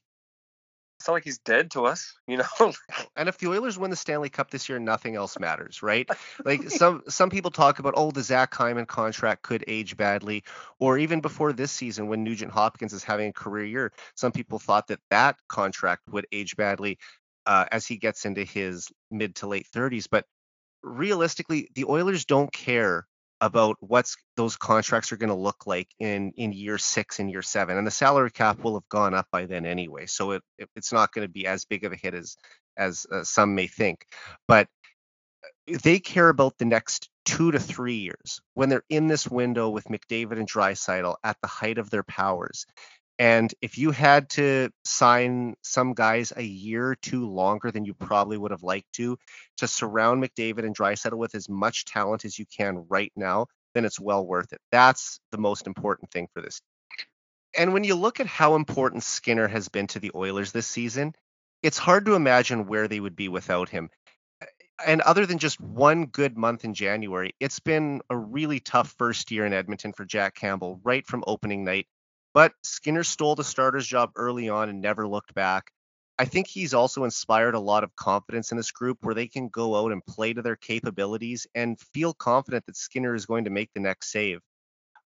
it's 0.98 1.06
not 1.06 1.14
like 1.14 1.24
he's 1.24 1.38
dead 1.38 1.70
to 1.72 1.86
us, 1.86 2.14
you 2.26 2.38
know. 2.38 2.72
and 3.16 3.28
if 3.28 3.38
the 3.38 3.48
Oilers 3.48 3.78
win 3.78 3.90
the 3.90 3.96
Stanley 3.96 4.28
Cup 4.28 4.50
this 4.50 4.68
year, 4.68 4.78
nothing 4.78 5.14
else 5.14 5.38
matters, 5.38 5.82
right? 5.82 6.08
Like 6.44 6.70
some 6.70 7.02
some 7.08 7.30
people 7.30 7.50
talk 7.50 7.78
about, 7.78 7.94
oh, 7.96 8.10
the 8.10 8.22
Zach 8.22 8.54
Hyman 8.54 8.86
contract 8.86 9.42
could 9.42 9.64
age 9.66 9.96
badly, 9.96 10.44
or 10.78 10.98
even 10.98 11.20
before 11.20 11.52
this 11.52 11.72
season 11.72 12.08
when 12.08 12.24
Nugent 12.24 12.52
Hopkins 12.52 12.92
is 12.92 13.04
having 13.04 13.30
a 13.30 13.32
career 13.32 13.64
year, 13.64 13.92
some 14.14 14.32
people 14.32 14.58
thought 14.58 14.86
that 14.88 15.00
that 15.10 15.36
contract 15.48 16.02
would 16.10 16.26
age 16.32 16.56
badly 16.56 16.98
uh, 17.46 17.66
as 17.70 17.86
he 17.86 17.96
gets 17.96 18.24
into 18.24 18.44
his 18.44 18.88
mid 19.10 19.34
to 19.36 19.46
late 19.46 19.66
30s. 19.74 20.06
But 20.10 20.24
realistically, 20.82 21.68
the 21.74 21.84
Oilers 21.86 22.24
don't 22.24 22.52
care 22.52 23.06
about 23.40 23.76
what's 23.80 24.16
those 24.36 24.56
contracts 24.56 25.12
are 25.12 25.16
going 25.16 25.28
to 25.28 25.34
look 25.34 25.66
like 25.66 25.88
in 26.00 26.32
in 26.36 26.52
year 26.52 26.78
six 26.78 27.20
and 27.20 27.30
year 27.30 27.42
seven 27.42 27.78
and 27.78 27.86
the 27.86 27.90
salary 27.90 28.30
cap 28.30 28.58
will 28.64 28.74
have 28.74 28.88
gone 28.88 29.14
up 29.14 29.26
by 29.30 29.46
then 29.46 29.64
anyway 29.64 30.06
so 30.06 30.32
it, 30.32 30.42
it 30.58 30.68
it's 30.74 30.92
not 30.92 31.12
going 31.12 31.26
to 31.26 31.32
be 31.32 31.46
as 31.46 31.64
big 31.64 31.84
of 31.84 31.92
a 31.92 31.96
hit 31.96 32.14
as 32.14 32.36
as 32.78 33.06
uh, 33.12 33.24
some 33.24 33.54
may 33.54 33.66
think. 33.66 34.06
But 34.46 34.68
uh, 35.44 35.78
they 35.82 35.98
care 35.98 36.28
about 36.28 36.56
the 36.58 36.64
next 36.64 37.10
two 37.24 37.50
to 37.50 37.58
three 37.58 37.96
years 37.96 38.40
when 38.54 38.70
they're 38.70 38.84
in 38.88 39.08
this 39.08 39.28
window 39.28 39.68
with 39.68 39.84
McDavid 39.84 40.38
and 40.38 40.48
Draisaitl 40.48 41.16
at 41.22 41.36
the 41.42 41.48
height 41.48 41.76
of 41.76 41.90
their 41.90 42.04
powers 42.04 42.64
and 43.18 43.52
if 43.60 43.78
you 43.78 43.90
had 43.90 44.30
to 44.30 44.70
sign 44.84 45.54
some 45.62 45.94
guys 45.94 46.32
a 46.36 46.42
year 46.42 46.90
or 46.90 46.94
two 46.94 47.28
longer 47.28 47.72
than 47.72 47.84
you 47.84 47.92
probably 47.92 48.36
would 48.36 48.52
have 48.52 48.62
liked 48.62 48.92
to, 48.94 49.18
to 49.56 49.66
surround 49.66 50.22
McDavid 50.22 50.64
and 50.64 50.76
Draisaitl 50.76 51.18
with 51.18 51.34
as 51.34 51.48
much 51.48 51.84
talent 51.84 52.24
as 52.24 52.38
you 52.38 52.46
can 52.46 52.86
right 52.88 53.12
now, 53.16 53.46
then 53.74 53.84
it's 53.84 53.98
well 53.98 54.24
worth 54.24 54.52
it. 54.52 54.60
That's 54.70 55.18
the 55.32 55.38
most 55.38 55.66
important 55.66 56.12
thing 56.12 56.28
for 56.32 56.40
this. 56.40 56.60
And 57.56 57.72
when 57.72 57.82
you 57.82 57.96
look 57.96 58.20
at 58.20 58.26
how 58.26 58.54
important 58.54 59.02
Skinner 59.02 59.48
has 59.48 59.68
been 59.68 59.88
to 59.88 59.98
the 59.98 60.12
Oilers 60.14 60.52
this 60.52 60.68
season, 60.68 61.12
it's 61.62 61.78
hard 61.78 62.06
to 62.06 62.14
imagine 62.14 62.66
where 62.66 62.86
they 62.86 63.00
would 63.00 63.16
be 63.16 63.28
without 63.28 63.68
him. 63.68 63.90
And 64.86 65.00
other 65.00 65.26
than 65.26 65.38
just 65.38 65.60
one 65.60 66.06
good 66.06 66.36
month 66.36 66.64
in 66.64 66.72
January, 66.72 67.34
it's 67.40 67.58
been 67.58 68.00
a 68.10 68.16
really 68.16 68.60
tough 68.60 68.94
first 68.96 69.32
year 69.32 69.44
in 69.44 69.52
Edmonton 69.52 69.92
for 69.92 70.04
Jack 70.04 70.36
Campbell, 70.36 70.80
right 70.84 71.04
from 71.04 71.24
opening 71.26 71.64
night 71.64 71.88
but 72.34 72.52
Skinner 72.62 73.04
stole 73.04 73.34
the 73.34 73.44
starter's 73.44 73.86
job 73.86 74.10
early 74.16 74.48
on 74.48 74.68
and 74.68 74.80
never 74.80 75.06
looked 75.06 75.34
back. 75.34 75.70
I 76.18 76.24
think 76.24 76.48
he's 76.48 76.74
also 76.74 77.04
inspired 77.04 77.54
a 77.54 77.60
lot 77.60 77.84
of 77.84 77.94
confidence 77.94 78.50
in 78.50 78.56
this 78.56 78.72
group 78.72 78.98
where 79.02 79.14
they 79.14 79.28
can 79.28 79.48
go 79.48 79.76
out 79.76 79.92
and 79.92 80.04
play 80.04 80.32
to 80.32 80.42
their 80.42 80.56
capabilities 80.56 81.46
and 81.54 81.78
feel 81.94 82.12
confident 82.12 82.66
that 82.66 82.76
Skinner 82.76 83.14
is 83.14 83.26
going 83.26 83.44
to 83.44 83.50
make 83.50 83.70
the 83.72 83.80
next 83.80 84.10
save. 84.10 84.40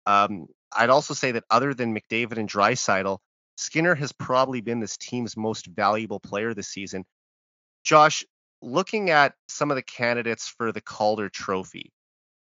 Um, 0.06 0.48
I'd 0.74 0.90
also 0.90 1.14
say 1.14 1.34
that 1.34 1.44
other 1.50 1.74
than 1.74 1.94
McDavid 1.94 2.38
and 2.38 2.50
Draisaitl, 2.50 3.18
Skinner 3.58 3.94
has 3.96 4.14
probably 4.14 4.62
been 4.62 4.80
this 4.80 4.96
team's 4.96 5.36
most 5.36 5.68
valuable 5.68 6.20
player 6.20 6.54
this 6.54 6.70
season. 6.70 7.04
Josh, 7.84 8.24
looking 8.62 9.10
at 9.10 9.34
some 9.50 9.70
of 9.70 9.76
the 9.76 9.84
candidates 9.84 10.48
for 10.48 10.72
the 10.72 10.82
Calder 10.82 11.30
Trophy, 11.30 11.92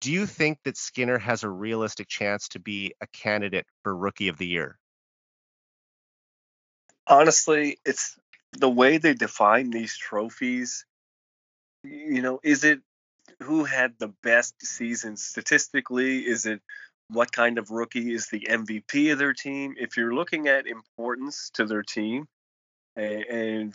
do 0.08 0.14
you 0.14 0.26
think 0.26 0.60
that 0.64 0.78
Skinner 0.78 1.18
has 1.18 1.44
a 1.44 1.50
realistic 1.50 2.08
chance 2.08 2.48
to 2.48 2.62
be 2.62 2.94
a 3.02 3.08
candidate 3.08 3.66
for 3.84 3.94
Rookie 3.94 4.30
of 4.30 4.38
the 4.38 4.48
Year? 4.48 4.80
Honestly, 7.06 7.78
it's 7.84 8.18
the 8.54 8.70
way 8.70 9.00
they 9.00 9.14
define 9.14 9.70
these 9.70 9.98
trophies. 9.98 10.86
You 11.84 12.22
know, 12.22 12.40
is 12.42 12.64
it 12.64 12.80
who 13.42 13.66
had 13.66 13.96
the 14.00 14.14
best 14.24 14.56
season 14.66 15.18
statistically? 15.18 16.20
Is 16.20 16.46
it 16.46 16.62
what 17.10 17.34
kind 17.34 17.58
of 17.58 17.70
rookie 17.70 18.14
is 18.14 18.28
the 18.28 18.48
MVP 18.50 19.12
of 19.12 19.20
their 19.20 19.34
team? 19.34 19.76
If 19.78 19.98
you're 19.98 20.16
looking 20.16 20.48
at 20.48 20.68
importance 20.68 21.50
to 21.56 21.66
their 21.66 21.84
team 21.84 22.30
and, 22.96 23.24
and 23.26 23.74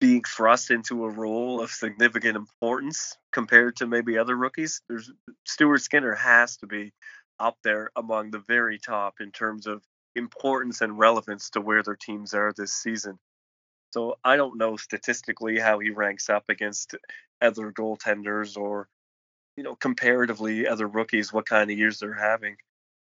being 0.00 0.22
thrust 0.22 0.70
into 0.70 1.04
a 1.04 1.10
role 1.10 1.60
of 1.60 1.70
significant 1.70 2.36
importance 2.36 3.16
compared 3.32 3.76
to 3.76 3.86
maybe 3.86 4.18
other 4.18 4.36
rookies. 4.36 4.82
There's 4.88 5.10
Stuart 5.46 5.82
Skinner 5.82 6.14
has 6.14 6.58
to 6.58 6.66
be 6.66 6.92
up 7.38 7.56
there 7.64 7.90
among 7.96 8.30
the 8.30 8.42
very 8.46 8.78
top 8.78 9.14
in 9.20 9.30
terms 9.32 9.66
of 9.66 9.82
importance 10.14 10.80
and 10.80 10.98
relevance 10.98 11.50
to 11.50 11.60
where 11.60 11.82
their 11.82 11.96
teams 11.96 12.34
are 12.34 12.52
this 12.56 12.72
season. 12.72 13.18
So 13.92 14.18
I 14.24 14.36
don't 14.36 14.58
know 14.58 14.76
statistically 14.76 15.58
how 15.58 15.78
he 15.78 15.90
ranks 15.90 16.28
up 16.28 16.44
against 16.48 16.94
other 17.40 17.72
goaltenders 17.72 18.56
or 18.56 18.88
you 19.56 19.62
know 19.62 19.74
comparatively 19.74 20.66
other 20.66 20.86
rookies 20.86 21.32
what 21.32 21.46
kind 21.46 21.70
of 21.70 21.78
years 21.78 22.00
they're 22.00 22.12
having. 22.12 22.56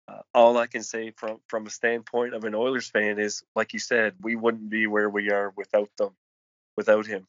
Uh, 0.10 0.20
all 0.34 0.58
I 0.58 0.68
can 0.68 0.84
say 0.84 1.12
from 1.12 1.40
from 1.48 1.66
a 1.66 1.70
standpoint 1.70 2.34
of 2.34 2.44
an 2.44 2.56
Oilers 2.56 2.90
fan 2.90 3.20
is 3.20 3.44
like 3.56 3.72
you 3.72 3.80
said 3.80 4.16
we 4.22 4.36
wouldn't 4.36 4.70
be 4.70 4.88
where 4.88 5.10
we 5.10 5.32
are 5.32 5.54
without 5.56 5.90
them 5.98 6.14
without 6.76 7.06
him. 7.06 7.28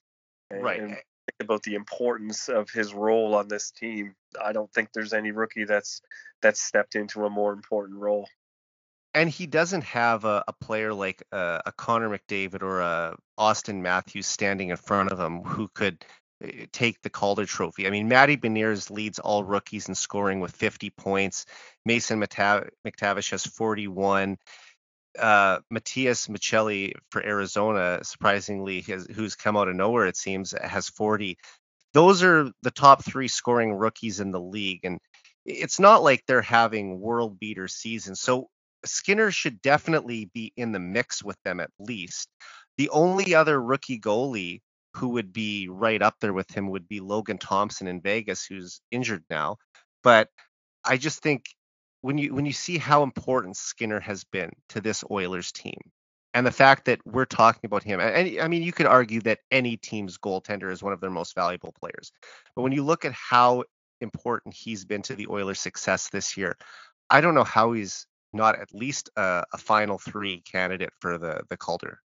And, 0.51 0.63
right. 0.63 0.81
And 0.81 0.89
think 0.91 1.41
about 1.41 1.63
the 1.63 1.75
importance 1.75 2.49
of 2.49 2.71
his 2.71 2.95
role 2.95 3.35
on 3.35 3.49
this 3.49 3.71
team. 3.71 4.15
I 4.43 4.53
don't 4.53 4.73
think 4.73 4.91
there's 4.93 5.13
any 5.13 5.33
rookie 5.33 5.65
that's 5.65 6.01
that's 6.43 6.63
stepped 6.63 6.95
into 6.95 7.25
a 7.25 7.31
more 7.31 7.53
important 7.53 7.99
role. 7.99 8.29
And 9.15 9.31
he 9.31 9.47
doesn't 9.47 9.85
have 9.85 10.25
a, 10.25 10.43
a 10.49 10.53
player 10.53 10.93
like 10.93 11.23
a, 11.33 11.63
a 11.67 11.73
Connor 11.73 12.11
McDavid 12.11 12.63
or 12.63 12.81
a 12.81 13.17
Auston 13.39 13.81
Matthews 13.81 14.27
standing 14.27 14.71
in 14.71 14.77
front 14.77 15.13
of 15.13 15.21
him 15.21 15.43
who 15.43 15.69
could 15.69 16.05
eh, 16.43 16.67
take 16.73 17.01
the 17.01 17.11
Calder 17.11 17.47
Trophy. 17.47 17.87
I 17.87 17.91
mean, 17.91 18.09
Matty 18.09 18.37
Beniers 18.37 18.91
leads 18.91 19.21
all 19.21 19.45
rookies 19.45 19.89
in 19.89 19.95
scoring 19.95 20.41
with 20.41 20.55
50 20.57 20.91
points. 20.91 21.47
Mason 21.85 22.21
McTavish 22.21 23.31
has 23.31 23.47
41 23.47 24.37
uh, 25.19 25.61
Matias 25.71 26.29
Maccelli 26.29 26.93
for 27.11 27.25
Arizona, 27.25 28.01
surprisingly, 28.03 28.81
has, 28.83 29.07
who's 29.07 29.35
come 29.35 29.57
out 29.57 29.69
of 29.69 29.77
nowhere, 29.77 30.07
it 30.07 30.17
seems, 30.17 30.53
has 30.61 30.89
40. 30.89 31.37
Those 31.93 32.23
are 32.23 32.51
the 32.63 32.71
top 32.71 33.05
three 33.05 33.29
scoring 33.29 33.73
rookies 33.73 34.21
in 34.21 34.31
the 34.31 34.41
league. 34.41 34.81
And 34.85 34.99
it's 35.45 35.79
not 35.79 36.03
like 36.03 36.25
they're 36.27 36.43
having 36.43 37.01
world 37.01 37.39
beater 37.39 37.69
seasons. 37.69 38.21
So 38.21 38.49
Skinner 38.85 39.31
should 39.31 39.63
definitely 39.63 40.31
be 40.35 40.53
in 40.57 40.73
the 40.73 40.81
mix 40.81 41.23
with 41.23 41.37
them 41.45 41.61
at 41.61 41.71
least. 41.79 42.29
The 42.77 42.91
only 42.91 43.35
other 43.35 43.61
rookie 43.61 44.01
goalie 44.01 44.61
who 44.95 45.11
would 45.11 45.33
be 45.33 45.69
right 45.69 46.01
up 46.03 46.17
there 46.21 46.33
with 46.33 46.51
him 46.51 46.71
would 46.71 46.89
be 46.89 47.01
Logan 47.01 47.39
Thompson 47.39 47.87
in 47.87 48.01
Vegas, 48.01 48.45
who's 48.45 48.81
injured 48.91 49.25
now. 49.31 49.57
But 50.03 50.29
I 50.85 50.97
just 50.97 51.23
think 51.23 51.47
when 52.05 52.19
you 52.19 52.35
when 52.35 52.45
you 52.45 52.53
see 52.53 52.77
how 52.77 53.03
important 53.03 53.57
Skinner 53.57 53.99
has 53.99 54.25
been 54.25 54.51
to 54.69 54.83
this 54.83 55.03
Oilers 55.11 55.51
team, 55.53 55.81
and 56.35 56.47
the 56.47 56.51
fact 56.51 56.85
that 56.85 57.01
we're 57.07 57.25
talking 57.25 57.63
about 57.65 57.83
him, 57.83 57.99
and 57.99 58.39
I 58.41 58.47
mean, 58.47 58.63
you 58.63 58.73
could 58.73 58.85
argue 58.85 59.23
that 59.23 59.39
any 59.51 59.79
team's 59.79 60.19
goaltender 60.19 60.71
is 60.71 60.83
one 60.83 60.93
of 60.93 61.01
their 61.01 61.09
most 61.09 61.35
valuable 61.35 61.73
players, 61.73 62.13
but 62.55 62.61
when 62.61 62.73
you 62.73 62.85
look 62.85 63.07
at 63.07 63.15
how 63.15 63.65
important 64.03 64.55
he's 64.55 64.85
been 64.85 65.01
to 65.01 65.17
the 65.17 65.29
Oilers' 65.29 65.61
success 65.61 66.11
this 66.11 66.37
year, 66.37 66.59
I 67.09 67.23
don't 67.23 67.35
know 67.35 67.43
how 67.43 67.73
he's 67.73 68.07
not 68.35 68.61
at 68.61 68.75
least 68.75 69.09
a, 69.17 69.45
a 69.55 69.57
final 69.57 69.97
three 69.97 70.43
candidate 70.43 70.93
for 71.01 71.17
the 71.17 71.41
the 71.49 71.57
Calder. 71.57 72.01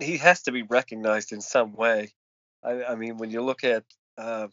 He 0.00 0.16
has 0.16 0.42
to 0.42 0.50
be 0.50 0.64
recognized 0.64 1.30
in 1.30 1.40
some 1.40 1.72
way. 1.72 2.14
I, 2.64 2.82
I 2.82 2.94
mean, 2.96 3.16
when 3.18 3.30
you 3.30 3.42
look 3.42 3.62
at 3.62 3.84
uh, 4.18 4.48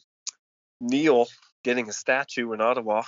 Neil 0.80 1.26
getting 1.64 1.90
a 1.90 1.94
statue 1.94 2.53
in 2.53 2.61
Ottawa 2.61 3.02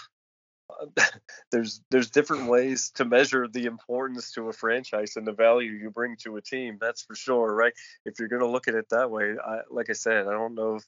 there's 1.52 1.82
there's 1.92 2.10
different 2.10 2.50
ways 2.50 2.92
to 2.96 3.06
measure 3.06 3.48
the 3.48 3.66
importance 3.66 4.32
to 4.34 4.50
a 4.50 4.54
franchise 4.54 5.16
and 5.16 5.28
the 5.28 5.34
value 5.34 5.72
you 5.72 5.90
bring 5.90 6.16
to 6.18 6.38
a 6.38 6.42
team. 6.42 6.78
That's 6.80 7.04
for 7.04 7.16
sure, 7.16 7.54
right? 7.54 7.74
If 8.06 8.20
you're 8.20 8.30
going 8.30 8.42
to 8.42 8.50
look 8.50 8.68
at 8.68 8.76
it 8.76 8.90
that 8.90 9.12
way, 9.12 9.36
I, 9.44 9.60
like 9.70 9.90
I 9.90 9.94
said, 9.94 10.28
I 10.28 10.32
don't 10.32 10.56
know 10.56 10.76
if 10.76 10.84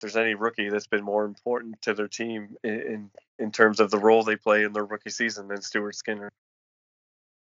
there's 0.00 0.16
any 0.16 0.34
rookie 0.34 0.68
that's 0.68 0.88
been 0.88 1.04
more 1.04 1.24
important 1.24 1.80
to 1.82 1.94
their 1.94 2.08
team 2.08 2.56
in, 2.64 2.80
in 2.80 3.10
in 3.38 3.52
terms 3.52 3.80
of 3.80 3.90
the 3.90 3.98
role 3.98 4.22
they 4.22 4.36
play 4.36 4.64
in 4.64 4.72
their 4.72 4.84
rookie 4.84 5.10
season 5.10 5.48
than 5.48 5.62
Stuart 5.62 5.94
Skinner. 5.94 6.32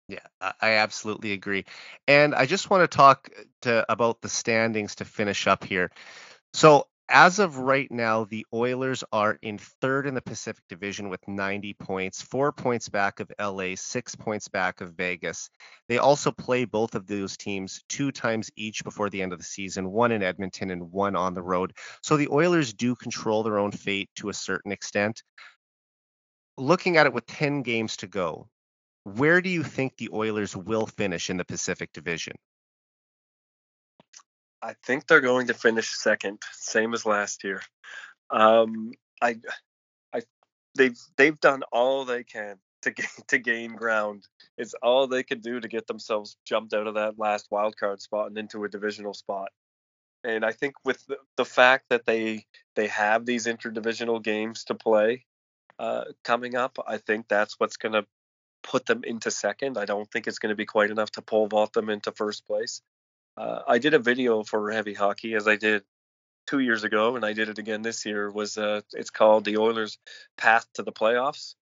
Yeah, 0.09 0.21
I 0.61 0.73
absolutely 0.75 1.33
agree. 1.33 1.65
And 2.07 2.35
I 2.35 2.47
just 2.47 2.71
want 2.71 2.89
to 2.89 2.97
talk 2.97 3.29
to 3.63 3.91
about 3.91 4.21
the 4.23 4.29
standings 4.29 4.95
to 4.97 5.05
finish 5.05 5.49
up 5.49 5.65
here. 5.65 5.91
So 6.55 6.87
as 7.09 7.39
of 7.39 7.59
right 7.59 7.91
now, 7.91 8.25
the 8.25 8.47
Oilers 8.53 9.03
are 9.13 9.39
in 9.43 9.59
third 9.59 10.07
in 10.07 10.15
the 10.15 10.23
Pacific 10.23 10.65
Division 10.69 11.09
with 11.09 11.27
90 11.29 11.75
points, 11.75 12.23
four 12.23 12.53
points 12.53 12.89
back 12.89 13.21
of 13.21 13.31
LA, 13.39 13.75
six 13.77 14.15
points 14.15 14.49
back 14.49 14.81
of 14.81 14.95
Vegas. 14.95 15.49
They 15.89 15.99
also 15.99 16.33
play 16.33 16.65
both 16.65 16.95
of 16.95 17.07
those 17.07 17.37
teams 17.37 17.83
two 17.89 18.11
times 18.13 18.51
each 18.57 18.83
before 18.85 19.11
the 19.11 19.23
end 19.23 19.33
of 19.33 19.39
the 19.39 19.45
season, 19.45 19.91
one 19.91 20.13
in 20.13 20.23
Edmonton 20.23 20.71
and 20.71 20.91
one 20.93 21.17
on 21.17 21.35
the 21.35 21.43
road. 21.43 21.73
So 22.03 22.17
the 22.17 22.29
Oilers 22.29 22.73
do 22.73 22.95
control 22.97 23.43
their 23.43 23.59
own 23.59 23.73
fate 23.73 24.11
to 24.17 24.29
a 24.29 24.35
certain 24.35 24.73
extent. 24.73 25.23
Looking 26.59 26.99
at 26.99 27.07
it 27.07 27.15
with 27.15 27.25
10 27.25 27.63
games 27.63 27.97
to 27.97 28.07
go, 28.07 28.51
where 29.05 29.41
do 29.43 29.51
you 29.51 29.65
think 29.65 29.97
the 29.97 30.11
Oilers 30.13 30.57
will 30.57 30.87
finish 30.87 31.31
in 31.31 31.39
the 31.39 31.45
Pacific 31.45 31.93
Division? 31.93 32.37
I 34.67 34.75
think 34.85 35.07
they're 35.07 35.21
going 35.21 35.47
to 35.47 35.55
finish 35.55 35.97
second, 35.97 36.43
same 36.53 36.93
as 36.93 37.07
last 37.07 37.45
year. 37.45 37.63
Um, 38.31 38.91
I, 39.23 39.37
I, 40.13 40.23
they've 40.77 40.99
they've 41.17 41.39
done 41.39 41.63
all 41.71 42.05
they 42.05 42.25
can 42.25 42.57
to 42.83 42.91
gain 42.91 43.07
to 43.29 43.39
gain 43.39 43.77
ground. 43.77 44.27
It's 44.59 44.75
all 44.83 45.07
they 45.07 45.23
could 45.23 45.41
do 45.41 45.61
to 45.61 45.69
get 45.69 45.87
themselves 45.87 46.37
jumped 46.45 46.75
out 46.75 46.89
of 46.89 46.95
that 46.95 47.17
last 47.17 47.47
wild 47.49 47.77
card 47.77 48.03
spot 48.03 48.27
and 48.27 48.39
into 48.39 48.65
a 48.65 48.69
divisional 48.69 49.15
spot. 49.15 49.51
And 50.25 50.45
I 50.45 50.51
think 50.51 50.75
with 50.85 51.07
the, 51.07 51.19
the 51.37 51.45
fact 51.45 51.85
that 51.91 52.05
they 52.05 52.45
they 52.75 52.89
have 52.89 53.25
these 53.25 53.47
interdivisional 53.47 54.21
games 54.21 54.65
to 54.65 54.75
play 54.75 55.27
uh, 55.79 56.07
coming 56.25 56.57
up, 56.57 56.77
I 56.85 56.97
think 56.97 57.29
that's 57.29 57.55
what's 57.61 57.77
going 57.77 57.93
to 57.93 58.05
put 58.65 58.87
them 58.87 59.05
into 59.05 59.31
second. 59.31 59.79
I 59.79 59.85
don't 59.85 60.11
think 60.11 60.27
it's 60.27 60.41
going 60.41 60.51
to 60.51 60.57
be 60.57 60.67
quite 60.67 60.91
enough 60.91 61.13
to 61.13 61.23
pole 61.23 61.47
vault 61.47 61.73
them 61.73 61.89
into 61.89 62.11
first 62.11 62.45
place. 62.49 62.83
Uh, 63.37 63.61
I 63.67 63.79
did 63.79 63.95
a 63.95 63.99
video 63.99 64.43
for 64.43 64.71
Heavy 64.71 64.95
Hockey 64.95 65.35
as 65.35 65.47
I 65.47 65.57
did 65.57 65.83
two 66.47 66.61
years 66.61 66.85
ago, 66.85 67.17
and 67.17 67.25
I 67.25 67.33
did 67.33 67.49
it 67.49 67.59
again 67.59 67.83
this 67.83 68.07
year. 68.07 68.31
Was 68.31 68.57
uh, 68.57 68.81
it's 68.93 69.11
called 69.11 69.45
the 69.45 69.59
Oilers' 69.59 69.99
Path 70.37 70.67
to 70.75 70.83
the 70.83 70.93
Playoffs, 70.93 71.55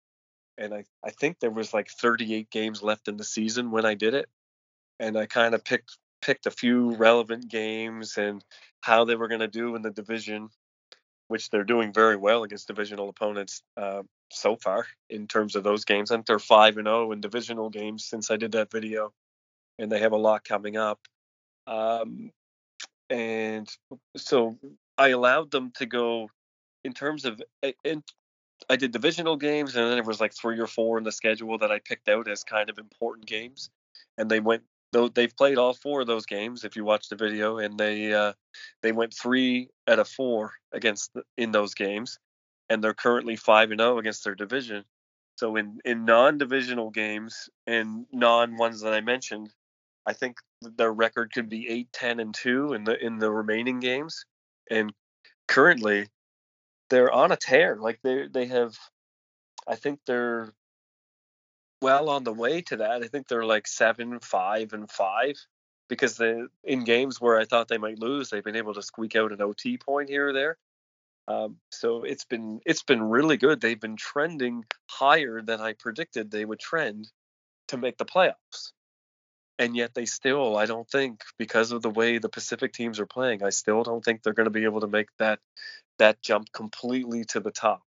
and 0.57 0.73
I 0.73 0.85
I 1.03 1.11
think 1.11 1.39
there 1.39 1.51
was 1.51 1.73
like 1.73 1.89
38 1.89 2.49
games 2.51 2.83
left 2.83 3.07
in 3.07 3.17
the 3.17 3.23
season 3.23 3.71
when 3.71 3.85
I 3.85 3.95
did 3.95 4.13
it, 4.13 4.29
and 4.99 5.17
I 5.17 5.25
kind 5.25 5.55
of 5.55 5.63
picked 5.63 5.97
picked 6.21 6.45
a 6.45 6.51
few 6.51 6.95
relevant 6.95 7.49
games 7.49 8.17
and 8.17 8.43
how 8.81 9.05
they 9.05 9.15
were 9.15 9.27
going 9.27 9.41
to 9.41 9.47
do 9.47 9.75
in 9.75 9.81
the 9.81 9.91
division, 9.91 10.49
which 11.27 11.49
they're 11.49 11.63
doing 11.63 11.91
very 11.91 12.15
well 12.15 12.43
against 12.43 12.67
divisional 12.67 13.09
opponents 13.09 13.61
uh, 13.77 14.03
so 14.31 14.55
far 14.55 14.85
in 15.09 15.27
terms 15.27 15.55
of 15.55 15.63
those 15.63 15.85
games. 15.85 16.11
I 16.11 16.15
think 16.15 16.27
they're 16.27 16.39
five 16.39 16.77
and 16.77 16.87
zero 16.87 17.07
oh 17.07 17.11
in 17.11 17.19
divisional 17.21 17.69
games 17.69 18.05
since 18.05 18.29
I 18.29 18.37
did 18.37 18.51
that 18.53 18.71
video, 18.71 19.11
and 19.79 19.91
they 19.91 19.99
have 19.99 20.11
a 20.11 20.17
lot 20.17 20.45
coming 20.45 20.77
up. 20.77 20.99
Um, 21.67 22.31
and 23.09 23.69
so 24.17 24.57
I 24.97 25.09
allowed 25.09 25.51
them 25.51 25.71
to 25.77 25.85
go 25.85 26.29
in 26.83 26.93
terms 26.93 27.25
of 27.25 27.41
and 27.85 28.03
I 28.69 28.75
did 28.75 28.91
divisional 28.91 29.37
games 29.37 29.75
and 29.75 29.87
then 29.87 29.95
there 29.95 30.03
was 30.03 30.21
like 30.21 30.33
three 30.33 30.59
or 30.59 30.67
four 30.67 30.97
in 30.97 31.03
the 31.03 31.11
schedule 31.11 31.57
that 31.59 31.71
I 31.71 31.79
picked 31.79 32.09
out 32.09 32.27
as 32.27 32.43
kind 32.43 32.69
of 32.69 32.77
important 32.77 33.25
games 33.25 33.69
and 34.17 34.29
they 34.29 34.39
went 34.39 34.63
though 34.91 35.07
they've 35.07 35.35
played 35.35 35.57
all 35.57 35.73
four 35.73 36.01
of 36.01 36.07
those 36.07 36.25
games 36.25 36.63
if 36.63 36.75
you 36.75 36.85
watch 36.85 37.09
the 37.09 37.15
video 37.15 37.57
and 37.57 37.77
they 37.77 38.13
uh, 38.13 38.33
they 38.81 38.91
went 38.91 39.13
three 39.13 39.69
out 39.87 39.99
of 39.99 40.07
four 40.07 40.53
against 40.71 41.11
in 41.37 41.51
those 41.51 41.73
games 41.73 42.19
and 42.69 42.83
they're 42.83 42.93
currently 42.93 43.35
five 43.35 43.71
and 43.71 43.79
zero 43.79 43.95
oh 43.95 43.97
against 43.99 44.23
their 44.23 44.35
division. 44.35 44.83
So 45.35 45.55
in 45.55 45.79
in 45.83 46.05
non-divisional 46.05 46.91
games 46.91 47.49
and 47.67 48.05
non 48.11 48.55
ones 48.55 48.81
that 48.81 48.93
I 48.93 49.01
mentioned 49.01 49.49
I 50.05 50.13
think 50.13 50.37
their 50.77 50.91
record 50.91 51.31
could 51.33 51.49
be 51.49 51.67
8 51.69 51.93
10 51.93 52.19
and 52.19 52.33
2 52.33 52.73
in 52.73 52.83
the 52.83 53.03
in 53.03 53.19
the 53.19 53.31
remaining 53.31 53.79
games 53.79 54.25
and 54.69 54.93
currently 55.47 56.07
they're 56.89 57.11
on 57.11 57.31
a 57.31 57.37
tear 57.37 57.77
like 57.77 57.99
they 58.03 58.27
they 58.27 58.45
have 58.47 58.75
I 59.67 59.75
think 59.75 59.99
they're 60.05 60.53
well 61.81 62.09
on 62.09 62.23
the 62.23 62.33
way 62.33 62.61
to 62.61 62.77
that 62.77 63.03
I 63.03 63.07
think 63.07 63.27
they're 63.27 63.45
like 63.45 63.67
7 63.67 64.19
5 64.19 64.73
and 64.73 64.89
5 64.89 65.35
because 65.89 66.17
they 66.17 66.41
in 66.63 66.83
games 66.83 67.19
where 67.19 67.37
I 67.37 67.45
thought 67.45 67.67
they 67.67 67.77
might 67.77 67.99
lose 67.99 68.29
they've 68.29 68.43
been 68.43 68.55
able 68.55 68.73
to 68.73 68.81
squeak 68.81 69.15
out 69.15 69.31
an 69.31 69.41
OT 69.41 69.77
point 69.77 70.09
here 70.09 70.29
or 70.29 70.33
there. 70.33 70.57
Um, 71.25 71.57
so 71.71 72.03
it's 72.03 72.25
been 72.25 72.59
it's 72.65 72.83
been 72.83 73.01
really 73.01 73.37
good. 73.37 73.61
They've 73.61 73.79
been 73.79 73.95
trending 73.95 74.65
higher 74.87 75.41
than 75.41 75.61
I 75.61 75.73
predicted 75.73 76.29
they 76.29 76.43
would 76.43 76.59
trend 76.59 77.09
to 77.69 77.77
make 77.77 77.97
the 77.97 78.05
playoffs 78.05 78.73
and 79.59 79.75
yet 79.75 79.93
they 79.93 80.05
still 80.05 80.57
i 80.57 80.65
don't 80.65 80.89
think 80.89 81.21
because 81.37 81.71
of 81.71 81.81
the 81.81 81.89
way 81.89 82.17
the 82.17 82.29
pacific 82.29 82.73
teams 82.73 82.99
are 82.99 83.05
playing 83.05 83.43
i 83.43 83.49
still 83.49 83.83
don't 83.83 84.03
think 84.03 84.21
they're 84.21 84.33
going 84.33 84.45
to 84.45 84.51
be 84.51 84.63
able 84.63 84.81
to 84.81 84.87
make 84.87 85.07
that 85.19 85.39
that 85.99 86.19
jump 86.23 86.51
completely 86.51 87.23
to 87.23 87.39
the 87.39 87.51
top. 87.51 87.83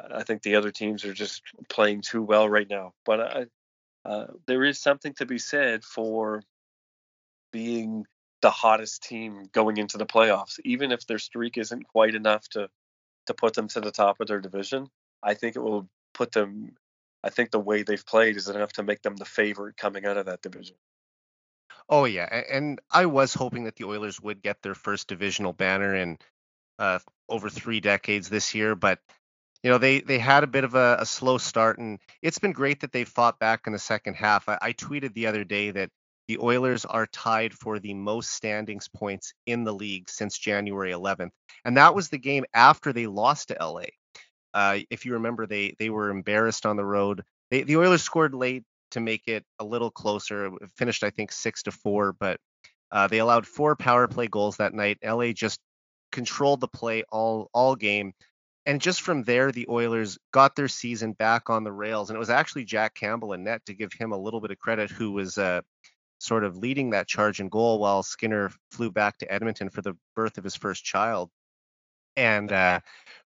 I 0.00 0.24
think 0.24 0.42
the 0.42 0.56
other 0.56 0.72
teams 0.72 1.04
are 1.04 1.14
just 1.14 1.42
playing 1.68 2.02
too 2.02 2.22
well 2.22 2.48
right 2.48 2.68
now 2.68 2.92
but 3.04 3.20
I, 3.20 3.46
uh, 4.04 4.26
there 4.46 4.64
is 4.64 4.80
something 4.80 5.14
to 5.14 5.26
be 5.26 5.38
said 5.38 5.84
for 5.84 6.42
being 7.52 8.04
the 8.42 8.50
hottest 8.50 9.02
team 9.02 9.44
going 9.52 9.76
into 9.76 9.98
the 9.98 10.06
playoffs 10.06 10.58
even 10.64 10.90
if 10.90 11.06
their 11.06 11.18
streak 11.18 11.58
isn't 11.58 11.86
quite 11.86 12.14
enough 12.14 12.48
to 12.50 12.68
to 13.26 13.34
put 13.34 13.54
them 13.54 13.68
to 13.68 13.80
the 13.80 13.90
top 13.90 14.20
of 14.20 14.26
their 14.26 14.40
division. 14.40 14.88
I 15.22 15.34
think 15.34 15.56
it 15.56 15.60
will 15.60 15.88
put 16.14 16.32
them 16.32 16.72
I 17.22 17.30
think 17.30 17.50
the 17.50 17.60
way 17.60 17.82
they've 17.82 18.04
played 18.04 18.36
is 18.36 18.48
enough 18.48 18.72
to 18.74 18.82
make 18.82 19.02
them 19.02 19.16
the 19.16 19.24
favorite 19.24 19.76
coming 19.76 20.06
out 20.06 20.16
of 20.16 20.26
that 20.26 20.42
division. 20.42 20.76
Oh 21.88 22.04
yeah, 22.04 22.42
and 22.50 22.80
I 22.90 23.06
was 23.06 23.34
hoping 23.34 23.64
that 23.64 23.76
the 23.76 23.84
Oilers 23.84 24.20
would 24.20 24.42
get 24.42 24.62
their 24.62 24.76
first 24.76 25.08
divisional 25.08 25.52
banner 25.52 25.94
in 25.94 26.18
uh, 26.78 27.00
over 27.28 27.50
three 27.50 27.80
decades 27.80 28.28
this 28.28 28.54
year, 28.54 28.74
but 28.74 29.00
you 29.62 29.70
know 29.70 29.78
they 29.78 30.00
they 30.00 30.18
had 30.18 30.44
a 30.44 30.48
bit 30.48 30.64
of 30.64 30.74
a, 30.74 30.98
a, 31.00 31.06
slow 31.06 31.36
start, 31.36 31.78
and 31.78 31.98
it's 32.22 32.38
been 32.38 32.52
great 32.52 32.80
that 32.80 32.92
they 32.92 33.04
fought 33.04 33.38
back 33.40 33.66
in 33.66 33.72
the 33.72 33.78
second 33.78 34.14
half. 34.14 34.48
I, 34.48 34.58
I 34.62 34.72
tweeted 34.72 35.14
the 35.14 35.26
other 35.26 35.44
day 35.44 35.72
that 35.72 35.90
the 36.28 36.38
Oilers 36.38 36.84
are 36.84 37.06
tied 37.06 37.52
for 37.52 37.80
the 37.80 37.92
most 37.94 38.30
standings 38.30 38.88
points 38.88 39.34
in 39.46 39.64
the 39.64 39.74
league 39.74 40.08
since 40.08 40.38
January 40.38 40.92
11th, 40.92 41.32
and 41.64 41.76
that 41.76 41.94
was 41.94 42.08
the 42.08 42.18
game 42.18 42.44
after 42.54 42.92
they 42.92 43.08
lost 43.08 43.48
to 43.48 43.56
LA. 43.60 43.86
Uh, 44.54 44.78
if 44.90 45.04
you 45.04 45.14
remember, 45.14 45.46
they 45.46 45.74
they 45.78 45.90
were 45.90 46.10
embarrassed 46.10 46.66
on 46.66 46.76
the 46.76 46.84
road. 46.84 47.22
They, 47.50 47.62
the 47.62 47.76
Oilers 47.76 48.02
scored 48.02 48.34
late 48.34 48.64
to 48.92 49.00
make 49.00 49.28
it 49.28 49.44
a 49.58 49.64
little 49.64 49.90
closer. 49.90 50.46
It 50.46 50.70
finished, 50.76 51.04
I 51.04 51.10
think, 51.10 51.32
six 51.32 51.62
to 51.64 51.70
four, 51.70 52.12
but 52.12 52.38
uh, 52.90 53.06
they 53.06 53.18
allowed 53.18 53.46
four 53.46 53.76
power 53.76 54.08
play 54.08 54.26
goals 54.26 54.56
that 54.56 54.74
night. 54.74 54.98
LA 55.04 55.32
just 55.32 55.60
controlled 56.12 56.60
the 56.60 56.68
play 56.68 57.04
all 57.10 57.48
all 57.54 57.76
game, 57.76 58.12
and 58.66 58.80
just 58.80 59.02
from 59.02 59.22
there, 59.22 59.52
the 59.52 59.66
Oilers 59.68 60.18
got 60.32 60.54
their 60.54 60.68
season 60.68 61.12
back 61.12 61.48
on 61.50 61.64
the 61.64 61.72
rails. 61.72 62.10
And 62.10 62.16
it 62.16 62.20
was 62.20 62.30
actually 62.30 62.64
Jack 62.64 62.94
Campbell 62.94 63.32
in 63.32 63.44
net 63.44 63.64
to 63.66 63.74
give 63.74 63.92
him 63.92 64.12
a 64.12 64.18
little 64.18 64.40
bit 64.40 64.50
of 64.50 64.58
credit, 64.58 64.90
who 64.90 65.12
was 65.12 65.38
uh, 65.38 65.62
sort 66.18 66.44
of 66.44 66.56
leading 66.56 66.90
that 66.90 67.08
charge 67.08 67.40
and 67.40 67.50
goal 67.50 67.78
while 67.78 68.02
Skinner 68.02 68.50
flew 68.70 68.90
back 68.90 69.18
to 69.18 69.32
Edmonton 69.32 69.70
for 69.70 69.82
the 69.82 69.96
birth 70.14 70.36
of 70.38 70.44
his 70.44 70.56
first 70.56 70.84
child. 70.84 71.30
And 72.16 72.52
uh, 72.52 72.80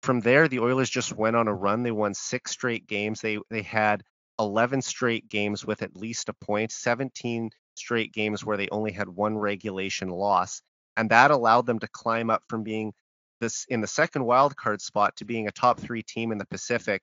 from 0.03 0.21
there, 0.21 0.49
the 0.49 0.61
Oilers 0.61 0.91
just 0.91 1.17
went 1.17 1.37
on 1.37 1.49
a 1.49 1.55
run. 1.55 1.83
They 1.83 1.91
won 1.91 2.15
six 2.15 2.53
straight 2.53 2.87
games. 2.87 3.21
They 3.21 3.39
they 3.51 3.63
had 3.63 4.03
11 4.39 4.83
straight 4.83 5.29
games 5.29 5.65
with 5.65 5.83
at 5.83 5.97
least 5.97 6.29
a 6.29 6.33
point, 6.33 6.71
17 6.73 7.51
straight 7.75 8.13
games 8.13 8.45
where 8.45 8.57
they 8.57 8.69
only 8.71 8.93
had 8.93 9.09
one 9.09 9.37
regulation 9.37 10.09
loss, 10.09 10.63
and 10.97 11.11
that 11.11 11.31
allowed 11.31 11.67
them 11.67 11.79
to 11.81 11.89
climb 11.89 12.31
up 12.31 12.43
from 12.49 12.63
being 12.63 12.93
this 13.41 13.65
in 13.69 13.81
the 13.81 13.87
second 13.87 14.25
wild 14.25 14.57
card 14.57 14.81
spot 14.81 15.17
to 15.17 15.25
being 15.25 15.49
a 15.49 15.53
top 15.53 15.79
three 15.81 16.03
team 16.03 16.33
in 16.33 16.39
the 16.39 16.47
Pacific. 16.47 17.03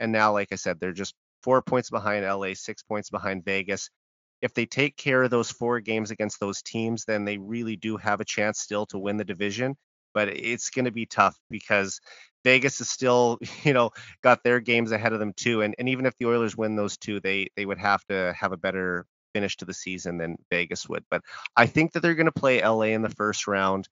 And 0.00 0.12
now, 0.12 0.32
like 0.32 0.48
I 0.52 0.56
said, 0.56 0.80
they're 0.80 0.92
just 0.92 1.14
four 1.42 1.62
points 1.62 1.90
behind 1.90 2.24
LA, 2.24 2.54
six 2.54 2.82
points 2.82 3.10
behind 3.10 3.44
Vegas. 3.44 3.90
If 4.40 4.54
they 4.54 4.66
take 4.66 4.96
care 4.96 5.22
of 5.22 5.30
those 5.30 5.50
four 5.50 5.80
games 5.80 6.10
against 6.10 6.40
those 6.40 6.62
teams, 6.62 7.04
then 7.04 7.24
they 7.24 7.38
really 7.38 7.76
do 7.76 7.96
have 7.96 8.20
a 8.20 8.24
chance 8.24 8.60
still 8.60 8.86
to 8.86 8.98
win 8.98 9.16
the 9.16 9.24
division. 9.24 9.76
But 10.14 10.28
it's 10.28 10.70
going 10.70 10.86
to 10.86 10.92
be 10.92 11.06
tough 11.06 11.36
because 11.50 12.00
Vegas 12.44 12.80
is 12.80 12.88
still, 12.88 13.38
you 13.64 13.72
know, 13.72 13.90
got 14.22 14.42
their 14.44 14.60
games 14.60 14.92
ahead 14.92 15.12
of 15.12 15.18
them 15.18 15.32
too. 15.34 15.62
And 15.62 15.74
and 15.78 15.88
even 15.88 16.06
if 16.06 16.16
the 16.18 16.26
Oilers 16.26 16.56
win 16.56 16.76
those 16.76 16.96
two, 16.96 17.20
they 17.20 17.48
they 17.56 17.66
would 17.66 17.78
have 17.78 18.04
to 18.06 18.34
have 18.38 18.52
a 18.52 18.56
better 18.56 19.06
finish 19.34 19.56
to 19.58 19.64
the 19.64 19.74
season 19.74 20.16
than 20.16 20.36
Vegas 20.50 20.88
would. 20.88 21.04
But 21.10 21.22
I 21.56 21.66
think 21.66 21.92
that 21.92 22.00
they're 22.00 22.14
going 22.14 22.26
to 22.26 22.32
play 22.32 22.64
LA 22.64 22.94
in 22.94 23.02
the 23.02 23.10
first 23.10 23.46
round. 23.46 23.88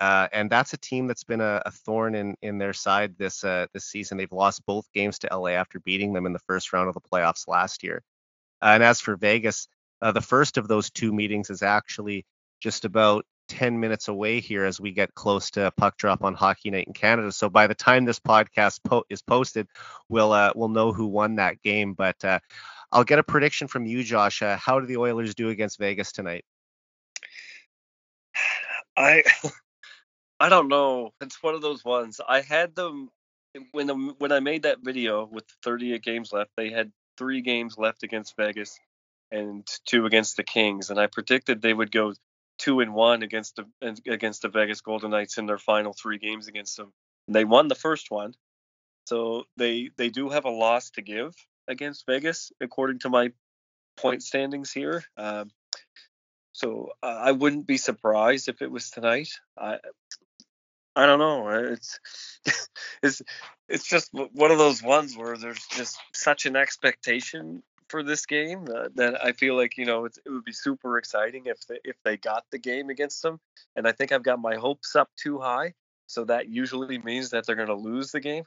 Uh, 0.00 0.28
and 0.32 0.50
that's 0.50 0.72
a 0.72 0.78
team 0.78 1.06
that's 1.06 1.24
been 1.24 1.40
a, 1.40 1.62
a, 1.64 1.70
thorn 1.70 2.14
in 2.14 2.34
in 2.42 2.58
their 2.58 2.72
side 2.72 3.14
this 3.16 3.44
uh, 3.44 3.66
this 3.72 3.84
season. 3.84 4.18
They've 4.18 4.30
lost 4.32 4.66
both 4.66 4.92
games 4.92 5.20
to 5.20 5.36
LA 5.36 5.50
after 5.50 5.78
beating 5.80 6.12
them 6.12 6.26
in 6.26 6.32
the 6.32 6.40
first 6.40 6.72
round 6.72 6.88
of 6.88 6.94
the 6.94 7.00
playoffs 7.00 7.46
last 7.46 7.82
year. 7.82 8.02
And 8.60 8.82
as 8.82 9.00
for 9.00 9.16
Vegas, 9.16 9.68
uh, 10.02 10.12
the 10.12 10.20
first 10.20 10.58
of 10.58 10.68
those 10.68 10.90
two 10.90 11.12
meetings 11.12 11.48
is 11.48 11.62
actually 11.62 12.26
just 12.60 12.84
about 12.84 13.24
10 13.54 13.78
minutes 13.78 14.08
away 14.08 14.40
here 14.40 14.64
as 14.64 14.80
we 14.80 14.90
get 14.90 15.14
close 15.14 15.52
to 15.52 15.70
puck 15.76 15.96
drop 15.96 16.24
on 16.24 16.34
Hockey 16.34 16.70
Night 16.70 16.88
in 16.88 16.92
Canada. 16.92 17.30
So 17.30 17.48
by 17.48 17.68
the 17.68 17.74
time 17.74 18.04
this 18.04 18.18
podcast 18.18 18.80
po- 18.82 19.04
is 19.08 19.22
posted, 19.22 19.68
we'll 20.08 20.32
uh, 20.32 20.52
we'll 20.56 20.68
know 20.68 20.92
who 20.92 21.06
won 21.06 21.36
that 21.36 21.62
game. 21.62 21.94
But 21.94 22.24
uh, 22.24 22.40
I'll 22.90 23.04
get 23.04 23.20
a 23.20 23.22
prediction 23.22 23.68
from 23.68 23.86
you, 23.86 24.02
Josh. 24.02 24.42
Uh, 24.42 24.56
how 24.56 24.80
do 24.80 24.86
the 24.86 24.96
Oilers 24.96 25.36
do 25.36 25.50
against 25.50 25.78
Vegas 25.78 26.10
tonight? 26.10 26.44
I 28.96 29.22
I 30.40 30.48
don't 30.48 30.68
know. 30.68 31.12
It's 31.20 31.40
one 31.40 31.54
of 31.54 31.62
those 31.62 31.84
ones. 31.84 32.20
I 32.26 32.40
had 32.40 32.74
them 32.74 33.10
when 33.70 33.86
the, 33.86 33.94
when 34.18 34.32
I 34.32 34.40
made 34.40 34.64
that 34.64 34.78
video 34.82 35.28
with 35.30 35.44
38 35.62 36.02
games 36.02 36.32
left. 36.32 36.50
They 36.56 36.70
had 36.70 36.90
three 37.16 37.40
games 37.40 37.78
left 37.78 38.02
against 38.02 38.36
Vegas 38.36 38.76
and 39.30 39.64
two 39.86 40.06
against 40.06 40.36
the 40.36 40.42
Kings, 40.42 40.90
and 40.90 40.98
I 40.98 41.06
predicted 41.06 41.62
they 41.62 41.72
would 41.72 41.92
go 41.92 42.14
two 42.58 42.80
and 42.80 42.94
one 42.94 43.22
against 43.22 43.56
the 43.56 43.94
against 44.06 44.42
the 44.42 44.48
Vegas 44.48 44.80
Golden 44.80 45.10
Knights 45.10 45.38
in 45.38 45.46
their 45.46 45.58
final 45.58 45.92
three 45.92 46.18
games 46.18 46.48
against 46.48 46.76
them. 46.76 46.92
And 47.26 47.34
they 47.34 47.44
won 47.44 47.68
the 47.68 47.74
first 47.74 48.10
one, 48.10 48.34
so 49.06 49.44
they 49.56 49.90
they 49.96 50.10
do 50.10 50.28
have 50.28 50.44
a 50.44 50.50
loss 50.50 50.90
to 50.90 51.02
give 51.02 51.34
against 51.68 52.06
Vegas 52.06 52.52
according 52.60 53.00
to 53.00 53.08
my 53.08 53.32
point 53.96 54.22
standings 54.22 54.72
here. 54.72 55.02
Um, 55.16 55.50
so 56.52 56.90
uh, 57.02 57.06
I 57.06 57.32
wouldn't 57.32 57.66
be 57.66 57.78
surprised 57.78 58.48
if 58.48 58.62
it 58.62 58.70
was 58.70 58.90
tonight. 58.90 59.30
I 59.58 59.78
I 60.96 61.06
don't 61.06 61.18
know. 61.18 61.48
It's 61.48 61.98
it's 63.02 63.22
it's 63.68 63.88
just 63.88 64.10
one 64.12 64.50
of 64.50 64.58
those 64.58 64.82
ones 64.82 65.16
where 65.16 65.36
there's 65.36 65.64
just 65.70 65.98
such 66.12 66.46
an 66.46 66.56
expectation 66.56 67.62
for 67.94 68.02
this 68.02 68.26
game 68.26 68.66
uh, 68.74 68.88
that 68.96 69.24
I 69.24 69.30
feel 69.30 69.56
like 69.56 69.78
you 69.78 69.86
know 69.86 70.06
it 70.06 70.18
would 70.26 70.44
be 70.44 70.52
super 70.52 70.98
exciting 70.98 71.44
if 71.46 71.64
they, 71.68 71.78
if 71.84 71.94
they 72.04 72.16
got 72.16 72.42
the 72.50 72.58
game 72.58 72.90
against 72.90 73.22
them. 73.22 73.38
And 73.76 73.86
I 73.86 73.92
think 73.92 74.10
I've 74.10 74.24
got 74.24 74.40
my 74.40 74.56
hopes 74.56 74.96
up 74.96 75.10
too 75.16 75.38
high, 75.38 75.74
so 76.08 76.24
that 76.24 76.48
usually 76.48 76.98
means 76.98 77.30
that 77.30 77.46
they're 77.46 77.54
going 77.54 77.68
to 77.68 77.76
lose 77.76 78.10
the 78.10 78.18
game. 78.18 78.46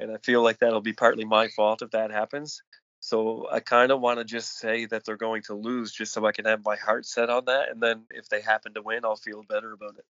And 0.00 0.10
I 0.10 0.16
feel 0.24 0.42
like 0.42 0.60
that'll 0.60 0.80
be 0.80 0.94
partly 0.94 1.26
my 1.26 1.48
fault 1.48 1.82
if 1.82 1.90
that 1.90 2.10
happens. 2.10 2.62
So 3.00 3.46
I 3.52 3.60
kind 3.60 3.92
of 3.92 4.00
want 4.00 4.20
to 4.20 4.24
just 4.24 4.58
say 4.58 4.86
that 4.86 5.04
they're 5.04 5.18
going 5.18 5.42
to 5.42 5.54
lose, 5.54 5.92
just 5.92 6.14
so 6.14 6.24
I 6.24 6.32
can 6.32 6.46
have 6.46 6.64
my 6.64 6.76
heart 6.76 7.04
set 7.04 7.28
on 7.28 7.44
that. 7.44 7.68
And 7.68 7.82
then 7.82 8.04
if 8.10 8.30
they 8.30 8.40
happen 8.40 8.72
to 8.72 8.80
win, 8.80 9.04
I'll 9.04 9.16
feel 9.16 9.42
better 9.42 9.72
about 9.72 9.98
it. 9.98 10.04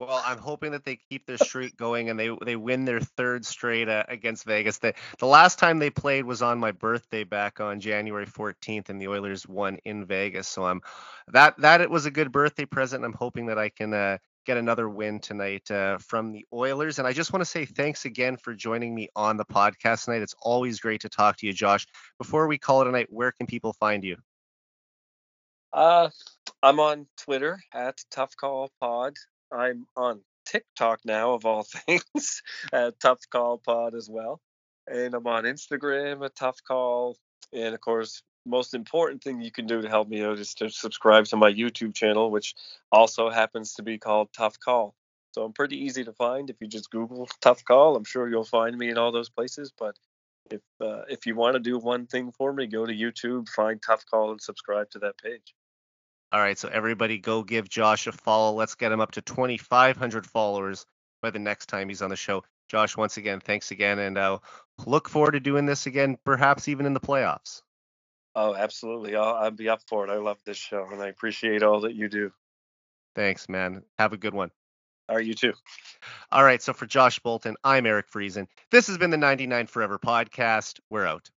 Well, 0.00 0.22
I'm 0.24 0.38
hoping 0.38 0.72
that 0.72 0.86
they 0.86 0.96
keep 0.96 1.26
their 1.26 1.36
streak 1.36 1.76
going 1.76 2.08
and 2.08 2.18
they 2.18 2.30
they 2.46 2.56
win 2.56 2.86
their 2.86 3.00
third 3.00 3.44
straight 3.44 3.86
uh, 3.86 4.04
against 4.08 4.46
Vegas. 4.46 4.78
The 4.78 4.94
the 5.18 5.26
last 5.26 5.58
time 5.58 5.78
they 5.78 5.90
played 5.90 6.24
was 6.24 6.40
on 6.40 6.58
my 6.58 6.72
birthday 6.72 7.22
back 7.22 7.60
on 7.60 7.80
January 7.80 8.24
14th, 8.24 8.88
and 8.88 8.98
the 8.98 9.08
Oilers 9.08 9.46
won 9.46 9.76
in 9.84 10.06
Vegas. 10.06 10.48
So 10.48 10.64
I'm 10.64 10.80
that 11.28 11.58
that 11.58 11.82
it 11.82 11.90
was 11.90 12.06
a 12.06 12.10
good 12.10 12.32
birthday 12.32 12.64
present. 12.64 13.04
I'm 13.04 13.12
hoping 13.12 13.44
that 13.46 13.58
I 13.58 13.68
can 13.68 13.92
uh, 13.92 14.16
get 14.46 14.56
another 14.56 14.88
win 14.88 15.20
tonight 15.20 15.70
uh, 15.70 15.98
from 15.98 16.32
the 16.32 16.46
Oilers. 16.50 16.98
And 16.98 17.06
I 17.06 17.12
just 17.12 17.34
want 17.34 17.42
to 17.42 17.50
say 17.50 17.66
thanks 17.66 18.06
again 18.06 18.38
for 18.38 18.54
joining 18.54 18.94
me 18.94 19.08
on 19.14 19.36
the 19.36 19.44
podcast 19.44 20.06
tonight. 20.06 20.22
It's 20.22 20.34
always 20.40 20.80
great 20.80 21.02
to 21.02 21.10
talk 21.10 21.36
to 21.36 21.46
you, 21.46 21.52
Josh. 21.52 21.86
Before 22.16 22.46
we 22.46 22.56
call 22.56 22.80
it 22.80 22.88
a 22.88 22.90
night, 22.90 23.08
where 23.10 23.32
can 23.32 23.46
people 23.46 23.74
find 23.74 24.02
you? 24.02 24.16
Uh, 25.72 26.08
I'm 26.62 26.80
on 26.80 27.06
Twitter 27.16 27.60
at 27.74 28.02
Tough 28.10 28.34
Call 28.36 28.70
Pod. 28.80 29.14
I'm 29.52 29.86
on 29.96 30.20
TikTok 30.46 31.00
now, 31.04 31.34
of 31.34 31.44
all 31.44 31.62
things, 31.86 32.42
at 32.72 32.98
Tough 33.00 33.20
Call 33.30 33.58
Pod 33.58 33.94
as 33.94 34.08
well. 34.08 34.40
And 34.86 35.14
I'm 35.14 35.26
on 35.26 35.44
Instagram 35.44 36.24
at 36.24 36.34
Tough 36.34 36.58
Call. 36.66 37.16
And 37.52 37.74
of 37.74 37.80
course, 37.80 38.22
most 38.46 38.74
important 38.74 39.22
thing 39.22 39.40
you 39.40 39.52
can 39.52 39.66
do 39.66 39.82
to 39.82 39.88
help 39.88 40.08
me 40.08 40.22
out 40.24 40.38
is 40.38 40.54
to 40.54 40.70
subscribe 40.70 41.26
to 41.26 41.36
my 41.36 41.52
YouTube 41.52 41.94
channel, 41.94 42.30
which 42.30 42.54
also 42.90 43.30
happens 43.30 43.74
to 43.74 43.82
be 43.82 43.98
called 43.98 44.28
Tough 44.36 44.58
Call. 44.58 44.94
So 45.32 45.44
I'm 45.44 45.52
pretty 45.52 45.76
easy 45.76 46.04
to 46.04 46.12
find. 46.12 46.50
If 46.50 46.56
you 46.60 46.66
just 46.66 46.90
Google 46.90 47.28
Tough 47.40 47.64
Call, 47.64 47.96
I'm 47.96 48.04
sure 48.04 48.28
you'll 48.28 48.44
find 48.44 48.76
me 48.76 48.88
in 48.88 48.98
all 48.98 49.12
those 49.12 49.30
places. 49.30 49.72
But 49.76 49.96
if 50.50 50.62
uh, 50.80 51.02
if 51.08 51.26
you 51.26 51.36
want 51.36 51.54
to 51.54 51.60
do 51.60 51.78
one 51.78 52.06
thing 52.06 52.32
for 52.32 52.52
me, 52.52 52.66
go 52.66 52.84
to 52.84 52.92
YouTube, 52.92 53.48
find 53.48 53.80
Tough 53.80 54.04
Call, 54.10 54.32
and 54.32 54.40
subscribe 54.40 54.90
to 54.90 54.98
that 55.00 55.18
page. 55.18 55.54
All 56.32 56.40
right, 56.40 56.58
so 56.58 56.68
everybody 56.68 57.18
go 57.18 57.42
give 57.42 57.68
Josh 57.68 58.06
a 58.06 58.12
follow. 58.12 58.56
Let's 58.56 58.76
get 58.76 58.92
him 58.92 59.00
up 59.00 59.12
to 59.12 59.22
2,500 59.22 60.26
followers 60.26 60.86
by 61.22 61.30
the 61.30 61.40
next 61.40 61.66
time 61.66 61.88
he's 61.88 62.02
on 62.02 62.10
the 62.10 62.16
show. 62.16 62.44
Josh, 62.68 62.96
once 62.96 63.16
again, 63.16 63.40
thanks 63.40 63.72
again, 63.72 63.98
and 63.98 64.16
uh, 64.16 64.38
look 64.86 65.08
forward 65.08 65.32
to 65.32 65.40
doing 65.40 65.66
this 65.66 65.86
again, 65.86 66.18
perhaps 66.24 66.68
even 66.68 66.86
in 66.86 66.94
the 66.94 67.00
playoffs. 67.00 67.62
Oh, 68.36 68.54
absolutely. 68.54 69.16
I'll, 69.16 69.34
I'll 69.34 69.50
be 69.50 69.68
up 69.68 69.82
for 69.88 70.04
it. 70.04 70.10
I 70.10 70.18
love 70.18 70.38
this 70.44 70.56
show, 70.56 70.86
and 70.92 71.02
I 71.02 71.08
appreciate 71.08 71.64
all 71.64 71.80
that 71.80 71.94
you 71.94 72.08
do. 72.08 72.32
Thanks, 73.16 73.48
man. 73.48 73.82
Have 73.98 74.12
a 74.12 74.16
good 74.16 74.34
one. 74.34 74.52
All 75.08 75.16
right, 75.16 75.26
you 75.26 75.34
too. 75.34 75.54
All 76.30 76.44
right, 76.44 76.62
so 76.62 76.72
for 76.72 76.86
Josh 76.86 77.18
Boulton, 77.18 77.56
I'm 77.64 77.86
Eric 77.86 78.08
Friesen. 78.08 78.46
This 78.70 78.86
has 78.86 78.98
been 78.98 79.10
the 79.10 79.16
99 79.16 79.66
Forever 79.66 79.98
podcast. 79.98 80.78
We're 80.90 81.06
out. 81.06 81.28